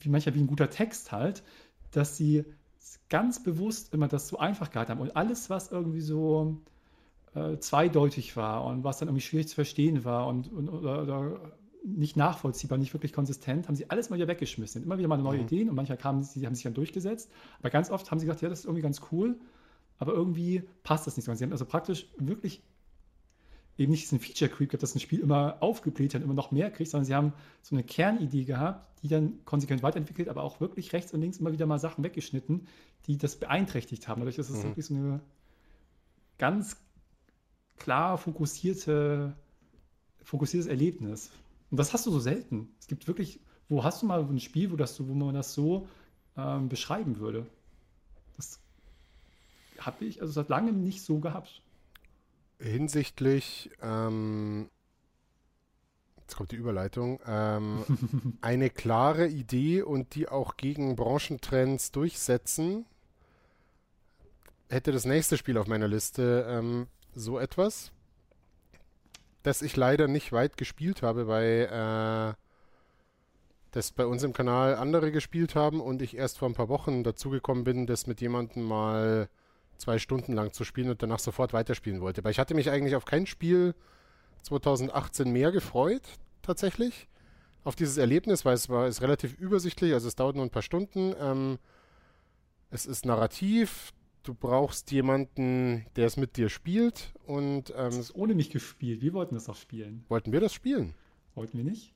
wie 0.00 0.08
manchmal 0.08 0.34
wie 0.34 0.40
ein 0.40 0.46
guter 0.46 0.70
Text 0.70 1.12
halt, 1.12 1.42
dass 1.92 2.16
sie 2.16 2.44
ganz 3.08 3.42
bewusst 3.42 3.92
immer 3.94 4.08
das 4.08 4.28
so 4.28 4.38
einfach 4.38 4.70
gehalten 4.70 4.92
haben 4.92 5.00
und 5.00 5.16
alles, 5.16 5.50
was 5.50 5.70
irgendwie 5.70 6.00
so 6.00 6.58
äh, 7.34 7.58
zweideutig 7.58 8.36
war 8.36 8.64
und 8.64 8.84
was 8.84 8.98
dann 8.98 9.08
irgendwie 9.08 9.22
schwierig 9.22 9.48
zu 9.48 9.54
verstehen 9.54 10.04
war 10.04 10.26
und, 10.26 10.52
und 10.52 10.68
oder, 10.68 11.02
oder, 11.02 11.40
nicht 11.84 12.16
nachvollziehbar, 12.16 12.78
nicht 12.78 12.94
wirklich 12.94 13.12
konsistent, 13.12 13.66
haben 13.66 13.74
sie 13.74 13.90
alles 13.90 14.08
mal 14.08 14.14
wieder 14.14 14.28
weggeschmissen. 14.28 14.84
Immer 14.84 14.98
wieder 14.98 15.08
mal 15.08 15.18
neue 15.18 15.38
mhm. 15.38 15.44
Ideen 15.46 15.68
und 15.68 15.74
manchmal 15.74 15.98
kamen 15.98 16.22
sie, 16.22 16.46
haben 16.46 16.54
sich 16.54 16.62
dann 16.62 16.74
durchgesetzt. 16.74 17.28
Aber 17.58 17.70
ganz 17.70 17.90
oft 17.90 18.08
haben 18.08 18.20
sie 18.20 18.26
gesagt, 18.26 18.40
ja, 18.40 18.48
das 18.48 18.60
ist 18.60 18.64
irgendwie 18.66 18.82
ganz 18.82 19.00
cool 19.10 19.36
aber 20.02 20.14
irgendwie 20.14 20.64
passt 20.82 21.06
das 21.06 21.16
nicht 21.16 21.26
so. 21.26 21.34
Sie 21.34 21.44
haben 21.44 21.52
also 21.52 21.64
praktisch 21.64 22.08
wirklich 22.18 22.60
eben 23.78 23.90
nicht 23.90 24.02
diesen 24.02 24.20
Feature 24.20 24.50
Creep 24.50 24.70
gehabt, 24.70 24.82
dass 24.82 24.94
ein 24.94 25.00
Spiel 25.00 25.20
immer 25.20 25.56
aufgebläht 25.60 26.14
hat, 26.14 26.22
immer 26.22 26.34
noch 26.34 26.50
mehr 26.50 26.70
kriegt, 26.70 26.90
sondern 26.90 27.06
sie 27.06 27.14
haben 27.14 27.32
so 27.62 27.74
eine 27.74 27.84
Kernidee 27.84 28.44
gehabt, 28.44 29.02
die 29.02 29.08
dann 29.08 29.44
konsequent 29.44 29.82
weiterentwickelt, 29.82 30.28
aber 30.28 30.42
auch 30.42 30.60
wirklich 30.60 30.92
rechts 30.92 31.12
und 31.12 31.20
links 31.20 31.38
immer 31.38 31.52
wieder 31.52 31.66
mal 31.66 31.78
Sachen 31.78 32.04
weggeschnitten, 32.04 32.68
die 33.06 33.16
das 33.16 33.36
beeinträchtigt 33.36 34.06
haben. 34.08 34.20
Dadurch 34.20 34.38
ist 34.38 34.50
es 34.50 34.58
mhm. 34.58 34.68
wirklich 34.68 34.86
so 34.86 34.94
eine 34.94 35.20
ganz 36.38 36.76
klar 37.76 38.18
fokussierte, 38.18 39.34
fokussiertes 40.22 40.68
Erlebnis. 40.68 41.30
Und 41.70 41.78
das 41.78 41.92
hast 41.92 42.06
du 42.06 42.10
so 42.10 42.20
selten. 42.20 42.68
Es 42.78 42.86
gibt 42.86 43.08
wirklich, 43.08 43.40
wo 43.68 43.82
hast 43.82 44.02
du 44.02 44.06
mal 44.06 44.20
ein 44.20 44.40
Spiel, 44.40 44.70
wo, 44.70 44.76
das, 44.76 45.04
wo 45.06 45.14
man 45.14 45.34
das 45.34 45.54
so 45.54 45.88
ähm, 46.36 46.68
beschreiben 46.68 47.18
würde? 47.18 47.46
Das 48.36 48.60
habe 49.78 50.04
ich 50.04 50.20
also 50.20 50.32
seit 50.32 50.48
langem 50.48 50.84
nicht 50.84 51.02
so 51.02 51.18
gehabt. 51.18 51.62
Hinsichtlich, 52.62 53.70
ähm, 53.82 54.70
jetzt 56.20 56.36
kommt 56.36 56.52
die 56.52 56.56
Überleitung, 56.56 57.18
ähm, 57.26 57.84
eine 58.40 58.70
klare 58.70 59.26
Idee 59.26 59.82
und 59.82 60.14
die 60.14 60.28
auch 60.28 60.56
gegen 60.56 60.94
Branchentrends 60.94 61.90
durchsetzen, 61.90 62.86
hätte 64.68 64.92
das 64.92 65.04
nächste 65.04 65.36
Spiel 65.36 65.58
auf 65.58 65.66
meiner 65.66 65.88
Liste 65.88 66.46
ähm, 66.48 66.86
so 67.14 67.40
etwas, 67.40 67.90
das 69.42 69.60
ich 69.60 69.76
leider 69.76 70.06
nicht 70.06 70.30
weit 70.30 70.56
gespielt 70.56 71.02
habe, 71.02 71.26
weil 71.26 71.68
äh, 71.68 72.34
das 73.72 73.90
bei 73.90 74.06
uns 74.06 74.22
im 74.22 74.34
Kanal 74.34 74.76
andere 74.76 75.10
gespielt 75.10 75.56
haben 75.56 75.80
und 75.80 76.00
ich 76.00 76.16
erst 76.16 76.38
vor 76.38 76.48
ein 76.48 76.54
paar 76.54 76.68
Wochen 76.68 77.02
dazugekommen 77.02 77.64
bin, 77.64 77.86
das 77.88 78.06
mit 78.06 78.20
jemandem 78.20 78.62
mal 78.62 79.28
zwei 79.82 79.98
Stunden 79.98 80.32
lang 80.32 80.52
zu 80.52 80.64
spielen 80.64 80.90
und 80.90 81.02
danach 81.02 81.18
sofort 81.18 81.52
weiterspielen 81.52 82.00
wollte. 82.00 82.22
Weil 82.24 82.30
ich 82.30 82.38
hatte 82.38 82.54
mich 82.54 82.70
eigentlich 82.70 82.94
auf 82.94 83.04
kein 83.04 83.26
Spiel 83.26 83.74
2018 84.42 85.30
mehr 85.30 85.52
gefreut, 85.52 86.02
tatsächlich. 86.40 87.08
Auf 87.64 87.76
dieses 87.76 87.96
Erlebnis, 87.96 88.44
weil 88.44 88.54
es 88.54 88.68
war 88.68 88.88
ist 88.88 89.02
relativ 89.02 89.38
übersichtlich, 89.38 89.92
also 89.92 90.08
es 90.08 90.16
dauert 90.16 90.36
nur 90.36 90.44
ein 90.44 90.50
paar 90.50 90.62
Stunden. 90.62 91.14
Ähm, 91.20 91.58
es 92.70 92.86
ist 92.86 93.04
narrativ, 93.04 93.92
du 94.22 94.34
brauchst 94.34 94.90
jemanden, 94.90 95.84
der 95.96 96.06
es 96.06 96.16
mit 96.16 96.36
dir 96.36 96.48
spielt 96.48 97.12
und 97.26 97.70
ähm, 97.70 97.76
das 97.76 97.98
ist 97.98 98.14
ohne 98.14 98.34
mich 98.34 98.50
gespielt. 98.50 99.02
Wir 99.02 99.12
wollten 99.12 99.34
das 99.34 99.48
auch 99.48 99.56
spielen. 99.56 100.04
Wollten 100.08 100.32
wir 100.32 100.40
das 100.40 100.54
spielen? 100.54 100.94
Wollten 101.34 101.58
wir 101.58 101.64
nicht? 101.64 101.92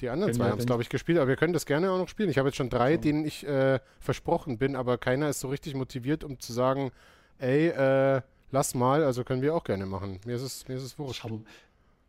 Die 0.00 0.08
anderen 0.08 0.32
zwei 0.32 0.50
haben 0.50 0.60
es, 0.60 0.66
glaube 0.66 0.82
ich, 0.82 0.88
gespielt, 0.88 1.18
aber 1.18 1.26
wir 1.26 1.36
können 1.36 1.52
das 1.52 1.66
gerne 1.66 1.90
auch 1.90 1.98
noch 1.98 2.08
spielen. 2.08 2.30
Ich 2.30 2.38
habe 2.38 2.48
jetzt 2.48 2.56
schon 2.56 2.70
drei, 2.70 2.94
so. 2.94 3.00
denen 3.00 3.24
ich 3.24 3.44
äh, 3.44 3.80
versprochen 3.98 4.56
bin, 4.56 4.76
aber 4.76 4.96
keiner 4.96 5.28
ist 5.28 5.40
so 5.40 5.48
richtig 5.48 5.74
motiviert, 5.74 6.22
um 6.22 6.38
zu 6.38 6.52
sagen, 6.52 6.92
ey, 7.38 7.68
äh, 7.68 8.22
lass 8.50 8.74
mal, 8.74 9.04
also 9.04 9.24
können 9.24 9.42
wir 9.42 9.54
auch 9.54 9.64
gerne 9.64 9.86
machen. 9.86 10.20
Mir 10.24 10.36
ist 10.36 10.42
es, 10.42 10.68
mir 10.68 10.76
ist 10.76 10.82
es 10.82 10.98
wurscht. 10.98 11.22
Schau, 11.22 11.40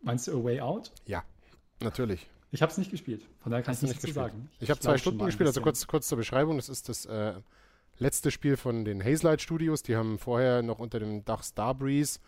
meinst 0.02 0.28
du 0.28 0.40
A 0.40 0.44
Way 0.44 0.62
Out? 0.62 0.92
Ja, 1.06 1.24
natürlich. 1.80 2.28
Ich 2.52 2.62
habe 2.62 2.72
es 2.72 2.78
nicht 2.78 2.90
gespielt, 2.90 3.22
von 3.42 3.52
daher 3.52 3.64
kann 3.64 3.76
ich 3.76 3.82
nichts 3.84 4.02
zu 4.02 4.12
sagen. 4.12 4.50
Ich, 4.58 4.64
ich 4.64 4.70
habe 4.72 4.80
zwei 4.80 4.98
Stunden 4.98 5.24
gespielt, 5.24 5.48
also 5.48 5.62
kurz, 5.62 5.86
kurz 5.86 6.08
zur 6.08 6.18
Beschreibung. 6.18 6.58
Das 6.58 6.68
ist 6.68 6.90
das 6.90 7.06
äh, 7.06 7.34
letzte 8.00 8.32
Spiel 8.32 8.58
von 8.58 8.86
den 8.86 9.04
Hazelight 9.04 9.42
Studios. 9.42 9.84
Die 9.84 9.96
haben 9.96 10.18
vorher 10.18 10.64
noch 10.64 10.80
unter 10.80 11.00
dem 11.00 11.24
Dach 11.26 11.44
Starbreeze, 11.44 12.20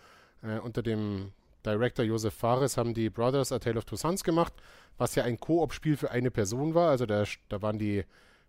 äh, 0.43 0.59
unter 0.59 0.83
dem 0.83 1.31
Director 1.65 2.05
Josef 2.05 2.33
Fares, 2.33 2.77
haben 2.77 2.93
die 2.93 3.09
Brothers 3.09 3.51
A 3.51 3.59
Tale 3.59 3.77
of 3.77 3.85
Two 3.85 3.95
Sons 3.95 4.23
gemacht, 4.23 4.53
was 4.97 5.15
ja 5.15 5.23
ein 5.23 5.39
Koop-Spiel 5.39 5.97
für 5.97 6.11
eine 6.11 6.29
Person 6.29 6.75
war. 6.75 6.89
Also 6.89 7.05
da, 7.05 7.23
da 7.49 7.61
waren 7.61 7.79
die 7.79 8.03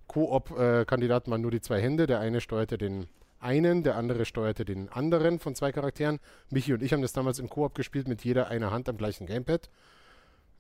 Koop-Kandidaten 0.09 1.31
waren 1.31 1.41
nur 1.41 1.51
die 1.51 1.61
zwei 1.61 1.81
Hände. 1.81 2.07
Der 2.07 2.21
eine 2.21 2.41
steuerte 2.41 2.77
den 2.77 3.07
einen, 3.43 3.83
der 3.83 3.97
andere 3.97 4.25
steuerte 4.25 4.65
den 4.65 4.89
anderen 4.89 5.39
von 5.39 5.55
zwei 5.55 5.73
Charakteren. 5.73 6.21
Michi 6.51 6.73
und 6.73 6.83
ich 6.83 6.93
haben 6.93 7.03
das 7.03 7.13
damals 7.13 7.39
im 7.39 7.49
Koop 7.49 7.75
gespielt 7.75 8.09
mit 8.09 8.25
jeder 8.25 8.49
einer 8.49 8.71
Hand 8.71 8.89
am 8.89 8.97
gleichen 8.97 9.27
Gamepad. 9.27 9.69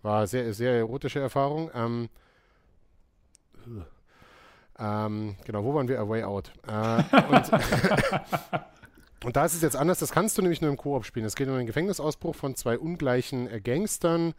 War 0.02 0.26
sehr, 0.26 0.52
sehr 0.52 0.72
erotische 0.74 1.20
Erfahrung. 1.20 1.70
Ähm, 1.74 2.08
ähm, 4.78 5.36
genau, 5.44 5.64
wo 5.64 5.74
waren 5.74 5.88
wir? 5.88 6.00
A 6.00 6.08
Way 6.08 6.24
Out. 6.24 6.52
Äh, 6.66 7.02
und, 7.28 7.52
und, 9.24 9.36
da 9.36 9.44
ist 9.44 9.54
es 9.54 9.62
jetzt 9.62 9.76
anders, 9.76 10.00
das 10.00 10.10
kannst 10.10 10.36
du 10.36 10.42
nämlich 10.42 10.60
nur 10.60 10.70
im 10.70 10.76
Koop 10.76 11.04
spielen. 11.04 11.26
Es 11.26 11.36
geht 11.36 11.48
um 11.48 11.54
einen 11.54 11.66
Gefängnisausbruch 11.66 12.34
von 12.34 12.56
zwei 12.56 12.78
ungleichen 12.78 13.48
äh, 13.48 13.60
Gangstern, 13.60 14.34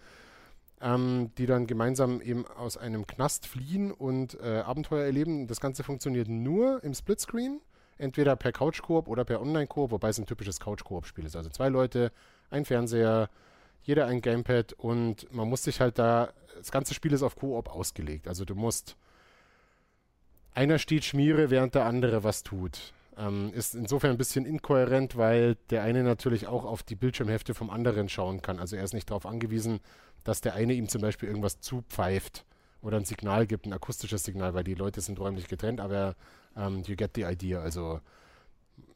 ähm, 0.81 1.31
die 1.37 1.45
dann 1.45 1.65
gemeinsam 1.65 2.19
eben 2.19 2.45
aus 2.45 2.75
einem 2.75 3.07
Knast 3.07 3.47
fliehen 3.47 3.91
und 3.91 4.37
äh, 4.41 4.59
Abenteuer 4.65 5.05
erleben. 5.05 5.47
Das 5.47 5.61
Ganze 5.61 5.83
funktioniert 5.83 6.27
nur 6.27 6.83
im 6.83 6.93
Splitscreen 6.93 7.61
entweder 7.97 8.35
per 8.35 8.51
Couch-Koop 8.51 9.07
oder 9.07 9.25
per 9.25 9.41
Online-Koop, 9.41 9.91
wobei 9.91 10.09
es 10.09 10.17
ein 10.17 10.25
typisches 10.25 10.59
Couch-Koop-Spiel 10.59 11.25
ist. 11.25 11.35
Also 11.35 11.49
zwei 11.49 11.69
Leute, 11.69 12.11
ein 12.49 12.65
Fernseher, 12.65 13.29
jeder 13.83 14.07
ein 14.07 14.21
Gamepad 14.21 14.73
und 14.73 15.31
man 15.33 15.49
muss 15.49 15.63
sich 15.63 15.81
halt 15.81 15.99
da, 15.99 16.31
das 16.57 16.71
ganze 16.71 16.93
Spiel 16.93 17.13
ist 17.13 17.23
auf 17.23 17.35
Koop 17.35 17.69
ausgelegt. 17.69 18.27
Also 18.27 18.45
du 18.45 18.55
musst, 18.55 18.95
einer 20.53 20.79
steht 20.79 21.03
Schmiere, 21.03 21.49
während 21.49 21.75
der 21.75 21.85
andere 21.85 22.23
was 22.23 22.43
tut. 22.43 22.93
Ähm, 23.17 23.51
ist 23.53 23.75
insofern 23.75 24.11
ein 24.11 24.17
bisschen 24.17 24.45
inkohärent, 24.45 25.17
weil 25.17 25.55
der 25.69 25.83
eine 25.83 26.03
natürlich 26.03 26.47
auch 26.47 26.65
auf 26.65 26.81
die 26.81 26.95
Bildschirmhefte 26.95 27.53
vom 27.53 27.69
anderen 27.69 28.09
schauen 28.09 28.41
kann. 28.41 28.59
Also 28.59 28.75
er 28.75 28.83
ist 28.83 28.93
nicht 28.93 29.09
darauf 29.09 29.25
angewiesen, 29.25 29.81
dass 30.23 30.41
der 30.41 30.55
eine 30.55 30.73
ihm 30.73 30.87
zum 30.87 31.01
Beispiel 31.01 31.29
irgendwas 31.29 31.59
zupfeift 31.59 32.45
oder 32.83 32.97
ein 32.97 33.05
Signal 33.05 33.47
gibt, 33.47 33.65
ein 33.65 33.73
akustisches 33.73 34.23
Signal, 34.23 34.53
weil 34.53 34.63
die 34.63 34.75
Leute 34.75 35.01
sind 35.01 35.19
räumlich 35.19 35.47
getrennt, 35.47 35.79
aber 35.79 36.15
ähm, 36.55 36.83
you 36.85 36.95
get 36.95 37.11
the 37.15 37.23
idea. 37.23 37.61
Also 37.61 38.01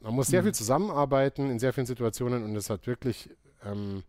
man 0.00 0.14
muss 0.14 0.28
sehr 0.28 0.42
mhm. 0.42 0.46
viel 0.46 0.54
zusammenarbeiten 0.54 1.50
in 1.50 1.58
sehr 1.58 1.72
vielen 1.72 1.86
Situationen 1.86 2.44
und 2.44 2.54
es 2.54 2.70
hat 2.70 2.86
wirklich, 2.86 3.30
ähm, 3.64 4.04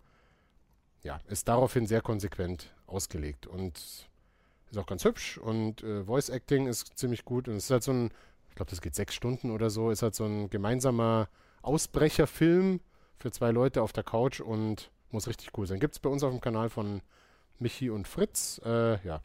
ja, 1.02 1.20
ist 1.28 1.48
daraufhin 1.48 1.88
sehr 1.88 2.02
konsequent 2.02 2.74
ausgelegt 2.88 3.48
und 3.48 3.78
ist 3.78 4.78
auch 4.78 4.86
ganz 4.86 5.06
hübsch 5.06 5.38
und 5.38 5.82
äh, 5.82 6.04
Voice 6.04 6.30
Acting 6.30 6.68
ist 6.68 6.98
ziemlich 6.98 7.24
gut 7.24 7.48
und 7.48 7.56
es 7.56 7.66
ist 7.66 7.72
halt 7.72 7.84
so 7.84 7.92
ein, 7.92 8.12
ich 8.50 8.56
glaube, 8.56 8.70
das 8.70 8.82
geht 8.82 8.96
sechs 8.96 9.16
Stunden 9.16 9.50
oder 9.50 9.70
so, 9.70 9.92
ist 9.92 10.04
halt 10.04 10.14
so 10.14 10.26
ein 10.26 10.50
gemeinsamer 10.50 11.30
Ausbrecherfilm 11.62 12.82
für 13.18 13.32
zwei 13.32 13.52
Leute 13.52 13.82
auf 13.82 13.94
der 13.94 14.04
Couch 14.04 14.42
und 14.42 14.92
muss 15.12 15.28
richtig 15.28 15.58
cool 15.58 15.66
sein. 15.66 15.80
Gibt 15.80 15.96
es 15.96 16.00
bei 16.00 16.10
uns 16.10 16.22
auf 16.24 16.32
dem 16.32 16.42
Kanal 16.42 16.70
von 16.70 17.02
Michi 17.60 17.90
und 17.90 18.08
Fritz. 18.08 18.62
Äh, 18.66 19.06
ja. 19.06 19.22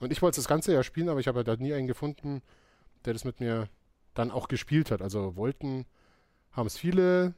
Und 0.00 0.12
ich 0.12 0.22
wollte 0.22 0.36
das 0.36 0.48
ganze 0.48 0.72
ja 0.72 0.82
spielen, 0.82 1.08
aber 1.08 1.20
ich 1.20 1.28
habe 1.28 1.44
da 1.44 1.56
nie 1.56 1.74
einen 1.74 1.86
gefunden, 1.86 2.42
der 3.04 3.12
das 3.12 3.24
mit 3.24 3.40
mir 3.40 3.68
dann 4.14 4.30
auch 4.30 4.48
gespielt 4.48 4.90
hat. 4.90 5.02
Also 5.02 5.36
wollten, 5.36 5.86
haben 6.52 6.66
es 6.66 6.78
viele 6.78 7.34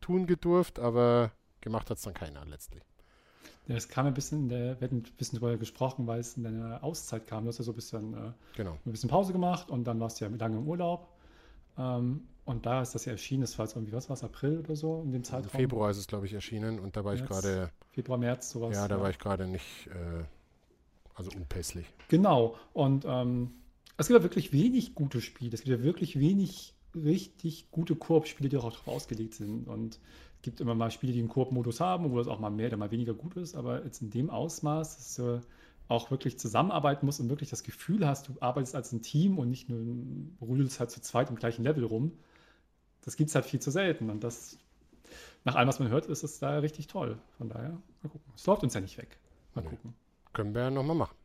tun 0.00 0.26
gedurft, 0.26 0.78
aber 0.78 1.32
gemacht 1.60 1.90
hat 1.90 1.98
es 1.98 2.04
dann 2.04 2.14
keiner 2.14 2.44
letztlich. 2.44 2.82
Ja, 3.66 3.76
es 3.76 3.88
kam 3.88 4.06
ein 4.06 4.14
bisschen, 4.14 4.42
in 4.42 4.48
der, 4.50 4.80
wir 4.80 4.88
hatten 4.88 4.98
ein 4.98 5.16
bisschen 5.16 5.40
darüber 5.40 5.56
gesprochen, 5.56 6.06
weil 6.06 6.20
es 6.20 6.36
in 6.36 6.44
deiner 6.44 6.84
Auszeit 6.84 7.26
kam. 7.26 7.44
Du 7.44 7.48
hast 7.48 7.58
ja 7.58 7.64
so 7.64 7.72
ein 7.72 7.76
bisschen, 7.76 8.12
äh, 8.12 8.32
genau. 8.56 8.78
ein 8.84 8.92
bisschen 8.92 9.08
Pause 9.08 9.32
gemacht 9.32 9.70
und 9.70 9.84
dann 9.84 9.98
warst 10.00 10.20
du 10.20 10.26
ja 10.26 10.30
lange 10.30 10.58
im 10.58 10.68
Urlaub. 10.68 11.08
Ähm, 11.78 12.28
und 12.44 12.66
da 12.66 12.82
ist 12.82 12.94
das 12.94 13.06
ja 13.06 13.12
erschienen, 13.12 13.40
das 13.40 13.58
war 13.58 13.64
jetzt 13.64 13.74
irgendwie, 13.74 13.92
was 13.92 14.10
war 14.10 14.14
es, 14.14 14.22
April 14.22 14.58
oder 14.58 14.76
so 14.76 15.02
in 15.02 15.12
dem 15.12 15.24
Zeitraum? 15.24 15.50
Februar 15.50 15.90
ist 15.90 15.96
es, 15.96 16.06
glaube 16.06 16.26
ich, 16.26 16.34
erschienen 16.34 16.78
und 16.78 16.94
da 16.94 17.04
war 17.04 17.14
März, 17.14 17.22
ich 17.22 17.28
gerade. 17.28 17.70
Februar, 17.90 18.18
März, 18.18 18.50
sowas. 18.50 18.76
Ja, 18.76 18.86
da 18.86 18.96
ja. 18.96 19.02
war 19.02 19.08
ich 19.08 19.18
gerade 19.18 19.46
nicht, 19.46 19.86
äh, 19.86 20.24
also 21.14 21.30
unpässlich. 21.36 21.86
Genau. 22.08 22.56
Und 22.72 23.04
ähm, 23.06 23.50
es 23.96 24.08
gibt 24.08 24.18
ja 24.18 24.22
wirklich 24.22 24.52
wenig 24.52 24.94
gute 24.94 25.20
Spiele. 25.20 25.54
Es 25.54 25.62
gibt 25.62 25.78
ja 25.78 25.84
wirklich 25.84 26.18
wenig 26.18 26.74
richtig 26.94 27.70
gute 27.70 27.96
Koop-Spiele, 27.96 28.48
die 28.48 28.56
auch 28.56 28.70
darauf 28.70 28.88
ausgelegt 28.88 29.34
sind. 29.34 29.66
Und 29.68 30.00
es 30.36 30.42
gibt 30.42 30.60
immer 30.60 30.74
mal 30.74 30.90
Spiele, 30.90 31.12
die 31.12 31.20
einen 31.20 31.28
Koop-Modus 31.28 31.80
haben, 31.80 32.10
wo 32.10 32.20
es 32.20 32.28
auch 32.28 32.38
mal 32.40 32.50
mehr 32.50 32.68
oder 32.68 32.76
mal 32.76 32.90
weniger 32.90 33.14
gut 33.14 33.36
ist. 33.36 33.54
Aber 33.54 33.84
jetzt 33.84 34.02
in 34.02 34.10
dem 34.10 34.30
Ausmaß, 34.30 34.96
dass 34.96 35.14
du 35.16 35.40
auch 35.88 36.10
wirklich 36.10 36.38
zusammenarbeiten 36.38 37.04
musst 37.04 37.20
und 37.20 37.28
wirklich 37.28 37.50
das 37.50 37.62
Gefühl 37.62 38.06
hast, 38.06 38.28
du 38.28 38.34
arbeitest 38.40 38.74
als 38.74 38.92
ein 38.92 39.02
Team 39.02 39.38
und 39.38 39.50
nicht 39.50 39.68
nur 39.68 39.80
rüdelst 40.40 40.80
halt 40.80 40.90
zu 40.90 41.00
zweit 41.02 41.30
im 41.30 41.36
gleichen 41.36 41.62
Level 41.62 41.84
rum 41.84 42.12
das 43.04 43.16
gibt 43.16 43.28
es 43.28 43.34
halt 43.34 43.44
viel 43.44 43.60
zu 43.60 43.70
selten. 43.70 44.10
Und 44.10 44.24
das, 44.24 44.58
nach 45.44 45.54
allem, 45.54 45.68
was 45.68 45.78
man 45.78 45.88
hört, 45.88 46.06
ist 46.06 46.24
es 46.24 46.38
da 46.38 46.58
richtig 46.58 46.86
toll. 46.86 47.18
Von 47.36 47.48
daher, 47.48 47.70
mal 48.02 48.08
gucken. 48.08 48.32
Es 48.34 48.46
läuft 48.46 48.62
uns 48.62 48.74
ja 48.74 48.80
nicht 48.80 48.98
weg. 48.98 49.18
Mal 49.54 49.62
nee. 49.62 49.68
gucken. 49.68 49.94
Können 50.34 50.54
wir 50.54 50.62
ja 50.62 50.70
nochmal 50.70 50.96
machen. 50.96 51.16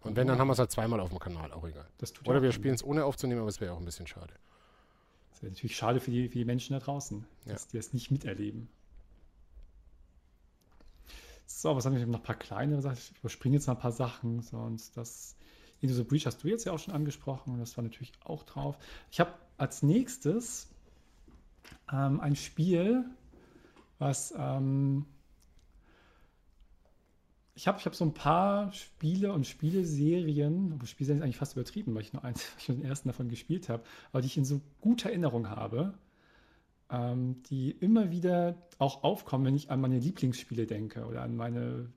Und 0.00 0.16
wenn, 0.16 0.26
dann 0.26 0.38
haben 0.38 0.48
wir 0.48 0.54
es 0.54 0.58
halt 0.58 0.70
zweimal 0.72 0.98
auf 0.98 1.10
dem 1.10 1.18
Kanal, 1.18 1.52
auch 1.52 1.64
egal. 1.64 1.86
Oder 2.24 2.42
wir 2.42 2.52
spielen 2.52 2.74
es 2.74 2.82
ohne 2.82 3.04
aufzunehmen, 3.04 3.40
aber 3.40 3.50
es 3.50 3.60
wäre 3.60 3.74
auch 3.74 3.78
ein 3.78 3.84
bisschen 3.84 4.06
schade. 4.06 4.32
Das 5.30 5.42
wäre 5.42 5.52
natürlich 5.52 5.76
schade 5.76 6.00
für 6.00 6.10
die, 6.10 6.28
für 6.28 6.38
die 6.38 6.44
Menschen 6.44 6.72
da 6.72 6.80
draußen, 6.80 7.26
ja. 7.44 7.52
dass 7.52 7.68
die 7.68 7.76
es 7.76 7.92
nicht 7.92 8.10
miterleben. 8.10 8.68
So, 11.46 11.76
was 11.76 11.84
haben 11.84 11.96
wir 11.96 12.06
noch 12.06 12.20
ein 12.20 12.22
paar 12.22 12.36
kleinere 12.36 12.80
Sachen? 12.80 12.96
Ich 12.96 13.18
überspringe 13.18 13.56
jetzt 13.56 13.66
noch 13.66 13.74
ein 13.74 13.80
paar 13.80 13.92
Sachen. 13.92 14.40
Sonst 14.40 14.96
das 14.96 15.36
Into 15.80 15.94
the 15.94 16.04
Breach 16.04 16.24
hast 16.24 16.42
du 16.42 16.48
jetzt 16.48 16.64
ja 16.64 16.72
auch 16.72 16.78
schon 16.78 16.94
angesprochen. 16.94 17.58
Das 17.58 17.76
war 17.76 17.84
natürlich 17.84 18.12
auch 18.24 18.44
drauf. 18.44 18.78
Ich 19.10 19.20
habe 19.20 19.34
als 19.58 19.82
nächstes 19.82 20.68
ähm, 21.92 22.20
ein 22.20 22.36
Spiel, 22.36 23.04
was 23.98 24.32
ähm, 24.36 25.04
ich 27.54 27.68
habe 27.68 27.78
ich 27.78 27.86
hab 27.86 27.94
so 27.94 28.04
ein 28.04 28.14
paar 28.14 28.72
Spiele 28.72 29.32
und 29.32 29.46
Spieleserien, 29.46 30.72
aber 30.72 30.86
Spielserien 30.86 31.20
ist 31.20 31.24
eigentlich 31.24 31.36
fast 31.36 31.54
übertrieben, 31.54 31.94
weil 31.94 32.02
ich 32.02 32.12
nur, 32.12 32.24
eins, 32.24 32.46
ich 32.58 32.68
nur 32.68 32.78
den 32.78 32.84
ersten 32.84 33.08
davon 33.08 33.28
gespielt 33.28 33.68
habe, 33.68 33.82
aber 34.12 34.22
die 34.22 34.26
ich 34.26 34.36
in 34.36 34.44
so 34.44 34.60
guter 34.80 35.10
Erinnerung 35.10 35.50
habe, 35.50 35.94
ähm, 36.90 37.42
die 37.50 37.70
immer 37.70 38.10
wieder 38.10 38.56
auch 38.78 39.04
aufkommen, 39.04 39.44
wenn 39.44 39.56
ich 39.56 39.70
an 39.70 39.80
meine 39.80 39.98
Lieblingsspiele 39.98 40.66
denke 40.66 41.06
oder 41.06 41.22
an 41.22 41.36
meine 41.36 41.92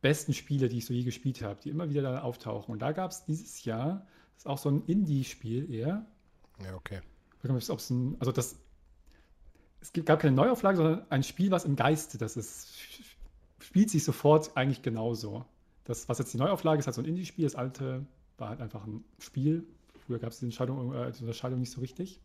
besten 0.00 0.34
Spiele, 0.34 0.68
die 0.68 0.78
ich 0.78 0.86
so 0.86 0.94
je 0.94 1.04
gespielt 1.04 1.42
habe, 1.42 1.60
die 1.62 1.70
immer 1.70 1.88
wieder 1.88 2.02
da 2.02 2.22
auftauchen. 2.22 2.72
Und 2.72 2.82
da 2.82 2.92
gab 2.92 3.12
es 3.12 3.24
dieses 3.24 3.64
Jahr, 3.64 4.06
das 4.34 4.42
ist 4.42 4.46
auch 4.46 4.58
so 4.58 4.68
ein 4.68 4.82
Indie-Spiel 4.86 5.72
eher. 5.72 6.06
Ja, 6.64 6.74
okay 6.74 7.00
ein, 7.90 8.16
also 8.18 8.32
das, 8.32 8.56
es 9.80 9.92
gab 10.04 10.20
keine 10.20 10.34
Neuauflage, 10.34 10.76
sondern 10.76 11.10
ein 11.10 11.22
Spiel, 11.22 11.50
was 11.50 11.64
im 11.64 11.76
Geiste, 11.76 12.18
das 12.18 12.36
ist, 12.36 12.72
spielt 13.62 13.90
sich 13.90 14.04
sofort 14.04 14.56
eigentlich 14.56 14.82
genauso. 14.82 15.44
Das, 15.84 16.08
was 16.08 16.18
jetzt 16.18 16.32
die 16.32 16.38
Neuauflage 16.38 16.78
ist, 16.78 16.86
halt 16.86 16.94
so 16.94 17.02
ein 17.02 17.06
Indie-Spiel, 17.06 17.44
das 17.44 17.54
alte 17.54 18.06
war 18.38 18.48
halt 18.48 18.60
einfach 18.60 18.86
ein 18.86 19.04
Spiel. 19.18 19.64
Früher 20.06 20.18
gab 20.18 20.30
es 20.30 20.38
die, 20.38 20.46
äh, 20.46 21.12
die 21.12 21.20
Unterscheidung 21.20 21.60
nicht 21.60 21.70
so 21.70 21.80
richtig. 21.80 22.20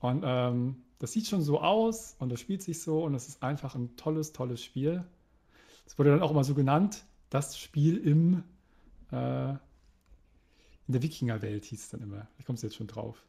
Und 0.00 0.22
ähm, 0.24 0.76
das 0.98 1.12
sieht 1.12 1.26
schon 1.26 1.42
so 1.42 1.60
aus 1.60 2.16
und 2.18 2.30
das 2.30 2.40
spielt 2.40 2.62
sich 2.62 2.80
so 2.80 3.04
und 3.04 3.14
es 3.14 3.28
ist 3.28 3.42
einfach 3.42 3.74
ein 3.74 3.96
tolles, 3.96 4.32
tolles 4.32 4.62
Spiel. 4.62 5.04
Es 5.86 5.98
wurde 5.98 6.10
dann 6.10 6.22
auch 6.22 6.30
immer 6.30 6.44
so 6.44 6.54
genannt, 6.54 7.04
das 7.30 7.58
Spiel 7.58 7.96
im 7.96 8.42
äh, 9.10 9.54
in 10.86 10.92
der 10.92 11.02
Wikingerwelt 11.02 11.64
hieß 11.64 11.82
es 11.82 11.88
dann 11.88 12.00
immer. 12.00 12.28
Ich 12.38 12.44
komme 12.44 12.58
jetzt 12.58 12.76
schon 12.76 12.86
drauf. 12.86 13.24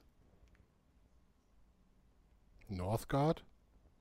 Northgard? 2.70 3.44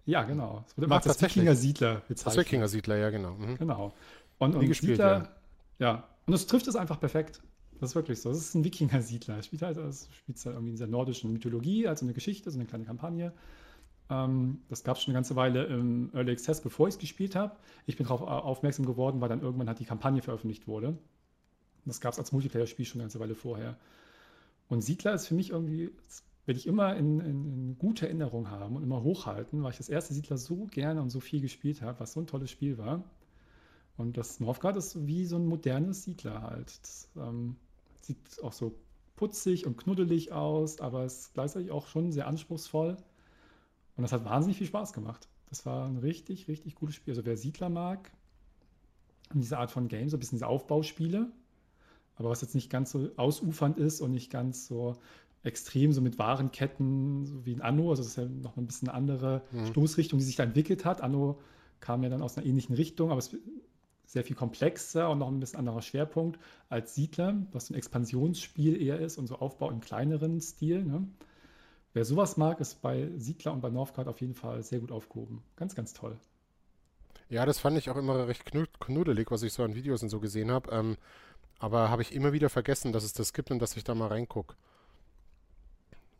Ja, 0.06 0.22
genau. 0.22 0.64
Es 0.66 0.76
wird 0.76 0.86
immer 0.86 1.04
als 1.04 1.20
Wikinger 1.20 1.56
Siedler 1.56 2.02
bezeichnet. 2.08 2.26
Das 2.26 2.46
Wikinger 2.46 2.68
Siedler, 2.68 2.96
ja, 2.96 3.10
genau. 3.10 3.34
Mhm. 3.34 3.58
Genau. 3.58 3.92
Und, 4.38 4.54
und 4.54 4.66
gespielt, 4.66 4.96
Siedler, 4.96 5.34
ja. 5.78 5.86
ja. 5.86 6.08
Und 6.26 6.32
es 6.32 6.46
trifft 6.46 6.68
es 6.68 6.76
einfach 6.76 6.98
perfekt. 6.98 7.42
Das 7.80 7.90
ist 7.90 7.96
wirklich 7.96 8.20
so. 8.20 8.30
Das 8.30 8.38
ist 8.38 8.54
ein 8.54 8.64
Wikinger-Siedler. 8.64 9.38
Es 9.38 9.46
spielt 9.46 9.62
halt, 9.62 9.76
es 9.76 10.08
spielt 10.16 10.38
halt 10.38 10.54
irgendwie 10.54 10.70
in 10.70 10.76
dieser 10.76 10.86
nordischen 10.86 11.32
Mythologie, 11.32 11.86
also 11.88 12.06
eine 12.06 12.14
Geschichte, 12.14 12.50
so 12.50 12.58
eine 12.58 12.66
kleine 12.66 12.84
Kampagne. 12.84 13.32
Ähm, 14.08 14.60
das 14.68 14.84
gab 14.84 14.96
es 14.96 15.02
schon 15.02 15.12
eine 15.12 15.18
ganze 15.18 15.36
Weile 15.36 15.64
im 15.64 16.10
Early 16.14 16.32
Access, 16.32 16.60
bevor 16.60 16.88
ich 16.88 16.94
es 16.94 17.00
gespielt 17.00 17.34
habe. 17.34 17.56
Ich 17.86 17.96
bin 17.96 18.06
darauf 18.06 18.22
aufmerksam 18.22 18.86
geworden, 18.86 19.20
weil 19.20 19.28
dann 19.28 19.42
irgendwann 19.42 19.68
halt 19.68 19.80
die 19.80 19.84
Kampagne 19.84 20.22
veröffentlicht 20.22 20.66
wurde. 20.66 20.96
Das 21.84 22.00
gab 22.00 22.12
es 22.12 22.18
als 22.18 22.32
Multiplayer-Spiel 22.32 22.86
schon 22.86 23.00
eine 23.00 23.04
ganze 23.04 23.20
Weile 23.20 23.34
vorher. 23.34 23.76
Und 24.68 24.82
Siedler 24.82 25.14
ist 25.14 25.26
für 25.26 25.34
mich 25.34 25.50
irgendwie 25.50 25.90
werde 26.46 26.58
ich 26.58 26.66
immer 26.66 26.96
in, 26.96 27.20
in, 27.20 27.44
in 27.44 27.78
gute 27.78 28.06
Erinnerung 28.06 28.50
haben 28.50 28.76
und 28.76 28.82
immer 28.82 29.02
hochhalten, 29.02 29.62
weil 29.62 29.72
ich 29.72 29.78
das 29.78 29.88
erste 29.88 30.14
Siedler 30.14 30.38
so 30.38 30.66
gerne 30.66 31.02
und 31.02 31.10
so 31.10 31.20
viel 31.20 31.40
gespielt 31.40 31.82
habe, 31.82 32.00
was 32.00 32.12
so 32.12 32.20
ein 32.20 32.26
tolles 32.26 32.50
Spiel 32.50 32.78
war. 32.78 33.04
Und 33.96 34.16
das 34.16 34.40
Morphguard 34.40 34.76
ist 34.76 35.06
wie 35.06 35.24
so 35.24 35.36
ein 35.36 35.46
modernes 35.46 36.04
Siedler 36.04 36.42
halt. 36.42 36.78
Das, 36.82 37.08
ähm, 37.16 37.56
sieht 38.00 38.18
auch 38.42 38.52
so 38.52 38.78
putzig 39.16 39.66
und 39.66 39.76
knuddelig 39.76 40.32
aus, 40.32 40.80
aber 40.80 41.04
es 41.04 41.18
ist 41.20 41.34
gleichzeitig 41.34 41.70
auch 41.70 41.86
schon 41.86 42.12
sehr 42.12 42.26
anspruchsvoll. 42.26 42.96
Und 43.96 44.02
das 44.02 44.12
hat 44.12 44.24
wahnsinnig 44.24 44.58
viel 44.58 44.66
Spaß 44.66 44.92
gemacht. 44.92 45.28
Das 45.48 45.66
war 45.66 45.86
ein 45.86 45.96
richtig, 45.96 46.48
richtig 46.48 46.74
gutes 46.74 46.94
Spiel. 46.94 47.12
Also 47.12 47.24
wer 47.24 47.36
Siedler 47.36 47.68
mag, 47.68 48.12
diese 49.32 49.58
Art 49.58 49.70
von 49.70 49.88
Game, 49.88 50.08
so 50.08 50.16
ein 50.16 50.20
bisschen 50.20 50.36
diese 50.36 50.46
Aufbauspiele, 50.46 51.32
aber 52.16 52.30
was 52.30 52.42
jetzt 52.42 52.54
nicht 52.54 52.70
ganz 52.70 52.92
so 52.92 53.10
ausufernd 53.16 53.78
ist 53.78 54.00
und 54.00 54.12
nicht 54.12 54.30
ganz 54.30 54.66
so 54.66 54.96
extrem 55.46 55.92
so 55.92 56.00
mit 56.00 56.18
Warenketten, 56.18 57.24
so 57.24 57.46
wie 57.46 57.52
in 57.52 57.62
Anno, 57.62 57.90
also 57.90 58.02
das 58.02 58.10
ist 58.10 58.16
ja 58.16 58.24
noch 58.24 58.56
ein 58.56 58.66
bisschen 58.66 58.88
eine 58.88 58.96
andere 58.96 59.42
mhm. 59.52 59.66
Stoßrichtung, 59.66 60.18
die 60.18 60.24
sich 60.24 60.36
da 60.36 60.42
entwickelt 60.42 60.84
hat. 60.84 61.00
Anno 61.00 61.40
kam 61.80 62.02
ja 62.02 62.08
dann 62.08 62.22
aus 62.22 62.36
einer 62.36 62.46
ähnlichen 62.46 62.74
Richtung, 62.74 63.10
aber 63.10 63.18
es 63.18 63.32
ist 63.32 63.40
sehr 64.06 64.24
viel 64.24 64.36
komplexer 64.36 65.10
und 65.10 65.18
noch 65.18 65.28
ein 65.28 65.40
bisschen 65.40 65.58
anderer 65.58 65.82
Schwerpunkt 65.82 66.38
als 66.68 66.94
Siedler, 66.94 67.36
was 67.52 67.70
ein 67.70 67.74
Expansionsspiel 67.74 68.80
eher 68.80 69.00
ist 69.00 69.18
und 69.18 69.26
so 69.26 69.36
Aufbau 69.36 69.70
im 69.70 69.80
kleineren 69.80 70.40
Stil. 70.40 70.84
Ne? 70.84 71.06
Wer 71.92 72.04
sowas 72.04 72.36
mag, 72.36 72.60
ist 72.60 72.82
bei 72.82 73.10
Siedler 73.16 73.52
und 73.52 73.60
bei 73.60 73.70
Northgard 73.70 74.08
auf 74.08 74.20
jeden 74.20 74.34
Fall 74.34 74.62
sehr 74.62 74.80
gut 74.80 74.92
aufgehoben. 74.92 75.42
Ganz, 75.56 75.74
ganz 75.74 75.92
toll. 75.92 76.16
Ja, 77.28 77.44
das 77.44 77.58
fand 77.58 77.76
ich 77.78 77.90
auch 77.90 77.96
immer 77.96 78.28
recht 78.28 78.44
knuddelig, 78.80 79.30
was 79.30 79.42
ich 79.42 79.52
so 79.52 79.64
an 79.64 79.74
Videos 79.74 80.02
und 80.02 80.08
so 80.08 80.20
gesehen 80.20 80.50
habe. 80.50 80.70
Ähm, 80.70 80.96
aber 81.58 81.90
habe 81.90 82.02
ich 82.02 82.14
immer 82.14 82.32
wieder 82.32 82.50
vergessen, 82.50 82.92
dass 82.92 83.02
es 83.02 83.12
das 83.12 83.32
gibt 83.32 83.50
und 83.50 83.60
dass 83.60 83.76
ich 83.76 83.82
da 83.82 83.94
mal 83.94 84.08
reingucke. 84.08 84.54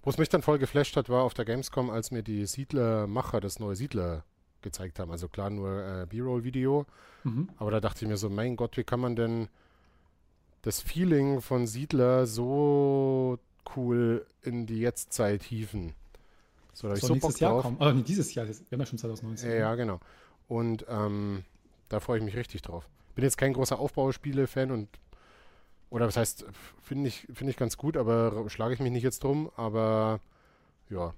Wo 0.07 0.11
es 0.11 0.19
mich 0.19 0.29
dann 0.29 0.43
voll 0.43 0.61
geflasht 0.61 0.97
hat, 0.97 1.09
war 1.09 1.25
auf 1.25 1.35
der 1.35 1.45
Gamescom, 1.45 1.91
als 1.91 2.13
mir 2.13 2.23
die 2.23 2.47
Siedlermacher 2.47 3.41
das 3.41 3.59
neue 3.59 3.75
Siedler 3.75 4.23
gezeigt 4.63 5.01
haben. 5.01 5.11
Also 5.11 5.27
klar 5.27 5.51
nur 5.51 5.83
äh, 5.83 6.07
B-Roll-Video. 6.09 6.87
Mhm. 7.25 7.49
Aber 7.57 7.73
da 7.73 7.81
dachte 7.81 8.05
ich 8.05 8.09
mir 8.09 8.17
so, 8.17 8.31
mein 8.31 8.55
Gott, 8.55 8.77
wie 8.77 8.85
kann 8.85 9.01
man 9.01 9.17
denn 9.17 9.49
das 10.63 10.81
Feeling 10.81 11.41
von 11.41 11.67
Siedler 11.67 12.29
so 12.29 13.41
cool 13.75 14.25
in 14.43 14.67
die 14.67 14.79
Jetztzeit 14.79 15.43
hieven? 15.43 15.93
So, 16.73 16.87
da 16.87 16.95
ich 16.95 17.01
so 17.01 17.13
nächstes 17.13 17.41
Jahr 17.41 17.61
kommen. 17.61 17.79
Oh, 17.81 17.91
nee, 17.91 18.03
dieses 18.03 18.33
Jahr. 18.33 18.47
Wir 18.47 18.55
haben 18.55 18.79
ja 18.79 18.87
schon 18.87 18.99
2019. 19.01 19.51
Ja, 19.51 19.57
ja 19.57 19.75
genau. 19.75 19.99
Und 20.47 20.87
ähm, 20.89 21.43
da 21.89 21.99
freue 21.99 22.19
ich 22.19 22.25
mich 22.25 22.37
richtig 22.37 22.63
drauf. 22.63 22.89
Bin 23.17 23.25
jetzt 23.25 23.39
kein 23.39 23.55
großer 23.55 23.77
Aufbauspiele-Fan 23.77 24.71
und 24.71 24.89
oder 25.91 26.07
was 26.07 26.17
heißt, 26.17 26.45
finde 26.83 27.09
ich, 27.09 27.27
find 27.33 27.51
ich 27.51 27.57
ganz 27.57 27.77
gut, 27.77 27.97
aber 27.97 28.49
schlage 28.51 28.75
ich 28.75 28.81
mich 28.81 28.93
nicht 28.93 29.05
jetzt 29.05 29.23
drum. 29.23 29.51
Aber 29.57 30.21
ja, 30.91 31.15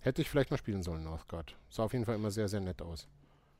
hätte 0.00 0.22
ich 0.22 0.30
vielleicht 0.30 0.50
mal 0.50 0.56
spielen 0.56 0.82
sollen, 0.82 1.04
Northgard. 1.04 1.56
Sah 1.68 1.84
auf 1.84 1.92
jeden 1.92 2.04
Fall 2.04 2.14
immer 2.14 2.30
sehr, 2.30 2.48
sehr 2.48 2.60
nett 2.60 2.82
aus. 2.82 3.08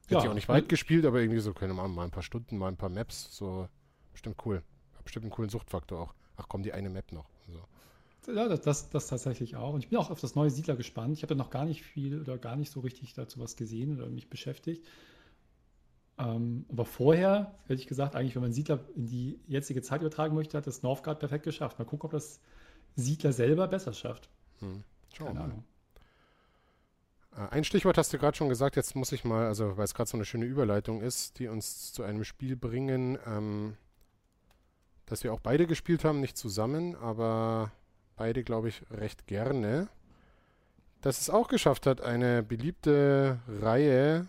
Hätte 0.05 0.15
ja, 0.15 0.23
ich 0.23 0.29
auch 0.29 0.35
nicht 0.35 0.49
weit 0.49 0.69
gespielt, 0.69 1.05
aber 1.05 1.21
irgendwie 1.21 1.41
so, 1.41 1.53
können 1.53 1.75
wir 1.75 1.89
mal 1.89 2.05
ein 2.05 2.13
paar 2.13 2.23
Stunden, 2.23 2.59
mal 2.59 2.69
ein 2.69 2.77
paar 2.77 2.89
Maps, 2.89 3.37
so 3.37 3.69
bestimmt 4.13 4.37
cool. 4.47 4.63
Hat 4.97 5.05
bestimmt 5.05 5.25
einen 5.25 5.33
coolen 5.33 5.51
Suchtfaktor 5.51 6.01
auch. 6.01 6.15
Ach 6.37 6.47
komm, 6.49 6.63
die 6.63 6.73
eine 6.73 6.91
Map 6.91 7.11
noch. 7.11 7.29
So. 7.49 8.33
Ja, 8.33 8.49
das, 8.49 8.61
das, 8.61 8.91
das, 8.91 9.09
tatsächlich 9.09 9.57
auch. 9.57 9.75
Und 9.75 9.81
ich 9.81 9.89
bin 9.89 9.99
auch 9.99 10.11
auf 10.11 10.21
das 10.21 10.35
neue 10.35 10.51
Siedler 10.51 10.77
gespannt. 10.77 11.15
Ich 11.17 11.23
habe 11.23 11.35
ja 11.35 11.39
noch 11.39 11.51
gar 11.51 11.65
nicht 11.65 11.83
viel 11.83 12.21
oder 12.21 12.39
gar 12.39 12.57
nicht 12.57 12.71
so 12.71 12.81
richtig 12.81 13.15
dazu 13.15 13.41
was 13.41 13.57
gesehen 13.57 13.97
oder 13.97 14.09
mich 14.09 14.29
beschäftigt. 14.29 14.87
Ähm, 16.19 16.65
aber 16.71 16.85
vorher, 16.85 17.55
hätte 17.67 17.81
ich 17.81 17.87
gesagt, 17.87 18.17
eigentlich, 18.17 18.35
wenn 18.35 18.43
man 18.43 18.53
Siedler 18.53 18.81
in 18.95 19.07
die 19.07 19.39
jetzige 19.47 19.83
Zeit 19.83 20.01
übertragen 20.01 20.35
möchte, 20.35 20.57
hat 20.57 20.67
das 20.67 20.83
Northgard 20.83 21.19
perfekt 21.19 21.45
geschafft. 21.45 21.79
Mal 21.79 21.85
gucken, 21.85 22.07
ob 22.07 22.13
das 22.13 22.41
Siedler 22.95 23.33
selber 23.33 23.69
besser 23.69 23.93
schafft. 23.93 24.31
Hm. 24.61 24.83
Keine 25.17 25.41
Ahnung. 25.41 25.65
Äh, 27.37 27.49
ein 27.51 27.65
Stichwort 27.65 27.99
hast 27.99 28.13
du 28.13 28.19
gerade 28.19 28.37
schon 28.37 28.49
gesagt, 28.49 28.77
jetzt 28.77 28.97
muss 28.97 29.13
ich 29.13 29.25
mal, 29.25 29.47
also 29.47 29.77
weil 29.77 29.85
es 29.85 29.95
gerade 29.95 30.09
so 30.09 30.17
eine 30.17 30.25
schöne 30.25 30.47
Überleitung 30.47 31.03
ist, 31.03 31.39
die 31.39 31.49
uns 31.49 31.93
zu 31.93 32.03
einem 32.03 32.25
Spiel 32.25 32.57
bringen, 32.57 33.19
ähm, 33.27 33.77
das 35.05 35.23
wir 35.23 35.33
auch 35.33 35.41
beide 35.41 35.67
gespielt 35.67 36.05
haben, 36.05 36.21
nicht 36.21 36.37
zusammen, 36.37 36.97
aber 36.97 37.71
beide, 38.17 38.43
glaube 38.43 38.69
ich, 38.69 38.83
recht 38.91 39.27
gerne. 39.27 39.89
Dass 41.03 41.21
es 41.21 41.31
auch 41.31 41.49
geschafft 41.49 41.87
hat, 41.87 42.01
eine 42.01 42.43
beliebte 42.43 43.39
Reihe 43.47 44.29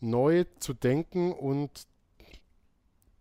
neu 0.00 0.44
zu 0.58 0.74
denken 0.74 1.32
und 1.32 1.86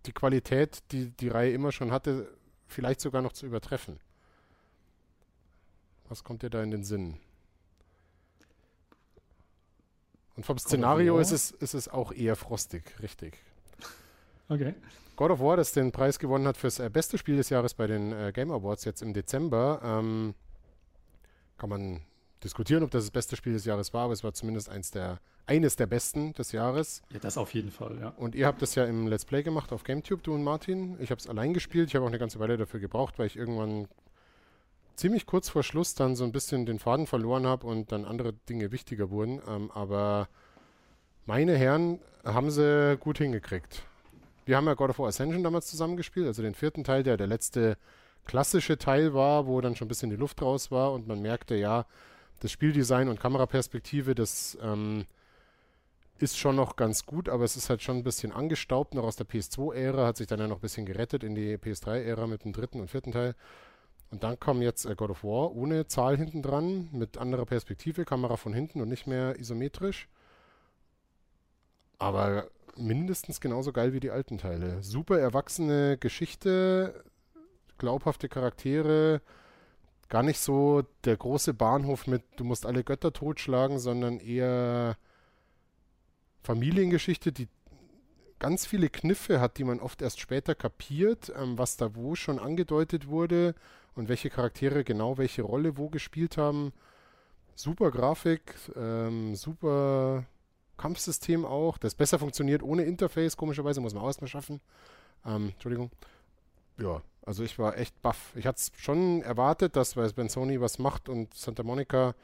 die 0.05 0.11
Qualität, 0.11 0.84
die 0.91 1.09
die 1.09 1.30
Reihe 1.30 1.51
immer 1.51 1.71
schon 1.71 1.91
hatte, 1.91 2.32
vielleicht 2.67 3.01
sogar 3.01 3.21
noch 3.21 3.34
zu 3.34 3.45
übertreffen. 3.45 3.99
Was 6.09 6.23
kommt 6.23 6.43
dir 6.43 6.49
da 6.49 6.61
in 6.61 6.71
den 6.71 6.84
Sinn? 6.84 7.17
Und 10.36 10.45
vom 10.45 10.57
Szenario 10.57 11.17
ist 11.17 11.32
es, 11.32 11.51
ist 11.51 11.73
es 11.73 11.88
auch 11.88 12.11
eher 12.11 12.36
frostig, 12.36 12.84
richtig. 13.01 13.38
Okay. 14.49 14.76
God 15.15 15.32
of 15.32 15.39
War, 15.39 15.55
das 15.55 15.71
den 15.71 15.91
Preis 15.91 16.19
gewonnen 16.19 16.45
hat 16.45 16.57
fürs 16.57 16.80
äh, 16.80 16.89
beste 16.89 17.17
Spiel 17.17 17.38
des 17.38 17.49
Jahres 17.49 17.73
bei 17.73 17.88
den 17.88 18.11
äh, 18.11 18.32
Game 18.34 18.51
Awards 18.51 18.84
jetzt 18.84 19.01
im 19.01 19.13
Dezember, 19.13 19.80
ähm, 19.82 20.36
kann 21.57 21.69
man 21.69 22.01
diskutieren, 22.43 22.83
ob 22.83 22.91
das 22.91 23.03
das 23.03 23.11
beste 23.11 23.36
Spiel 23.36 23.53
des 23.53 23.65
Jahres 23.65 23.93
war, 23.93 24.05
aber 24.05 24.13
es 24.13 24.23
war 24.23 24.33
zumindest 24.33 24.69
eins 24.69 24.91
der, 24.91 25.19
eines 25.45 25.75
der 25.75 25.88
besten 25.88 26.33
des 26.33 26.51
Jahres. 26.51 27.01
Ja, 27.11 27.19
das 27.19 27.38
auf 27.38 27.53
jeden 27.53 27.71
Fall, 27.71 27.97
ja. 27.99 28.09
Und 28.17 28.36
ihr 28.36 28.45
habt 28.45 28.61
das 28.61 28.75
ja 28.75 28.86
im 28.86 29.07
Let's 29.07 29.25
Play 29.25 29.43
gemacht 29.43 29.71
auf 29.71 29.83
GameTube, 29.83 30.23
du 30.23 30.33
und 30.33 30.43
Martin. 30.43 30.97
Ich 30.99 31.11
habe 31.11 31.19
es 31.19 31.27
allein 31.27 31.53
gespielt. 31.53 31.89
Ich 31.89 31.95
habe 31.95 32.05
auch 32.05 32.09
eine 32.09 32.19
ganze 32.19 32.39
Weile 32.39 32.57
dafür 32.57 32.79
gebraucht, 32.79 33.17
weil 33.17 33.27
ich 33.27 33.38
irgendwann 33.38 33.88
ziemlich 34.95 35.25
kurz 35.25 35.49
vor 35.49 35.63
Schluss 35.63 35.95
dann 35.95 36.15
so 36.15 36.23
ein 36.23 36.31
bisschen 36.31 36.65
den 36.65 36.79
Faden 36.79 37.07
verloren 37.07 37.45
habe 37.45 37.67
und 37.67 37.91
dann 37.91 38.05
andere 38.05 38.33
Dinge 38.33 38.71
wichtiger 38.71 39.09
wurden. 39.09 39.41
Ähm, 39.47 39.71
aber 39.71 40.29
meine 41.25 41.57
Herren 41.57 41.99
haben 42.23 42.51
sie 42.51 42.97
gut 42.99 43.17
hingekriegt. 43.17 43.83
Wir 44.45 44.57
haben 44.57 44.67
ja 44.67 44.75
God 44.75 44.91
of 44.91 44.99
War 44.99 45.07
Ascension 45.07 45.43
damals 45.43 45.67
zusammengespielt, 45.67 46.27
also 46.27 46.43
den 46.43 46.53
vierten 46.53 46.83
Teil, 46.83 47.01
der 47.03 47.17
der 47.17 47.27
letzte 47.27 47.77
klassische 48.25 48.77
Teil 48.77 49.13
war, 49.13 49.47
wo 49.47 49.59
dann 49.61 49.75
schon 49.75 49.86
ein 49.86 49.89
bisschen 49.89 50.09
die 50.09 50.15
Luft 50.15 50.41
raus 50.41 50.71
war 50.71 50.93
und 50.93 51.07
man 51.07 51.21
merkte, 51.21 51.55
ja, 51.55 51.86
das 52.39 52.51
Spieldesign 52.51 53.09
und 53.09 53.19
Kameraperspektive, 53.19 54.15
das 54.15 54.57
ähm, 54.61 55.05
ist 56.17 56.38
schon 56.38 56.55
noch 56.55 56.75
ganz 56.75 57.05
gut, 57.05 57.27
aber 57.29 57.43
es 57.43 57.57
ist 57.57 57.69
halt 57.69 57.81
schon 57.81 57.97
ein 57.97 58.03
bisschen 58.03 58.31
angestaubt, 58.31 58.93
noch 58.93 59.03
aus 59.03 59.15
der 59.15 59.27
PS2-Ära, 59.27 60.05
hat 60.05 60.17
sich 60.17 60.27
dann 60.27 60.39
ja 60.39 60.47
noch 60.47 60.57
ein 60.57 60.61
bisschen 60.61 60.86
gerettet 60.86 61.23
in 61.23 61.36
die 61.36 61.57
PS3-Ära 61.57 62.27
mit 62.27 62.45
dem 62.45 62.53
dritten 62.53 62.79
und 62.79 62.89
vierten 62.89 63.11
Teil. 63.11 63.36
Und 64.11 64.23
dann 64.23 64.39
kam 64.39 64.61
jetzt 64.61 64.86
äh, 64.86 64.95
God 64.95 65.09
of 65.09 65.23
War 65.23 65.53
ohne 65.55 65.88
Zahl 65.88 66.15
hinten 66.15 66.41
dran, 66.41 66.89
mit 66.91 67.17
anderer 67.17 67.45
Perspektive, 67.45 68.05
Kamera 68.05 68.38
von 68.38 68.53
hinten 68.53 68.81
und 68.81 68.88
nicht 68.88 69.07
mehr 69.07 69.39
isometrisch. 69.39 70.07
Aber 71.97 72.47
mindestens 72.77 73.41
genauso 73.41 73.71
geil 73.71 73.93
wie 73.93 73.99
die 73.99 74.11
alten 74.11 74.38
Teile. 74.38 74.81
Super 74.83 75.19
erwachsene 75.19 75.97
Geschichte, 75.97 77.03
glaubhafte 77.77 78.29
Charaktere, 78.29 79.21
gar 80.09 80.23
nicht 80.23 80.39
so 80.39 80.83
der 81.03 81.17
große 81.17 81.53
Bahnhof 81.53 82.07
mit, 82.07 82.23
du 82.37 82.43
musst 82.43 82.65
alle 82.65 82.83
Götter 82.83 83.11
totschlagen, 83.13 83.79
sondern 83.79 84.19
eher 84.19 84.97
Familiengeschichte, 86.43 87.31
die 87.31 87.47
ganz 88.39 88.65
viele 88.65 88.89
Kniffe 88.89 89.39
hat, 89.39 89.57
die 89.57 89.63
man 89.63 89.79
oft 89.79 90.01
erst 90.01 90.19
später 90.19 90.55
kapiert, 90.55 91.31
ähm, 91.35 91.57
was 91.57 91.77
da 91.77 91.95
wo 91.95 92.15
schon 92.15 92.39
angedeutet 92.39 93.07
wurde 93.07 93.55
und 93.95 94.09
welche 94.09 94.29
Charaktere 94.29 94.83
genau 94.83 95.17
welche 95.17 95.41
Rolle 95.41 95.77
wo 95.77 95.89
gespielt 95.89 96.37
haben. 96.37 96.73
Super 97.55 97.89
Grafik, 97.89 98.53
ähm, 98.75 99.35
super 99.35 100.25
Kampfsystem 100.77 101.45
auch, 101.45 101.77
das 101.77 101.95
besser 101.95 102.19
funktioniert 102.19 102.61
ohne 102.61 102.83
Interface, 102.83 103.37
komischerweise 103.37 103.79
muss 103.79 103.93
man 103.93 104.03
auch 104.03 104.07
erstmal 104.07 104.27
schaffen. 104.27 104.59
Ähm, 105.25 105.49
Entschuldigung. 105.53 105.89
Ja, 106.77 107.01
also 107.26 107.43
ich 107.43 107.57
war 107.57 107.78
echt 107.78 108.01
baff. 108.01 108.34
Ich 108.36 108.45
hatte 108.45 108.57
es 108.57 108.71
schon 108.76 109.21
erwartet, 109.21 109.76
dass, 109.76 109.97
weil 109.97 110.15
wenn 110.15 110.30
Sony 110.30 110.61
was 110.61 110.80
macht 110.80 111.09
und 111.09 111.34
Santa 111.34 111.63
Monica, 111.63 112.15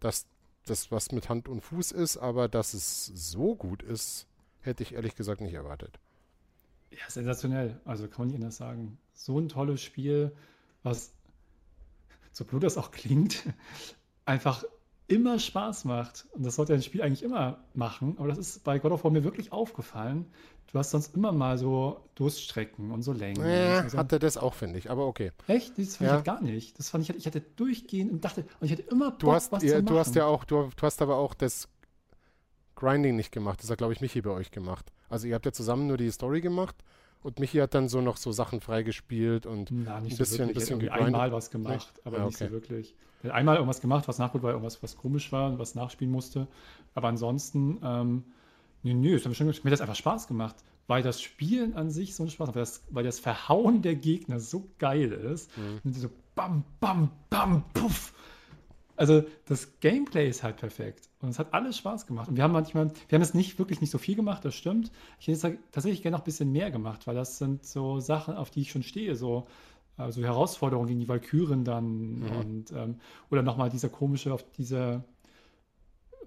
dass 0.00 0.26
das 0.64 0.90
was 0.90 1.12
mit 1.12 1.28
Hand 1.28 1.48
und 1.48 1.60
Fuß 1.60 1.92
ist, 1.92 2.16
aber 2.16 2.48
dass 2.48 2.74
es 2.74 3.06
so 3.06 3.54
gut 3.54 3.82
ist, 3.82 4.26
hätte 4.60 4.82
ich 4.82 4.94
ehrlich 4.94 5.14
gesagt 5.14 5.40
nicht 5.40 5.54
erwartet. 5.54 5.98
Ja, 6.90 7.08
sensationell. 7.08 7.80
Also 7.84 8.08
kann 8.08 8.20
man 8.20 8.28
nicht 8.28 8.36
anders 8.36 8.56
sagen. 8.56 8.98
So 9.12 9.38
ein 9.38 9.48
tolles 9.48 9.82
Spiel, 9.82 10.34
was, 10.82 11.12
so 12.32 12.44
blöd 12.44 12.62
das 12.62 12.78
auch 12.78 12.90
klingt, 12.90 13.44
einfach 14.24 14.64
immer 15.08 15.38
Spaß 15.38 15.84
macht. 15.86 16.26
Und 16.32 16.46
das 16.46 16.54
sollte 16.54 16.74
ein 16.74 16.82
Spiel 16.82 17.02
eigentlich 17.02 17.22
immer 17.22 17.58
machen. 17.74 18.16
Aber 18.18 18.28
das 18.28 18.38
ist 18.38 18.64
bei 18.64 18.78
God 18.78 18.92
of 18.92 19.04
War 19.04 19.10
mir 19.10 19.24
wirklich 19.24 19.52
aufgefallen. 19.52 20.26
Du 20.70 20.78
hast 20.78 20.90
sonst 20.90 21.16
immer 21.16 21.32
mal 21.32 21.56
so 21.56 22.04
Durststrecken 22.14 22.90
und 22.90 23.00
so 23.02 23.12
Längen. 23.12 23.42
Ja, 23.42 23.80
also, 23.80 23.96
hatte 23.96 24.18
das 24.18 24.36
auch, 24.36 24.52
finde 24.52 24.78
ich, 24.78 24.90
aber 24.90 25.06
okay. 25.06 25.32
Echt? 25.46 25.78
Das 25.78 25.96
fand 25.96 26.00
ja. 26.00 26.06
ich 26.06 26.12
halt 26.16 26.24
gar 26.26 26.42
nicht. 26.42 26.78
Das 26.78 26.90
fand 26.90 27.08
ich, 27.08 27.16
ich 27.16 27.26
hatte 27.26 27.40
durchgehend 27.40 28.12
und 28.12 28.22
dachte, 28.22 28.44
und 28.60 28.66
ich 28.66 28.72
hatte 28.72 28.82
immer 28.82 29.10
Bock, 29.10 29.18
du 29.20 29.32
hast, 29.32 29.50
was 29.50 29.62
ja, 29.62 29.70
zu 29.70 29.74
machen. 29.76 29.86
Du 29.86 29.98
hast 29.98 30.14
ja 30.14 30.26
auch, 30.26 30.44
du, 30.44 30.68
du 30.76 30.82
hast 30.82 31.00
aber 31.00 31.16
auch 31.16 31.32
das 31.32 31.68
Grinding 32.76 33.16
nicht 33.16 33.32
gemacht. 33.32 33.62
Das 33.62 33.70
hat, 33.70 33.78
glaube 33.78 33.94
ich, 33.94 34.02
Michi 34.02 34.20
bei 34.20 34.30
euch 34.30 34.50
gemacht. 34.50 34.92
Also 35.08 35.26
ihr 35.26 35.34
habt 35.34 35.46
ja 35.46 35.52
zusammen 35.52 35.86
nur 35.86 35.96
die 35.96 36.10
Story 36.10 36.42
gemacht 36.42 36.76
und 37.22 37.40
Michi 37.40 37.58
hat 37.58 37.74
dann 37.74 37.88
so 37.88 38.00
noch 38.00 38.16
so 38.16 38.32
Sachen 38.32 38.60
freigespielt 38.60 39.46
und 39.46 39.70
Na, 39.70 40.00
nicht 40.00 40.14
ein 40.14 40.18
bisschen, 40.18 40.48
so 40.48 40.54
bisschen 40.54 40.78
gegrindet. 40.78 41.06
einmal 41.06 41.32
was 41.32 41.50
gemacht, 41.50 41.92
aber 42.04 42.18
ja, 42.18 42.22
okay. 42.24 42.28
nicht 42.28 42.38
so 42.38 42.50
wirklich. 42.50 42.94
Er 43.22 43.30
hat 43.30 43.36
einmal 43.36 43.56
irgendwas 43.56 43.80
gemacht, 43.80 44.06
was 44.06 44.18
nachgut 44.18 44.42
war, 44.42 44.50
irgendwas, 44.50 44.82
was 44.82 44.96
komisch 44.96 45.32
war 45.32 45.50
und 45.50 45.58
was 45.58 45.74
nachspielen 45.74 46.12
musste. 46.12 46.46
Aber 46.94 47.08
ansonsten, 47.08 47.78
ähm, 47.82 48.24
nee, 48.82 48.94
nee, 48.94 49.14
es 49.14 49.22
hat 49.22 49.30
mir, 49.30 49.34
schon, 49.34 49.46
mir 49.46 49.52
hat 49.52 49.72
das 49.72 49.80
einfach 49.80 49.96
Spaß 49.96 50.28
gemacht, 50.28 50.56
weil 50.86 51.02
das 51.02 51.20
Spielen 51.20 51.74
an 51.74 51.90
sich 51.90 52.14
so 52.14 52.22
einen 52.22 52.30
Spaß 52.30 52.48
macht, 52.48 52.54
weil 52.54 52.62
das, 52.62 52.82
weil 52.90 53.04
das 53.04 53.18
Verhauen 53.18 53.82
der 53.82 53.96
Gegner 53.96 54.38
so 54.38 54.68
geil 54.78 55.10
ist. 55.12 55.50
Mhm. 55.58 55.80
Und 55.84 55.92
so 55.94 56.08
bam, 56.34 56.64
bam, 56.80 57.10
bam, 57.28 57.64
puff. 57.74 58.14
Also 58.98 59.22
das 59.44 59.78
Gameplay 59.78 60.28
ist 60.28 60.42
halt 60.42 60.56
perfekt 60.56 61.08
und 61.20 61.28
es 61.28 61.38
hat 61.38 61.54
alles 61.54 61.78
Spaß 61.78 62.06
gemacht. 62.06 62.28
Und 62.28 62.36
wir 62.36 62.42
haben 62.42 62.52
manchmal, 62.52 62.90
wir 63.08 63.16
haben 63.16 63.22
es 63.22 63.32
nicht 63.32 63.58
wirklich 63.60 63.80
nicht 63.80 63.90
so 63.90 63.98
viel 63.98 64.16
gemacht, 64.16 64.44
das 64.44 64.56
stimmt. 64.56 64.90
Ich 65.20 65.28
hätte 65.28 65.56
tatsächlich 65.70 66.02
gerne 66.02 66.16
noch 66.16 66.22
ein 66.22 66.24
bisschen 66.24 66.50
mehr 66.50 66.72
gemacht, 66.72 67.06
weil 67.06 67.14
das 67.14 67.38
sind 67.38 67.64
so 67.64 68.00
Sachen, 68.00 68.34
auf 68.34 68.50
die 68.50 68.62
ich 68.62 68.72
schon 68.72 68.82
stehe, 68.82 69.14
so 69.14 69.46
also 69.96 70.20
Herausforderungen 70.22 70.88
wie 70.88 70.96
die 70.96 71.08
Valkyren 71.08 71.62
dann 71.64 72.20
mhm. 72.20 72.30
und 72.40 72.72
ähm, 72.72 72.96
oder 73.30 73.42
nochmal 73.42 73.70
dieser 73.70 73.88
komische 73.88 74.34
auf 74.34 74.44
dieser 74.56 75.04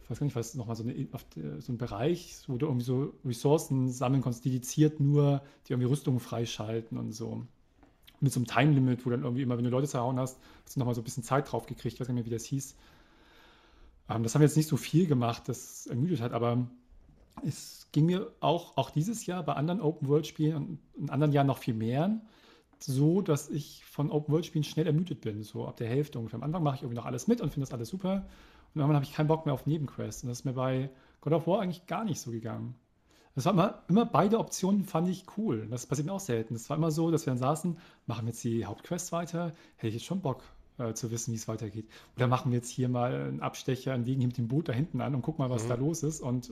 ich 0.03 0.09
weiß 0.09 0.19
gar 0.19 0.25
nicht, 0.25 0.35
was 0.35 0.55
nochmal 0.55 0.75
so, 0.75 0.83
eine, 0.83 1.61
so 1.61 1.71
ein 1.71 1.77
Bereich, 1.77 2.37
wo 2.47 2.57
du 2.57 2.65
irgendwie 2.65 2.85
so 2.85 3.13
Ressourcen 3.23 3.89
sammeln 3.89 4.21
kannst, 4.21 4.43
dediziert 4.43 4.99
nur, 4.99 5.41
die 5.67 5.73
irgendwie 5.73 5.87
Rüstungen 5.87 6.19
freischalten 6.19 6.97
und 6.97 7.13
so 7.13 7.45
mit 8.21 8.31
so 8.31 8.39
einem 8.39 8.47
Time-Limit, 8.47 9.05
wo 9.05 9.09
dann 9.09 9.23
irgendwie 9.23 9.41
immer, 9.41 9.57
wenn 9.57 9.63
du 9.63 9.69
Leute 9.69 9.87
zerhauen 9.87 10.19
hast, 10.19 10.39
hast 10.63 10.75
du 10.75 10.79
nochmal 10.79 10.95
so 10.95 11.01
ein 11.01 11.03
bisschen 11.03 11.23
Zeit 11.23 11.51
drauf 11.51 11.65
gekriegt. 11.65 11.95
Ich 11.95 11.99
weiß 11.99 12.07
nicht 12.07 12.15
mehr, 12.15 12.25
wie 12.25 12.29
das 12.29 12.45
hieß. 12.45 12.75
Ähm, 14.09 14.23
das 14.23 14.33
haben 14.33 14.41
wir 14.41 14.47
jetzt 14.47 14.57
nicht 14.57 14.69
so 14.69 14.77
viel 14.77 15.07
gemacht, 15.07 15.43
das 15.47 15.87
ermüdet 15.87 16.21
hat, 16.21 16.33
aber 16.33 16.67
es 17.45 17.87
ging 17.91 18.05
mir 18.05 18.31
auch, 18.39 18.77
auch 18.77 18.89
dieses 18.91 19.25
Jahr 19.25 19.43
bei 19.43 19.53
anderen 19.53 19.81
Open-World-Spielen 19.81 20.55
und 20.55 20.79
in 20.97 21.09
anderen 21.09 21.33
Jahren 21.33 21.47
noch 21.47 21.57
viel 21.57 21.73
mehr 21.73 22.21
so, 22.83 23.21
dass 23.21 23.49
ich 23.49 23.83
von 23.85 24.11
Open-World-Spielen 24.11 24.63
schnell 24.63 24.87
ermüdet 24.87 25.21
bin, 25.21 25.43
so 25.43 25.67
ab 25.67 25.77
der 25.77 25.87
Hälfte 25.87 26.17
ungefähr. 26.17 26.37
Am 26.37 26.43
Anfang 26.43 26.63
mache 26.63 26.77
ich 26.77 26.81
irgendwie 26.81 26.97
noch 26.97 27.05
alles 27.05 27.27
mit 27.27 27.41
und 27.41 27.51
finde 27.51 27.65
das 27.67 27.73
alles 27.73 27.89
super. 27.89 28.25
Und 28.73 28.79
irgendwann 28.79 28.95
habe 28.95 29.05
ich 29.05 29.13
keinen 29.13 29.27
Bock 29.27 29.45
mehr 29.45 29.53
auf 29.53 29.65
Nebenquests. 29.65 30.23
Und 30.23 30.29
das 30.29 30.39
ist 30.39 30.45
mir 30.45 30.53
bei 30.53 30.89
God 31.21 31.33
of 31.33 31.47
War 31.47 31.61
eigentlich 31.61 31.85
gar 31.87 32.03
nicht 32.03 32.19
so 32.19 32.31
gegangen. 32.31 32.75
Das 33.35 33.45
war 33.45 33.53
immer, 33.53 33.81
immer 33.87 34.05
beide 34.05 34.39
Optionen 34.39 34.83
fand 34.83 35.07
ich 35.07 35.25
cool. 35.37 35.67
Das 35.69 35.85
passiert 35.85 36.05
mir 36.05 36.13
auch 36.13 36.19
selten. 36.19 36.55
Es 36.55 36.69
war 36.69 36.77
immer 36.77 36.91
so, 36.91 37.11
dass 37.11 37.25
wir 37.25 37.31
dann 37.31 37.37
saßen, 37.37 37.77
machen 38.05 38.25
wir 38.25 38.31
jetzt 38.31 38.43
die 38.43 38.65
Hauptquest 38.65 39.11
weiter, 39.11 39.53
hätte 39.77 39.87
ich 39.87 39.93
jetzt 39.95 40.05
schon 40.05 40.21
Bock 40.21 40.43
äh, 40.77 40.93
zu 40.93 41.11
wissen, 41.11 41.31
wie 41.31 41.37
es 41.37 41.47
weitergeht. 41.47 41.87
Oder 42.17 42.27
machen 42.27 42.51
wir 42.51 42.57
jetzt 42.57 42.69
hier 42.69 42.89
mal 42.89 43.13
einen 43.13 43.41
Abstecher, 43.41 43.93
einen 43.93 44.05
Weg 44.05 44.17
mit 44.17 44.37
dem 44.37 44.47
Boot 44.47 44.67
da 44.67 44.73
hinten 44.73 44.99
an 45.01 45.15
und 45.15 45.21
gucken 45.21 45.45
mal, 45.45 45.49
was 45.49 45.63
mhm. 45.63 45.69
da 45.69 45.75
los 45.75 46.03
ist. 46.03 46.21
Und 46.21 46.51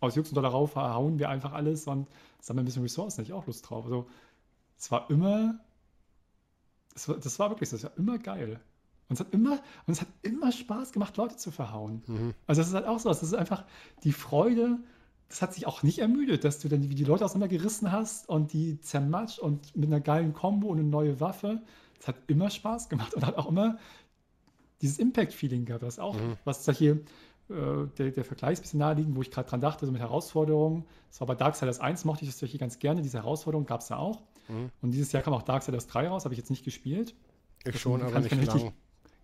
aus 0.00 0.14
Jux 0.14 0.30
und 0.30 0.42
darauf 0.42 0.76
hauen 0.76 1.18
wir 1.18 1.28
einfach 1.28 1.52
alles 1.52 1.86
und 1.86 2.08
sammeln 2.40 2.64
ein 2.64 2.66
bisschen 2.66 2.82
Ressourcen. 2.82 3.18
Hätte 3.18 3.32
ich 3.32 3.34
auch 3.34 3.46
Lust 3.46 3.68
drauf. 3.68 3.84
Also 3.84 4.06
es 4.78 4.90
war 4.90 5.10
immer, 5.10 5.60
es 6.94 7.08
war, 7.08 7.16
das 7.18 7.38
war 7.38 7.50
wirklich 7.50 7.68
so, 7.68 7.76
es 7.76 7.84
war 7.84 7.96
immer 7.96 8.18
geil. 8.18 8.60
Und 9.08 9.14
es 9.14 9.20
hat 9.20 9.34
immer, 9.34 9.60
und 9.86 9.92
es 9.92 10.00
hat 10.00 10.08
immer 10.22 10.50
Spaß 10.50 10.92
gemacht, 10.92 11.16
Leute 11.18 11.36
zu 11.36 11.50
verhauen. 11.50 12.02
Mhm. 12.06 12.34
Also 12.46 12.62
das 12.62 12.68
ist 12.68 12.74
halt 12.74 12.86
auch 12.86 12.98
so, 12.98 13.10
das 13.10 13.22
ist 13.22 13.34
einfach 13.34 13.64
die 14.04 14.12
Freude, 14.12 14.78
das 15.32 15.40
hat 15.40 15.54
sich 15.54 15.66
auch 15.66 15.82
nicht 15.82 15.98
ermüdet, 15.98 16.44
dass 16.44 16.58
du 16.58 16.68
dann 16.68 16.90
wie 16.90 16.94
die 16.94 17.04
Leute 17.04 17.24
auseinandergerissen 17.24 17.90
hast 17.90 18.28
und 18.28 18.52
die 18.52 18.78
zermatscht 18.82 19.38
und 19.38 19.74
mit 19.74 19.86
einer 19.86 20.00
geilen 20.00 20.34
Combo 20.34 20.68
und 20.68 20.78
eine 20.78 20.86
neue 20.86 21.20
Waffe. 21.20 21.62
Es 21.98 22.06
hat 22.06 22.16
immer 22.26 22.50
Spaß 22.50 22.90
gemacht 22.90 23.14
und 23.14 23.24
hat 23.24 23.38
auch 23.38 23.48
immer 23.48 23.78
dieses 24.82 24.98
Impact-Feeling 24.98 25.64
gehabt. 25.64 25.84
Das 25.84 25.98
auch, 25.98 26.16
mhm. 26.16 26.36
was 26.44 26.64
da 26.64 26.72
hier, 26.72 27.00
äh, 27.48 27.86
der, 27.96 28.10
der 28.10 28.24
Vergleich 28.26 28.52
ist 28.52 28.58
ein 28.58 28.62
bisschen 28.62 28.80
naheliegend, 28.80 29.16
wo 29.16 29.22
ich 29.22 29.30
gerade 29.30 29.48
dran 29.48 29.62
dachte, 29.62 29.86
so 29.86 29.92
mit 29.92 30.02
Herausforderungen. 30.02 30.84
Das 31.08 31.20
war 31.20 31.28
bei 31.28 31.34
Darksiders 31.34 31.80
1, 31.80 32.04
mochte 32.04 32.26
ich 32.26 32.30
das 32.30 32.46
hier 32.46 32.60
ganz 32.60 32.78
gerne. 32.78 33.00
Diese 33.00 33.16
Herausforderung 33.16 33.64
gab 33.64 33.80
es 33.80 33.86
da 33.86 33.96
auch. 33.96 34.20
Mhm. 34.48 34.70
Und 34.82 34.90
dieses 34.90 35.12
Jahr 35.12 35.22
kam 35.22 35.32
auch 35.32 35.42
Darksiders 35.42 35.86
3 35.86 36.08
raus, 36.08 36.26
habe 36.26 36.34
ich 36.34 36.38
jetzt 36.38 36.50
nicht 36.50 36.62
gespielt. 36.62 37.14
Ich 37.64 37.80
schon, 37.80 38.02
aber 38.02 38.20
nicht 38.20 38.32
richtig, 38.32 38.64
lang. 38.64 38.72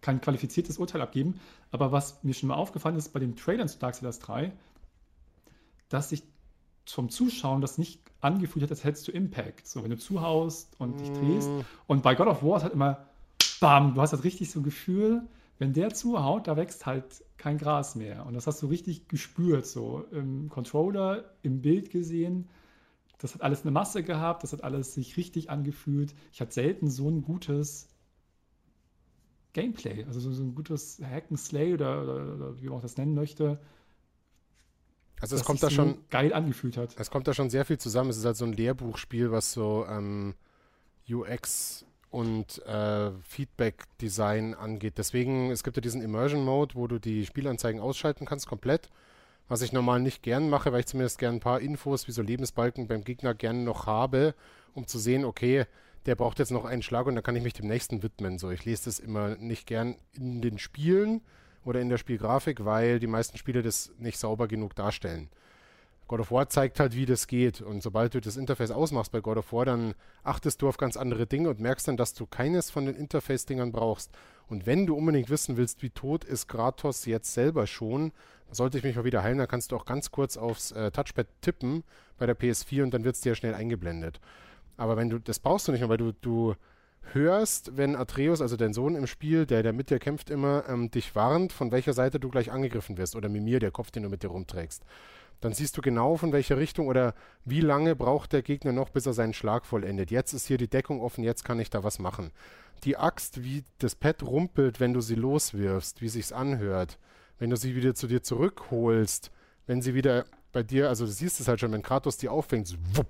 kein 0.00 0.22
qualifiziertes 0.22 0.78
Urteil 0.78 1.02
abgeben. 1.02 1.38
Aber 1.70 1.92
was 1.92 2.24
mir 2.24 2.32
schon 2.32 2.48
mal 2.48 2.54
aufgefallen 2.54 2.96
ist 2.96 3.12
bei 3.12 3.20
den 3.20 3.36
Trailern 3.36 3.68
zu 3.68 3.78
Darksiders 3.78 4.20
3, 4.20 4.52
dass 5.88 6.10
sich 6.10 6.22
zum 6.84 7.10
Zuschauen 7.10 7.60
das 7.60 7.78
nicht 7.78 8.00
angefühlt 8.20 8.62
hat, 8.62 8.70
als 8.70 8.84
hättest 8.84 9.06
du 9.08 9.12
Impact. 9.12 9.66
So, 9.66 9.82
wenn 9.82 9.90
du 9.90 9.98
zuhaust 9.98 10.74
und 10.78 10.98
dich 11.00 11.10
drehst. 11.12 11.48
Mm. 11.48 11.60
Und 11.86 12.02
bei 12.02 12.14
God 12.14 12.26
of 12.26 12.42
War 12.42 12.56
ist 12.56 12.62
halt 12.64 12.72
immer, 12.72 13.06
bam, 13.60 13.94
du 13.94 14.00
hast 14.00 14.12
halt 14.12 14.24
richtig 14.24 14.50
so 14.50 14.60
ein 14.60 14.64
Gefühl, 14.64 15.22
wenn 15.58 15.72
der 15.72 15.92
zuhaut, 15.92 16.46
da 16.46 16.56
wächst 16.56 16.86
halt 16.86 17.24
kein 17.36 17.58
Gras 17.58 17.94
mehr. 17.94 18.26
Und 18.26 18.34
das 18.34 18.46
hast 18.46 18.62
du 18.62 18.66
richtig 18.66 19.08
gespürt, 19.08 19.66
so 19.66 20.04
im 20.12 20.48
Controller, 20.48 21.24
im 21.42 21.60
Bild 21.60 21.90
gesehen. 21.90 22.48
Das 23.18 23.34
hat 23.34 23.42
alles 23.42 23.62
eine 23.62 23.72
Masse 23.72 24.04
gehabt, 24.04 24.44
das 24.44 24.52
hat 24.52 24.62
alles 24.62 24.94
sich 24.94 25.16
richtig 25.16 25.50
angefühlt. 25.50 26.14
Ich 26.32 26.40
hatte 26.40 26.52
selten 26.52 26.88
so 26.88 27.08
ein 27.08 27.22
gutes 27.22 27.88
Gameplay, 29.52 30.04
also 30.04 30.20
so, 30.20 30.32
so 30.32 30.42
ein 30.44 30.54
gutes 30.54 31.00
Hack 31.02 31.24
and 31.30 31.38
Slay 31.38 31.74
oder, 31.74 32.02
oder, 32.02 32.34
oder, 32.34 32.62
wie 32.62 32.66
man 32.66 32.78
auch 32.78 32.82
das 32.82 32.96
nennen 32.96 33.14
möchte. 33.14 33.58
Also 35.20 35.36
es 35.36 35.44
kommt 35.44 35.62
da 35.62 35.70
schon 35.70 35.98
geil 36.10 36.32
angefühlt 36.32 36.76
hat. 36.76 36.94
Es 36.98 37.10
kommt 37.10 37.26
da 37.28 37.34
schon 37.34 37.50
sehr 37.50 37.64
viel 37.64 37.78
zusammen. 37.78 38.10
Es 38.10 38.16
ist 38.16 38.24
halt 38.24 38.36
so 38.36 38.44
ein 38.44 38.52
Lehrbuchspiel, 38.52 39.30
was 39.30 39.52
so 39.52 39.86
ähm, 39.88 40.34
UX 41.10 41.84
und 42.10 42.64
äh, 42.66 43.10
Feedback-Design 43.22 44.54
angeht. 44.54 44.94
Deswegen, 44.98 45.50
es 45.50 45.62
gibt 45.62 45.76
ja 45.76 45.80
diesen 45.80 46.02
Immersion-Mode, 46.02 46.74
wo 46.74 46.86
du 46.86 46.98
die 46.98 47.26
Spielanzeigen 47.26 47.80
ausschalten 47.80 48.26
kannst, 48.26 48.46
komplett. 48.46 48.88
Was 49.48 49.62
ich 49.62 49.72
normal 49.72 50.00
nicht 50.00 50.22
gern 50.22 50.50
mache, 50.50 50.72
weil 50.72 50.80
ich 50.80 50.86
zumindest 50.86 51.18
gern 51.18 51.36
ein 51.36 51.40
paar 51.40 51.60
Infos 51.60 52.06
wie 52.06 52.12
so 52.12 52.22
Lebensbalken 52.22 52.86
beim 52.86 53.02
Gegner 53.02 53.34
gerne 53.34 53.60
noch 53.60 53.86
habe, 53.86 54.34
um 54.74 54.86
zu 54.86 54.98
sehen, 54.98 55.24
okay, 55.24 55.64
der 56.06 56.16
braucht 56.16 56.38
jetzt 56.38 56.50
noch 56.50 56.64
einen 56.64 56.82
Schlag 56.82 57.06
und 57.06 57.14
dann 57.14 57.24
kann 57.24 57.36
ich 57.36 57.42
mich 57.42 57.54
dem 57.54 57.66
nächsten 57.66 58.02
widmen. 58.02 58.38
So, 58.38 58.50
ich 58.50 58.64
lese 58.64 58.84
das 58.86 58.98
immer 58.98 59.36
nicht 59.36 59.66
gern 59.66 59.96
in 60.12 60.42
den 60.42 60.58
Spielen 60.58 61.22
oder 61.68 61.80
in 61.80 61.90
der 61.90 61.98
Spielgrafik, 61.98 62.64
weil 62.64 62.98
die 62.98 63.06
meisten 63.06 63.36
Spiele 63.36 63.62
das 63.62 63.92
nicht 63.98 64.18
sauber 64.18 64.48
genug 64.48 64.74
darstellen. 64.74 65.28
God 66.06 66.20
of 66.20 66.30
War 66.30 66.48
zeigt 66.48 66.80
halt, 66.80 66.94
wie 66.96 67.04
das 67.04 67.26
geht. 67.26 67.60
Und 67.60 67.82
sobald 67.82 68.14
du 68.14 68.20
das 68.22 68.38
Interface 68.38 68.70
ausmachst 68.70 69.12
bei 69.12 69.20
God 69.20 69.36
of 69.36 69.52
War, 69.52 69.66
dann 69.66 69.94
achtest 70.24 70.62
du 70.62 70.68
auf 70.68 70.78
ganz 70.78 70.96
andere 70.96 71.26
Dinge 71.26 71.50
und 71.50 71.60
merkst 71.60 71.86
dann, 71.86 71.98
dass 71.98 72.14
du 72.14 72.24
keines 72.24 72.70
von 72.70 72.86
den 72.86 72.94
Interface-Dingern 72.94 73.72
brauchst. 73.72 74.10
Und 74.48 74.64
wenn 74.64 74.86
du 74.86 74.96
unbedingt 74.96 75.28
wissen 75.28 75.58
willst, 75.58 75.82
wie 75.82 75.90
tot 75.90 76.24
ist 76.24 76.48
Kratos 76.48 77.04
jetzt 77.04 77.34
selber 77.34 77.66
schon, 77.66 78.12
sollte 78.50 78.78
ich 78.78 78.84
mich 78.84 78.96
mal 78.96 79.04
wieder 79.04 79.22
heilen, 79.22 79.36
dann 79.36 79.48
kannst 79.48 79.70
du 79.70 79.76
auch 79.76 79.84
ganz 79.84 80.10
kurz 80.10 80.38
aufs 80.38 80.72
äh, 80.72 80.90
Touchpad 80.90 81.26
tippen 81.42 81.84
bei 82.16 82.24
der 82.24 82.38
PS4 82.38 82.82
und 82.82 82.94
dann 82.94 83.04
wird 83.04 83.16
es 83.16 83.20
dir 83.20 83.34
schnell 83.34 83.54
eingeblendet. 83.54 84.18
Aber 84.78 84.96
wenn 84.96 85.10
du, 85.10 85.18
das 85.18 85.38
brauchst 85.38 85.68
du 85.68 85.72
nicht 85.72 85.82
mehr, 85.82 85.90
weil 85.90 85.98
du, 85.98 86.12
du 86.12 86.54
hörst, 87.12 87.76
wenn 87.76 87.96
Atreus, 87.96 88.40
also 88.40 88.56
dein 88.56 88.72
Sohn 88.72 88.94
im 88.94 89.06
Spiel, 89.06 89.46
der, 89.46 89.62
der 89.62 89.72
mit 89.72 89.90
dir 89.90 89.98
kämpft 89.98 90.30
immer, 90.30 90.64
ähm, 90.68 90.90
dich 90.90 91.14
warnt, 91.14 91.52
von 91.52 91.70
welcher 91.72 91.92
Seite 91.92 92.20
du 92.20 92.28
gleich 92.28 92.52
angegriffen 92.52 92.98
wirst. 92.98 93.16
Oder 93.16 93.28
Mimir, 93.28 93.60
der 93.60 93.70
Kopf, 93.70 93.90
den 93.90 94.02
du 94.02 94.08
mit 94.08 94.22
dir 94.22 94.28
rumträgst 94.28 94.84
dann 95.40 95.52
siehst 95.52 95.76
du 95.76 95.82
genau, 95.82 96.16
von 96.16 96.32
welcher 96.32 96.58
Richtung 96.58 96.88
oder 96.88 97.14
wie 97.44 97.60
lange 97.60 97.94
braucht 97.94 98.32
der 98.32 98.42
Gegner 98.42 98.72
noch, 98.72 98.90
bis 98.90 99.06
er 99.06 99.12
seinen 99.12 99.34
Schlag 99.34 99.66
vollendet. 99.66 100.10
Jetzt 100.10 100.32
ist 100.32 100.46
hier 100.46 100.58
die 100.58 100.68
Deckung 100.68 101.00
offen, 101.00 101.22
jetzt 101.22 101.44
kann 101.44 101.60
ich 101.60 101.70
da 101.70 101.84
was 101.84 101.98
machen. 101.98 102.32
Die 102.84 102.96
Axt, 102.96 103.44
wie 103.44 103.64
das 103.78 103.94
Pad 103.94 104.22
rumpelt, 104.22 104.80
wenn 104.80 104.92
du 104.92 105.00
sie 105.00 105.14
loswirfst, 105.14 106.00
wie 106.00 106.08
sich's 106.08 106.32
anhört, 106.32 106.98
wenn 107.38 107.50
du 107.50 107.56
sie 107.56 107.76
wieder 107.76 107.94
zu 107.94 108.08
dir 108.08 108.22
zurückholst, 108.22 109.30
wenn 109.66 109.82
sie 109.82 109.94
wieder 109.94 110.24
bei 110.52 110.62
dir, 110.62 110.88
also 110.88 111.04
du 111.04 111.12
siehst 111.12 111.40
es 111.40 111.48
halt 111.48 111.60
schon, 111.60 111.72
wenn 111.72 111.82
Kratos 111.82 112.16
die 112.16 112.28
auffängt, 112.28 112.66
so, 112.66 112.76
wupp, 112.94 113.08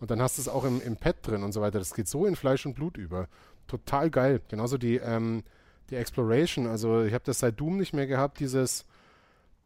und 0.00 0.10
dann 0.10 0.22
hast 0.22 0.38
du 0.38 0.42
es 0.42 0.48
auch 0.48 0.64
im, 0.64 0.80
im 0.80 0.96
Pad 0.96 1.16
drin 1.22 1.42
und 1.42 1.52
so 1.52 1.60
weiter. 1.60 1.78
Das 1.78 1.94
geht 1.94 2.08
so 2.08 2.26
in 2.26 2.36
Fleisch 2.36 2.64
und 2.66 2.74
Blut 2.74 2.96
über. 2.96 3.28
Total 3.66 4.10
geil. 4.10 4.40
Genauso 4.48 4.78
die, 4.78 4.96
ähm, 4.96 5.42
die 5.90 5.96
Exploration. 5.96 6.66
Also 6.66 7.02
ich 7.02 7.14
habe 7.14 7.24
das 7.24 7.40
seit 7.40 7.58
Doom 7.60 7.78
nicht 7.78 7.92
mehr 7.92 8.06
gehabt, 8.06 8.40
dieses 8.40 8.86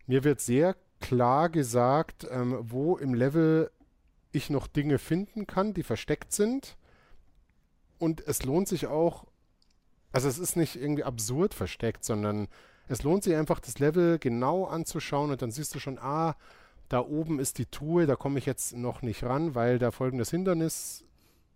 mir 0.07 0.25
wird 0.25 0.41
sehr 0.41 0.77
klar 1.01 1.49
gesagt, 1.49 2.27
ähm, 2.31 2.59
wo 2.61 2.97
im 2.97 3.15
Level 3.15 3.71
ich 4.33 4.51
noch 4.51 4.67
Dinge 4.67 4.99
finden 4.99 5.47
kann, 5.47 5.75
die 5.75 5.83
versteckt 5.83 6.33
sind. 6.33 6.77
Und 7.99 8.27
es 8.27 8.43
lohnt 8.43 8.69
sich 8.69 8.87
auch, 8.87 9.27
also 10.13 10.29
es 10.29 10.39
ist 10.39 10.57
nicht 10.57 10.77
irgendwie 10.77 11.05
absurd 11.05 11.55
versteckt, 11.55 12.05
sondern 12.05 12.49
es 12.89 13.03
lohnt 13.03 13.23
sich 13.23 13.35
einfach, 13.37 13.61
das 13.61 13.79
Level 13.79 14.19
genau 14.19 14.65
anzuschauen 14.65 15.31
und 15.31 15.43
dann 15.43 15.51
siehst 15.51 15.75
du 15.75 15.79
schon, 15.79 15.99
ah, 15.99 16.35
da 16.93 17.01
oben 17.01 17.41
ist 17.41 17.57
die 17.57 17.65
Truhe, 17.65 18.05
da 18.05 18.17
komme 18.17 18.39
ich 18.39 18.45
jetzt 18.45 18.77
noch 18.77 19.01
nicht 19.01 19.23
ran, 19.25 19.55
weil 19.55 19.79
da 19.79 19.91
folgendes 19.91 20.31
Hindernis 20.31 21.05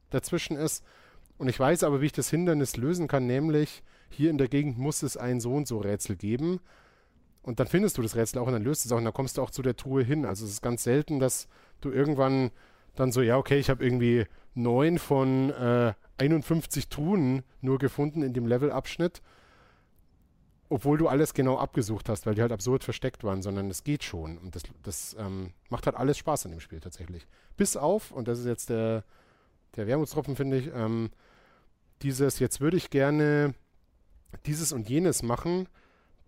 dazwischen 0.08 0.56
ist. 0.56 0.82
Und 1.36 1.48
ich 1.48 1.60
weiß 1.60 1.82
aber, 1.84 2.00
wie 2.00 2.06
ich 2.06 2.12
das 2.12 2.30
Hindernis 2.30 2.78
lösen 2.78 3.06
kann, 3.06 3.26
nämlich 3.26 3.82
hier 4.08 4.30
in 4.30 4.38
der 4.38 4.48
Gegend 4.48 4.78
muss 4.78 5.02
es 5.02 5.18
ein 5.18 5.38
so 5.40 5.52
und 5.52 5.68
so 5.68 5.76
Rätsel 5.76 6.16
geben. 6.16 6.60
Und 7.42 7.60
dann 7.60 7.66
findest 7.66 7.98
du 7.98 8.02
das 8.02 8.16
Rätsel 8.16 8.38
auch 8.38 8.46
und 8.46 8.54
dann 8.54 8.64
löst 8.64 8.86
es 8.86 8.92
auch 8.92 8.96
und 8.96 9.04
dann 9.04 9.12
kommst 9.12 9.36
du 9.36 9.42
auch 9.42 9.50
zu 9.50 9.60
der 9.60 9.76
Truhe 9.76 10.02
hin. 10.02 10.24
Also 10.24 10.46
es 10.46 10.52
ist 10.52 10.62
ganz 10.62 10.82
selten, 10.84 11.20
dass 11.20 11.48
du 11.82 11.90
irgendwann 11.90 12.50
dann 12.94 13.12
so, 13.12 13.20
ja, 13.20 13.36
okay, 13.36 13.58
ich 13.58 13.68
habe 13.68 13.84
irgendwie 13.84 14.24
neun 14.54 14.98
von 14.98 15.50
äh, 15.50 15.92
51 16.16 16.88
Truhen 16.88 17.42
nur 17.60 17.78
gefunden 17.78 18.22
in 18.22 18.32
dem 18.32 18.46
Levelabschnitt, 18.46 19.20
obwohl 20.68 20.98
du 20.98 21.08
alles 21.08 21.34
genau 21.34 21.58
abgesucht 21.58 22.08
hast, 22.08 22.26
weil 22.26 22.34
die 22.34 22.42
halt 22.42 22.52
absurd 22.52 22.84
versteckt 22.84 23.24
waren, 23.24 23.42
sondern 23.42 23.70
es 23.70 23.84
geht 23.84 24.02
schon. 24.02 24.38
Und 24.38 24.56
das, 24.56 24.62
das 24.82 25.16
ähm, 25.18 25.52
macht 25.68 25.86
halt 25.86 25.96
alles 25.96 26.18
Spaß 26.18 26.46
an 26.46 26.52
dem 26.52 26.60
Spiel 26.60 26.80
tatsächlich. 26.80 27.26
Bis 27.56 27.76
auf, 27.76 28.10
und 28.10 28.28
das 28.28 28.40
ist 28.40 28.46
jetzt 28.46 28.70
der, 28.70 29.04
der 29.76 29.86
Wermutstropfen, 29.86 30.36
finde 30.36 30.58
ich, 30.58 30.70
ähm, 30.74 31.10
dieses, 32.02 32.38
jetzt 32.38 32.60
würde 32.60 32.76
ich 32.76 32.90
gerne 32.90 33.54
dieses 34.44 34.72
und 34.72 34.88
jenes 34.88 35.22
machen, 35.22 35.68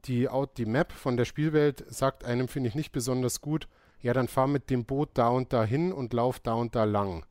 die, 0.04 0.28
die 0.56 0.66
Map 0.66 0.92
von 0.92 1.16
der 1.16 1.24
Spielwelt 1.24 1.84
sagt 1.88 2.24
einem, 2.24 2.48
finde 2.48 2.68
ich, 2.68 2.74
nicht 2.74 2.92
besonders 2.92 3.40
gut, 3.40 3.68
ja, 4.00 4.12
dann 4.12 4.28
fahr 4.28 4.46
mit 4.46 4.70
dem 4.70 4.84
Boot 4.84 5.10
da 5.14 5.28
und 5.28 5.52
da 5.52 5.64
hin 5.64 5.92
und 5.92 6.12
lauf 6.12 6.38
da 6.38 6.54
und 6.54 6.76
da 6.76 6.84
lang. 6.84 7.26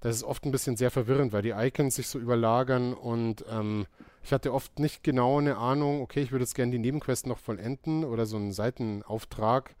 Das 0.00 0.16
ist 0.16 0.24
oft 0.24 0.44
ein 0.44 0.50
bisschen 0.50 0.76
sehr 0.76 0.90
verwirrend, 0.90 1.32
weil 1.32 1.42
die 1.42 1.50
Icons 1.50 1.94
sich 1.94 2.08
so 2.08 2.18
überlagern 2.18 2.92
und 2.92 3.44
ähm, 3.50 3.86
ich 4.22 4.32
hatte 4.32 4.52
oft 4.52 4.78
nicht 4.78 5.02
genau 5.02 5.38
eine 5.38 5.56
Ahnung, 5.56 6.02
okay, 6.02 6.20
ich 6.20 6.32
würde 6.32 6.44
jetzt 6.44 6.54
gerne 6.54 6.72
die 6.72 6.78
Nebenquest 6.78 7.26
noch 7.26 7.38
vollenden 7.38 8.04
oder 8.04 8.26
so 8.26 8.36
einen 8.36 8.52
Seitenauftrag 8.52 9.74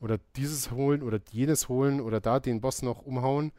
oder 0.00 0.18
dieses 0.36 0.70
holen 0.70 1.02
oder 1.02 1.20
jenes 1.30 1.68
holen 1.68 2.00
oder 2.00 2.20
da 2.20 2.40
den 2.40 2.60
Boss 2.60 2.82
noch 2.82 3.02
umhauen 3.02 3.52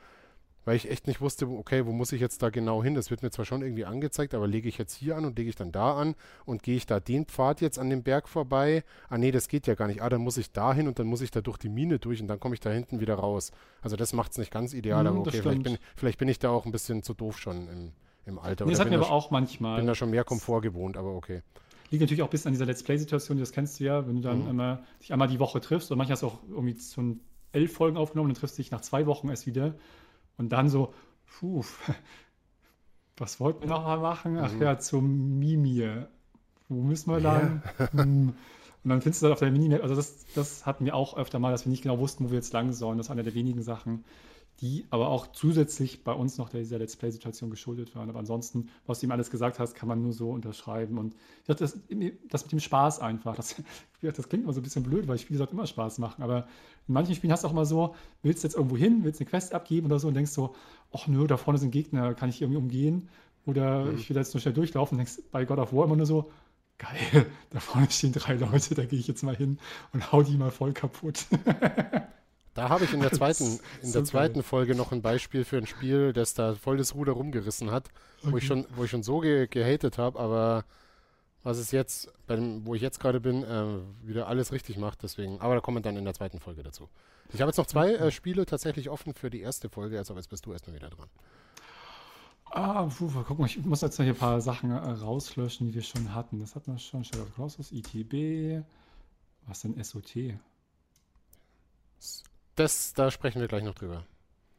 weil 0.67 0.75
ich 0.75 0.91
echt 0.91 1.07
nicht 1.07 1.21
wusste, 1.21 1.47
okay, 1.47 1.85
wo 1.85 1.93
muss 1.93 2.11
ich 2.11 2.19
jetzt 2.19 2.43
da 2.43 2.49
genau 2.49 2.83
hin? 2.83 2.93
Das 2.93 3.09
wird 3.09 3.23
mir 3.23 3.31
zwar 3.31 3.45
schon 3.45 3.61
irgendwie 3.61 3.85
angezeigt, 3.85 4.33
aber 4.33 4.47
lege 4.47 4.67
ich 4.67 4.77
jetzt 4.77 4.93
hier 4.93 5.15
an 5.15 5.23
und 5.23 5.37
lege 5.37 5.49
ich 5.49 5.55
dann 5.55 5.71
da 5.71 5.95
an 5.95 6.13
und 6.43 6.61
gehe 6.61 6.75
ich 6.75 6.85
da 6.85 6.99
den 6.99 7.23
Pfad 7.23 7.61
jetzt 7.61 7.79
an 7.79 7.89
dem 7.89 8.03
Berg 8.03 8.27
vorbei? 8.27 8.83
Ah 9.07 9.17
nee, 9.17 9.31
das 9.31 9.47
geht 9.47 9.65
ja 9.65 9.75
gar 9.75 9.87
nicht. 9.87 10.01
Ah, 10.01 10.09
dann 10.09 10.19
muss 10.19 10.35
ich 10.35 10.51
da 10.51 10.73
hin 10.73 10.89
und 10.89 10.99
dann 10.99 11.07
muss 11.07 11.21
ich 11.21 11.31
da 11.31 11.39
durch 11.39 11.57
die 11.57 11.69
Mine 11.69 11.99
durch 11.99 12.21
und 12.21 12.27
dann 12.27 12.41
komme 12.41 12.53
ich 12.53 12.59
da 12.59 12.69
hinten 12.69 12.99
wieder 12.99 13.15
raus. 13.15 13.53
Also 13.81 13.95
das 13.95 14.11
macht 14.11 14.33
es 14.33 14.39
nicht 14.39 14.51
ganz 14.51 14.73
ideal, 14.73 15.05
mm, 15.05 15.07
aber 15.07 15.19
okay, 15.19 15.41
vielleicht 15.41 15.63
bin, 15.63 15.77
vielleicht 15.95 16.19
bin, 16.19 16.27
ich 16.27 16.37
da 16.37 16.49
auch 16.49 16.65
ein 16.65 16.73
bisschen 16.73 17.01
zu 17.01 17.13
doof 17.13 17.39
schon 17.39 17.69
im, 17.69 17.93
im 18.27 18.39
Alter. 18.39 18.65
Nee, 18.65 18.71
das 18.71 18.79
hat 18.79 18.89
mir 18.89 18.97
aber 18.97 19.11
auch 19.11 19.31
manchmal. 19.31 19.77
Bin 19.77 19.87
da 19.87 19.95
schon 19.95 20.09
mehr 20.09 20.23
Komfort 20.23 20.61
gewohnt, 20.61 20.97
aber 20.97 21.15
okay. 21.15 21.41
Liegt 21.89 22.01
natürlich 22.01 22.21
auch 22.21 22.27
ein 22.27 22.31
bisschen 22.31 22.49
an 22.49 22.53
dieser 22.53 22.65
Let's 22.65 22.83
Play-Situation, 22.83 23.39
das 23.39 23.51
kennst 23.51 23.79
du 23.79 23.85
ja, 23.85 24.07
wenn 24.07 24.17
du 24.17 24.21
dann 24.21 24.43
mhm. 24.43 24.49
immer, 24.49 24.83
dich 25.01 25.13
einmal 25.13 25.29
die 25.29 25.39
Woche 25.39 25.61
triffst 25.61 25.89
und 25.91 25.97
manchmal 25.97 26.13
hast 26.13 26.23
du 26.23 26.27
auch 26.27 26.39
irgendwie 26.49 26.77
schon 26.79 27.21
elf 27.53 27.73
Folgen 27.73 27.97
aufgenommen 27.97 28.29
und 28.29 28.35
triffst 28.35 28.57
dich 28.57 28.71
nach 28.71 28.81
zwei 28.81 29.05
Wochen 29.05 29.29
erst 29.29 29.47
wieder 29.47 29.75
und 30.37 30.49
dann 30.49 30.69
so, 30.69 30.93
puh, 31.25 31.63
was 33.17 33.39
wollten 33.39 33.61
wir 33.61 33.69
noch 33.69 33.83
mal 33.83 33.99
machen? 33.99 34.37
Ach 34.37 34.51
mhm. 34.51 34.61
ja, 34.61 34.77
zum 34.77 35.39
Mimir. 35.39 36.09
Wo 36.69 36.81
müssen 36.81 37.11
wir 37.11 37.19
lang? 37.19 37.63
Ja. 37.79 37.89
Hm. 37.93 38.33
Und 38.83 38.91
dann 38.91 39.01
findest 39.01 39.21
du 39.21 39.25
das 39.25 39.33
auf 39.33 39.39
der 39.39 39.51
Minimap. 39.51 39.83
Also 39.83 39.95
das, 39.95 40.25
das 40.33 40.65
hatten 40.65 40.85
wir 40.85 40.95
auch 40.95 41.17
öfter 41.17 41.39
mal, 41.39 41.51
dass 41.51 41.65
wir 41.65 41.71
nicht 41.71 41.83
genau 41.83 41.99
wussten, 41.99 42.23
wo 42.23 42.29
wir 42.29 42.37
jetzt 42.37 42.53
lang 42.53 42.71
sollen. 42.71 42.97
Das 42.97 43.07
ist 43.07 43.11
eine 43.11 43.23
der 43.23 43.33
wenigen 43.33 43.61
Sachen, 43.61 44.05
die 44.59 44.85
aber 44.89 45.09
auch 45.09 45.27
zusätzlich 45.27 46.03
bei 46.03 46.13
uns 46.13 46.37
noch 46.37 46.49
dieser 46.49 46.79
Let's 46.79 46.95
Play-Situation 46.95 47.51
geschuldet 47.51 47.95
waren. 47.95 48.09
Aber 48.09 48.19
ansonsten, 48.19 48.69
was 48.87 48.99
du 48.99 49.05
ihm 49.05 49.11
alles 49.11 49.29
gesagt 49.29 49.59
hast, 49.59 49.75
kann 49.75 49.87
man 49.87 50.01
nur 50.01 50.13
so 50.13 50.31
unterschreiben. 50.31 50.97
Und 50.97 51.15
das, 51.45 51.57
das 51.57 52.43
mit 52.43 52.51
dem 52.51 52.59
Spaß 52.59 52.99
einfach, 52.99 53.35
das, 53.35 53.55
das 54.01 54.29
klingt 54.29 54.45
immer 54.45 54.53
so 54.53 54.59
ein 54.59 54.63
bisschen 54.63 54.83
blöd, 54.83 55.07
weil 55.07 55.19
Spiele 55.19 55.37
sollten 55.37 55.55
immer 55.55 55.67
Spaß 55.67 55.99
machen. 55.99 56.23
Aber 56.23 56.47
in 56.87 56.93
manchen 56.93 57.13
Spielen 57.13 57.31
hast 57.31 57.43
du 57.43 57.47
auch 57.47 57.53
mal 57.53 57.65
so, 57.65 57.93
willst 58.23 58.43
du 58.43 58.47
jetzt 58.47 58.55
irgendwo 58.55 58.77
hin, 58.77 59.03
willst 59.03 59.21
eine 59.21 59.29
Quest 59.29 59.53
abgeben 59.53 59.85
oder 59.85 59.99
so 59.99 60.07
und 60.07 60.15
denkst 60.15 60.31
so, 60.31 60.55
ach 60.91 61.07
nö, 61.07 61.27
da 61.27 61.37
vorne 61.37 61.59
sind 61.59 61.71
Gegner, 61.71 62.15
kann 62.15 62.29
ich 62.29 62.41
irgendwie 62.41 62.57
umgehen? 62.57 63.09
Oder 63.45 63.85
mhm. 63.85 63.97
ich 63.97 64.09
will 64.09 64.17
jetzt 64.17 64.33
nur 64.33 64.41
schnell 64.41 64.55
durchlaufen 64.55 64.95
und 64.97 65.05
denkst 65.05 65.23
bei 65.31 65.45
God 65.45 65.59
of 65.59 65.71
War 65.71 65.85
immer 65.85 65.95
nur 65.95 66.07
so, 66.07 66.31
geil, 66.79 67.27
da 67.51 67.59
vorne 67.59 67.91
stehen 67.91 68.11
drei 68.11 68.33
Leute, 68.33 68.73
da 68.73 68.85
gehe 68.85 68.97
ich 68.99 69.07
jetzt 69.07 69.21
mal 69.21 69.35
hin 69.35 69.59
und 69.93 70.11
hau 70.11 70.23
die 70.23 70.35
mal 70.35 70.51
voll 70.51 70.73
kaputt. 70.73 71.27
Da 72.57 72.69
habe 72.69 72.85
ich 72.85 72.93
in 72.93 73.01
der 73.01 73.11
zweiten, 73.13 73.59
in 73.83 73.91
der 73.91 74.03
zweiten 74.03 74.41
Folge 74.41 74.73
noch 74.73 74.91
ein 74.91 75.03
Beispiel 75.03 75.45
für 75.45 75.57
ein 75.57 75.67
Spiel, 75.67 76.11
das 76.11 76.33
da 76.33 76.55
voll 76.55 76.77
das 76.77 76.95
Ruder 76.95 77.11
rumgerissen 77.11 77.69
hat, 77.69 77.89
okay. 78.23 78.31
wo 78.31 78.37
ich 78.37 78.47
schon, 78.47 78.65
wo 78.75 78.83
ich 78.83 78.89
schon 78.89 79.03
so 79.03 79.19
ge 79.19 79.45
gehatet 79.45 79.99
habe, 79.99 80.19
aber 80.19 80.65
was 81.43 81.59
es 81.59 81.69
jetzt, 81.69 82.11
bei 82.25 82.35
dem, 82.35 82.65
wo 82.65 82.73
ich 82.73 82.81
jetzt 82.81 82.99
gerade 82.99 83.19
bin, 83.19 83.43
äh, 83.43 83.77
wieder 84.01 84.27
alles 84.27 84.51
richtig 84.51 84.79
macht. 84.79 85.03
Deswegen, 85.03 85.39
aber 85.39 85.53
da 85.53 85.61
kommen 85.61 85.77
wir 85.77 85.81
dann 85.81 85.97
in 85.97 86.03
der 86.03 86.15
zweiten 86.15 86.39
Folge 86.39 86.63
dazu. 86.63 86.89
Ich 87.31 87.41
habe 87.41 87.49
jetzt 87.49 87.57
noch 87.57 87.67
zwei 87.67 87.93
äh, 87.93 88.09
Spiele 88.09 88.47
tatsächlich 88.47 88.89
offen 88.89 89.13
für 89.13 89.29
die 89.29 89.41
erste 89.41 89.69
Folge, 89.69 89.99
also 89.99 90.15
jetzt 90.15 90.31
bist 90.31 90.47
du 90.47 90.51
erstmal 90.51 90.75
wieder 90.75 90.89
dran. 90.89 91.09
Ah, 92.45 92.85
puh, 92.85 93.11
guck 93.27 93.37
mal, 93.37 93.45
ich 93.45 93.63
muss 93.63 93.81
jetzt 93.81 93.99
noch 93.99 94.03
hier 94.03 94.15
ein 94.15 94.19
paar 94.19 94.41
Sachen 94.41 94.71
äh, 94.71 94.77
rauslöschen, 94.77 95.67
die 95.67 95.75
wir 95.75 95.83
schon 95.83 96.15
hatten. 96.15 96.39
Das 96.39 96.55
hatten 96.55 96.71
wir 96.71 96.79
schon. 96.79 97.03
Shadow 97.03 97.21
of 97.21 97.35
Colossus, 97.35 97.71
ITB. 97.71 98.65
Was 99.45 99.61
denn 99.61 99.81
SOT? 99.83 100.39
Das, 102.57 102.93
da 102.93 103.11
sprechen 103.11 103.39
wir 103.39 103.47
gleich 103.47 103.63
noch 103.63 103.75
drüber. 103.75 104.03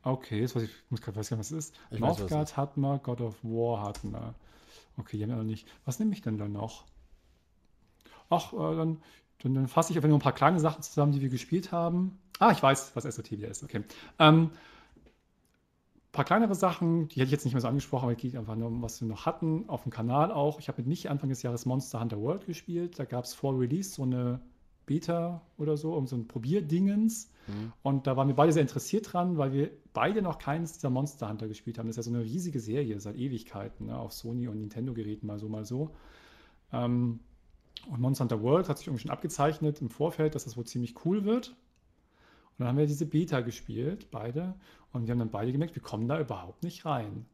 Okay, 0.05 0.41
jetzt 0.41 0.55
weiß 0.55 0.63
ich, 0.63 0.71
muss 0.89 1.03
gerade 1.03 1.19
weiß 1.19 1.33
was 1.33 1.51
es 1.51 1.53
ist. 1.53 1.75
Ich 1.91 1.99
Northgard 1.99 2.57
hatten 2.57 2.81
wir, 2.81 2.99
God 2.99 3.21
of 3.21 3.43
War 3.43 3.83
hatten 3.83 4.13
wir. 4.13 4.35
Okay, 4.97 5.17
die 5.17 5.25
haben 5.25 5.31
wir 5.31 5.37
noch 5.37 5.43
nicht. 5.43 5.67
Was 5.85 5.99
nehme 5.99 6.13
ich 6.13 6.23
denn 6.23 6.39
dann 6.39 6.53
noch? 6.53 6.85
Ach, 8.31 8.53
äh, 8.53 8.77
dann, 8.77 9.03
dann, 9.43 9.55
dann 9.55 9.67
fasse 9.67 9.91
ich 9.91 9.99
einfach 9.99 10.09
nur 10.09 10.19
ein 10.19 10.23
paar 10.23 10.33
kleine 10.33 10.61
Sachen 10.61 10.81
zusammen, 10.83 11.11
die 11.11 11.21
wir 11.21 11.29
gespielt 11.29 11.73
haben. 11.73 12.21
Ah, 12.39 12.53
ich 12.53 12.63
weiß, 12.63 12.93
was 12.95 13.03
SOT 13.03 13.33
wieder 13.33 13.49
ist. 13.49 13.65
Okay. 13.65 13.83
Ähm, 14.21 14.53
paar 16.13 16.25
kleinere 16.25 16.55
Sachen, 16.55 17.09
die 17.09 17.17
hätte 17.17 17.25
ich 17.25 17.33
jetzt 17.33 17.45
nicht 17.47 17.55
mehr 17.55 17.61
so 17.61 17.69
angesprochen, 17.69 18.05
aber 18.05 18.13
es 18.13 18.19
geht 18.19 18.37
einfach 18.37 18.55
nur 18.55 18.69
um, 18.69 18.81
was 18.81 19.01
wir 19.01 19.09
noch 19.09 19.27
hatten, 19.27 19.69
auf 19.69 19.83
dem 19.83 19.91
Kanal 19.91 20.31
auch. 20.31 20.61
Ich 20.61 20.69
habe 20.69 20.81
mit 20.83 20.87
Michi 20.87 21.09
Anfang 21.09 21.31
des 21.31 21.43
Jahres 21.43 21.67
Monster 21.67 21.99
Hunter 21.99 22.21
World 22.21 22.47
gespielt. 22.47 22.97
Da 23.01 23.05
gab 23.05 23.25
es 23.25 23.35
vor 23.35 23.59
Release 23.59 23.91
so 23.91 24.05
eine 24.05 24.41
Beta 24.89 25.43
oder 25.57 25.77
so, 25.77 25.95
um 25.95 26.07
so 26.07 26.17
ein 26.17 26.27
Probierdingens. 26.27 27.31
Mhm. 27.47 27.73
Und 27.83 28.07
da 28.07 28.17
waren 28.17 28.27
wir 28.27 28.35
beide 28.35 28.53
sehr 28.53 28.63
interessiert 28.63 29.13
dran, 29.13 29.39
weil 29.39 29.53
wir 29.53 29.71
beide 29.93 30.23
noch 30.23 30.39
keines 30.39 30.73
dieser 30.73 30.91
Monster 30.91 31.29
Hunter 31.29 31.47
gespielt 31.47 31.79
haben. 31.79 31.87
Das 31.87 31.97
ist 31.97 32.07
ja 32.07 32.11
so 32.11 32.17
eine 32.17 32.25
riesige 32.25 32.59
Serie 32.59 32.99
seit 32.99 33.17
Ewigkeiten, 33.17 33.87
ne, 33.87 33.99
auf 33.99 34.13
Sony 34.13 34.49
und 34.49 34.59
Nintendo-Geräten 34.59 35.27
mal 35.27 35.39
so, 35.39 35.49
mal 35.49 35.65
so. 35.65 35.95
Ähm, 36.73 37.21
und 37.91 38.01
Monster 38.01 38.25
Hunter 38.25 38.43
World 38.43 38.69
hat 38.69 38.79
sich 38.79 38.89
irgendwie 38.89 39.03
schon 39.03 39.13
abgezeichnet 39.13 39.81
im 39.81 39.91
Vorfeld, 39.91 40.35
dass 40.35 40.45
das 40.45 40.57
wohl 40.57 40.65
ziemlich 40.65 41.05
cool 41.05 41.25
wird. 41.25 41.51
Und 41.51 42.65
dann 42.65 42.69
haben 42.69 42.79
wir 42.79 42.87
diese 42.87 43.07
Beta 43.07 43.41
gespielt, 43.41 44.11
beide. 44.11 44.55
Und 44.93 45.07
wir 45.07 45.13
haben 45.13 45.21
dann 45.21 45.31
beide 45.31 45.53
gemerkt, 45.53 45.77
wir 45.77 45.83
kommen 45.83 46.09
da 46.09 46.19
überhaupt 46.19 46.65
nicht 46.65 46.85
rein. 46.85 47.27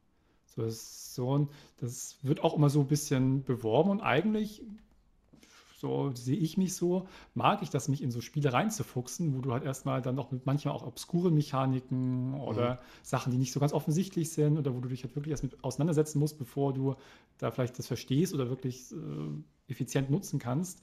So, 0.46 0.62
das, 0.62 1.14
so, 1.14 1.48
das 1.78 2.18
wird 2.22 2.44
auch 2.44 2.54
immer 2.54 2.68
so 2.68 2.80
ein 2.80 2.86
bisschen 2.86 3.42
beworben 3.42 3.90
und 3.90 4.00
eigentlich 4.00 4.62
so 5.84 6.12
sehe 6.14 6.36
ich 6.36 6.56
mich 6.56 6.74
so, 6.74 7.06
mag 7.34 7.62
ich 7.62 7.70
das, 7.70 7.88
mich 7.88 8.02
in 8.02 8.10
so 8.10 8.20
Spiele 8.20 8.52
reinzufuchsen, 8.52 9.36
wo 9.36 9.40
du 9.40 9.52
halt 9.52 9.64
erstmal 9.64 10.00
dann 10.00 10.18
auch 10.18 10.30
mit 10.30 10.46
manchmal 10.46 10.74
auch 10.74 10.86
obskure 10.86 11.30
Mechaniken 11.30 12.34
oder 12.40 12.74
mhm. 12.74 12.78
Sachen, 13.02 13.30
die 13.32 13.38
nicht 13.38 13.52
so 13.52 13.60
ganz 13.60 13.72
offensichtlich 13.72 14.30
sind 14.30 14.56
oder 14.58 14.74
wo 14.74 14.80
du 14.80 14.88
dich 14.88 15.04
halt 15.04 15.14
wirklich 15.14 15.32
erst 15.32 15.42
mit 15.42 15.62
auseinandersetzen 15.62 16.18
musst, 16.18 16.38
bevor 16.38 16.72
du 16.72 16.94
da 17.38 17.50
vielleicht 17.50 17.78
das 17.78 17.86
verstehst 17.86 18.32
oder 18.32 18.48
wirklich 18.48 18.92
äh, 18.92 19.70
effizient 19.70 20.10
nutzen 20.10 20.38
kannst, 20.38 20.82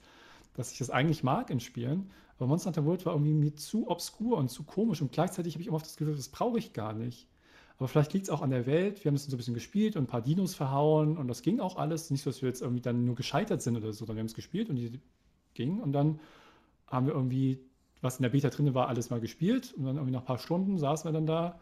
dass 0.54 0.72
ich 0.72 0.78
das 0.78 0.90
eigentlich 0.90 1.24
mag 1.24 1.50
in 1.50 1.60
Spielen. 1.60 2.12
Aber 2.38 2.48
Monster 2.48 2.68
Hunter 2.68 2.86
World 2.86 3.06
war 3.06 3.14
irgendwie 3.14 3.34
mir 3.34 3.56
zu 3.56 3.90
obskur 3.90 4.38
und 4.38 4.50
zu 4.50 4.64
komisch 4.64 5.02
und 5.02 5.12
gleichzeitig 5.12 5.56
habe 5.56 5.62
ich 5.62 5.68
immer 5.68 5.80
das 5.80 5.98
Gefühl, 5.98 6.16
das 6.16 6.30
brauche 6.30 6.60
ich 6.60 6.74
gar 6.74 6.94
nicht. 6.94 7.28
Aber 7.82 7.88
vielleicht 7.88 8.14
liegt 8.14 8.28
es 8.28 8.30
auch 8.30 8.44
an 8.44 8.52
der 8.52 8.68
Welt. 8.68 9.04
Wir 9.04 9.10
haben 9.10 9.16
es 9.16 9.26
so 9.26 9.36
ein 9.36 9.38
bisschen 9.38 9.56
gespielt 9.56 9.96
und 9.96 10.04
ein 10.04 10.08
paar 10.08 10.22
Dinos 10.22 10.54
verhauen 10.54 11.18
und 11.18 11.28
das 11.28 11.42
ging 11.42 11.60
auch 11.60 11.78
alles. 11.78 12.12
Nicht 12.12 12.22
so, 12.22 12.30
dass 12.30 12.44
wir 12.44 12.48
jetzt 12.48 12.62
irgendwie 12.62 12.84
dann 12.84 13.06
nur 13.06 13.16
gescheitert 13.16 13.64
sind 13.64 13.76
oder 13.76 13.92
so, 13.92 14.06
sondern 14.06 14.18
wir 14.18 14.20
haben 14.20 14.28
es 14.28 14.36
gespielt 14.36 14.70
und 14.70 14.76
die 14.76 15.00
ging. 15.56 15.80
Und 15.80 15.92
dann 15.92 16.20
haben 16.86 17.08
wir 17.08 17.16
irgendwie, 17.16 17.60
was 18.02 18.20
in 18.20 18.22
der 18.22 18.30
Beta 18.30 18.50
drin 18.50 18.76
war, 18.76 18.88
alles 18.88 19.10
mal 19.10 19.20
gespielt. 19.20 19.74
Und 19.76 19.86
dann 19.86 19.96
irgendwie 19.96 20.12
nach 20.12 20.20
ein 20.20 20.26
paar 20.28 20.38
Stunden 20.38 20.78
saßen 20.78 21.10
wir 21.10 21.12
dann 21.12 21.26
da. 21.26 21.60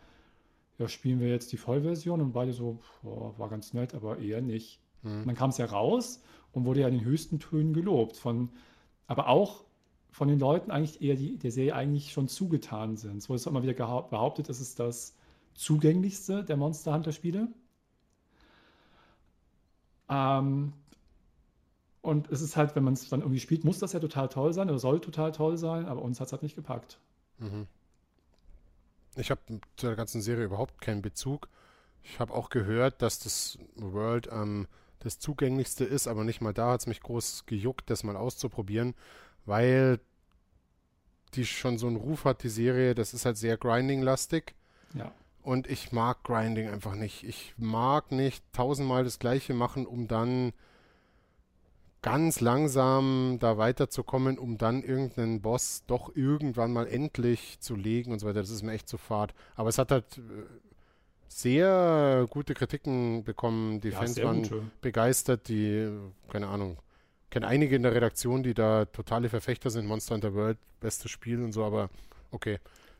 Ja, 0.77 0.89
spielen 0.89 1.21
wir 1.21 1.29
jetzt 1.29 1.53
die 1.53 1.57
Vollversion 1.57 2.19
und 2.19 2.33
beide 2.33 2.51
so, 2.51 2.81
boah, 3.01 3.39
war 3.39 3.47
ganz 3.47 3.73
nett, 3.73 3.95
aber 3.95 4.19
eher 4.19 4.41
nicht. 4.41 4.81
Mhm. 5.03 5.23
dann 5.25 5.35
kam 5.35 5.51
es 5.51 5.57
ja 5.57 5.67
raus 5.67 6.21
und 6.51 6.65
wurde 6.65 6.81
ja 6.81 6.89
in 6.89 6.95
den 6.95 7.05
höchsten 7.05 7.39
Tönen 7.39 7.71
gelobt. 7.71 8.17
Von, 8.17 8.49
aber 9.07 9.29
auch 9.29 9.63
von 10.11 10.27
den 10.27 10.39
Leuten 10.39 10.69
eigentlich 10.69 11.01
eher, 11.01 11.15
die 11.15 11.37
der 11.37 11.51
Serie 11.51 11.75
eigentlich 11.75 12.11
schon 12.11 12.27
zugetan 12.27 12.97
sind. 12.97 13.19
Es 13.19 13.29
wurde 13.29 13.41
immer 13.49 13.63
wieder 13.63 14.01
behauptet, 14.01 14.49
dass 14.49 14.59
es 14.59 14.75
das 14.75 15.15
zugänglichste 15.53 16.43
der 16.43 16.57
Monster 16.57 16.93
Hunter 16.93 17.11
Spiele. 17.11 17.47
Ähm, 20.09 20.73
und 22.01 22.31
es 22.31 22.41
ist 22.41 22.55
halt, 22.55 22.75
wenn 22.75 22.83
man 22.83 22.93
es 22.93 23.09
dann 23.09 23.21
irgendwie 23.21 23.39
spielt, 23.39 23.63
muss 23.63 23.79
das 23.79 23.93
ja 23.93 23.99
total 23.99 24.29
toll 24.29 24.53
sein 24.53 24.69
oder 24.69 24.79
soll 24.79 25.01
total 25.01 25.31
toll 25.31 25.57
sein, 25.57 25.85
aber 25.85 26.01
uns 26.01 26.19
hat 26.19 26.27
es 26.27 26.31
halt 26.31 26.43
nicht 26.43 26.55
gepackt. 26.55 26.97
Mhm. 27.37 27.67
Ich 29.15 29.31
habe 29.31 29.41
zu 29.75 29.87
der 29.87 29.95
ganzen 29.95 30.21
Serie 30.21 30.45
überhaupt 30.45 30.81
keinen 30.81 31.01
Bezug. 31.01 31.49
Ich 32.03 32.19
habe 32.19 32.33
auch 32.33 32.49
gehört, 32.49 33.01
dass 33.01 33.19
das 33.19 33.59
World 33.75 34.29
ähm, 34.31 34.67
das 34.99 35.19
zugänglichste 35.19 35.83
ist, 35.83 36.07
aber 36.07 36.23
nicht 36.23 36.41
mal 36.41 36.53
da 36.53 36.71
hat 36.71 36.81
es 36.81 36.87
mich 36.87 37.01
groß 37.01 37.45
gejuckt, 37.45 37.89
das 37.89 38.03
mal 38.03 38.15
auszuprobieren, 38.15 38.95
weil 39.45 39.99
die 41.33 41.45
schon 41.45 41.77
so 41.77 41.87
einen 41.87 41.97
Ruf 41.97 42.25
hat, 42.25 42.43
die 42.43 42.49
Serie, 42.49 42.95
das 42.95 43.13
ist 43.13 43.25
halt 43.25 43.37
sehr 43.37 43.57
grinding-lastig. 43.57 44.55
Ja. 44.93 45.11
Und 45.41 45.67
ich 45.67 45.91
mag 45.91 46.23
Grinding 46.23 46.69
einfach 46.69 46.95
nicht. 46.95 47.23
Ich 47.23 47.53
mag 47.57 48.11
nicht 48.11 48.43
tausendmal 48.53 49.03
das 49.03 49.19
Gleiche 49.19 49.53
machen, 49.53 49.85
um 49.85 50.07
dann 50.07 50.53
ganz 52.01 52.39
langsam 52.39 53.37
da 53.39 53.57
weiterzukommen, 53.57 54.37
um 54.37 54.57
dann 54.57 54.83
irgendeinen 54.83 55.41
Boss 55.41 55.83
doch 55.87 56.15
irgendwann 56.15 56.71
mal 56.71 56.87
endlich 56.87 57.59
zu 57.59 57.75
legen 57.75 58.11
und 58.11 58.19
so 58.19 58.27
weiter. 58.27 58.39
Das 58.41 58.49
ist 58.49 58.63
mir 58.63 58.73
echt 58.73 58.87
zu 58.87 58.97
fad. 58.97 59.33
Aber 59.55 59.69
es 59.69 59.77
hat 59.77 59.91
halt 59.91 60.17
äh, 60.17 60.21
sehr 61.27 62.25
gute 62.29 62.53
Kritiken 62.53 63.23
bekommen. 63.23 63.81
Die 63.81 63.89
ja, 63.89 63.97
Fans 63.97 64.21
waren 64.21 64.43
gute. 64.43 64.63
begeistert, 64.81 65.47
die, 65.47 65.89
keine 66.29 66.47
Ahnung, 66.47 66.77
kenne 67.29 67.47
einige 67.47 67.75
in 67.75 67.83
der 67.83 67.93
Redaktion, 67.93 68.43
die 68.43 68.53
da 68.53 68.85
totale 68.85 69.29
Verfechter 69.29 69.69
sind. 69.69 69.85
Monster 69.85 70.15
Hunter 70.15 70.33
World, 70.33 70.57
bestes 70.79 71.11
Spiel 71.11 71.41
und 71.43 71.51
so, 71.51 71.63
aber 71.63 71.89
okay. 72.31 72.59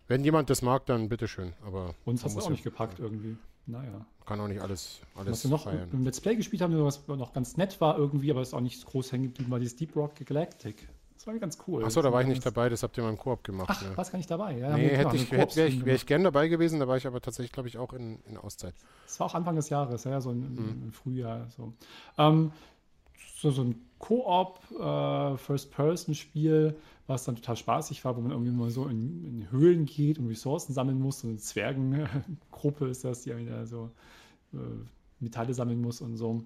Wenn 0.09 0.23
jemand 0.23 0.49
das 0.49 0.63
mag, 0.63 0.87
dann 0.87 1.07
bitteschön. 1.07 1.53
Aber 1.63 1.93
uns 2.03 2.25
hast 2.25 2.35
du 2.35 2.41
auch 2.41 2.49
nicht 2.49 2.63
gepackt 2.63 2.97
ja. 2.97 3.05
irgendwie. 3.05 3.37
Naja. 3.67 4.05
Kann 4.25 4.41
auch 4.41 4.47
nicht 4.47 4.59
alles, 4.59 5.01
alles 5.15 5.31
Was 5.31 5.43
wir 5.43 5.51
noch 5.51 5.63
feiern. 5.65 5.87
im 5.93 6.03
Let's 6.03 6.19
Play 6.19 6.35
gespielt 6.35 6.63
haben, 6.63 6.83
was 6.83 7.07
noch 7.07 7.31
ganz 7.31 7.57
nett 7.57 7.79
war 7.79 7.95
irgendwie, 7.97 8.31
aber 8.31 8.41
ist 8.41 8.55
auch 8.55 8.59
nicht 8.59 8.83
groß 8.83 9.11
hängen 9.11 9.25
geblieben, 9.25 9.51
war 9.51 9.59
dieses 9.59 9.75
Deep 9.75 9.95
Rock 9.95 10.15
Galactic. 10.25 10.89
Das 11.13 11.27
war 11.27 11.37
ganz 11.37 11.59
cool. 11.67 11.83
Achso, 11.83 12.01
da 12.01 12.11
war 12.11 12.21
ich 12.21 12.27
nicht 12.27 12.43
dabei, 12.43 12.69
das 12.69 12.81
habt 12.81 12.97
ihr 12.97 13.03
mal 13.03 13.09
im 13.09 13.17
Koop 13.17 13.43
gemacht. 13.43 13.69
Ach, 13.71 13.81
ja. 13.83 13.95
warst 13.95 14.11
gar 14.11 14.17
nicht 14.17 14.31
dabei? 14.31 14.57
Ja, 14.57 14.75
nee, 14.75 14.87
hätte 14.87 15.15
ich, 15.15 15.31
hätte, 15.31 15.55
wäre 15.57 15.67
ich, 15.67 15.85
wär 15.85 15.93
ich 15.93 16.05
gern 16.07 16.23
dabei 16.23 16.47
gewesen, 16.47 16.79
da 16.79 16.87
war 16.87 16.97
ich 16.97 17.05
aber 17.05 17.21
tatsächlich, 17.21 17.51
glaube 17.51 17.69
ich, 17.69 17.77
auch 17.77 17.93
in, 17.93 18.19
in 18.25 18.37
Auszeit. 18.37 18.73
Das 19.05 19.19
war 19.19 19.27
auch 19.27 19.35
Anfang 19.35 19.55
des 19.55 19.69
Jahres, 19.69 20.05
ja, 20.05 20.19
so 20.21 20.31
im, 20.31 20.57
hm. 20.57 20.83
im 20.85 20.91
Frühjahr. 20.91 21.47
So. 21.55 21.73
Ähm, 22.17 22.51
so, 23.35 23.51
so 23.51 23.63
ein 23.63 23.88
Koop, 23.99 24.59
äh, 24.79 25.37
First-Person-Spiel, 25.37 26.75
was 27.05 27.25
dann 27.25 27.35
total 27.35 27.57
spaßig 27.57 28.03
war, 28.05 28.15
wo 28.15 28.21
man 28.21 28.31
irgendwie 28.31 28.51
mal 28.51 28.69
so 28.69 28.87
in, 28.87 29.23
in 29.25 29.51
Höhlen 29.51 29.85
geht 29.85 30.17
und 30.17 30.27
Ressourcen 30.27 30.73
sammeln 30.73 30.99
muss. 30.99 31.19
So 31.19 31.27
eine 31.27 31.37
Zwergengruppe 31.37 32.87
ist 32.87 33.03
das, 33.03 33.23
die 33.23 33.35
wieder 33.37 33.65
so 33.67 33.91
äh, 34.53 34.57
Metalle 35.19 35.53
sammeln 35.53 35.81
muss 35.81 36.01
und 36.01 36.17
so. 36.17 36.43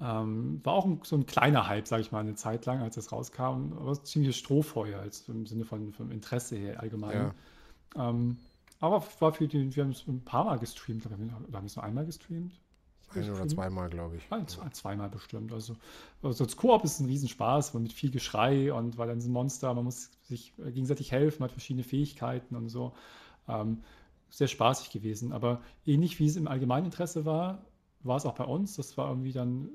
Ähm, 0.00 0.60
war 0.64 0.72
auch 0.72 0.86
ein, 0.86 1.00
so 1.04 1.16
ein 1.16 1.26
kleiner 1.26 1.68
Hype, 1.68 1.86
sage 1.86 2.02
ich 2.02 2.10
mal, 2.10 2.20
eine 2.20 2.34
Zeit 2.34 2.66
lang, 2.66 2.80
als 2.80 2.96
das 2.96 3.12
rauskam. 3.12 3.74
Aber 3.78 4.02
ziemlich 4.02 4.36
Strohfeuer, 4.36 4.98
als 5.00 5.28
im 5.28 5.46
Sinne 5.46 5.64
von 5.64 5.92
vom 5.92 6.10
Interesse 6.10 6.56
her 6.56 6.80
allgemein. 6.80 7.32
Ja. 7.96 8.08
Ähm, 8.08 8.38
aber 8.80 9.04
war 9.20 9.32
für 9.32 9.46
die, 9.46 9.76
wir 9.76 9.84
haben 9.84 9.90
es 9.92 10.06
ein 10.08 10.24
paar 10.24 10.44
Mal 10.44 10.58
gestreamt, 10.58 11.06
oder 11.06 11.14
haben 11.14 11.46
wir 11.50 11.62
es 11.64 11.76
nur 11.76 11.84
einmal 11.84 12.04
gestreamt? 12.04 12.58
Ein 13.14 13.30
oder 13.30 13.48
zweimal, 13.48 13.88
glaube 13.90 14.16
ich. 14.16 14.22
Ein, 14.30 14.46
zwei, 14.48 14.68
zweimal 14.70 15.08
bestimmt. 15.08 15.52
Also, 15.52 15.76
also 16.22 16.44
das 16.44 16.56
Koop 16.56 16.84
ist 16.84 17.00
ein 17.00 17.06
Riesenspaß, 17.06 17.74
mit 17.74 17.92
viel 17.92 18.10
Geschrei 18.10 18.72
und 18.72 18.98
weil 18.98 19.08
dann 19.08 19.20
sind 19.20 19.32
Monster, 19.32 19.72
man 19.74 19.84
muss 19.84 20.10
sich 20.22 20.54
gegenseitig 20.56 21.12
helfen, 21.12 21.40
man 21.40 21.48
hat 21.48 21.52
verschiedene 21.52 21.84
Fähigkeiten 21.84 22.56
und 22.56 22.68
so. 22.68 22.92
Ähm, 23.48 23.82
sehr 24.30 24.48
spaßig 24.48 24.90
gewesen. 24.90 25.32
Aber 25.32 25.60
ähnlich 25.84 26.18
wie 26.18 26.26
es 26.26 26.36
im 26.36 26.48
Allgemeininteresse 26.48 27.24
war, 27.24 27.66
war 28.00 28.16
es 28.16 28.26
auch 28.26 28.34
bei 28.34 28.44
uns. 28.44 28.76
Das 28.76 28.96
war 28.96 29.08
irgendwie 29.08 29.32
dann 29.32 29.68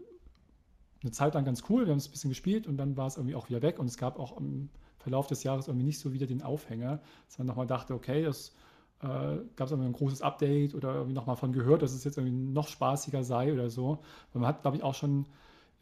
eine 1.01 1.11
Zeit 1.11 1.35
lang 1.35 1.45
ganz 1.45 1.63
cool. 1.69 1.85
Wir 1.85 1.91
haben 1.91 1.99
es 1.99 2.07
ein 2.07 2.11
bisschen 2.11 2.29
gespielt 2.29 2.67
und 2.67 2.77
dann 2.77 2.97
war 2.97 3.07
es 3.07 3.17
irgendwie 3.17 3.35
auch 3.35 3.49
wieder 3.49 3.61
weg. 3.61 3.79
Und 3.79 3.85
es 3.85 3.97
gab 3.97 4.19
auch 4.19 4.38
im 4.38 4.69
Verlauf 4.97 5.27
des 5.27 5.43
Jahres 5.43 5.67
irgendwie 5.67 5.85
nicht 5.85 5.99
so 5.99 6.11
wieder 6.11 6.25
den 6.25 6.41
Aufhänger, 6.41 7.01
dass 7.27 7.38
man 7.38 7.47
nochmal 7.47 7.67
dachte, 7.67 7.93
okay, 7.93 8.23
das 8.23 8.53
äh, 9.02 9.38
gab 9.56 9.68
es 9.68 9.74
ein 9.74 9.93
großes 9.93 10.22
Update 10.22 10.74
oder 10.76 10.93
irgendwie 10.95 11.14
nochmal 11.14 11.36
von 11.36 11.52
gehört, 11.52 11.82
dass 11.82 11.93
es 11.93 12.04
jetzt 12.04 12.18
irgendwie 12.18 12.52
noch 12.52 12.68
spaßiger 12.68 13.24
sei 13.24 13.54
oder 13.54 13.70
so. 13.70 14.00
Weil 14.34 14.41
man 14.41 14.50
hat, 14.50 14.62
glaube 14.62 14.78
ich, 14.78 14.84
auch 14.84 14.95
schon 14.95 15.26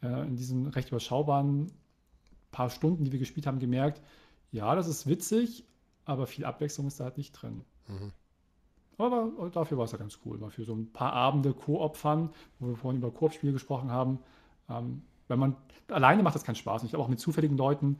äh, 0.02 0.26
in 0.26 0.36
diesen 0.36 0.68
recht 0.68 0.88
überschaubaren 0.88 1.72
paar 2.50 2.70
Stunden, 2.70 3.04
die 3.04 3.12
wir 3.12 3.18
gespielt 3.18 3.46
haben, 3.46 3.58
gemerkt, 3.58 4.00
ja, 4.50 4.74
das 4.74 4.88
ist 4.88 5.06
witzig, 5.06 5.64
aber 6.04 6.26
viel 6.26 6.44
Abwechslung 6.44 6.86
ist 6.86 7.00
da 7.00 7.04
halt 7.04 7.18
nicht 7.18 7.32
drin. 7.32 7.64
Mhm. 7.86 8.12
Aber 8.98 9.50
dafür 9.50 9.76
war 9.76 9.84
es 9.84 9.92
ja 9.92 9.98
ganz 9.98 10.18
cool. 10.24 10.38
Mal 10.38 10.50
für 10.50 10.64
so 10.64 10.74
ein 10.74 10.90
paar 10.90 11.12
Abende 11.12 11.52
Koop-Fun, 11.52 12.30
wo 12.58 12.68
wir 12.68 12.76
vorhin 12.76 13.02
über 13.02 13.10
Koop-Spiele 13.10 13.52
gesprochen 13.52 13.90
haben, 13.90 14.20
ähm, 14.70 15.02
Wenn 15.28 15.38
man 15.38 15.56
alleine 15.88 16.22
macht 16.22 16.34
das 16.34 16.44
keinen 16.44 16.54
Spaß. 16.54 16.82
Und 16.82 16.86
ich 16.86 16.92
glaube 16.92 17.04
auch 17.04 17.08
mit 17.08 17.20
zufälligen 17.20 17.58
Leuten, 17.58 17.98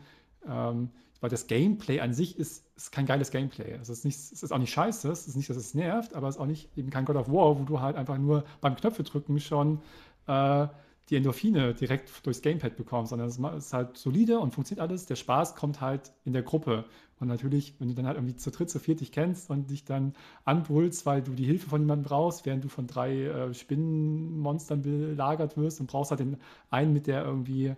ähm, 0.48 0.90
weil 1.20 1.30
das 1.30 1.46
Gameplay 1.46 2.00
an 2.00 2.12
sich 2.12 2.38
ist, 2.38 2.64
ist 2.76 2.92
kein 2.92 3.06
geiles 3.06 3.30
Gameplay. 3.30 3.74
Also 3.74 3.92
es 3.92 4.00
ist, 4.00 4.04
nicht, 4.04 4.16
es 4.16 4.42
ist 4.42 4.52
auch 4.52 4.58
nicht 4.58 4.72
scheiße, 4.72 5.10
es 5.10 5.26
ist 5.26 5.36
nicht, 5.36 5.48
dass 5.48 5.56
es 5.56 5.74
nervt, 5.74 6.14
aber 6.14 6.28
es 6.28 6.36
ist 6.36 6.40
auch 6.40 6.46
nicht 6.46 6.76
eben 6.76 6.90
kein 6.90 7.04
God 7.04 7.16
of 7.16 7.28
War, 7.28 7.58
wo 7.58 7.64
du 7.64 7.80
halt 7.80 7.96
einfach 7.96 8.18
nur 8.18 8.44
beim 8.60 8.76
Knöpfe 8.76 9.02
drücken 9.02 9.40
schon 9.40 9.80
äh, 10.26 10.66
die 11.08 11.16
Endorphine 11.16 11.72
direkt 11.72 12.26
durchs 12.26 12.42
Gamepad 12.42 12.76
bekommst, 12.76 13.10
sondern 13.10 13.28
es 13.28 13.38
ist 13.38 13.72
halt 13.72 13.96
solide 13.96 14.40
und 14.40 14.52
funktioniert 14.52 14.82
alles. 14.88 15.06
Der 15.06 15.14
Spaß 15.14 15.54
kommt 15.54 15.80
halt 15.80 16.12
in 16.24 16.32
der 16.32 16.42
Gruppe. 16.42 16.84
Und 17.20 17.28
natürlich, 17.28 17.74
wenn 17.78 17.88
du 17.88 17.94
dann 17.94 18.06
halt 18.06 18.16
irgendwie 18.16 18.36
zu 18.36 18.50
dritt, 18.50 18.68
zu 18.68 18.80
viert 18.80 19.00
dich 19.00 19.12
kennst 19.12 19.48
und 19.48 19.70
dich 19.70 19.84
dann 19.84 20.14
anbrüllst, 20.44 21.06
weil 21.06 21.22
du 21.22 21.32
die 21.32 21.44
Hilfe 21.44 21.68
von 21.68 21.80
jemandem 21.80 22.08
brauchst, 22.08 22.44
während 22.44 22.64
du 22.64 22.68
von 22.68 22.86
drei 22.86 23.22
äh, 23.24 23.54
Spinnenmonstern 23.54 24.82
belagert 24.82 25.56
wirst 25.56 25.80
und 25.80 25.86
brauchst 25.86 26.10
halt 26.10 26.20
den 26.20 26.36
einen 26.70 26.92
mit 26.92 27.06
der 27.06 27.24
irgendwie 27.24 27.74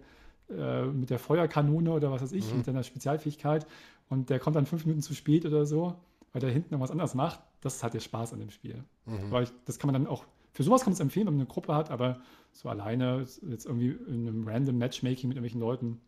äh, 0.51 0.85
mit 0.87 1.11
der 1.11 1.19
Feuerkanone 1.19 1.91
oder 1.91 2.11
was 2.11 2.23
weiß 2.23 2.33
ich, 2.33 2.51
mhm. 2.51 2.59
mit 2.59 2.67
deiner 2.67 2.83
Spezialfähigkeit 2.83 3.67
und 4.09 4.31
der 4.31 4.39
kommt 4.39 4.57
dann 4.57 4.67
fünf 4.67 4.85
Minuten 4.85 5.03
zu 5.03 5.15
spät 5.15 5.45
oder 5.47 5.67
so, 5.67 5.97
weil 6.33 6.41
der 6.41 6.51
hinten 6.51 6.75
irgendwas 6.75 6.91
anderes 6.91 7.15
macht. 7.15 7.41
Das 7.61 7.77
ist 7.77 7.83
halt 7.83 7.95
der 7.95 8.01
Spaß 8.01 8.33
an 8.33 8.41
dem 8.41 8.51
Spiel. 8.51 8.85
Mhm. 9.07 9.31
Weil 9.31 9.45
ich, 9.45 9.53
das 9.65 9.79
kann 9.79 9.93
man 9.93 10.03
dann 10.03 10.11
auch 10.11 10.25
für 10.59 10.65
sowas 10.65 10.81
kann 10.83 10.91
man 10.91 10.95
es 10.95 11.01
empfehlen, 11.01 11.27
wenn 11.29 11.35
man 11.35 11.43
eine 11.43 11.49
Gruppe 11.49 11.73
hat, 11.73 11.91
aber 11.93 12.21
so 12.51 12.69
alleine, 12.69 13.25
jetzt 13.49 13.65
irgendwie 13.65 13.91
in 14.09 14.27
einem 14.27 14.49
random 14.49 14.77
Matchmaking 14.77 15.29
mit 15.29 15.37
irgendwelchen 15.37 15.61
Leuten, 15.61 16.01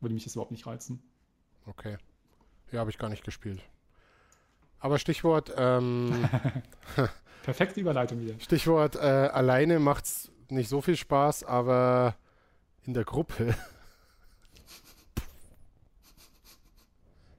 würde 0.00 0.14
mich 0.14 0.24
das 0.24 0.34
überhaupt 0.34 0.50
nicht 0.50 0.66
reizen. 0.66 1.02
Okay. 1.64 1.96
Ja, 2.70 2.80
habe 2.80 2.90
ich 2.90 2.98
gar 2.98 3.08
nicht 3.08 3.24
gespielt. 3.24 3.62
Aber 4.78 4.98
Stichwort. 4.98 5.54
Ähm, 5.56 6.28
Perfekte 7.44 7.80
Überleitung 7.80 8.20
wieder. 8.20 8.34
Stichwort, 8.40 8.96
äh, 8.96 8.98
alleine 8.98 9.78
macht 9.78 10.04
es 10.04 10.30
nicht 10.50 10.68
so 10.68 10.82
viel 10.82 10.96
Spaß, 10.96 11.44
aber 11.44 12.16
in 12.82 12.92
der 12.92 13.04
Gruppe. 13.04 13.54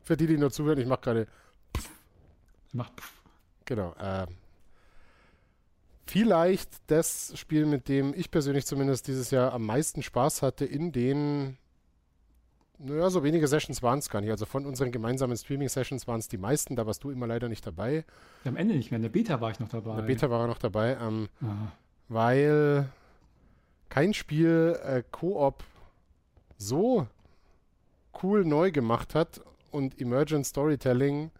Für 0.05 0.15
die, 0.15 0.27
die 0.27 0.37
nur 0.37 0.51
zuhören, 0.51 0.77
ich 0.77 0.85
mache 0.85 1.01
gerade. 1.01 1.27
Macht. 2.73 2.93
Genau. 3.65 3.93
Äh, 3.93 4.27
vielleicht 6.05 6.69
das 6.85 7.33
Spiel, 7.35 7.65
mit 7.65 7.89
dem 7.89 8.13
ich 8.15 8.29
persönlich 8.29 8.67
zumindest 8.67 9.07
dieses 9.07 9.31
Jahr 9.31 9.51
am 9.51 9.65
meisten 9.65 10.03
Spaß 10.03 10.43
hatte, 10.43 10.63
in 10.63 10.91
den, 10.91 11.57
naja, 12.77 13.09
so 13.09 13.23
wenige 13.23 13.47
Sessions 13.47 13.81
waren 13.81 13.97
es 13.97 14.07
gar 14.11 14.21
nicht. 14.21 14.29
Also 14.29 14.45
von 14.45 14.67
unseren 14.67 14.91
gemeinsamen 14.91 15.35
Streaming-Sessions 15.35 16.07
waren 16.07 16.19
es 16.19 16.27
die 16.27 16.37
meisten, 16.37 16.75
da 16.75 16.85
warst 16.85 17.03
du 17.03 17.09
immer 17.09 17.25
leider 17.25 17.49
nicht 17.49 17.65
dabei. 17.65 18.05
Am 18.43 18.57
Ende 18.57 18.75
nicht 18.75 18.91
mehr, 18.91 18.97
in 18.97 19.03
der 19.03 19.09
Beta 19.09 19.41
war 19.41 19.49
ich 19.49 19.59
noch 19.59 19.69
dabei. 19.69 19.89
In 19.89 19.97
der 19.97 20.03
Beta 20.03 20.29
war 20.29 20.41
er 20.41 20.47
noch 20.47 20.59
dabei, 20.59 20.97
ähm, 21.01 21.29
weil 22.09 22.89
kein 23.89 24.13
Spiel 24.13 24.79
äh, 24.83 25.01
Koop 25.09 25.63
so 26.59 27.07
cool 28.21 28.45
neu 28.45 28.71
gemacht 28.71 29.15
hat 29.15 29.41
und 29.75 29.99
Emergent 29.99 30.45
Storytelling 30.45 31.31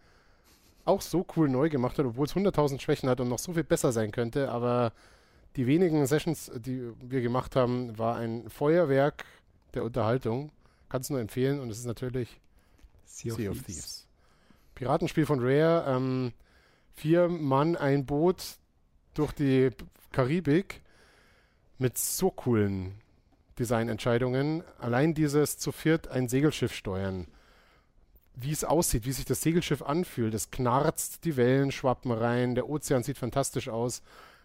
auch 0.84 1.00
so 1.00 1.26
cool 1.36 1.48
neu 1.48 1.68
gemacht 1.68 1.98
hat, 1.98 2.06
obwohl 2.06 2.26
es 2.26 2.34
100.000 2.34 2.80
Schwächen 2.80 3.08
hat 3.08 3.20
und 3.20 3.28
noch 3.28 3.40
so 3.40 3.52
viel 3.52 3.64
besser 3.64 3.92
sein 3.92 4.12
könnte. 4.12 4.50
Aber 4.50 4.92
die 5.56 5.66
wenigen 5.66 6.06
Sessions, 6.06 6.50
die 6.54 6.92
wir 7.00 7.20
gemacht 7.20 7.56
haben, 7.56 7.98
war 7.98 8.16
ein 8.16 8.48
Feuerwerk 8.48 9.24
der 9.74 9.84
Unterhaltung. 9.84 10.52
Kannst 10.88 11.10
du 11.10 11.14
nur 11.14 11.20
empfehlen 11.20 11.60
und 11.60 11.70
es 11.70 11.78
ist 11.78 11.86
natürlich 11.86 12.40
Sea 13.04 13.32
of, 13.32 13.38
sea 13.38 13.50
of 13.50 13.56
Thieves. 13.56 13.66
Thieves. 13.66 14.06
Piratenspiel 14.76 15.26
von 15.26 15.40
Rare. 15.40 15.84
Ähm, 15.88 16.32
vier 16.94 17.28
Mann, 17.28 17.76
ein 17.76 18.06
Boot 18.06 18.58
durch 19.14 19.32
die 19.32 19.70
Karibik 20.12 20.82
mit 21.78 21.98
so 21.98 22.30
coolen 22.30 22.94
Designentscheidungen. 23.58 24.62
Allein 24.78 25.14
dieses 25.14 25.58
zu 25.58 25.72
viert 25.72 26.08
ein 26.08 26.28
Segelschiff 26.28 26.72
steuern 26.72 27.26
wie 28.36 28.52
es 28.52 28.64
aussieht, 28.64 29.06
wie 29.06 29.12
sich 29.12 29.24
das 29.24 29.40
Segelschiff 29.40 29.82
anfühlt. 29.82 30.34
Es 30.34 30.50
knarzt, 30.50 31.24
die 31.24 31.36
Wellen 31.36 31.72
schwappen 31.72 32.12
rein, 32.12 32.54
der 32.54 32.68
Ozean 32.68 33.02
sieht 33.02 33.18
fantastisch 33.18 33.68
aus. 33.68 34.02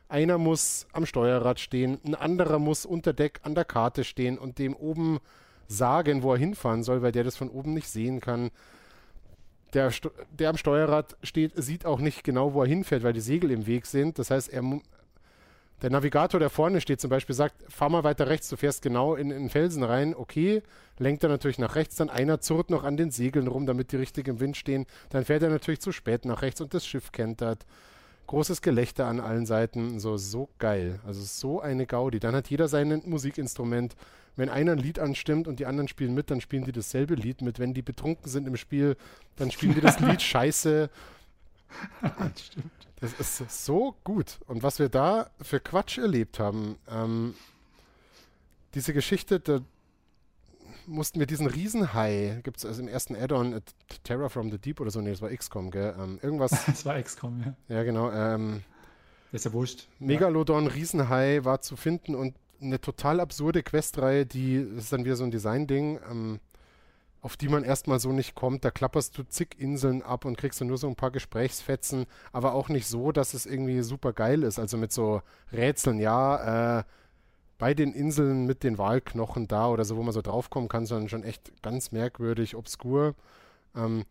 Einer 0.07 0.37
muss 0.37 0.87
am 0.93 1.05
Steuerrad 1.05 1.59
stehen, 1.59 1.99
ein 2.05 2.15
anderer 2.15 2.57
muss 2.57 2.85
unter 2.85 3.13
Deck 3.13 3.41
an 3.43 3.53
der 3.53 3.65
Karte 3.65 4.03
stehen 4.03 4.37
und 4.37 4.59
dem 4.59 4.75
oben 4.75 5.19
sagen, 5.67 6.23
wo 6.23 6.33
er 6.33 6.39
hinfahren 6.39 6.83
soll, 6.83 7.01
weil 7.01 7.11
der 7.11 7.23
das 7.23 7.37
von 7.37 7.49
oben 7.49 7.73
nicht 7.73 7.87
sehen 7.87 8.21
kann. 8.21 8.49
Der, 9.73 9.91
der 10.31 10.49
am 10.49 10.57
Steuerrad 10.57 11.15
steht, 11.23 11.53
sieht 11.55 11.85
auch 11.85 11.99
nicht 11.99 12.23
genau, 12.23 12.53
wo 12.53 12.61
er 12.61 12.67
hinfährt, 12.67 13.03
weil 13.03 13.13
die 13.13 13.21
Segel 13.21 13.51
im 13.51 13.67
Weg 13.67 13.85
sind. 13.85 14.19
Das 14.19 14.31
heißt, 14.31 14.49
er 14.49 14.63
der 15.81 15.89
Navigator, 15.89 16.39
der 16.39 16.49
vorne 16.49 16.79
steht, 16.79 17.01
zum 17.01 17.09
Beispiel 17.09 17.35
sagt, 17.35 17.63
fahr 17.71 17.89
mal 17.89 18.03
weiter 18.03 18.27
rechts, 18.27 18.49
du 18.49 18.55
fährst 18.55 18.81
genau 18.83 19.15
in, 19.15 19.29
den 19.29 19.49
Felsen 19.49 19.83
rein. 19.83 20.13
Okay, 20.15 20.61
lenkt 20.99 21.23
er 21.23 21.29
natürlich 21.29 21.57
nach 21.57 21.75
rechts, 21.75 21.95
dann 21.95 22.09
einer 22.09 22.39
zurrt 22.39 22.69
noch 22.69 22.83
an 22.83 22.97
den 22.97 23.09
Segeln 23.09 23.47
rum, 23.47 23.65
damit 23.65 23.91
die 23.91 23.97
richtig 23.97 24.27
im 24.27 24.39
Wind 24.39 24.57
stehen. 24.57 24.85
Dann 25.09 25.25
fährt 25.25 25.41
er 25.41 25.49
natürlich 25.49 25.81
zu 25.81 25.91
spät 25.91 26.25
nach 26.25 26.43
rechts 26.43 26.61
und 26.61 26.73
das 26.73 26.85
Schiff 26.85 27.11
kentert. 27.11 27.65
Großes 28.27 28.61
Gelächter 28.61 29.07
an 29.07 29.19
allen 29.19 29.45
Seiten. 29.45 29.99
So, 29.99 30.17
so 30.17 30.49
geil. 30.59 30.99
Also 31.05 31.21
so 31.21 31.59
eine 31.59 31.87
Gaudi. 31.87 32.19
Dann 32.19 32.35
hat 32.35 32.49
jeder 32.49 32.67
sein 32.67 33.01
Musikinstrument. 33.05 33.95
Wenn 34.37 34.47
einer 34.47 34.73
ein 34.73 34.77
Lied 34.77 34.99
anstimmt 34.99 35.47
und 35.47 35.59
die 35.59 35.65
anderen 35.65 35.89
spielen 35.89 36.13
mit, 36.13 36.31
dann 36.31 36.39
spielen 36.39 36.63
die 36.63 36.71
dasselbe 36.71 37.15
Lied 37.15 37.41
mit. 37.41 37.59
Wenn 37.59 37.73
die 37.73 37.81
betrunken 37.81 38.29
sind 38.29 38.47
im 38.47 38.55
Spiel, 38.55 38.95
dann 39.35 39.51
spielen 39.51 39.73
die 39.73 39.81
das 39.81 39.99
Lied 39.99 40.21
scheiße. 40.21 40.89
Das 42.01 42.45
stimmt. 42.45 42.90
Das 43.01 43.13
ist 43.13 43.65
so 43.65 43.95
gut. 44.03 44.39
Und 44.47 44.63
was 44.63 44.77
wir 44.79 44.87
da 44.87 45.31
für 45.41 45.59
Quatsch 45.59 45.97
erlebt 45.97 46.39
haben, 46.39 46.77
ähm, 46.87 47.33
diese 48.75 48.93
Geschichte, 48.93 49.39
da 49.39 49.59
mussten 50.85 51.19
wir 51.19 51.25
diesen 51.25 51.47
Riesenhai, 51.47 52.39
gibt 52.43 52.57
es 52.57 52.65
also 52.65 52.81
im 52.81 52.87
ersten 52.87 53.15
Add-on, 53.15 53.53
äh, 53.53 53.61
Terror 54.03 54.29
from 54.29 54.51
the 54.51 54.59
Deep 54.59 54.79
oder 54.79 54.91
so, 54.91 55.01
nee, 55.01 55.09
das 55.09 55.21
war 55.21 55.29
XCOM, 55.29 55.71
gell? 55.71 55.95
Ähm, 55.99 56.19
irgendwas. 56.21 56.51
das 56.65 56.85
war 56.85 57.01
XCOM, 57.01 57.43
ja. 57.43 57.75
Ja, 57.75 57.83
genau. 57.83 58.11
Ähm, 58.11 58.61
ist 59.31 59.45
ja 59.45 59.53
wurscht. 59.53 59.87
Megalodon. 59.99 60.67
Riesenhai 60.67 61.43
war 61.43 61.61
zu 61.61 61.75
finden 61.75 62.15
und 62.15 62.35
eine 62.61 62.79
total 62.79 63.19
absurde 63.19 63.63
Questreihe, 63.63 64.25
die, 64.25 64.63
das 64.75 64.85
ist 64.85 64.93
dann 64.93 65.05
wieder 65.05 65.15
so 65.15 65.23
ein 65.23 65.31
Design-Ding, 65.31 65.99
ähm, 66.09 66.39
auf 67.21 67.37
die 67.37 67.49
man 67.49 67.63
erstmal 67.63 67.99
so 67.99 68.11
nicht 68.11 68.35
kommt. 68.35 68.65
Da 68.65 68.71
klapperst 68.71 69.17
du 69.17 69.23
zig 69.23 69.55
Inseln 69.59 70.01
ab 70.01 70.25
und 70.25 70.37
kriegst 70.37 70.59
du 70.59 70.65
nur 70.65 70.77
so 70.77 70.87
ein 70.87 70.95
paar 70.95 71.11
Gesprächsfetzen, 71.11 72.05
aber 72.31 72.53
auch 72.53 72.69
nicht 72.69 72.87
so, 72.87 73.11
dass 73.11 73.33
es 73.33 73.45
irgendwie 73.45 73.81
super 73.81 74.11
geil 74.11 74.43
ist. 74.43 74.59
Also 74.59 74.77
mit 74.77 74.91
so 74.91 75.21
Rätseln, 75.53 75.99
ja, 75.99 76.79
äh, 76.79 76.83
bei 77.59 77.75
den 77.75 77.93
Inseln 77.93 78.47
mit 78.47 78.63
den 78.63 78.79
Walknochen 78.79 79.47
da 79.47 79.67
oder 79.67 79.85
so, 79.85 79.95
wo 79.95 80.01
man 80.01 80.13
so 80.13 80.23
draufkommen 80.23 80.67
kann, 80.67 80.87
sondern 80.87 81.09
schon 81.09 81.23
echt 81.23 81.61
ganz 81.61 81.91
merkwürdig, 81.91 82.55
obskur. 82.55 83.13
Ähm, 83.75 84.05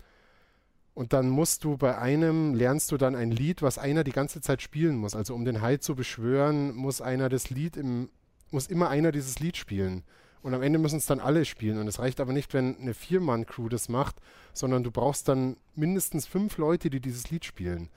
und 0.95 1.13
dann 1.13 1.29
musst 1.29 1.65
du 1.65 1.77
bei 1.77 1.99
einem, 1.99 2.55
lernst 2.55 2.93
du 2.93 2.97
dann 2.97 3.17
ein 3.17 3.33
Lied, 3.33 3.63
was 3.63 3.79
einer 3.79 4.05
die 4.05 4.13
ganze 4.13 4.41
Zeit 4.41 4.63
spielen 4.63 4.97
muss. 4.97 5.17
Also 5.17 5.35
um 5.35 5.45
den 5.45 5.63
Hai 5.63 5.79
zu 5.79 5.97
beschwören, 5.97 6.75
muss 6.77 7.01
einer 7.01 7.29
das 7.29 7.51
Lied 7.51 7.77
im, 7.77 8.11
muss 8.53 8.69
immer 8.69 8.89
einer 8.89 9.11
dieses 9.11 9.41
Lied 9.41 9.57
spielen. 9.57 10.05
Und 10.43 10.55
am 10.55 10.63
Ende 10.63 10.79
müssen 10.79 10.97
es 10.97 11.07
dann 11.07 11.21
alle 11.21 11.45
spielen. 11.45 11.79
Und 11.79 11.87
es 11.87 11.99
reicht 11.99 12.21
aber 12.21 12.33
nicht, 12.33 12.55
wenn 12.55 12.77
eine 12.79 12.95
Vier-Mann-Crew 12.95 13.69
das 13.69 13.89
macht, 13.89 14.17
sondern 14.53 14.83
du 14.83 14.91
brauchst 14.91 15.29
dann 15.29 15.57
mindestens 15.75 16.27
fünf 16.27 16.57
Leute, 16.57 16.89
die 16.89 17.01
dieses 17.01 17.31
Lied 17.31 17.45
spielen. 17.45 17.91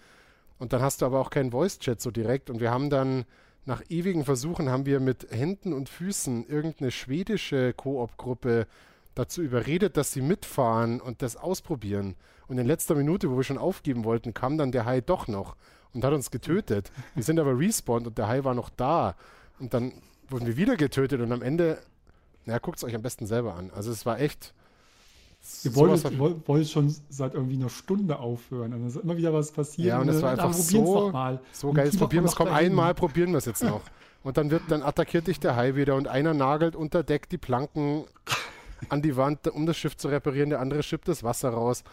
Und 0.60 0.74
dann 0.74 0.82
hast 0.82 1.02
du 1.02 1.06
aber 1.06 1.20
auch 1.20 1.30
keinen 1.30 1.52
Voice-Chat 1.52 2.02
so 2.02 2.12
direkt. 2.12 2.50
Und 2.50 2.60
wir 2.60 2.72
haben 2.72 2.90
dann 2.90 3.26
nach 3.66 3.82
ewigen 3.90 4.26
Versuchen 4.26 4.70
haben 4.70 4.86
wir 4.86 5.00
mit 5.00 5.28
Händen 5.32 5.72
und 5.72 5.88
Füßen 5.88 6.46
irgendeine 6.48 6.92
schwedische 6.92 7.74
Koop-Gruppe 7.74 8.68
dazu 9.16 9.42
überredet, 9.42 9.96
dass 9.96 10.12
sie 10.12 10.22
mitfahren 10.22 11.00
und 11.00 11.22
das 11.22 11.38
ausprobieren. 11.38 12.16
Und 12.48 12.58
in 12.58 12.68
letzter 12.68 12.96
Minute, 12.96 13.32
wo 13.32 13.38
wir 13.38 13.44
schon 13.44 13.58
aufgeben 13.58 14.04
wollten, 14.04 14.34
kam 14.34 14.58
dann 14.58 14.72
der 14.72 14.86
Hai 14.86 15.00
doch 15.02 15.28
noch 15.28 15.56
und 15.94 16.04
hat 16.04 16.14
uns 16.14 16.30
getötet. 16.32 16.92
Wir 17.16 17.24
sind 17.24 17.40
aber 17.40 17.58
respawned 17.58 18.08
und 18.08 18.18
der 18.18 18.28
Hai 18.28 18.44
war 18.44 18.54
noch 18.54 18.70
da. 18.70 19.16
Und 19.60 19.74
dann 19.74 19.94
wurden 20.28 20.48
wir 20.48 20.58
wieder 20.58 20.76
getötet 20.76 21.22
und 21.22 21.32
am 21.32 21.42
Ende 21.42 21.78
ja, 22.46 22.58
guckt 22.60 22.78
es 22.78 22.84
euch 22.84 22.96
am 22.96 23.02
besten 23.02 23.26
selber 23.26 23.56
an. 23.56 23.72
Also 23.76 23.92
es 23.92 24.06
war 24.06 24.20
echt. 24.20 24.54
Ihr 25.64 25.76
wollt, 25.76 26.20
wollt, 26.20 26.48
wollt 26.48 26.70
schon 26.70 26.96
seit 27.10 27.34
irgendwie 27.34 27.56
einer 27.56 27.70
Stunde 27.70 28.18
aufhören. 28.20 28.72
Also 28.72 29.00
ist 29.00 29.04
immer 29.04 29.18
wieder 29.18 29.34
was 29.34 29.52
passiert. 29.52 29.88
Ja, 29.90 30.00
und 30.00 30.08
es 30.08 30.22
war 30.22 30.32
einfach 30.32 30.54
so, 30.54 31.12
so 31.52 31.74
geil. 31.74 31.86
Jetzt 31.86 32.00
probieren 32.00 32.24
wir 32.24 32.30
es, 32.30 32.36
komm, 32.36 32.48
einmal 32.48 32.94
probieren 32.94 33.32
wir 33.32 33.40
es 33.40 33.46
jetzt 33.46 33.62
noch. 33.62 33.82
und 34.24 34.38
dann 34.38 34.52
wird, 34.52 34.64
dann 34.70 34.84
attackiert 34.84 35.28
dich 35.28 35.42
der 35.42 35.58
Hai 35.58 35.76
wieder 35.76 35.96
und 35.96 36.08
einer 36.08 36.34
nagelt 36.34 36.78
unter 36.78 37.04
Deck 37.04 37.28
die 37.28 37.38
Planken 37.38 38.06
an 38.90 39.02
die 39.02 39.18
Wand, 39.18 39.48
um 39.48 39.66
das 39.66 39.78
Schiff 39.78 39.98
zu 39.98 40.08
reparieren, 40.08 40.50
der 40.50 40.60
andere 40.60 40.84
schippt 40.84 41.08
das 41.08 41.24
Wasser 41.24 41.50
raus. 41.50 41.84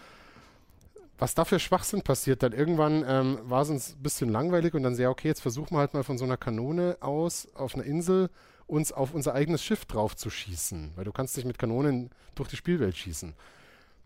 Was 1.18 1.34
da 1.34 1.44
für 1.44 1.58
Schwachsinn 1.58 2.02
passiert, 2.02 2.42
dann 2.42 2.52
irgendwann 2.52 3.04
ähm, 3.06 3.38
war 3.44 3.62
es 3.62 3.68
uns 3.68 3.94
ein 3.94 4.02
bisschen 4.02 4.30
langweilig 4.30 4.72
und 4.74 4.82
dann 4.82 4.94
sehr, 4.94 5.10
okay, 5.10 5.28
jetzt 5.28 5.42
versuchen 5.42 5.74
wir 5.74 5.78
halt 5.80 5.92
mal 5.92 6.02
von 6.02 6.16
so 6.16 6.24
einer 6.24 6.38
Kanone 6.38 6.96
aus 7.00 7.48
auf 7.54 7.74
einer 7.74 7.84
Insel 7.84 8.30
uns 8.70 8.92
auf 8.92 9.12
unser 9.14 9.34
eigenes 9.34 9.62
Schiff 9.62 9.84
drauf 9.84 10.16
zu 10.16 10.30
schießen, 10.30 10.92
weil 10.94 11.04
du 11.04 11.12
kannst 11.12 11.36
dich 11.36 11.44
mit 11.44 11.58
Kanonen 11.58 12.10
durch 12.34 12.48
die 12.48 12.56
Spielwelt 12.56 12.96
schießen. 12.96 13.34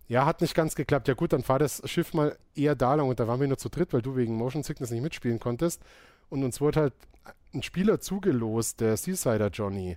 Ja, 0.08 0.26
hat 0.26 0.40
nicht 0.40 0.54
ganz 0.54 0.74
geklappt. 0.74 1.08
Ja 1.08 1.14
gut, 1.14 1.32
dann 1.32 1.42
fahr 1.42 1.58
das 1.58 1.82
Schiff 1.88 2.12
mal 2.14 2.36
eher 2.54 2.74
da 2.74 2.94
lang 2.94 3.08
und 3.08 3.20
da 3.20 3.26
waren 3.28 3.40
wir 3.40 3.48
nur 3.48 3.58
zu 3.58 3.68
dritt, 3.68 3.92
weil 3.92 4.02
du 4.02 4.16
wegen 4.16 4.34
Motion 4.36 4.62
Sickness 4.62 4.90
nicht 4.90 5.02
mitspielen 5.02 5.40
konntest. 5.40 5.82
Und 6.28 6.44
uns 6.44 6.60
wurde 6.60 6.80
halt 6.80 6.94
ein 7.54 7.62
Spieler 7.62 8.00
zugelost, 8.00 8.80
der 8.80 8.96
Seasider 8.96 9.48
Johnny. 9.48 9.96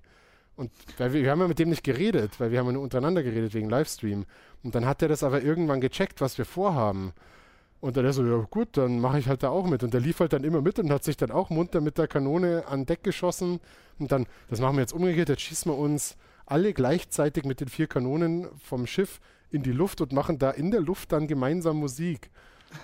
Und 0.56 0.72
weil 0.98 1.14
wir, 1.14 1.23
wir 1.23 1.31
haben 1.31 1.41
ja 1.41 1.48
mit 1.48 1.60
dem 1.60 1.69
nicht 1.69 1.84
geredet, 1.84 2.39
weil 2.39 2.52
wir 2.52 2.60
haben 2.60 2.68
ja 2.68 2.73
nur 2.73 2.84
untereinander 2.84 3.23
geredet 3.23 3.53
wegen 3.53 3.69
Livestream. 3.69 4.26
Und 4.64 4.76
dann 4.76 4.85
hat 4.85 5.02
er 5.02 5.07
das 5.07 5.23
aber 5.23 5.41
irgendwann 5.41 5.81
gecheckt, 5.81 6.22
was 6.22 6.38
wir 6.38 6.45
vorhaben. 6.45 7.14
Und 7.80 7.95
dann 7.95 8.06
er 8.06 8.14
so, 8.14 8.26
ja 8.26 8.38
gut, 8.49 8.70
dann 8.72 8.99
mache 8.99 9.20
ich 9.20 9.28
halt 9.28 9.44
da 9.44 9.49
auch 9.49 9.68
mit. 9.68 9.84
Und 9.84 9.94
der 9.94 10.02
lief 10.02 10.20
halt 10.20 10.34
dann 10.34 10.44
immer 10.44 10.62
mit 10.62 10.80
und 10.80 10.91
hat 10.91 11.04
sich 11.04 11.16
dann 11.16 11.32
auch 11.32 11.49
munter 11.49 11.80
mit 11.80 11.98
der 11.98 12.08
Kanone 12.08 12.64
an 12.68 12.86
Deck 12.86 13.04
geschossen. 13.04 13.60
Und 13.99 14.12
dann, 14.12 14.26
das 14.49 14.60
machen 14.60 14.76
wir 14.76 14.82
jetzt 14.82 14.94
umgekehrt, 14.94 15.30
jetzt 15.30 15.41
schießen 15.41 15.72
wir 15.72 15.78
uns 15.78 16.18
alle 16.45 16.74
gleichzeitig 16.74 17.44
mit 17.45 17.60
den 17.60 17.68
vier 17.68 17.88
Kanonen 17.88 18.48
vom 18.58 18.88
Schiff 18.88 19.20
in 19.52 19.64
die 19.64 19.72
Luft 19.72 20.02
und 20.02 20.12
machen 20.12 20.40
da 20.40 20.49
in 20.49 20.72
der 20.72 20.82
Luft 20.82 21.12
dann 21.12 21.28
gemeinsam 21.28 21.78
Musik. 21.78 22.32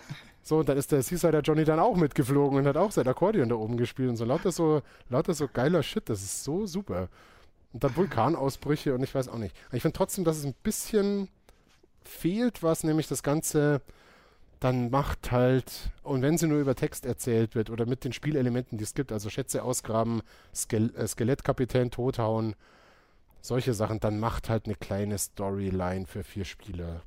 So, 0.45 0.57
und 0.57 0.68
dann 0.68 0.78
ist 0.78 0.91
der 0.91 1.02
Seasider 1.02 1.40
Johnny 1.40 1.64
dann 1.64 1.80
auch 1.80 1.95
mitgeflogen 1.95 2.57
und 2.57 2.68
hat 2.68 2.76
auch 2.76 2.91
sein 2.91 3.07
Akkordeon 3.07 3.48
da 3.48 3.56
oben 3.56 3.78
gespielt 3.78 4.10
und 4.10 4.18
so 4.18 4.26
lauter 4.26 4.52
so, 4.52 4.82
lauter 5.07 5.34
so 5.34 5.48
geiler 5.48 5.82
Shit, 5.82 6.10
das 6.10 6.22
ist 6.22 6.44
so 6.44 6.65
super. 6.65 7.07
Und 7.72 7.82
dann 7.82 7.95
Vulkanausbrüche 7.95 8.94
und 8.94 9.03
ich 9.03 9.15
weiß 9.15 9.30
auch 9.30 9.38
nicht. 9.38 9.56
ich 9.72 9.82
finde 9.82 9.95
trotzdem, 9.95 10.26
dass 10.26 10.36
es 10.36 10.44
ein 10.44 10.53
bisschen 10.61 11.30
fehlt, 12.03 12.61
was 12.61 12.84
nämlich 12.84 13.07
das 13.07 13.24
Ganze 13.24 13.82
dann 14.64 14.90
macht 14.90 15.31
halt, 15.31 15.91
und 16.03 16.22
wenn 16.22 16.38
sie 16.38 16.48
nur 16.48 16.60
über 16.60 16.76
Text 16.76 17.06
erzählt 17.06 17.56
wird 17.56 17.69
oder 17.69 17.85
mit 17.85 18.06
den 18.06 18.14
Spielelementen, 18.14 18.77
die 18.77 18.84
es 18.84 18.94
gibt, 18.94 19.11
also 19.11 19.30
Schätze 19.30 19.64
ausgraben, 19.64 20.22
Ske 20.53 20.90
äh, 20.95 21.07
Skelettkapitän 21.07 21.91
tothauen, 21.91 22.56
solche 23.41 23.73
Sachen, 23.73 23.99
dann 23.99 24.19
macht 24.19 24.49
halt 24.49 24.65
eine 24.65 24.76
kleine 24.76 25.18
Storyline 25.18 26.06
für 26.06 26.23
vier 26.23 26.45
Spieler. 26.45 27.02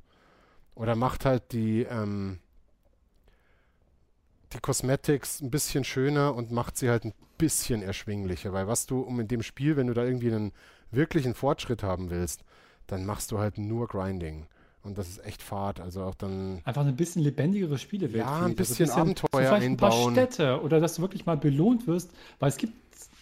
Oder 0.75 0.95
macht 0.95 1.25
halt 1.25 1.51
die, 1.51 1.81
ähm, 1.83 2.39
die 4.53 4.59
Cosmetics 4.59 5.41
ein 5.41 5.49
bisschen 5.49 5.83
schöner 5.83 6.35
und 6.35 6.51
macht 6.51 6.77
sie 6.77 6.89
halt 6.89 7.05
ein 7.05 7.13
bisschen 7.39 7.81
erschwinglicher, 7.81 8.53
weil 8.53 8.67
was 8.67 8.85
du, 8.85 9.01
um 9.01 9.19
in 9.19 9.27
dem 9.27 9.41
Spiel, 9.41 9.77
wenn 9.77 9.87
du 9.87 9.93
da 9.93 10.03
irgendwie 10.03 10.31
einen 10.31 10.53
wirklichen 10.91 11.33
Fortschritt 11.33 11.81
haben 11.81 12.11
willst, 12.11 12.43
dann 12.85 13.05
machst 13.05 13.31
du 13.31 13.39
halt 13.39 13.57
nur 13.57 13.87
Grinding. 13.87 14.47
Und 14.87 14.97
das 14.97 15.09
ist 15.09 15.25
echt 15.25 15.43
fad. 15.43 15.79
Also 15.79 16.03
auch 16.03 16.15
dann. 16.15 16.61
Einfach 16.63 16.85
ein 16.85 16.95
bisschen 16.95 17.21
lebendigere 17.21 17.77
Spielewelt. 17.77 18.25
Ja, 18.25 18.45
ein 18.45 18.55
bisschen, 18.55 18.89
also 18.89 19.01
ein 19.01 19.13
bisschen 19.13 19.27
Abenteuer 19.29 19.49
so 19.49 19.65
einbauen. 19.65 19.71
Ein 19.71 19.77
paar 19.77 20.11
Städte 20.11 20.61
oder 20.61 20.79
dass 20.79 20.95
du 20.95 21.01
wirklich 21.01 21.25
mal 21.25 21.37
belohnt 21.37 21.85
wirst, 21.87 22.11
weil 22.39 22.49
es 22.49 22.57
gibt. 22.57 22.73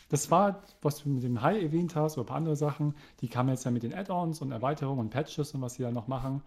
Das 0.09 0.29
war, 0.29 0.61
was 0.83 1.01
du 1.01 1.09
mit 1.09 1.23
dem 1.23 1.41
High 1.41 1.63
erwähnt 1.63 1.95
hast, 1.95 2.17
oder 2.17 2.25
ein 2.25 2.27
paar 2.27 2.37
andere 2.37 2.55
Sachen, 2.55 2.93
die 3.21 3.27
kamen 3.27 3.49
jetzt 3.49 3.65
ja 3.65 3.71
mit 3.71 3.81
den 3.81 3.91
Add-ons 3.91 4.39
und 4.39 4.51
Erweiterungen 4.51 4.99
und 4.99 5.09
Patches 5.09 5.55
und 5.55 5.61
was 5.61 5.73
sie 5.73 5.83
da 5.83 5.91
noch 5.91 6.07
machen. 6.07 6.43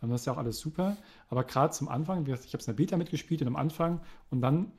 Das 0.00 0.20
ist 0.20 0.26
ja 0.26 0.32
auch 0.32 0.38
alles 0.38 0.60
super. 0.60 0.96
Aber 1.28 1.42
gerade 1.42 1.72
zum 1.72 1.88
Anfang, 1.88 2.24
ich 2.24 2.32
habe 2.32 2.40
es 2.40 2.52
in 2.54 2.60
der 2.66 2.72
Beta 2.74 2.96
mitgespielt 2.96 3.42
und 3.42 3.48
am 3.48 3.56
Anfang 3.56 4.00
und 4.30 4.40
dann 4.40 4.70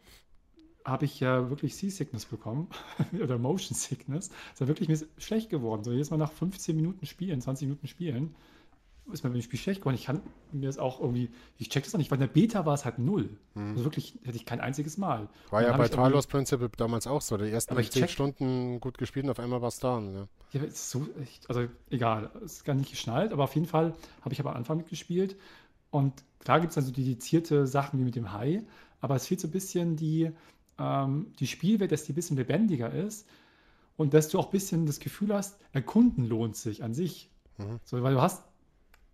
habe 0.86 1.06
ich 1.06 1.20
ja 1.20 1.50
wirklich 1.50 1.76
Seasickness 1.76 2.26
bekommen 2.26 2.70
oder 3.22 3.38
Motion 3.38 3.76
Sickness. 3.76 4.28
Es 4.28 4.54
ist 4.54 4.60
ja 4.62 4.68
wirklich 4.68 5.06
schlecht 5.18 5.50
geworden. 5.50 5.84
So 5.84 5.92
jedes 5.92 6.10
Mal 6.10 6.18
nach 6.18 6.32
15 6.32 6.76
Minuten 6.76 7.06
Spielen, 7.06 7.42
20 7.42 7.68
Minuten 7.68 7.88
Spielen, 7.88 8.34
ist 9.12 9.24
mir 9.24 9.30
beim 9.30 9.42
Spiel 9.42 9.60
schlecht 9.60 9.82
geworden. 9.82 9.96
Ich 9.96 10.06
kann 10.06 10.22
mir 10.52 10.68
das 10.68 10.78
auch 10.78 11.00
irgendwie, 11.00 11.30
ich 11.58 11.70
check 11.70 11.84
das 11.84 11.94
auch 11.94 11.98
nicht, 11.98 12.12
weil 12.12 12.18
in 12.18 12.22
der 12.22 12.28
Beta 12.28 12.66
war 12.66 12.74
es 12.74 12.86
halt 12.86 13.00
null. 13.00 13.30
Mhm. 13.56 13.72
Also 13.72 13.84
wirklich 13.84 14.18
hätte 14.24 14.36
ich 14.36 14.46
kein 14.46 14.62
einziges 14.62 14.98
Mal. 14.98 15.28
War 15.50 15.64
ja 15.64 15.76
bei 15.76 15.88
Talos 15.88 16.28
Principle 16.28 16.70
damals 16.78 17.08
auch 17.08 17.22
so. 17.22 17.38
Die 17.38 17.50
ersten 17.50 17.74
aber 17.74 17.84
10 17.84 18.08
Stunden 18.08 18.80
gut 18.80 18.98
gespielt 18.98 19.26
und 19.26 19.32
auf 19.32 19.40
einmal 19.40 19.62
war 19.62 19.70
es 19.70 19.80
da. 19.80 20.00
Ja, 20.00 20.28
ja 20.52 20.64
ist 20.64 20.90
so, 20.90 21.08
also 21.48 21.68
egal, 21.90 22.32
ist 22.44 22.64
gar 22.64 22.76
nicht 22.76 22.92
geschnallt, 22.92 23.34
aber 23.34 23.44
auf 23.44 23.56
jeden 23.56 23.68
Fall 23.68 23.94
habe 24.22 24.34
ich 24.34 24.40
aber 24.40 24.52
am 24.52 24.58
Anfang 24.58 24.78
mitgespielt. 24.78 25.36
Und 25.90 26.24
klar 26.40 26.60
gibt 26.60 26.72
es 26.72 26.78
also 26.78 26.92
dedizierte 26.92 27.68
Sachen 27.68 28.00
wie 28.00 28.04
mit 28.04 28.16
dem 28.16 28.32
Hai, 28.32 28.64
aber 29.02 29.16
es 29.16 29.28
fehlt 29.28 29.42
so 29.42 29.48
ein 29.48 29.52
bisschen 29.52 29.98
die, 29.98 30.32
ähm, 30.80 31.34
die 31.40 31.48
Spielwelt, 31.48 31.92
dass 31.92 32.04
die 32.04 32.14
ein 32.14 32.16
bisschen 32.16 32.38
lebendiger 32.38 32.92
ist 32.94 33.28
und 33.98 34.14
dass 34.14 34.30
du 34.30 34.40
auch 34.40 34.46
ein 34.46 34.52
bisschen 34.52 34.86
das 34.86 35.00
Gefühl 35.00 35.34
hast, 35.34 35.60
erkunden 35.74 36.26
lohnt 36.26 36.56
sich 36.56 36.84
an 36.84 36.94
sich. 36.94 37.30
Mhm. 37.58 37.80
So, 37.84 38.02
weil 38.02 38.14
du 38.14 38.22
hast 38.22 38.44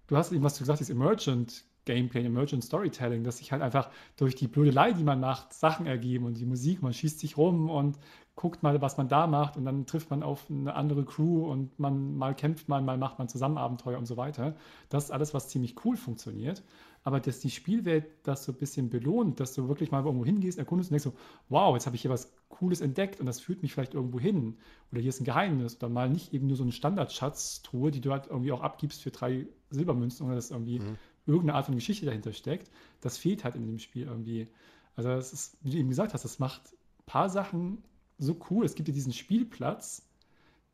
du 0.07 0.17
hast 0.17 0.31
eben, 0.31 0.43
was 0.43 0.55
du 0.55 0.59
gesagt 0.61 0.79
hast, 0.79 0.89
Emergent 0.89 1.65
Gameplay, 1.87 2.23
Emergent 2.23 2.63
Storytelling, 2.63 3.23
dass 3.23 3.37
sich 3.37 3.51
halt 3.51 3.63
einfach 3.63 3.89
durch 4.17 4.35
die 4.35 4.47
Blödelei, 4.47 4.91
die 4.91 5.03
man 5.03 5.19
macht, 5.19 5.53
Sachen 5.53 5.87
ergeben 5.87 6.25
und 6.25 6.37
die 6.37 6.45
Musik, 6.45 6.83
man 6.83 6.93
schießt 6.93 7.19
sich 7.19 7.37
rum 7.37 7.69
und 7.69 7.97
guckt 8.35 8.61
mal, 8.61 8.79
was 8.81 8.97
man 8.97 9.07
da 9.07 9.25
macht 9.25 9.57
und 9.57 9.65
dann 9.65 9.87
trifft 9.87 10.11
man 10.11 10.21
auf 10.21 10.45
eine 10.49 10.75
andere 10.75 11.03
Crew 11.05 11.49
und 11.51 11.79
man 11.79 12.15
mal 12.17 12.35
kämpft 12.35 12.69
man, 12.69 12.85
mal 12.85 12.97
macht 12.97 13.17
man 13.17 13.27
zusammen 13.27 13.57
Abenteuer 13.57 13.97
und 13.97 14.05
so 14.05 14.15
weiter. 14.15 14.55
Das 14.89 15.05
ist 15.05 15.11
alles, 15.11 15.33
was 15.33 15.47
ziemlich 15.47 15.83
cool 15.83 15.97
funktioniert. 15.97 16.63
Aber 17.03 17.19
dass 17.21 17.39
die 17.39 17.49
Spielwelt 17.49 18.05
das 18.23 18.43
so 18.43 18.51
ein 18.51 18.57
bisschen 18.57 18.89
belohnt, 18.89 19.39
dass 19.39 19.53
du 19.53 19.69
wirklich 19.69 19.91
mal 19.91 20.03
irgendwo 20.03 20.25
hingehst, 20.25 20.59
erkundest 20.59 20.91
und 20.91 20.95
denkst 20.95 21.05
so, 21.05 21.13
wow, 21.47 21.73
jetzt 21.73 21.85
habe 21.85 21.95
ich 21.95 22.01
hier 22.01 22.11
was 22.11 22.33
Cooles 22.49 22.81
entdeckt 22.81 23.19
und 23.19 23.25
das 23.25 23.39
führt 23.39 23.61
mich 23.61 23.73
vielleicht 23.73 23.93
irgendwo 23.93 24.19
hin. 24.19 24.57
Oder 24.91 25.01
hier 25.01 25.09
ist 25.09 25.21
ein 25.21 25.25
Geheimnis. 25.25 25.77
Oder 25.77 25.89
mal 25.89 26.09
nicht 26.09 26.33
eben 26.33 26.47
nur 26.47 26.57
so 26.57 26.63
eine 26.63 26.73
Standardschatztruhe, 26.73 27.91
die 27.91 28.01
du 28.01 28.11
halt 28.11 28.27
irgendwie 28.27 28.51
auch 28.51 28.61
abgibst 28.61 29.01
für 29.01 29.11
drei 29.11 29.47
Silbermünzen 29.69 30.25
oder 30.25 30.35
dass 30.35 30.51
irgendwie 30.51 30.79
mhm. 30.79 30.97
Irgendeine 31.27 31.55
Art 31.55 31.65
von 31.65 31.75
Geschichte 31.75 32.05
dahinter 32.05 32.33
steckt. 32.33 32.71
Das 33.01 33.17
fehlt 33.17 33.43
halt 33.43 33.55
in 33.55 33.65
dem 33.65 33.79
Spiel 33.79 34.07
irgendwie. 34.07 34.47
Also 34.95 35.11
es 35.11 35.33
ist, 35.33 35.57
wie 35.61 35.71
du 35.71 35.77
eben 35.77 35.89
gesagt 35.89 36.13
hast, 36.13 36.25
das 36.25 36.39
macht 36.39 36.61
ein 36.73 37.05
paar 37.05 37.29
Sachen 37.29 37.83
so 38.17 38.37
cool. 38.49 38.65
Es 38.65 38.75
gibt 38.75 38.87
ja 38.87 38.93
diesen 38.93 39.13
Spielplatz, 39.13 40.03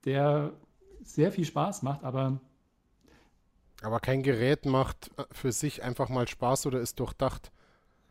der 0.05 0.53
sehr 1.03 1.31
viel 1.31 1.45
Spaß 1.45 1.81
macht, 1.81 2.03
aber 2.03 2.39
aber 3.81 3.99
kein 3.99 4.23
Gerät 4.23 4.65
macht 4.65 5.11
äh, 5.17 5.25
für 5.31 5.51
sich 5.51 5.83
einfach 5.83 6.07
mal 6.07 6.27
Spaß 6.27 6.65
oder 6.67 6.79
ist 6.79 6.99
durchdacht. 6.99 7.51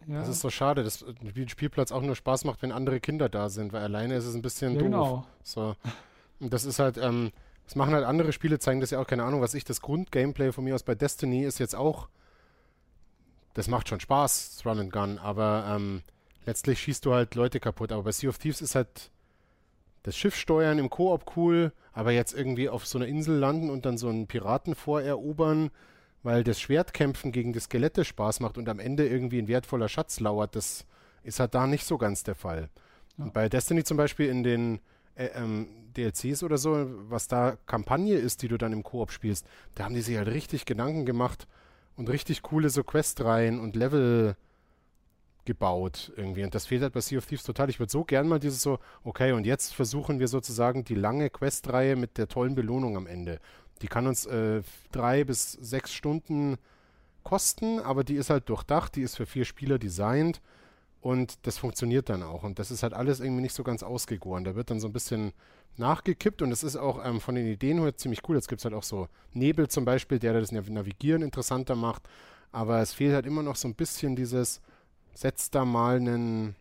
Ja. 0.06 0.18
Das 0.18 0.28
ist 0.28 0.40
so 0.40 0.50
schade, 0.50 0.82
dass 0.82 1.02
ein 1.02 1.48
Spielplatz 1.48 1.92
auch 1.92 2.02
nur 2.02 2.16
Spaß 2.16 2.44
macht, 2.44 2.60
wenn 2.62 2.72
andere 2.72 3.00
Kinder 3.00 3.28
da 3.28 3.48
sind, 3.48 3.72
weil 3.72 3.82
alleine 3.82 4.16
ist 4.16 4.26
es 4.26 4.34
ein 4.34 4.42
bisschen 4.42 4.74
ja, 4.74 4.80
doof. 4.80 4.84
Genau. 4.84 5.26
So. 5.42 5.76
Und 6.40 6.52
das 6.52 6.64
ist 6.64 6.78
halt, 6.78 6.98
ähm, 6.98 7.30
das 7.64 7.76
machen 7.76 7.94
halt 7.94 8.04
andere 8.04 8.32
Spiele, 8.32 8.58
zeigen 8.58 8.80
das 8.80 8.90
ja 8.90 9.00
auch, 9.00 9.06
keine 9.06 9.24
Ahnung, 9.24 9.40
was 9.40 9.54
ich, 9.54 9.64
das 9.64 9.80
Grundgameplay 9.80 10.52
von 10.52 10.64
mir 10.64 10.74
aus 10.74 10.82
bei 10.82 10.94
Destiny 10.94 11.44
ist 11.44 11.58
jetzt 11.58 11.76
auch, 11.76 12.08
das 13.54 13.68
macht 13.68 13.88
schon 13.88 14.00
Spaß, 14.00 14.56
das 14.56 14.66
Run 14.66 14.80
and 14.80 14.92
Gun, 14.92 15.18
aber 15.18 15.66
ähm, 15.68 16.02
letztlich 16.46 16.80
schießt 16.80 17.04
du 17.04 17.14
halt 17.14 17.34
Leute 17.34 17.60
kaputt. 17.60 17.92
Aber 17.92 18.04
bei 18.04 18.12
Sea 18.12 18.30
of 18.30 18.38
Thieves 18.38 18.60
ist 18.60 18.74
halt 18.74 19.10
das 20.02 20.16
Schiff 20.16 20.34
steuern 20.34 20.78
im 20.78 20.90
Koop 20.90 21.36
cool, 21.36 21.72
aber 21.92 22.12
jetzt 22.12 22.34
irgendwie 22.34 22.68
auf 22.68 22.86
so 22.86 22.98
einer 22.98 23.06
Insel 23.06 23.36
landen 23.36 23.70
und 23.70 23.86
dann 23.86 23.98
so 23.98 24.08
einen 24.08 24.26
Piraten 24.26 24.74
vorerobern, 24.74 25.70
weil 26.22 26.44
das 26.44 26.60
Schwertkämpfen 26.60 27.32
gegen 27.32 27.52
die 27.52 27.60
Skelette 27.60 28.04
Spaß 28.04 28.40
macht 28.40 28.58
und 28.58 28.68
am 28.68 28.80
Ende 28.80 29.06
irgendwie 29.06 29.38
ein 29.38 29.48
wertvoller 29.48 29.88
Schatz 29.88 30.20
lauert, 30.20 30.56
das 30.56 30.86
ist 31.22 31.40
halt 31.40 31.54
da 31.54 31.66
nicht 31.66 31.84
so 31.84 31.98
ganz 31.98 32.24
der 32.24 32.34
Fall. 32.34 32.68
Ja. 33.16 33.24
Und 33.24 33.34
bei 33.34 33.48
Destiny 33.48 33.84
zum 33.84 33.96
Beispiel 33.96 34.28
in 34.28 34.42
den 34.42 34.80
äh, 35.14 35.26
ähm, 35.34 35.68
DLCs 35.96 36.42
oder 36.42 36.58
so, 36.58 36.86
was 37.08 37.28
da 37.28 37.56
Kampagne 37.66 38.16
ist, 38.16 38.42
die 38.42 38.48
du 38.48 38.56
dann 38.56 38.72
im 38.72 38.82
Koop 38.82 39.12
spielst, 39.12 39.46
da 39.74 39.84
haben 39.84 39.94
die 39.94 40.00
sich 40.00 40.16
halt 40.16 40.28
richtig 40.28 40.64
Gedanken 40.64 41.06
gemacht 41.06 41.46
und 41.96 42.08
richtig 42.08 42.42
coole 42.42 42.70
so 42.70 42.82
Questreihen 42.84 43.60
und 43.60 43.76
Level 43.76 44.36
gebaut 45.44 46.12
irgendwie. 46.16 46.44
Und 46.44 46.54
das 46.54 46.66
fehlt 46.66 46.82
halt 46.82 46.92
bei 46.92 47.00
Sea 47.00 47.18
of 47.18 47.26
Thieves 47.26 47.42
total. 47.42 47.68
Ich 47.68 47.80
würde 47.80 47.90
so 47.90 48.04
gern 48.04 48.28
mal 48.28 48.38
dieses 48.38 48.62
so, 48.62 48.78
okay, 49.04 49.32
und 49.32 49.44
jetzt 49.44 49.74
versuchen 49.74 50.20
wir 50.20 50.28
sozusagen 50.28 50.84
die 50.84 50.94
lange 50.94 51.30
Questreihe 51.30 51.96
mit 51.96 52.18
der 52.18 52.28
tollen 52.28 52.54
Belohnung 52.54 52.96
am 52.96 53.06
Ende. 53.06 53.40
Die 53.82 53.88
kann 53.88 54.06
uns 54.06 54.26
äh, 54.26 54.62
drei 54.92 55.24
bis 55.24 55.52
sechs 55.52 55.92
Stunden 55.92 56.58
kosten, 57.24 57.80
aber 57.80 58.04
die 58.04 58.14
ist 58.14 58.30
halt 58.30 58.48
durchdacht, 58.48 58.96
die 58.96 59.02
ist 59.02 59.16
für 59.16 59.26
vier 59.26 59.44
Spieler 59.44 59.78
designt 59.78 60.40
und 61.00 61.46
das 61.46 61.58
funktioniert 61.58 62.08
dann 62.08 62.22
auch. 62.22 62.44
Und 62.44 62.58
das 62.58 62.70
ist 62.70 62.84
halt 62.84 62.94
alles 62.94 63.20
irgendwie 63.20 63.42
nicht 63.42 63.54
so 63.54 63.64
ganz 63.64 63.82
ausgegoren. 63.82 64.44
Da 64.44 64.54
wird 64.54 64.70
dann 64.70 64.80
so 64.80 64.88
ein 64.88 64.92
bisschen 64.92 65.32
nachgekippt 65.76 66.42
und 66.42 66.52
es 66.52 66.62
ist 66.62 66.76
auch 66.76 67.04
ähm, 67.04 67.20
von 67.20 67.34
den 67.34 67.46
Ideen 67.46 67.80
her 67.80 67.96
ziemlich 67.96 68.28
cool. 68.28 68.36
Jetzt 68.36 68.48
gibt 68.48 68.60
es 68.60 68.64
halt 68.64 68.74
auch 68.74 68.82
so 68.82 69.08
Nebel 69.32 69.68
zum 69.68 69.84
Beispiel, 69.84 70.18
der 70.18 70.38
das 70.38 70.52
Navigieren 70.52 71.22
interessanter 71.22 71.74
macht. 71.76 72.08
Aber 72.50 72.80
es 72.80 72.92
fehlt 72.92 73.14
halt 73.14 73.26
immer 73.26 73.42
noch 73.42 73.56
so 73.56 73.66
ein 73.68 73.74
bisschen 73.74 74.14
dieses, 74.14 74.60
setzt 75.14 75.54
da 75.54 75.64
mal 75.64 75.96
einen 75.96 76.54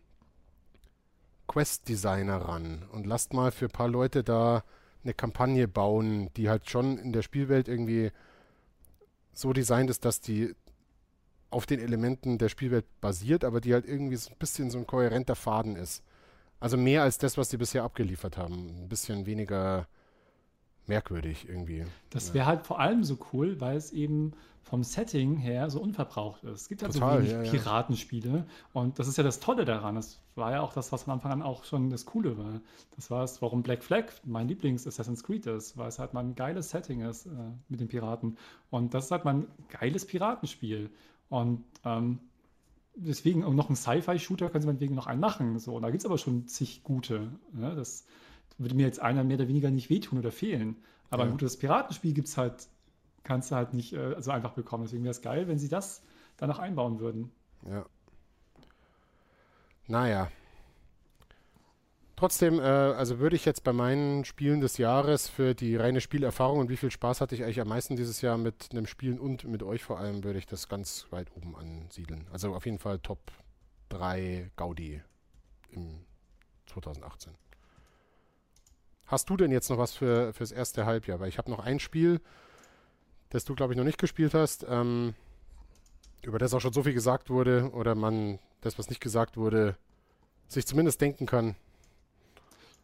Quest-Designer 1.46 2.36
ran 2.36 2.84
und 2.92 3.06
lasst 3.06 3.34
mal 3.34 3.50
für 3.50 3.66
ein 3.66 3.72
paar 3.72 3.88
Leute 3.88 4.24
da 4.24 4.64
eine 5.04 5.12
Kampagne 5.12 5.68
bauen, 5.68 6.30
die 6.36 6.48
halt 6.48 6.70
schon 6.70 6.96
in 6.98 7.12
der 7.12 7.22
Spielwelt 7.22 7.68
irgendwie 7.68 8.10
so 9.32 9.52
designt 9.52 9.90
ist, 9.90 10.04
dass 10.04 10.20
die 10.20 10.54
auf 11.50 11.66
den 11.66 11.80
Elementen 11.80 12.38
der 12.38 12.48
Spielwelt 12.48 12.86
basiert, 13.00 13.44
aber 13.44 13.60
die 13.60 13.74
halt 13.74 13.86
irgendwie 13.86 14.16
so 14.16 14.30
ein 14.30 14.38
bisschen 14.38 14.70
so 14.70 14.78
ein 14.78 14.86
kohärenter 14.86 15.34
Faden 15.34 15.76
ist. 15.76 16.02
Also 16.62 16.76
mehr 16.76 17.02
als 17.02 17.18
das, 17.18 17.36
was 17.36 17.50
sie 17.50 17.56
bisher 17.56 17.82
abgeliefert 17.82 18.36
haben. 18.36 18.82
Ein 18.82 18.88
bisschen 18.88 19.26
weniger 19.26 19.88
merkwürdig 20.86 21.48
irgendwie. 21.48 21.84
Das 22.10 22.34
wäre 22.34 22.44
ja. 22.44 22.46
halt 22.46 22.66
vor 22.66 22.80
allem 22.80 23.04
so 23.04 23.18
cool, 23.32 23.60
weil 23.60 23.76
es 23.76 23.92
eben 23.92 24.32
vom 24.62 24.84
Setting 24.84 25.36
her 25.36 25.68
so 25.70 25.80
unverbraucht 25.80 26.44
ist. 26.44 26.62
Es 26.62 26.68
gibt 26.68 26.82
halt 26.82 26.92
Total, 26.92 27.22
so 27.22 27.28
wenig 27.28 27.46
ja, 27.46 27.50
Piratenspiele 27.50 28.46
und 28.72 28.98
das 28.98 29.08
ist 29.08 29.18
ja 29.18 29.24
das 29.24 29.40
Tolle 29.40 29.64
daran. 29.64 29.96
Das 29.96 30.20
war 30.34 30.52
ja 30.52 30.60
auch 30.60 30.72
das, 30.72 30.92
was 30.92 31.02
von 31.02 31.14
Anfang 31.14 31.32
an 31.32 31.42
auch 31.42 31.64
schon 31.64 31.90
das 31.90 32.06
Coole 32.06 32.38
war. 32.38 32.60
Das 32.96 33.10
war 33.10 33.24
es, 33.24 33.42
warum 33.42 33.62
Black 33.62 33.82
Flag 33.82 34.06
mein 34.24 34.48
Lieblings-Assassin's 34.48 35.24
Creed 35.24 35.46
ist, 35.46 35.76
weil 35.76 35.88
es 35.88 35.98
halt 35.98 36.14
mal 36.14 36.20
ein 36.20 36.34
geiles 36.34 36.70
Setting 36.70 37.02
ist 37.02 37.26
äh, 37.26 37.30
mit 37.68 37.80
den 37.80 37.88
Piraten. 37.88 38.38
Und 38.70 38.94
das 38.94 39.06
ist 39.06 39.10
halt 39.10 39.24
mal 39.24 39.34
ein 39.34 39.48
geiles 39.68 40.06
Piratenspiel. 40.06 40.90
Und 41.28 41.64
ähm, 41.84 42.20
deswegen, 42.94 43.44
um 43.44 43.54
noch 43.54 43.68
einen 43.68 43.76
Sci-Fi-Shooter 43.76 44.48
können 44.50 44.62
sie 44.62 44.66
meinetwegen 44.66 44.94
noch 44.94 45.06
einen 45.06 45.20
machen. 45.20 45.58
So, 45.58 45.74
und 45.74 45.82
da 45.82 45.90
gibt 45.90 46.02
es 46.02 46.06
aber 46.06 46.18
schon 46.18 46.46
zig 46.46 46.82
gute. 46.82 47.30
Ne? 47.52 47.74
Das 47.74 48.06
würde 48.58 48.74
mir 48.74 48.86
jetzt 48.86 49.00
einer 49.00 49.24
mehr 49.24 49.36
oder 49.36 49.48
weniger 49.48 49.70
nicht 49.70 49.90
wehtun 49.90 50.18
oder 50.18 50.32
fehlen. 50.32 50.76
Aber 51.10 51.24
ja. 51.24 51.28
ein 51.28 51.32
gutes 51.32 51.58
Piratenspiel 51.58 52.12
gibt 52.12 52.28
es 52.28 52.36
halt, 52.36 52.68
kannst 53.24 53.50
du 53.50 53.56
halt 53.56 53.74
nicht 53.74 53.92
äh, 53.92 54.20
so 54.20 54.30
einfach 54.30 54.52
bekommen. 54.52 54.84
Deswegen 54.84 55.04
wäre 55.04 55.12
es 55.12 55.22
geil, 55.22 55.48
wenn 55.48 55.58
sie 55.58 55.68
das 55.68 56.02
dann 56.36 56.48
noch 56.48 56.58
einbauen 56.58 57.00
würden. 57.00 57.30
Ja. 57.68 57.86
Naja. 59.86 60.28
Trotzdem, 62.22 62.60
äh, 62.60 62.62
also 62.62 63.18
würde 63.18 63.34
ich 63.34 63.44
jetzt 63.44 63.64
bei 63.64 63.72
meinen 63.72 64.24
Spielen 64.24 64.60
des 64.60 64.78
Jahres 64.78 65.28
für 65.28 65.56
die 65.56 65.74
reine 65.74 66.00
Spielerfahrung 66.00 66.60
und 66.60 66.68
wie 66.68 66.76
viel 66.76 66.92
Spaß 66.92 67.20
hatte 67.20 67.34
ich 67.34 67.42
eigentlich 67.42 67.60
am 67.60 67.66
meisten 67.66 67.96
dieses 67.96 68.20
Jahr 68.20 68.38
mit 68.38 68.68
einem 68.70 68.86
Spielen 68.86 69.18
und 69.18 69.42
mit 69.42 69.64
euch 69.64 69.82
vor 69.82 69.98
allem, 69.98 70.22
würde 70.22 70.38
ich 70.38 70.46
das 70.46 70.68
ganz 70.68 71.08
weit 71.10 71.26
oben 71.34 71.56
ansiedeln. 71.56 72.28
Also 72.30 72.54
auf 72.54 72.64
jeden 72.64 72.78
Fall 72.78 73.00
Top 73.00 73.18
3 73.88 74.52
Gaudi 74.54 75.02
im 75.72 76.04
2018. 76.66 77.32
Hast 79.06 79.28
du 79.28 79.36
denn 79.36 79.50
jetzt 79.50 79.68
noch 79.68 79.78
was 79.78 79.92
für 79.92 80.32
fürs 80.32 80.52
erste 80.52 80.86
Halbjahr? 80.86 81.18
Weil 81.18 81.28
ich 81.28 81.38
habe 81.38 81.50
noch 81.50 81.58
ein 81.58 81.80
Spiel, 81.80 82.20
das 83.30 83.44
du, 83.44 83.56
glaube 83.56 83.72
ich, 83.72 83.76
noch 83.76 83.84
nicht 83.84 83.98
gespielt 83.98 84.32
hast, 84.32 84.64
ähm, 84.68 85.14
über 86.22 86.38
das 86.38 86.54
auch 86.54 86.60
schon 86.60 86.72
so 86.72 86.84
viel 86.84 86.94
gesagt 86.94 87.30
wurde 87.30 87.72
oder 87.72 87.96
man 87.96 88.38
das, 88.60 88.78
was 88.78 88.90
nicht 88.90 89.00
gesagt 89.00 89.36
wurde, 89.36 89.76
sich 90.46 90.68
zumindest 90.68 91.00
denken 91.00 91.26
kann. 91.26 91.56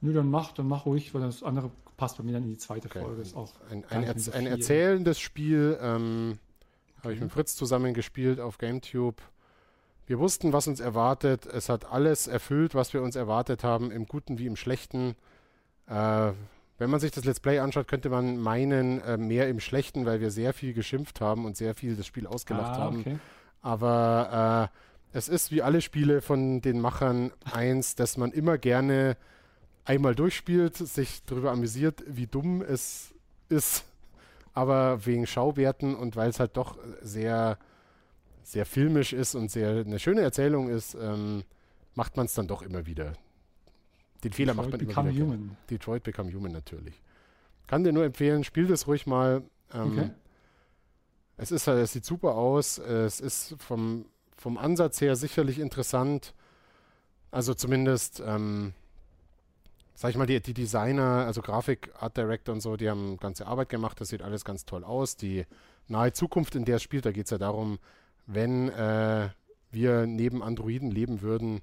Nö, 0.01 0.13
dann 0.13 0.31
mach, 0.31 0.53
dann 0.53 0.69
mach 0.69 0.87
ruhig, 0.87 1.13
weil 1.15 1.23
das 1.23 1.43
andere 1.43 1.71
passt 1.97 2.19
bei 2.19 2.25
mir 2.25 2.33
dann 2.33 2.45
in 2.45 2.51
die 2.51 2.59
zweite 2.59 2.89
okay. 2.89 3.01
Folge. 3.01 3.23
Ist 3.23 3.37
auch 3.37 3.53
ein, 3.71 3.85
ein, 3.91 4.05
Erz 4.05 4.27
so 4.27 4.33
ein 4.33 4.47
erzählendes 4.47 5.19
Spiel, 5.19 5.79
ähm, 5.83 6.39
habe 7.03 7.15
ich 7.15 7.21
mit 7.21 7.33
Fritz 7.33 7.57
zusammen 7.57 7.95
gespielt 7.95 8.41
auf 8.41 8.59
GameTube. 8.59 9.21
Wir 10.07 10.19
wussten, 10.19 10.53
was 10.53 10.67
uns 10.67 10.81
erwartet. 10.81 11.47
Es 11.47 11.69
hat 11.69 11.85
alles 11.85 12.29
erfüllt, 12.29 12.75
was 12.75 12.95
wir 12.95 13.03
uns 13.03 13.15
erwartet 13.15 13.63
haben, 13.63 13.91
im 13.91 14.07
Guten 14.07 14.39
wie 14.39 14.47
im 14.47 14.57
Schlechten. 14.57 15.17
Äh, 15.87 16.33
wenn 16.79 16.91
man 16.91 17.01
sich 17.01 17.11
das 17.11 17.25
Let's 17.25 17.41
Play 17.41 17.59
anschaut, 17.59 17.89
könnte 17.89 18.09
man 18.09 18.39
meinen, 18.39 19.01
äh, 19.03 19.17
mehr 19.17 19.49
im 19.49 19.59
Schlechten, 19.59 20.07
weil 20.07 20.21
wir 20.21 20.31
sehr 20.31 20.55
viel 20.55 20.73
geschimpft 20.73 21.21
haben 21.21 21.45
und 21.45 21.57
sehr 21.57 21.75
viel 21.75 21.97
das 21.97 22.07
Spiel 22.07 22.27
ausgelacht 22.27 22.79
ah, 22.79 22.89
okay. 22.89 23.05
haben. 23.05 23.21
Aber 23.61 24.71
äh, 24.73 25.17
es 25.17 25.29
ist 25.29 25.51
wie 25.51 25.63
alle 25.63 25.81
Spiele 25.81 26.21
von 26.21 26.61
den 26.61 26.81
Machern 26.81 27.33
eins, 27.53 27.97
dass 27.97 28.17
man 28.17 28.31
immer 28.31 28.59
gerne 28.59 29.17
einmal 29.89 30.15
durchspielt, 30.15 30.77
sich 30.77 31.23
darüber 31.25 31.51
amüsiert, 31.51 32.05
wie 32.07 32.27
dumm 32.27 32.61
es 32.61 33.15
ist, 33.49 33.85
aber 34.53 35.07
wegen 35.07 35.27
Schauwerten 35.27 35.95
und 35.95 36.15
weil 36.15 36.29
es 36.29 36.39
halt 36.41 36.57
doch 36.57 36.77
sehr, 37.01 37.59
sehr 38.43 38.67
filmisch 38.67 39.15
ist 39.15 39.35
und 39.35 39.51
sehr 39.51 39.71
eine 39.71 39.99
schöne 39.99 40.21
Erzählung 40.21 40.69
ist, 40.69 40.95
ähm, 40.95 41.43
macht 41.95 42.17
man 42.19 42.27
es 42.27 42.35
dann 42.35 42.47
doch 42.47 42.61
immer 42.61 42.85
wieder. 42.85 43.15
Den 44.23 44.33
Fehler 44.33 44.53
macht 44.53 44.71
man 44.71 44.81
immer 44.81 45.11
wieder. 45.11 45.25
Human. 45.25 45.57
Detroit 45.71 46.03
Become 46.03 46.33
Human 46.33 46.53
natürlich. 46.53 47.01
Kann 47.67 47.83
dir 47.83 47.93
nur 47.93 48.05
empfehlen, 48.05 48.45
spiel 48.45 48.67
das 48.67 48.87
ruhig 48.87 49.07
mal. 49.07 49.43
Ähm, 49.73 49.93
okay. 49.93 50.11
Es 51.39 51.51
ist 51.51 51.67
halt, 51.67 51.79
es 51.79 51.93
sieht 51.93 52.05
super 52.05 52.35
aus. 52.35 52.79
Es 52.79 53.21
ist 53.21 53.55
vom, 53.59 54.07
vom 54.37 54.59
Ansatz 54.59 55.01
her 55.01 55.17
sicherlich 55.17 55.59
interessant. 55.59 56.35
Also 57.31 57.55
zumindest, 57.55 58.23
ähm, 58.27 58.75
sag 59.99 60.11
ich 60.11 60.17
mal, 60.17 60.27
die, 60.27 60.41
die 60.41 60.55
Designer, 60.55 61.27
also 61.27 61.43
Grafik, 61.43 61.91
Art 61.99 62.17
Director 62.17 62.55
und 62.55 62.61
so, 62.61 62.77
die 62.77 62.89
haben 62.89 63.17
ganze 63.17 63.49
Arbeit 63.49 63.69
gemacht. 63.69 64.01
Das 64.01 64.11
sieht 64.11 64.23
alles 64.23 64.45
ganz 64.45 64.65
toll 64.65 64.85
aus. 64.85 65.17
Die 65.17 65.45
nahe 65.89 66.13
Zukunft, 66.13 66.55
in 66.55 66.65
der 66.65 66.77
es 66.77 66.85
spielt, 66.85 67.05
da 67.05 67.11
geht 67.11 67.25
es 67.25 67.31
ja 67.31 67.39
darum, 67.39 67.81
wenn 68.25 68.69
äh, 68.69 69.29
wir 69.73 70.07
neben 70.07 70.41
Androiden 70.45 70.93
leben 70.93 71.21
würden, 71.21 71.63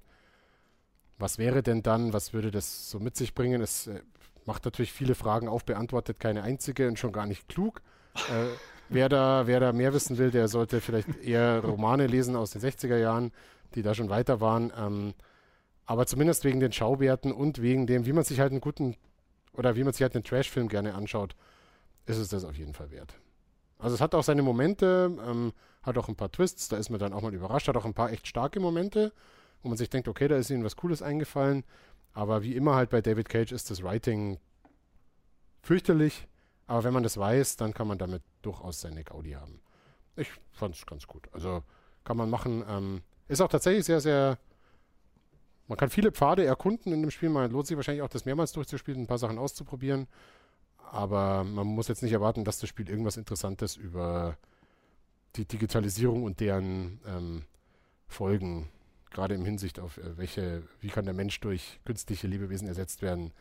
was 1.18 1.38
wäre 1.38 1.64
denn 1.64 1.82
dann, 1.82 2.12
was 2.12 2.34
würde 2.34 2.52
das 2.52 2.90
so 2.90 3.00
mit 3.00 3.16
sich 3.16 3.36
bringen? 3.36 3.62
Es 3.62 3.88
äh, 3.88 4.02
macht 4.46 4.66
natürlich 4.66 4.92
viele 4.92 5.16
Fragen 5.16 5.48
auf, 5.48 5.64
beantwortet 5.64 6.20
keine 6.20 6.44
einzige 6.44 6.90
und 6.90 7.00
schon 7.00 7.14
gar 7.14 7.28
nicht 7.28 7.48
klug. 7.48 7.82
äh, 8.16 8.48
wer, 8.90 9.08
da, 9.08 9.48
wer 9.48 9.62
da 9.62 9.72
mehr 9.72 9.94
wissen 9.94 10.18
will, 10.18 10.32
der 10.32 10.50
sollte 10.50 10.82
vielleicht 10.82 11.24
eher 11.24 11.64
Romane 11.64 12.06
lesen 12.06 12.36
aus 12.36 12.52
den 12.52 12.62
60er 12.62 12.98
Jahren, 12.98 13.32
die 13.76 13.82
da 13.82 13.94
schon 13.94 14.10
weiter 14.10 14.42
waren. 14.42 14.74
Ähm, 14.78 15.14
aber 15.86 16.06
zumindest 16.06 16.44
wegen 16.44 16.60
den 16.60 16.72
Schauwerten 16.72 17.32
und 17.32 17.62
wegen 17.62 17.88
dem, 17.88 18.06
wie 18.06 18.14
man 18.14 18.24
sich 18.24 18.40
halt 18.40 18.52
einen 18.52 18.62
guten 18.62 18.96
oder 19.54 19.76
wie 19.76 19.84
man 19.84 19.94
sich 19.94 20.02
halt 20.02 20.16
einen 20.16 20.24
Trashfilm 20.24 20.68
gerne 20.68 20.96
anschaut, 20.96 21.36
ist 22.06 22.18
es 22.18 22.30
das 22.30 22.44
auf 22.44 22.58
jeden 22.58 22.74
Fall 22.74 22.92
wert. 22.92 23.14
Also 23.78 23.96
es 23.96 24.02
hat 24.02 24.16
auch 24.16 24.24
seine 24.24 24.42
Momente, 24.42 25.16
ähm, 25.26 25.54
hat 25.84 25.98
auch 25.98 26.08
ein 26.08 26.16
paar 26.16 26.32
Twists, 26.32 26.68
da 26.68 26.78
ist 26.78 26.90
man 26.90 27.00
dann 27.00 27.14
auch 27.14 27.22
mal 27.22 27.34
überrascht, 27.34 27.68
hat 27.68 27.78
auch 27.78 27.86
ein 27.86 27.94
paar 27.94 28.12
echt 28.12 28.28
starke 28.28 28.60
Momente 28.60 29.12
wo 29.66 29.70
man 29.70 29.80
sich 29.80 29.90
denkt, 29.90 30.08
okay, 30.08 30.28
da 30.28 30.38
ist 30.38 30.52
ihnen 30.52 30.64
was 30.64 30.76
Cooles 30.76 31.02
eingefallen. 31.02 31.64
Aber 32.14 32.44
wie 32.44 32.56
immer 32.56 32.76
halt 32.76 32.92
bei 32.92 33.02
David 33.02 33.28
Cage 33.28 33.52
ist 33.52 33.72
das 33.72 33.82
Writing 33.82 34.40
fürchterlich. 35.64 36.28
Aber 36.68 36.84
wenn 36.84 36.94
man 36.94 37.02
das 37.02 37.18
weiß, 37.18 37.58
dann 37.58 37.74
kann 37.74 37.88
man 37.88 37.98
damit 37.98 38.22
durchaus 38.44 38.80
seine 38.80 39.04
Gaudi 39.04 39.32
haben. 39.32 39.60
Ich 40.16 40.30
fand 40.52 40.76
es 40.76 40.86
ganz 40.86 41.08
gut. 41.08 41.28
Also 41.34 41.64
kann 42.04 42.16
man 42.16 42.30
machen. 42.30 42.64
Ähm, 42.70 43.02
ist 43.28 43.42
auch 43.42 43.50
tatsächlich 43.50 43.86
sehr, 43.86 44.02
sehr. 44.02 44.38
Man 45.68 45.78
kann 45.78 45.90
viele 45.90 46.12
Pfade 46.12 46.46
erkunden 46.46 46.94
in 46.94 47.02
dem 47.02 47.12
Spiel. 47.12 47.30
Man 47.30 47.52
lohnt 47.52 47.68
sich 47.68 47.76
wahrscheinlich 47.76 48.04
auch, 48.04 48.10
das 48.10 48.26
mehrmals 48.26 48.52
durchzuspielen, 48.52 49.02
ein 49.02 49.08
paar 49.08 49.18
Sachen 49.18 49.40
auszuprobieren. 49.40 50.08
Aber 50.92 51.44
man 51.44 51.68
muss 51.68 51.88
jetzt 51.88 52.04
nicht 52.04 52.14
erwarten, 52.14 52.44
dass 52.44 52.60
das 52.60 52.70
Spiel 52.70 52.90
irgendwas 52.90 53.18
Interessantes 53.18 53.76
über 53.76 54.38
die 55.36 55.46
Digitalisierung 55.46 56.24
und 56.24 56.40
deren 56.40 57.00
ähm, 57.06 57.46
Folgen 58.08 58.70
gerade 59.10 59.34
im 59.34 59.46
Hinsicht 59.46 59.80
auf 59.80 59.98
äh, 59.98 60.18
welche, 60.18 60.64
wie 60.80 60.90
kann 60.90 61.06
der 61.06 61.14
Mensch 61.14 61.40
durch 61.40 61.80
künstliche 61.86 62.28
Lebewesen 62.28 62.68
ersetzt 62.68 63.02
werden. 63.02 63.34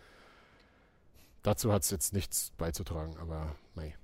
Dazu 1.42 1.72
hat 1.72 1.82
es 1.82 1.90
jetzt 1.90 2.14
nichts 2.14 2.52
beizutragen, 2.56 3.16
aber 3.18 3.54
mei, 3.74 3.94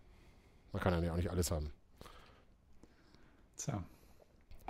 man 0.73 0.83
kann 0.83 1.03
ja 1.03 1.13
auch 1.13 1.17
nicht 1.17 1.31
alles 1.31 1.51
haben. 1.51 1.73
Tja. 3.57 3.83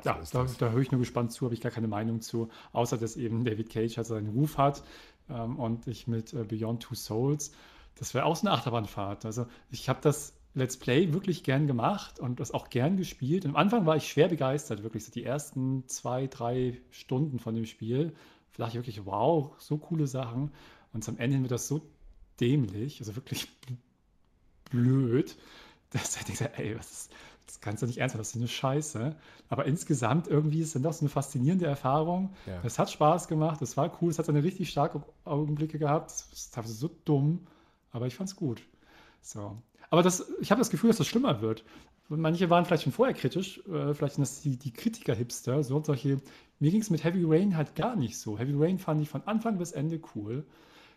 Ja, 0.05 0.25
so 0.25 0.45
da, 0.45 0.51
da 0.59 0.71
höre 0.71 0.81
ich 0.81 0.91
nur 0.91 1.01
gespannt 1.01 1.33
zu, 1.33 1.45
habe 1.45 1.55
ich 1.55 1.61
gar 1.61 1.73
keine 1.73 1.89
Meinung 1.89 2.21
zu, 2.21 2.49
außer 2.73 2.99
dass 2.99 3.17
eben 3.17 3.45
David 3.45 3.71
Cage 3.71 3.97
halt 3.97 4.07
seinen 4.07 4.29
Ruf 4.29 4.59
hat 4.59 4.83
ähm, 5.29 5.59
und 5.59 5.87
ich 5.87 6.07
mit 6.07 6.33
äh, 6.33 6.45
Beyond 6.45 6.83
Two 6.83 6.95
Souls, 6.95 7.53
das 7.97 8.15
wäre 8.15 8.25
auch 8.25 8.37
so 8.37 8.47
eine 8.47 8.57
Achterbahnfahrt. 8.57 9.25
Also 9.25 9.47
ich 9.71 9.89
habe 9.89 10.01
das 10.03 10.35
Let's 10.55 10.77
Play 10.77 11.13
wirklich 11.13 11.45
gern 11.45 11.67
gemacht 11.67 12.19
und 12.19 12.41
das 12.41 12.51
auch 12.51 12.71
gern 12.71 12.97
gespielt. 12.97 13.45
Und 13.45 13.53
am 13.53 13.57
Anfang 13.57 13.87
war 13.87 13.97
ich 13.97 14.09
schwer 14.09 14.29
begeistert, 14.29 14.83
wirklich 14.83 15.05
so 15.05 15.13
die 15.13 15.23
ersten 15.23 15.87
zwei, 15.87 16.27
drei 16.27 16.81
Stunden 16.91 17.39
von 17.39 17.55
dem 17.55 17.67
Spiel. 17.67 18.15
Vielleicht 18.51 18.75
wirklich, 18.75 19.07
wow, 19.07 19.53
so 19.59 19.79
coole 19.79 20.09
Sachen. 20.09 20.51
Und 20.93 21.09
am 21.09 21.19
Ende 21.19 21.41
wird 21.41 21.53
das 21.53 21.69
so 21.69 21.83
dämlich, 22.41 23.01
also 23.01 23.15
wirklich 23.15 23.49
blöd, 24.71 25.37
dass 25.91 26.17
ich 26.17 26.25
denke, 26.25 26.59
ey, 26.59 26.77
was 26.77 26.91
ist, 26.91 27.13
das 27.51 27.61
kannst 27.61 27.83
du 27.83 27.87
nicht 27.87 27.99
ernst 27.99 28.15
nehmen, 28.15 28.21
das 28.21 28.31
ist 28.31 28.37
eine 28.37 28.49
Scheiße. 28.49 29.17
Aber 29.49 29.65
insgesamt 29.65 30.29
irgendwie 30.29 30.61
ist 30.61 30.69
es 30.69 30.73
dann 30.75 30.83
doch 30.83 30.93
so 30.93 31.01
eine 31.01 31.09
faszinierende 31.09 31.67
Erfahrung. 31.67 32.31
Ja. 32.47 32.61
Es 32.63 32.79
hat 32.79 32.91
Spaß 32.91 33.29
gemacht, 33.29 33.61
es 33.63 33.77
war 33.77 33.91
cool, 34.01 34.11
es 34.11 34.19
hat 34.19 34.27
seine 34.27 34.45
richtig 34.45 34.71
starke 34.71 35.03
Augenblicke 35.25 35.79
gehabt. 35.79 36.11
Es 36.11 36.51
war 36.55 36.65
so 36.65 36.91
dumm, 37.05 37.47
aber 37.91 38.07
ich 38.07 38.15
fand 38.15 38.29
es 38.29 38.37
gut. 38.37 38.63
So. 39.21 39.57
Aber 39.91 40.03
das, 40.03 40.31
ich 40.41 40.51
habe 40.53 40.61
das 40.61 40.71
Gefühl, 40.71 40.89
dass 40.89 40.99
das 40.99 41.09
schlimmer 41.09 41.41
wird. 41.43 41.65
Manche 42.09 42.51
waren 42.51 42.65
vielleicht 42.65 42.85
schon 42.85 42.93
vorher 42.93 43.15
kritisch, 43.15 43.59
äh, 43.69 43.95
vielleicht 43.95 44.15
sind 44.15 44.23
das 44.23 44.41
die, 44.41 44.57
die 44.57 44.73
Kritiker-Hipster, 44.73 45.63
so 45.63 45.77
und 45.77 45.87
solche. 45.87 46.21
Mir 46.59 46.71
ging 46.71 46.81
es 46.81 46.91
mit 46.91 47.05
Heavy 47.05 47.25
Rain 47.25 47.57
halt 47.57 47.75
gar 47.75 47.97
nicht 47.97 48.19
so. 48.19 48.39
Heavy 48.39 48.55
Rain 48.57 48.79
fand 48.79 49.01
ich 49.01 49.09
von 49.09 49.23
Anfang 49.27 49.59
bis 49.59 49.73
Ende 49.73 50.01
cool. 50.15 50.45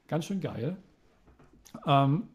Ganz 0.08 0.26
schön 0.26 0.42
geil. 0.42 0.78
Ähm, 1.86 2.28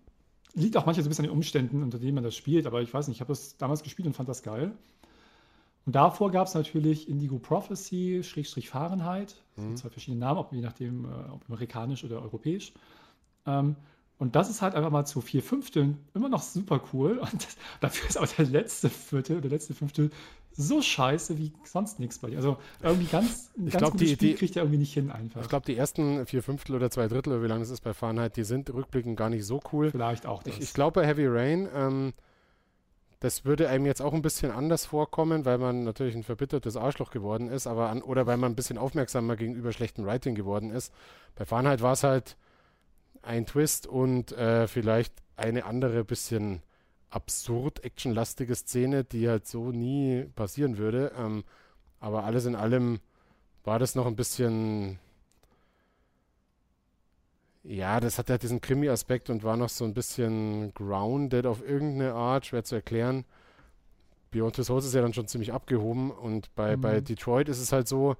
liegt 0.59 0.76
auch 0.76 0.86
manchmal 0.86 1.05
so 1.05 1.09
ein 1.09 1.10
bisschen 1.10 1.24
an 1.24 1.30
den 1.30 1.36
Umständen, 1.36 1.82
unter 1.82 1.98
denen 1.98 2.14
man 2.14 2.24
das 2.24 2.36
spielt, 2.36 2.66
aber 2.66 2.82
ich 2.82 2.93
weiß 2.93 3.09
nicht, 3.09 3.16
ich 3.16 3.20
habe 3.20 3.32
das 3.32 3.56
damals 3.56 3.82
gespielt 3.82 4.06
und 4.06 4.14
fand 4.14 4.28
das 4.28 4.43
geil. 4.43 4.72
Und 5.86 5.94
davor 5.94 6.30
gab 6.30 6.47
es 6.47 6.55
natürlich 6.55 7.09
Indigo 7.09 7.39
Prophecy, 7.39 8.20
Schrägstrich 8.22 8.68
Fahrenheit. 8.68 9.36
Mhm. 9.56 9.76
zwei 9.76 9.89
verschiedene 9.89 10.20
Namen, 10.20 10.39
ob, 10.39 10.52
je 10.52 10.60
nachdem, 10.60 11.06
äh, 11.06 11.30
ob 11.32 11.48
amerikanisch 11.48 12.05
oder 12.05 12.20
europäisch. 12.20 12.74
Ähm, 13.47 13.76
und 14.18 14.35
das 14.35 14.51
ist 14.51 14.60
halt 14.60 14.74
einfach 14.74 14.90
mal 14.90 15.06
zu 15.06 15.20
vier 15.20 15.43
Fünfteln 15.43 15.97
immer 16.12 16.28
noch 16.28 16.43
super 16.43 16.82
cool. 16.93 17.18
Und 17.32 17.35
das, 17.35 17.56
dafür 17.80 18.09
ist 18.09 18.16
aber 18.16 18.26
der 18.26 18.47
letzte 18.47 18.90
Viertel 18.90 19.39
oder 19.39 19.48
letzte 19.48 19.74
Fünftel 19.74 20.10
so 20.59 20.82
scheiße 20.82 21.39
wie 21.39 21.52
sonst 21.62 22.01
nichts 22.01 22.18
bei 22.18 22.30
dir. 22.30 22.36
Also 22.36 22.59
irgendwie 22.82 23.06
ganz, 23.06 23.52
ich 23.56 23.72
ganz 23.72 23.78
glaub, 23.78 23.97
die, 23.97 24.09
Spiel 24.09 24.35
kriegt 24.35 24.56
er 24.56 24.64
irgendwie 24.64 24.78
nicht 24.78 24.93
hin 24.93 25.12
einfach. 25.12 25.40
Ich 25.40 25.48
glaube, 25.48 25.64
die 25.64 25.76
ersten 25.76 26.26
vier 26.26 26.43
Fünftel 26.43 26.74
oder 26.74 26.90
zwei 26.90 27.06
Drittel, 27.06 27.32
oder 27.32 27.44
wie 27.44 27.47
lange 27.47 27.62
es 27.62 27.70
ist 27.70 27.82
bei 27.82 27.94
Fahrenheit, 27.94 28.36
die 28.36 28.43
sind 28.43 28.68
rückblickend 28.68 29.16
gar 29.16 29.30
nicht 29.30 29.47
so 29.47 29.60
cool. 29.72 29.93
Vielleicht 29.93 30.26
auch 30.26 30.43
das. 30.43 30.55
Ich, 30.55 30.60
ich 30.60 30.74
glaube, 30.74 31.01
bei 31.01 31.06
Heavy 31.06 31.28
Rain, 31.28 31.68
ähm, 31.72 32.12
das 33.20 33.44
würde 33.44 33.68
einem 33.68 33.86
jetzt 33.86 34.02
auch 34.02 34.12
ein 34.12 34.20
bisschen 34.22 34.51
anders 34.51 34.85
vorkommen, 34.85 35.44
weil 35.44 35.59
man 35.59 35.85
natürlich 35.85 36.16
ein 36.16 36.24
verbittertes 36.24 36.76
Arschloch 36.76 37.12
geworden 37.12 37.48
ist, 37.48 37.68
aber 37.68 37.89
an, 37.90 38.02
oder 38.02 38.26
weil 38.26 38.36
man 38.36 38.52
ein 38.52 38.56
bisschen 38.56 38.78
aufmerksamer 38.78 39.36
gegenüber 39.36 39.72
schlechtem 39.72 40.06
Writing 40.06 40.35
geworden 40.35 40.70
ist. 40.70 40.93
Bei 41.36 41.44
Fahrenheit 41.44 41.82
war 41.82 41.93
es 41.93 42.02
halt 42.02 42.36
ein 43.22 43.47
Twist 43.47 43.86
und 43.86 44.32
äh, 44.32 44.66
vielleicht 44.66 45.14
eine 45.36 45.66
andere 45.66 46.05
bisschen 46.05 46.62
absurd 47.10 47.85
actionlastige 47.85 48.55
Szene, 48.55 49.05
die 49.05 49.28
halt 49.28 49.47
so 49.47 49.72
nie 49.72 50.24
passieren 50.36 50.78
würde. 50.78 51.12
Ähm, 51.16 51.44
aber 52.01 52.24
alles 52.24 52.47
in 52.47 52.55
allem 52.55 53.01
war 53.64 53.78
das 53.78 53.94
noch 53.94 54.06
ein 54.06 54.16
bisschen 54.16 54.98
Ja, 57.68 58.01
das 58.01 58.18
hat 58.18 58.30
ja 58.30 58.39
diesen 58.39 58.62
Krimi-Aspekt 58.62 59.28
und 59.28 59.44
war 59.44 59.59
noch 59.59 59.68
so 59.68 59.85
ein 59.85 59.93
bisschen 59.93 60.72
grounded 60.72 61.44
auf 61.44 61.62
irgendeine 61.62 62.14
Art, 62.14 62.47
schwer 62.47 62.64
zu 62.64 62.76
erklären. 62.76 63.26
Beyond 64.30 64.56
Two 64.56 64.62
Souls 64.62 64.86
ist 64.86 64.94
ja 64.94 65.02
dann 65.02 65.12
schon 65.12 65.26
ziemlich 65.28 65.52
abgehoben 65.52 66.10
und 66.10 66.55
bei, 66.55 66.76
mhm. 66.76 66.80
bei 66.80 67.01
Detroit 67.02 67.48
ist 67.48 67.60
es 67.60 67.72
halt 67.72 67.86
so, 67.86 68.16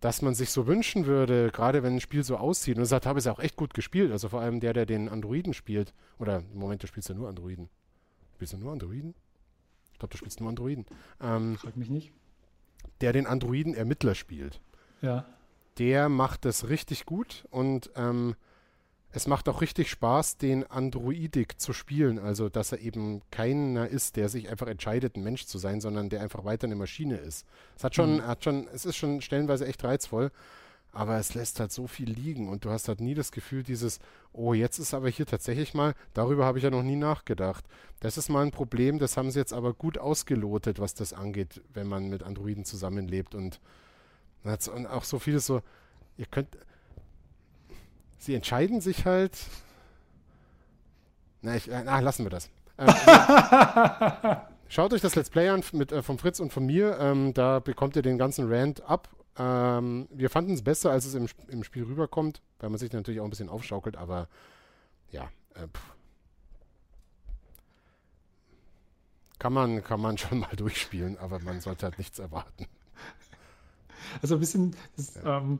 dass 0.00 0.20
man 0.20 0.34
sich 0.34 0.50
so 0.50 0.66
wünschen 0.66 1.06
würde, 1.06 1.50
gerade 1.52 1.82
wenn 1.82 1.94
ein 1.94 2.00
Spiel 2.00 2.22
so 2.22 2.36
aussieht. 2.36 2.76
Und 2.76 2.82
das 2.82 2.92
hat 2.92 3.06
Habis 3.06 3.26
auch 3.26 3.38
echt 3.38 3.56
gut 3.56 3.72
gespielt. 3.72 4.12
Also 4.12 4.28
vor 4.28 4.40
allem 4.40 4.60
der, 4.60 4.74
der 4.74 4.86
den 4.86 5.08
Androiden 5.08 5.54
spielt. 5.54 5.94
Oder 6.18 6.38
im 6.52 6.58
Moment, 6.58 6.82
du 6.82 6.86
spielst 6.86 7.08
ja 7.08 7.14
nur 7.14 7.28
Androiden. 7.28 7.70
Spielst 8.40 8.54
du 8.54 8.56
nur 8.56 8.72
Androiden? 8.72 9.14
Ich 9.92 9.98
glaube, 9.98 10.12
du 10.12 10.16
spielst 10.16 10.40
nur 10.40 10.48
Androiden. 10.48 10.86
Ähm, 11.20 11.58
Frag 11.58 11.76
mich 11.76 11.90
nicht. 11.90 12.10
Der 13.02 13.12
den 13.12 13.26
Androiden-Ermittler 13.26 14.14
spielt. 14.14 14.62
Ja. 15.02 15.26
Der 15.76 16.08
macht 16.08 16.46
das 16.46 16.70
richtig 16.70 17.04
gut 17.04 17.44
und 17.50 17.90
ähm, 17.96 18.34
es 19.12 19.26
macht 19.26 19.46
auch 19.50 19.60
richtig 19.60 19.90
Spaß, 19.90 20.38
den 20.38 20.64
Androidik 20.64 21.60
zu 21.60 21.74
spielen. 21.74 22.18
Also, 22.18 22.48
dass 22.48 22.72
er 22.72 22.78
eben 22.78 23.20
keiner 23.30 23.88
ist, 23.88 24.16
der 24.16 24.30
sich 24.30 24.48
einfach 24.48 24.68
entscheidet, 24.68 25.16
ein 25.16 25.22
Mensch 25.22 25.44
zu 25.44 25.58
sein, 25.58 25.82
sondern 25.82 26.08
der 26.08 26.22
einfach 26.22 26.42
weiter 26.46 26.64
eine 26.64 26.76
Maschine 26.76 27.18
ist. 27.18 27.46
Es 27.76 27.84
hat 27.84 27.94
schon, 27.94 28.14
mhm. 28.16 28.26
hat 28.26 28.42
schon, 28.42 28.68
es 28.68 28.86
ist 28.86 28.96
schon 28.96 29.20
stellenweise 29.20 29.66
echt 29.66 29.84
reizvoll, 29.84 30.30
aber 30.92 31.18
es 31.18 31.34
lässt 31.34 31.60
halt 31.60 31.70
so 31.70 31.86
viel 31.86 32.10
liegen 32.10 32.48
und 32.48 32.64
du 32.64 32.70
hast 32.70 32.88
halt 32.88 33.00
nie 33.00 33.14
das 33.14 33.30
Gefühl, 33.30 33.62
dieses, 33.62 34.00
oh, 34.32 34.54
jetzt 34.54 34.78
ist 34.78 34.92
aber 34.92 35.08
hier 35.08 35.26
tatsächlich 35.26 35.72
mal, 35.72 35.94
darüber 36.14 36.44
habe 36.44 36.58
ich 36.58 36.64
ja 36.64 36.70
noch 36.70 36.82
nie 36.82 36.96
nachgedacht. 36.96 37.64
Das 38.00 38.18
ist 38.18 38.28
mal 38.28 38.44
ein 38.44 38.50
Problem, 38.50 38.98
das 38.98 39.16
haben 39.16 39.30
sie 39.30 39.38
jetzt 39.38 39.52
aber 39.52 39.72
gut 39.72 39.98
ausgelotet, 39.98 40.80
was 40.80 40.94
das 40.94 41.12
angeht, 41.12 41.60
wenn 41.72 41.86
man 41.86 42.08
mit 42.08 42.22
Androiden 42.22 42.64
zusammenlebt 42.64 43.34
und, 43.34 43.60
und 44.42 44.86
auch 44.86 45.04
so 45.04 45.18
vieles 45.18 45.46
so, 45.46 45.62
ihr 46.16 46.26
könnt, 46.26 46.56
sie 48.18 48.34
entscheiden 48.34 48.80
sich 48.80 49.04
halt. 49.04 49.36
Na, 51.42 51.56
ich, 51.56 51.70
äh, 51.70 51.82
na 51.84 52.00
lassen 52.00 52.24
wir 52.24 52.30
das. 52.30 52.50
Ähm, 52.78 52.88
schaut 54.68 54.92
euch 54.92 55.00
das 55.00 55.14
Let's 55.14 55.30
Play 55.30 55.48
an 55.48 55.62
mit, 55.72 55.92
äh, 55.92 56.02
von 56.02 56.18
Fritz 56.18 56.40
und 56.40 56.52
von 56.52 56.66
mir. 56.66 56.98
Ähm, 56.98 57.32
da 57.32 57.60
bekommt 57.60 57.96
ihr 57.96 58.02
den 58.02 58.18
ganzen 58.18 58.52
Rant 58.52 58.82
ab. 58.82 59.08
Ähm, 59.42 60.06
wir 60.10 60.28
fanden 60.28 60.52
es 60.52 60.62
besser, 60.62 60.90
als 60.90 61.06
es 61.06 61.14
im, 61.14 61.26
im 61.48 61.64
Spiel 61.64 61.84
rüberkommt, 61.84 62.42
weil 62.58 62.68
man 62.68 62.78
sich 62.78 62.92
natürlich 62.92 63.20
auch 63.20 63.24
ein 63.24 63.30
bisschen 63.30 63.48
aufschaukelt, 63.48 63.96
aber 63.96 64.28
ja, 65.12 65.30
äh, 65.54 65.66
kann 69.38 69.54
man, 69.54 69.82
kann 69.82 69.98
man 69.98 70.18
schon 70.18 70.40
mal 70.40 70.54
durchspielen, 70.54 71.16
aber 71.16 71.38
man 71.38 71.62
sollte 71.62 71.86
halt 71.86 71.96
nichts 71.96 72.18
erwarten. 72.18 72.66
Also 74.20 74.34
ein 74.34 74.40
bisschen, 74.40 74.76
das, 74.96 75.14
ja. 75.14 75.38
ähm, 75.38 75.58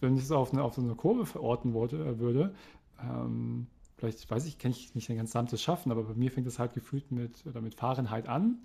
wenn 0.00 0.16
ich 0.16 0.24
es 0.24 0.32
auf, 0.32 0.52
eine, 0.52 0.64
auf 0.64 0.74
so 0.74 0.82
eine 0.82 0.96
Kurve 0.96 1.24
verorten 1.24 1.72
wollte, 1.72 1.96
äh, 1.96 2.18
würde, 2.18 2.52
ähm, 3.00 3.68
vielleicht 3.96 4.28
weiß 4.28 4.46
ich, 4.46 4.58
kann 4.58 4.72
ich 4.72 4.92
nicht 4.96 5.08
ein 5.08 5.16
ganz 5.16 5.30
gesamtes 5.30 5.62
schaffen, 5.62 5.92
aber 5.92 6.02
bei 6.02 6.14
mir 6.14 6.32
fängt 6.32 6.48
es 6.48 6.58
halt 6.58 6.74
gefühlt 6.74 7.12
mit, 7.12 7.46
oder 7.46 7.60
mit 7.60 7.76
Fahrenheit 7.76 8.26
an, 8.26 8.64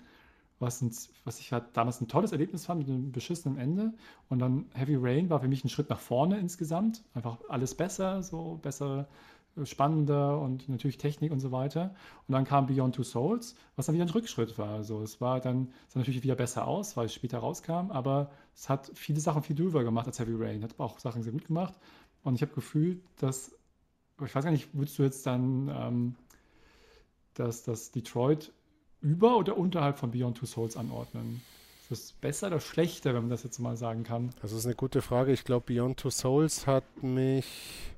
was, 0.60 0.81
ein, 0.81 0.91
was 1.23 1.40
ich 1.40 1.52
halt 1.52 1.65
damals 1.73 2.02
ein 2.02 2.07
tolles 2.07 2.31
Erlebnis 2.31 2.65
fand 2.65 2.80
mit 2.80 2.90
einem 2.90 3.11
beschissenen 3.11 3.57
Ende. 3.57 3.94
Und 4.30 4.40
dann 4.40 4.65
Heavy 4.73 4.95
Rain 4.95 5.30
war 5.30 5.40
für 5.40 5.48
mich 5.48 5.64
ein 5.64 5.69
Schritt 5.69 5.90
nach 5.90 5.99
vorne 5.99 6.38
insgesamt. 6.40 7.03
Einfach 7.14 7.38
alles 7.48 7.76
besser, 7.76 8.22
so 8.23 8.60
besser 8.61 9.07
spannender 9.64 10.40
und 10.40 10.69
natürlich 10.69 10.98
Technik 10.98 11.31
und 11.31 11.40
so 11.40 11.52
weiter. 11.52 11.95
Und 12.27 12.34
dann 12.34 12.45
kam 12.45 12.68
Beyond 12.68 12.95
Two 12.95 13.03
Souls, 13.03 13.56
was 13.76 13.86
dann 13.86 13.95
wieder 13.95 14.06
ein 14.06 14.11
Rückschritt 14.11 14.57
war. 14.57 14.76
Also 14.76 15.02
es 15.02 15.19
war 15.22 15.40
dann, 15.40 15.73
sah 15.88 15.99
natürlich 15.99 16.23
wieder 16.23 16.36
besser 16.36 16.68
aus, 16.68 16.95
weil 16.95 17.07
es 17.07 17.14
später 17.14 17.40
rauskam, 17.40 17.91
aber 17.91 18.31
es 18.56 18.69
hat 18.69 18.91
viele 18.94 19.19
Sachen 19.19 19.44
viel 19.44 19.56
drüber 19.56 19.84
gemacht 19.84 20.07
als 20.07 20.19
Heavy 20.19 20.36
Rain. 20.36 20.64
Hat 20.64 20.80
auch 20.80 20.99
Sachen 20.99 21.23
sehr 21.23 21.34
gut 21.34 21.45
gemacht. 21.45 21.73
Und 22.23 22.36
ich 22.36 22.41
habe 22.41 22.53
gefühlt, 22.53 23.02
dass, 23.18 23.56
ich 24.23 24.36
weiß 24.36 24.44
gar 24.44 24.52
nicht, 24.52 24.73
würdest 24.73 24.99
du 24.99 25.03
jetzt 25.03 25.26
dann, 25.26 25.69
ähm, 25.73 26.15
dass 27.34 27.64
das 27.64 27.91
Detroit 27.91 28.52
über 29.02 29.38
oder 29.38 29.58
unterhalb 29.58 29.98
von 29.98 30.12
Beyond 30.12 30.38
Two 30.38 30.46
Souls 30.46 30.78
anordnen? 30.78 31.42
Ist 31.82 31.92
das 31.92 32.12
besser 32.14 32.48
oder 32.48 32.60
schlechter, 32.60 33.14
wenn 33.14 33.24
man 33.24 33.30
das 33.30 33.44
jetzt 33.44 33.60
mal 33.60 33.78
sagen 33.78 34.04
kann? 34.04 34.32
Das 34.42 34.52
ist 34.52 34.66
eine 34.66 34.76
gute 34.76 35.02
Frage. 35.02 35.32
Ich 35.32 35.44
glaube, 35.44 35.74
Beyond 35.74 36.00
Two 36.00 36.10
Souls 36.10 36.68
hat 36.68 36.84
mich 37.02 37.94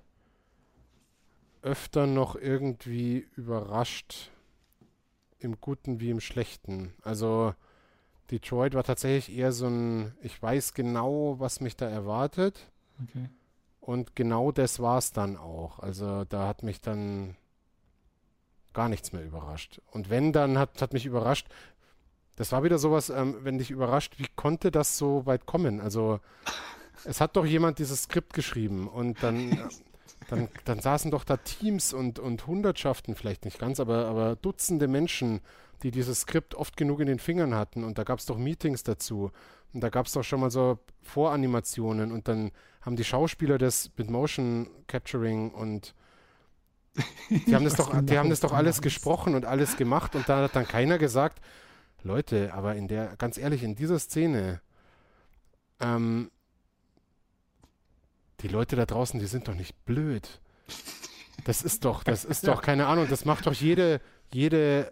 öfter 1.62 2.08
noch 2.08 2.36
irgendwie 2.36 3.28
überrascht. 3.36 4.32
Im 5.40 5.60
Guten 5.60 6.00
wie 6.00 6.12
im 6.12 6.20
Schlechten. 6.20 6.94
Also 7.02 7.56
Detroit 8.30 8.76
war 8.76 8.84
tatsächlich 8.84 9.36
eher 9.36 9.52
so 9.52 9.68
ein, 9.68 10.16
ich 10.22 10.42
weiß 10.42 10.74
genau, 10.74 11.40
was 11.40 11.62
mich 11.62 11.76
da 11.76 11.88
erwartet. 11.90 12.72
Okay. 13.04 13.30
Und 13.80 14.16
genau 14.16 14.52
das 14.52 14.80
war 14.80 15.00
es 15.00 15.12
dann 15.12 15.38
auch. 15.38 15.80
Also 15.80 16.24
da 16.26 16.48
hat 16.48 16.62
mich 16.62 16.80
dann 16.80 17.36
gar 18.74 18.90
nichts 18.90 19.12
mehr 19.12 19.24
überrascht. 19.24 19.82
Und 19.92 20.10
wenn, 20.10 20.34
dann 20.34 20.58
hat, 20.58 20.82
hat 20.82 20.94
mich 20.94 21.06
überrascht, 21.06 21.48
das 22.36 22.52
war 22.52 22.64
wieder 22.64 22.78
sowas, 22.78 23.10
ähm, 23.10 23.38
wenn 23.42 23.58
dich 23.58 23.72
überrascht, 23.72 24.16
wie 24.18 24.28
konnte 24.36 24.72
das 24.72 24.98
so 24.98 25.26
weit 25.26 25.46
kommen? 25.46 25.82
Also 25.82 26.20
es 27.06 27.22
hat 27.22 27.36
doch 27.36 27.46
jemand 27.46 27.80
dieses 27.80 28.04
Skript 28.04 28.34
geschrieben 28.34 28.88
und 28.88 29.22
dann 29.22 29.70
dann, 30.30 30.48
dann 30.66 30.80
saßen 30.80 31.12
doch 31.12 31.24
da 31.24 31.38
Teams 31.38 31.94
und, 31.94 32.20
und 32.20 32.48
Hundertschaften, 32.48 33.16
vielleicht 33.16 33.46
nicht 33.46 33.60
ganz, 33.60 33.80
aber, 33.80 34.06
aber 34.06 34.36
Dutzende 34.36 34.88
Menschen, 34.88 35.42
die 35.84 35.92
dieses 35.92 36.22
Skript 36.22 36.56
oft 36.56 36.78
genug 36.78 37.00
in 37.00 37.08
den 37.08 37.20
Fingern 37.20 37.56
hatten. 37.56 37.84
Und 37.84 37.98
da 37.98 38.04
gab 38.04 38.20
es 38.20 38.26
doch 38.26 38.38
Meetings 38.38 38.84
dazu. 38.84 39.32
Und 39.74 39.82
da 39.82 39.90
gab 39.90 40.06
es 40.06 40.14
doch 40.14 40.24
schon 40.24 40.40
mal 40.40 40.52
so 40.52 40.80
Voranimationen. 41.02 42.12
Und 42.12 42.28
dann 42.28 42.52
haben 42.82 42.96
die 42.96 43.04
Schauspieler 43.04 43.58
das 43.58 43.92
mit 43.98 44.10
Motion 44.10 44.70
Capturing 44.88 45.52
und 45.52 45.96
die 47.30 47.56
haben 47.56 47.64
das 47.66 47.76
doch, 47.76 47.94
die 48.02 48.18
haben 48.18 48.30
das 48.30 48.40
doch 48.40 48.54
alles 48.54 48.82
gesprochen 48.82 49.36
und 49.36 49.46
alles 49.46 49.78
gemacht. 49.78 50.16
Und 50.16 50.28
da 50.28 50.44
hat 50.44 50.56
dann 50.56 50.68
keiner 50.68 50.98
gesagt, 50.98 51.42
Leute, 52.04 52.54
aber 52.54 52.76
in 52.76 52.88
der, 52.88 53.16
ganz 53.18 53.38
ehrlich, 53.38 53.64
in 53.64 53.76
dieser 53.76 54.00
Szene, 54.00 54.62
ähm, 55.80 56.32
die 58.42 58.48
Leute 58.48 58.76
da 58.76 58.86
draußen, 58.86 59.20
die 59.20 59.28
sind 59.28 59.48
doch 59.48 59.56
nicht 59.56 59.86
blöd. 59.86 60.42
Das 61.46 61.62
ist 61.62 61.86
doch, 61.86 62.04
das 62.04 62.26
ist 62.26 62.48
doch, 62.48 62.62
keine 62.62 62.88
Ahnung, 62.88 63.08
das 63.10 63.26
macht 63.26 63.46
doch 63.46 63.54
jede, 63.54 64.02
jede 64.34 64.92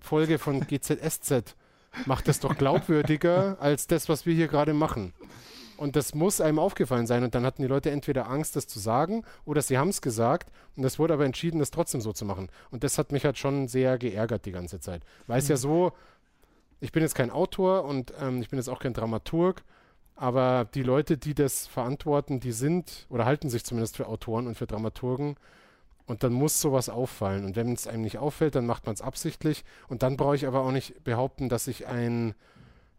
Folge 0.00 0.38
von 0.38 0.60
GZSZ, 0.66 1.56
macht 2.06 2.28
das 2.28 2.40
doch 2.40 2.56
glaubwürdiger 2.56 3.56
als 3.60 3.86
das, 3.86 4.08
was 4.08 4.26
wir 4.26 4.34
hier 4.34 4.48
gerade 4.48 4.74
machen. 4.74 5.14
Und 5.76 5.96
das 5.96 6.14
muss 6.14 6.40
einem 6.40 6.58
aufgefallen 6.58 7.06
sein. 7.06 7.24
Und 7.24 7.34
dann 7.34 7.44
hatten 7.44 7.62
die 7.62 7.68
Leute 7.68 7.90
entweder 7.90 8.28
Angst, 8.28 8.56
das 8.56 8.66
zu 8.66 8.78
sagen, 8.78 9.24
oder 9.44 9.60
sie 9.62 9.78
haben 9.78 9.88
es 9.88 10.00
gesagt. 10.00 10.50
Und 10.76 10.84
es 10.84 10.98
wurde 10.98 11.14
aber 11.14 11.24
entschieden, 11.24 11.58
das 11.58 11.70
trotzdem 11.70 12.00
so 12.00 12.12
zu 12.12 12.24
machen. 12.24 12.48
Und 12.70 12.84
das 12.84 12.98
hat 12.98 13.12
mich 13.12 13.24
halt 13.24 13.38
schon 13.38 13.68
sehr 13.68 13.98
geärgert 13.98 14.46
die 14.46 14.52
ganze 14.52 14.80
Zeit. 14.80 15.02
Weil 15.26 15.38
es 15.38 15.46
mhm. 15.46 15.50
ja 15.50 15.56
so, 15.56 15.92
ich 16.80 16.92
bin 16.92 17.02
jetzt 17.02 17.14
kein 17.14 17.30
Autor 17.30 17.84
und 17.84 18.12
ähm, 18.20 18.40
ich 18.40 18.50
bin 18.50 18.58
jetzt 18.58 18.68
auch 18.68 18.78
kein 18.78 18.94
Dramaturg. 18.94 19.62
Aber 20.16 20.68
die 20.74 20.82
Leute, 20.82 21.16
die 21.18 21.34
das 21.34 21.66
verantworten, 21.66 22.38
die 22.38 22.52
sind 22.52 23.06
oder 23.08 23.24
halten 23.24 23.48
sich 23.48 23.64
zumindest 23.64 23.96
für 23.96 24.06
Autoren 24.06 24.46
und 24.46 24.56
für 24.56 24.66
Dramaturgen. 24.66 25.36
Und 26.06 26.22
dann 26.22 26.32
muss 26.32 26.60
sowas 26.60 26.88
auffallen. 26.88 27.44
Und 27.44 27.56
wenn 27.56 27.72
es 27.72 27.86
einem 27.86 28.02
nicht 28.02 28.18
auffällt, 28.18 28.54
dann 28.54 28.66
macht 28.66 28.86
man 28.86 28.94
es 28.94 29.00
absichtlich. 29.00 29.64
Und 29.88 30.02
dann 30.02 30.16
brauche 30.16 30.36
ich 30.36 30.46
aber 30.46 30.60
auch 30.60 30.70
nicht 30.70 31.02
behaupten, 31.02 31.48
dass 31.48 31.66
ich 31.66 31.86
ein 31.86 32.34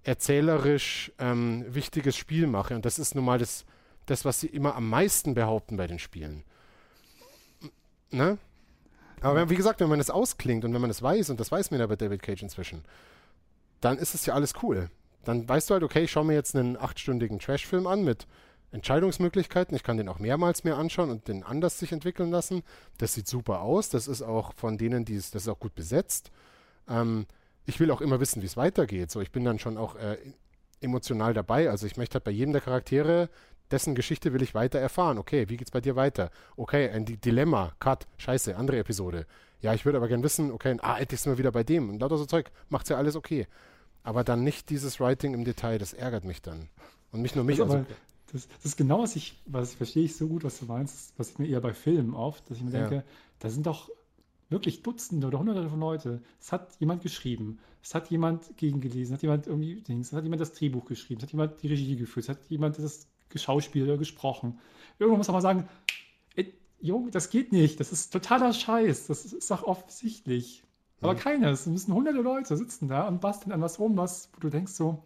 erzählerisch 0.05 1.11
ähm, 1.19 1.65
wichtiges 1.67 2.15
Spiel 2.15 2.47
mache. 2.47 2.75
Und 2.75 2.85
das 2.85 2.99
ist 2.99 3.15
nun 3.15 3.25
mal 3.25 3.39
das, 3.39 3.65
das, 4.05 4.23
was 4.23 4.39
sie 4.39 4.47
immer 4.47 4.75
am 4.75 4.89
meisten 4.89 5.33
behaupten 5.33 5.77
bei 5.77 5.87
den 5.87 5.99
Spielen. 5.99 6.43
Ne? 8.11 8.37
Aber 9.21 9.35
wenn, 9.35 9.49
wie 9.49 9.55
gesagt, 9.55 9.79
wenn 9.79 9.89
man 9.89 9.99
das 9.99 10.11
ausklingt 10.11 10.63
und 10.63 10.73
wenn 10.73 10.81
man 10.81 10.89
das 10.89 11.01
weiß, 11.01 11.31
und 11.31 11.39
das 11.39 11.51
weiß 11.51 11.71
man 11.71 11.79
ja 11.79 11.87
bei 11.87 11.95
David 11.95 12.21
Cage 12.21 12.43
inzwischen, 12.43 12.83
dann 13.81 13.97
ist 13.97 14.13
es 14.13 14.25
ja 14.25 14.35
alles 14.35 14.53
cool. 14.61 14.89
Dann 15.23 15.49
weißt 15.49 15.69
du 15.69 15.73
halt, 15.73 15.83
okay, 15.83 16.03
ich 16.03 16.11
schaue 16.11 16.25
mir 16.25 16.35
jetzt 16.35 16.55
einen 16.55 16.77
achtstündigen 16.77 17.39
Trashfilm 17.39 17.87
an 17.87 18.03
mit 18.03 18.27
Entscheidungsmöglichkeiten. 18.71 19.75
Ich 19.75 19.83
kann 19.83 19.97
den 19.97 20.07
auch 20.07 20.19
mehrmals 20.19 20.63
mehr 20.63 20.77
anschauen 20.77 21.09
und 21.09 21.27
den 21.27 21.43
anders 21.43 21.79
sich 21.79 21.91
entwickeln 21.91 22.29
lassen. 22.29 22.61
Das 22.99 23.13
sieht 23.13 23.27
super 23.27 23.61
aus. 23.61 23.89
Das 23.89 24.07
ist 24.07 24.21
auch 24.21 24.53
von 24.53 24.77
denen, 24.77 25.03
die 25.03 25.15
es, 25.15 25.31
das 25.31 25.43
ist 25.43 25.47
auch 25.47 25.59
gut 25.59 25.73
besetzt. 25.73 26.29
Ähm, 26.87 27.25
ich 27.65 27.79
will 27.79 27.91
auch 27.91 28.01
immer 28.01 28.19
wissen, 28.19 28.41
wie 28.41 28.45
es 28.45 28.57
weitergeht. 28.57 29.11
So, 29.11 29.21
ich 29.21 29.31
bin 29.31 29.43
dann 29.43 29.59
schon 29.59 29.77
auch 29.77 29.95
äh, 29.95 30.17
emotional 30.81 31.33
dabei. 31.33 31.69
Also 31.69 31.85
ich 31.85 31.97
möchte 31.97 32.15
halt 32.15 32.23
bei 32.23 32.31
jedem 32.31 32.53
der 32.53 32.61
Charaktere, 32.61 33.29
dessen 33.71 33.95
Geschichte 33.95 34.33
will 34.33 34.41
ich 34.41 34.53
weiter 34.53 34.79
erfahren. 34.79 35.17
Okay, 35.17 35.49
wie 35.49 35.57
geht's 35.57 35.71
bei 35.71 35.81
dir 35.81 35.95
weiter? 35.95 36.29
Okay, 36.55 36.89
ein 36.89 37.05
D 37.05 37.17
Dilemma, 37.17 37.73
Cut, 37.79 38.07
scheiße, 38.17 38.55
andere 38.55 38.77
Episode. 38.77 39.25
Ja, 39.61 39.73
ich 39.73 39.85
würde 39.85 39.97
aber 39.97 40.07
gern 40.07 40.21
wissen, 40.21 40.51
okay, 40.51 40.77
ah, 40.81 40.99
jetzt 40.99 41.23
sind 41.23 41.31
wir 41.31 41.37
wieder 41.37 41.51
bei 41.51 41.63
dem. 41.63 41.89
Und 41.89 41.99
lauter 41.99 42.17
so 42.17 42.25
Zeug, 42.25 42.51
macht's 42.69 42.89
ja 42.89 42.97
alles 42.97 43.15
okay. 43.15 43.47
Aber 44.03 44.23
dann 44.23 44.43
nicht 44.43 44.69
dieses 44.69 44.99
Writing 44.99 45.33
im 45.33 45.43
Detail, 45.43 45.79
das 45.79 45.93
ärgert 45.93 46.25
mich 46.25 46.41
dann. 46.41 46.69
Und 47.11 47.21
nicht 47.21 47.35
nur 47.35 47.43
mich. 47.43 47.57
Das, 47.57 47.71
also, 47.71 47.85
das, 48.31 48.47
das, 48.47 48.65
ist 48.65 48.77
genau, 48.77 49.01
was 49.01 49.15
ich, 49.15 49.41
was 49.47 49.73
verstehe 49.73 50.03
ich 50.03 50.15
so 50.15 50.27
gut, 50.27 50.43
was 50.43 50.59
du 50.59 50.65
meinst, 50.65 51.13
was 51.17 51.31
ich 51.31 51.39
mir 51.39 51.47
eher 51.47 51.61
bei 51.61 51.73
Filmen 51.73 52.13
oft, 52.13 52.47
dass 52.49 52.57
ich 52.57 52.63
mir 52.63 52.71
denke, 52.71 52.95
ja. 52.95 53.03
da 53.39 53.49
sind 53.49 53.65
doch 53.65 53.89
wirklich 54.55 54.81
Dutzende 54.81 55.27
oder 55.27 55.39
Hunderte 55.39 55.69
von 55.69 55.79
Leute. 55.79 56.21
Es 56.39 56.51
hat 56.51 56.75
jemand 56.79 57.03
geschrieben, 57.03 57.59
es 57.83 57.93
hat 57.93 58.09
jemand 58.09 58.57
gegengelesen, 58.57 59.13
es 59.13 59.17
hat 59.17 59.21
jemand 59.21 59.47
irgendwie 59.47 59.81
Dings, 59.81 60.07
es 60.07 60.13
hat 60.13 60.23
jemand 60.23 60.41
das 60.41 60.53
Drehbuch 60.53 60.85
geschrieben, 60.85 61.19
es 61.19 61.23
hat 61.23 61.31
jemand 61.31 61.61
die 61.61 61.67
Regie 61.67 61.95
geführt, 61.95 62.25
es 62.25 62.29
hat 62.29 62.39
jemand 62.49 62.79
das 62.79 63.07
geschauspielt 63.29 63.87
oder 63.87 63.97
gesprochen. 63.97 64.59
Irgendwann 64.97 65.19
muss 65.19 65.27
man 65.27 65.35
mal 65.35 65.41
sagen, 65.41 65.67
Junge, 66.85 67.09
das 67.09 67.29
geht 67.29 67.51
nicht. 67.51 67.79
Das 67.79 67.91
ist 67.91 68.11
totaler 68.11 68.53
Scheiß. 68.53 69.07
Das 69.07 69.25
ist 69.25 69.49
doch 69.49 69.63
offensichtlich. 69.63 70.63
Aber 71.01 71.13
mhm. 71.13 71.17
keines. 71.17 71.61
Es 71.61 71.67
müssen 71.67 71.93
hunderte 71.93 72.21
Leute 72.21 72.55
sitzen 72.55 72.87
da 72.87 73.07
und 73.07 73.21
basteln 73.21 73.51
an 73.51 73.61
was 73.61 73.79
rum, 73.79 73.97
was, 73.97 74.29
wo 74.33 74.39
du 74.39 74.49
denkst 74.49 74.73
so, 74.73 75.03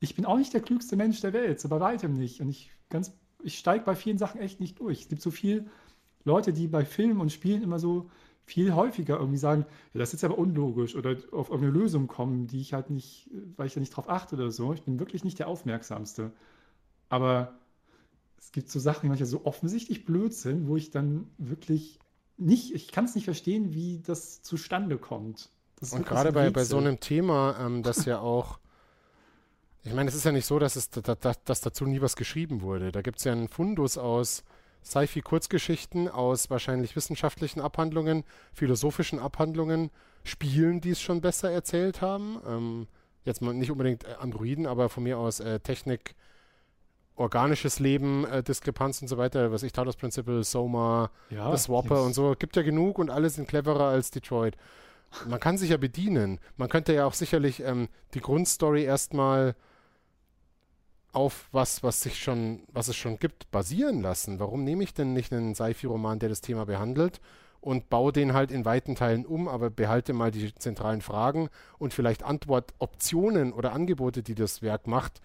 ich 0.00 0.14
bin 0.14 0.26
auch 0.26 0.36
nicht 0.36 0.52
der 0.52 0.60
klügste 0.60 0.96
Mensch 0.96 1.20
der 1.20 1.32
Welt, 1.32 1.60
so 1.60 1.68
bei 1.68 1.80
weitem 1.80 2.12
nicht. 2.12 2.40
Und 2.40 2.50
ich 2.50 2.70
ganz, 2.88 3.12
ich 3.42 3.58
steige 3.58 3.84
bei 3.84 3.96
vielen 3.96 4.18
Sachen 4.18 4.40
echt 4.40 4.60
nicht 4.60 4.78
durch. 4.78 5.02
Es 5.02 5.08
gibt 5.08 5.22
so 5.22 5.30
viele 5.30 5.66
Leute, 6.24 6.52
die 6.52 6.68
bei 6.68 6.84
Filmen 6.84 7.20
und 7.20 7.32
Spielen 7.32 7.62
immer 7.62 7.78
so 7.78 8.10
viel 8.48 8.74
häufiger 8.74 9.18
irgendwie 9.18 9.38
sagen, 9.38 9.66
ja, 9.92 10.00
das 10.00 10.14
ist 10.14 10.24
aber 10.24 10.38
unlogisch 10.38 10.96
oder 10.96 11.16
auf 11.32 11.50
irgendeine 11.50 11.78
Lösung 11.78 12.06
kommen, 12.06 12.46
die 12.46 12.60
ich 12.60 12.72
halt 12.72 12.88
nicht, 12.88 13.28
weil 13.56 13.66
ich 13.66 13.74
da 13.74 13.80
nicht 13.80 13.94
drauf 13.94 14.08
achte 14.08 14.36
oder 14.36 14.50
so. 14.50 14.72
Ich 14.72 14.82
bin 14.82 14.98
wirklich 14.98 15.22
nicht 15.22 15.38
der 15.38 15.48
Aufmerksamste. 15.48 16.32
Aber 17.10 17.58
es 18.38 18.50
gibt 18.50 18.70
so 18.70 18.80
Sachen, 18.80 19.02
die 19.02 19.08
manchmal 19.08 19.26
so 19.26 19.44
offensichtlich 19.44 20.06
blöd 20.06 20.32
sind, 20.32 20.66
wo 20.66 20.76
ich 20.76 20.90
dann 20.90 21.28
wirklich 21.36 21.98
nicht, 22.38 22.74
ich 22.74 22.90
kann 22.90 23.04
es 23.04 23.14
nicht 23.14 23.24
verstehen, 23.24 23.74
wie 23.74 24.00
das 24.00 24.42
zustande 24.42 24.96
kommt. 24.96 25.50
Das 25.78 25.92
und 25.92 26.06
gerade 26.06 26.32
bei, 26.32 26.50
bei 26.50 26.64
so 26.64 26.78
einem 26.78 27.00
Thema, 27.00 27.56
ähm, 27.60 27.82
das 27.82 28.06
ja 28.06 28.18
auch, 28.18 28.58
ich 29.82 29.92
meine, 29.92 30.08
es 30.08 30.14
ist 30.14 30.24
ja 30.24 30.32
nicht 30.32 30.46
so, 30.46 30.58
dass, 30.58 30.76
es, 30.76 30.88
dass, 30.90 31.44
dass 31.44 31.60
dazu 31.60 31.84
nie 31.84 32.00
was 32.00 32.16
geschrieben 32.16 32.62
wurde. 32.62 32.92
Da 32.92 33.02
gibt 33.02 33.18
es 33.18 33.24
ja 33.24 33.32
einen 33.32 33.48
Fundus 33.48 33.98
aus 33.98 34.42
Sci-Fi-Kurzgeschichten, 34.84 36.08
aus 36.08 36.50
wahrscheinlich 36.50 36.96
wissenschaftlichen 36.96 37.60
Abhandlungen, 37.60 38.24
philosophischen 38.52 39.18
Abhandlungen, 39.18 39.90
Spielen, 40.24 40.80
die 40.80 40.90
es 40.90 41.00
schon 41.00 41.20
besser 41.20 41.50
erzählt 41.50 42.00
haben. 42.00 42.40
Ähm, 42.46 42.86
jetzt 43.24 43.40
mal 43.40 43.54
nicht 43.54 43.70
unbedingt 43.70 44.06
Androiden, 44.18 44.66
aber 44.66 44.88
von 44.88 45.02
mir 45.02 45.18
aus 45.18 45.40
äh, 45.40 45.60
Technik, 45.60 46.14
organisches 47.16 47.78
Leben, 47.78 48.24
äh, 48.26 48.42
Diskrepanz 48.42 49.02
und 49.02 49.08
so 49.08 49.18
weiter, 49.18 49.52
was 49.52 49.62
ich, 49.62 49.72
Talos 49.72 49.96
Principle, 49.96 50.44
Soma, 50.44 51.10
ja, 51.30 51.50
The 51.54 51.62
Swapper 51.62 51.96
yes. 51.96 52.06
und 52.06 52.12
so, 52.14 52.34
gibt 52.38 52.56
ja 52.56 52.62
genug 52.62 52.98
und 52.98 53.10
alle 53.10 53.30
sind 53.30 53.48
cleverer 53.48 53.88
als 53.88 54.10
Detroit. 54.10 54.56
Man 55.26 55.40
kann 55.40 55.56
sich 55.56 55.70
ja 55.70 55.78
bedienen. 55.78 56.38
Man 56.56 56.68
könnte 56.68 56.92
ja 56.92 57.06
auch 57.06 57.14
sicherlich 57.14 57.60
ähm, 57.60 57.88
die 58.14 58.20
Grundstory 58.20 58.84
erstmal 58.84 59.54
auf 61.12 61.48
was, 61.52 61.82
was 61.82 62.02
sich 62.02 62.18
schon, 62.18 62.60
was 62.72 62.88
es 62.88 62.96
schon 62.96 63.18
gibt, 63.18 63.50
basieren 63.50 64.02
lassen. 64.02 64.38
Warum 64.40 64.64
nehme 64.64 64.84
ich 64.84 64.94
denn 64.94 65.12
nicht 65.12 65.32
einen 65.32 65.54
Sci-Fi-Roman, 65.54 66.18
der 66.18 66.28
das 66.28 66.40
Thema 66.40 66.66
behandelt 66.66 67.20
und 67.60 67.90
baue 67.90 68.12
den 68.12 68.34
halt 68.34 68.50
in 68.50 68.64
weiten 68.64 68.94
Teilen 68.94 69.26
um, 69.26 69.48
aber 69.48 69.70
behalte 69.70 70.12
mal 70.12 70.30
die 70.30 70.54
zentralen 70.54 71.00
Fragen 71.00 71.48
und 71.78 71.92
vielleicht 71.92 72.22
Antwortoptionen 72.22 73.52
oder 73.52 73.72
Angebote, 73.72 74.22
die 74.22 74.34
das 74.34 74.62
Werk 74.62 74.86
macht, 74.86 75.20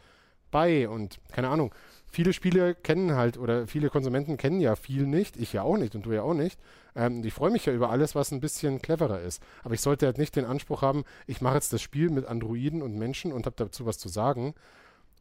bei 0.53 0.87
und 0.87 1.19
keine 1.31 1.49
Ahnung. 1.49 1.73
Viele 2.05 2.31
Spiele 2.31 2.75
kennen 2.75 3.15
halt 3.15 3.37
oder 3.37 3.65
viele 3.65 3.89
Konsumenten 3.89 4.37
kennen 4.37 4.61
ja 4.61 4.75
viel 4.75 5.07
nicht, 5.07 5.35
ich 5.35 5.51
ja 5.51 5.63
auch 5.63 5.77
nicht 5.77 5.95
und 5.95 6.05
du 6.05 6.11
ja 6.11 6.21
auch 6.21 6.35
nicht. 6.35 6.59
Ähm, 6.95 7.23
ich 7.25 7.33
freue 7.33 7.49
mich 7.49 7.65
ja 7.65 7.73
über 7.73 7.89
alles, 7.89 8.13
was 8.13 8.31
ein 8.31 8.39
bisschen 8.39 8.81
cleverer 8.81 9.19
ist. 9.21 9.41
Aber 9.63 9.73
ich 9.73 9.81
sollte 9.81 10.05
halt 10.05 10.19
nicht 10.19 10.35
den 10.35 10.45
Anspruch 10.45 10.83
haben, 10.83 11.05
ich 11.25 11.41
mache 11.41 11.55
jetzt 11.55 11.73
das 11.73 11.81
Spiel 11.81 12.11
mit 12.11 12.25
Androiden 12.25 12.83
und 12.83 12.95
Menschen 12.95 13.33
und 13.33 13.47
habe 13.47 13.55
dazu 13.57 13.87
was 13.87 13.97
zu 13.97 14.09
sagen. 14.09 14.53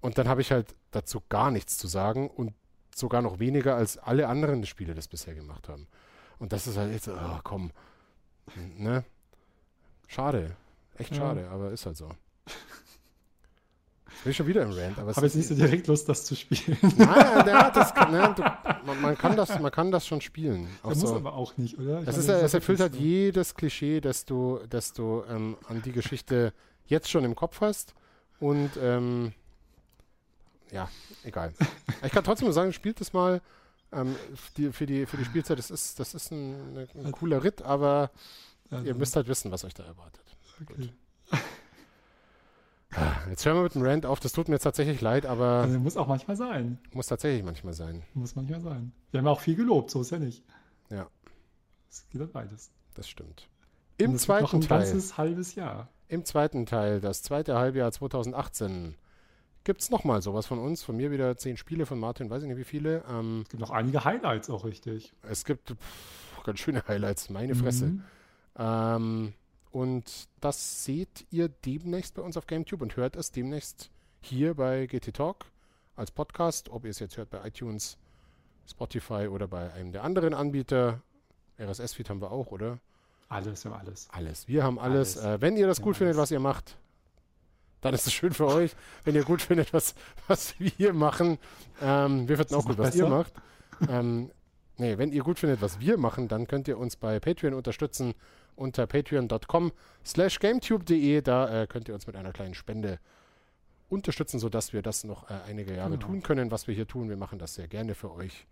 Und 0.03 0.19
dann 0.19 0.29
habe 0.29 0.43
ich 0.43 0.53
halt 0.53 0.75
dazu 0.91 1.23
gar 1.29 1.51
nichts 1.51 1.79
zu 1.79 1.87
sagen 1.87 2.29
und 2.29 2.53
sogar 2.95 3.23
noch 3.23 3.39
weniger 3.39 3.77
als 3.77 3.97
alle 3.97 4.29
anderen 4.29 4.67
Spiele 4.67 4.95
das 4.95 5.09
bisher 5.09 5.35
gemacht 5.35 5.69
haben. 5.69 5.87
Und 6.39 6.53
das 6.53 6.67
ist 6.67 6.77
halt 6.77 6.93
jetzt, 6.93 7.09
oh, 7.09 7.41
komm, 7.45 7.71
ne? 8.77 9.05
Schade. 10.09 10.57
Echt 10.99 11.15
schade, 11.15 11.43
ja. 11.43 11.51
aber 11.51 11.71
ist 11.71 11.87
halt 11.87 11.97
so. 11.97 12.11
Ich 14.15 14.25
bin 14.25 14.35
schon 14.35 14.47
wieder 14.47 14.63
im 14.63 14.73
Rant. 14.73 14.99
Aber 14.99 15.15
Habe 15.15 15.27
jetzt 15.27 15.37
nicht 15.37 15.49
so 15.49 15.55
direkt 15.55 15.87
Lust, 15.87 16.09
das 16.09 16.25
zu 16.25 16.37
spielen. 16.37 16.77
Nein, 16.97 17.47
ja, 17.47 17.71
das 17.71 17.95
ne, 17.95 18.35
du, 18.37 18.43
man, 18.87 19.01
man, 19.01 19.17
kann 19.17 19.37
das, 19.37 19.59
man 19.59 19.73
kann 19.73 19.91
das 19.91 20.07
schon 20.07 20.21
spielen. 20.21 20.69
Auch 20.83 20.95
muss 20.95 21.11
aber 21.13 21.33
auch 21.33 21.57
nicht, 21.57 21.79
oder? 21.79 22.03
das 22.03 22.19
ist, 22.19 22.29
es 22.29 22.55
erfüllt 22.55 22.81
halt 22.81 22.95
jedes 22.95 23.55
Klischee, 23.55 24.01
das 24.01 24.25
du, 24.25 24.61
das 24.69 24.93
du 24.93 25.25
ähm, 25.29 25.57
an 25.69 25.81
die 25.83 25.93
Geschichte 25.93 26.53
jetzt 26.87 27.11
schon 27.11 27.25
im 27.25 27.35
Kopf 27.35 27.61
hast. 27.63 27.95
Und 28.39 28.71
ähm, 28.81 29.33
ja, 30.73 30.89
egal. 31.25 31.53
Ich 32.03 32.11
kann 32.13 32.25
trotzdem 32.25 32.47
nur 32.47 32.55
sagen, 32.55 32.73
spielt 32.73 33.01
das 33.01 33.13
mal. 33.13 33.41
Ähm, 33.93 34.17
die, 34.57 34.73
für, 34.73 34.87
die, 34.87 35.07
für 35.07 35.19
die 35.19 35.25
Spielzeit, 35.25 35.59
das 35.59 35.71
ist, 35.71 36.01
das 36.01 36.15
ist 36.15 36.33
ein, 36.33 36.77
ein 36.77 36.89
also 36.97 37.11
cooler 37.13 37.45
Ritt, 37.45 37.63
aber 37.63 38.11
also. 38.71 38.85
ihr 38.87 38.95
müsst 38.95 39.15
halt 39.15 39.29
wissen, 39.29 39.51
was 39.53 39.65
euch 39.65 39.75
da 39.75 39.85
erwartet. 39.85 40.25
Okay. 40.63 40.75
Gut. 40.75 40.93
Jetzt 43.29 43.47
hören 43.47 43.57
wir 43.57 43.63
mit 43.63 43.75
dem 43.75 43.83
Rant 43.83 44.05
auf, 44.05 44.21
das 44.21 44.33
tut 44.33 44.49
mir 44.49 44.57
jetzt 44.57 44.65
tatsächlich 44.65 45.01
leid, 45.01 45.25
aber. 45.25 45.63
Also, 45.63 45.79
muss 45.79 45.97
auch 45.97 46.07
manchmal 46.07 46.37
sein. 46.37 46.79
Muss 46.93 47.07
tatsächlich 47.07 47.43
manchmal 47.43 47.73
sein. 47.73 48.03
Muss 48.13 48.35
manchmal 48.35 48.61
sein. 48.61 48.93
Wir 49.11 49.21
haben 49.21 49.29
auch 49.29 49.41
viel 49.41 49.57
gelobt, 49.57 49.91
so 49.91 50.03
ist 50.03 50.11
ja 50.11 50.19
nicht. 50.19 50.45
Ja. 50.91 51.07
Es 51.91 52.07
geht 52.11 52.21
halt 52.21 52.33
beides. 52.33 52.71
Das 52.95 53.09
stimmt. 53.09 53.49
Im 53.97 54.19
zweiten 54.19 54.45
noch 54.45 54.53
ein 54.55 54.61
Teil. 54.61 54.81
ganzes 54.81 55.17
halbes 55.17 55.55
Jahr. 55.55 55.89
Im 56.09 56.25
zweiten 56.25 56.67
Teil, 56.67 57.01
das 57.01 57.23
zweite 57.23 57.57
Halbjahr 57.57 57.91
2018, 57.93 58.95
gibt 59.65 59.81
es 59.81 59.91
nochmal 59.91 60.23
sowas 60.23 60.47
von 60.47 60.59
uns. 60.59 60.83
Von 60.83 60.97
mir 60.97 61.11
wieder 61.11 61.37
zehn 61.37 61.57
Spiele, 61.57 61.87
von 61.87 61.99
Martin, 61.99 62.31
weiß 62.31 62.43
ich 62.43 62.49
nicht 62.49 62.59
wie 62.59 62.65
viele. 62.65 63.05
Ähm, 63.09 63.43
es 63.43 63.51
gibt 63.51 63.61
noch 63.61 63.71
einige 63.71 64.05
Highlights 64.05 64.51
auch 64.51 64.65
richtig. 64.65 65.13
Es 65.23 65.45
gibt 65.45 65.71
pff, 65.71 66.43
ganz 66.45 66.59
schöne 66.59 66.87
Highlights, 66.87 67.31
meine 67.31 67.55
Fresse. 67.55 67.87
Mhm. 67.87 68.03
Ähm, 68.57 69.33
und 69.71 70.29
das 70.41 70.85
seht 70.85 71.27
ihr 71.31 71.49
demnächst 71.49 72.15
bei 72.15 72.23
uns 72.23 72.37
auf 72.37 72.47
GameTube 72.47 72.83
und 72.83 72.97
hört 72.97 73.17
es 73.17 73.31
demnächst 73.33 73.91
hier 74.21 74.55
bei 74.55 74.87
GT 74.87 75.15
Talk 75.15 75.47
als 75.97 76.11
Podcast, 76.11 76.69
ob 76.69 76.85
ihr 76.85 76.91
es 76.91 76.99
jetzt 76.99 77.17
hört 77.17 77.31
bei 77.31 77.47
iTunes, 77.47 77.97
Spotify 78.69 79.29
oder 79.29 79.49
bei 79.49 79.73
einem 79.73 79.93
der 79.93 80.05
anderen 80.05 80.35
Anbieter. 80.35 81.01
RSS-Feed 81.59 82.11
haben 82.11 82.21
wir 82.21 82.33
auch, 82.33 82.51
oder? 82.51 82.79
Alles, 83.29 83.65
wir 83.65 83.71
haben 83.71 83.81
alles. 83.81 84.09
Alles. 84.11 84.49
Wir 84.49 84.63
haben 84.63 84.79
alles. 84.79 85.17
alles. 85.17 85.39
Äh, 85.39 85.41
wenn 85.41 85.57
ihr 85.57 85.67
das 85.67 85.81
gut 85.81 85.97
findet, 85.97 86.17
was 86.17 86.31
ihr 86.31 86.41
macht, 86.41 86.77
dann 87.83 87.93
ist 87.93 88.07
es 88.07 88.13
schön 88.15 88.33
für 88.33 88.47
euch. 88.47 88.75
Wenn 89.05 89.15
ihr 89.15 89.25
gut 89.25 89.43
findet, 89.43 89.75
was, 89.75 89.95
was 90.29 90.59
wir 90.59 90.71
hier 90.71 90.95
machen, 90.95 91.39
ähm, 91.83 92.27
wir 92.29 92.39
finden 92.39 92.55
auch 92.55 92.65
gut, 92.65 92.79
was 92.79 92.93
besser? 92.93 93.05
ihr 93.05 93.11
macht. 93.11 93.33
Ähm, 93.89 94.31
nee, 94.79 94.97
wenn 94.97 95.13
ihr 95.13 95.23
gut 95.23 95.39
findet, 95.39 95.61
was 95.61 95.81
wir 95.81 95.99
machen, 95.99 96.29
dann 96.29 96.47
könnt 96.47 96.69
ihr 96.69 96.79
uns 96.79 96.97
bei 96.97 97.21
Patreon 97.21 97.53
unterstützen 97.53 98.15
unter 98.55 98.87
patreon.com 98.87 99.73
slash 100.05 100.39
gametube.de. 100.39 101.21
Da 101.23 101.63
äh, 101.63 101.67
könnt 101.67 101.89
ihr 101.89 101.95
uns 101.95 102.07
mit 102.07 102.17
einer 102.17 102.33
kleinen 102.33 102.55
Spende 102.55 102.99
unterstützen, 103.89 104.39
sodass 104.39 104.73
wir 104.73 104.83
das 104.83 105.05
noch 105.05 105.29
äh, 105.29 105.35
einige 105.49 105.75
Jahre 105.75 105.91
genau. 105.91 106.07
tun 106.07 106.23
können, 106.23 106.51
was 106.51 106.69
wir 106.69 106.75
hier 106.75 106.87
tun. 106.87 107.09
Wir 107.09 107.17
machen 107.17 107.39
das 107.39 107.55
sehr 107.55 107.67
gerne 107.67 107.95
für 107.95 108.13
euch. 108.13 108.47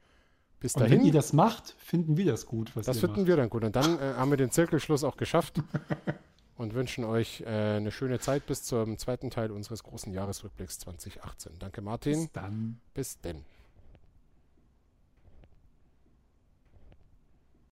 Bis 0.58 0.74
dahin. 0.74 0.92
Und 0.92 0.98
wenn 0.98 1.06
ihr 1.06 1.12
das 1.12 1.32
macht, 1.32 1.74
finden 1.78 2.16
wir 2.16 2.26
das 2.26 2.46
gut. 2.46 2.72
das 2.74 2.98
finden 2.98 3.20
macht. 3.20 3.26
wir 3.28 3.36
dann 3.36 3.48
gut. 3.48 3.64
Und 3.64 3.76
dann 3.76 3.98
äh, 3.98 4.14
haben 4.16 4.30
wir 4.30 4.36
den 4.36 4.50
Zirkelschluss 4.50 5.04
auch 5.04 5.16
geschafft 5.16 5.62
und 6.60 6.74
wünschen 6.74 7.04
euch 7.04 7.40
äh, 7.40 7.46
eine 7.46 7.90
schöne 7.90 8.20
Zeit 8.20 8.44
bis 8.46 8.62
zum 8.62 8.98
zweiten 8.98 9.30
Teil 9.30 9.50
unseres 9.50 9.82
großen 9.82 10.12
Jahresrückblicks 10.12 10.78
2018. 10.80 11.52
Danke, 11.58 11.80
Martin. 11.80 12.24
Bis 12.24 12.32
dann. 12.32 12.80
Bis 12.92 13.20
denn. 13.20 13.44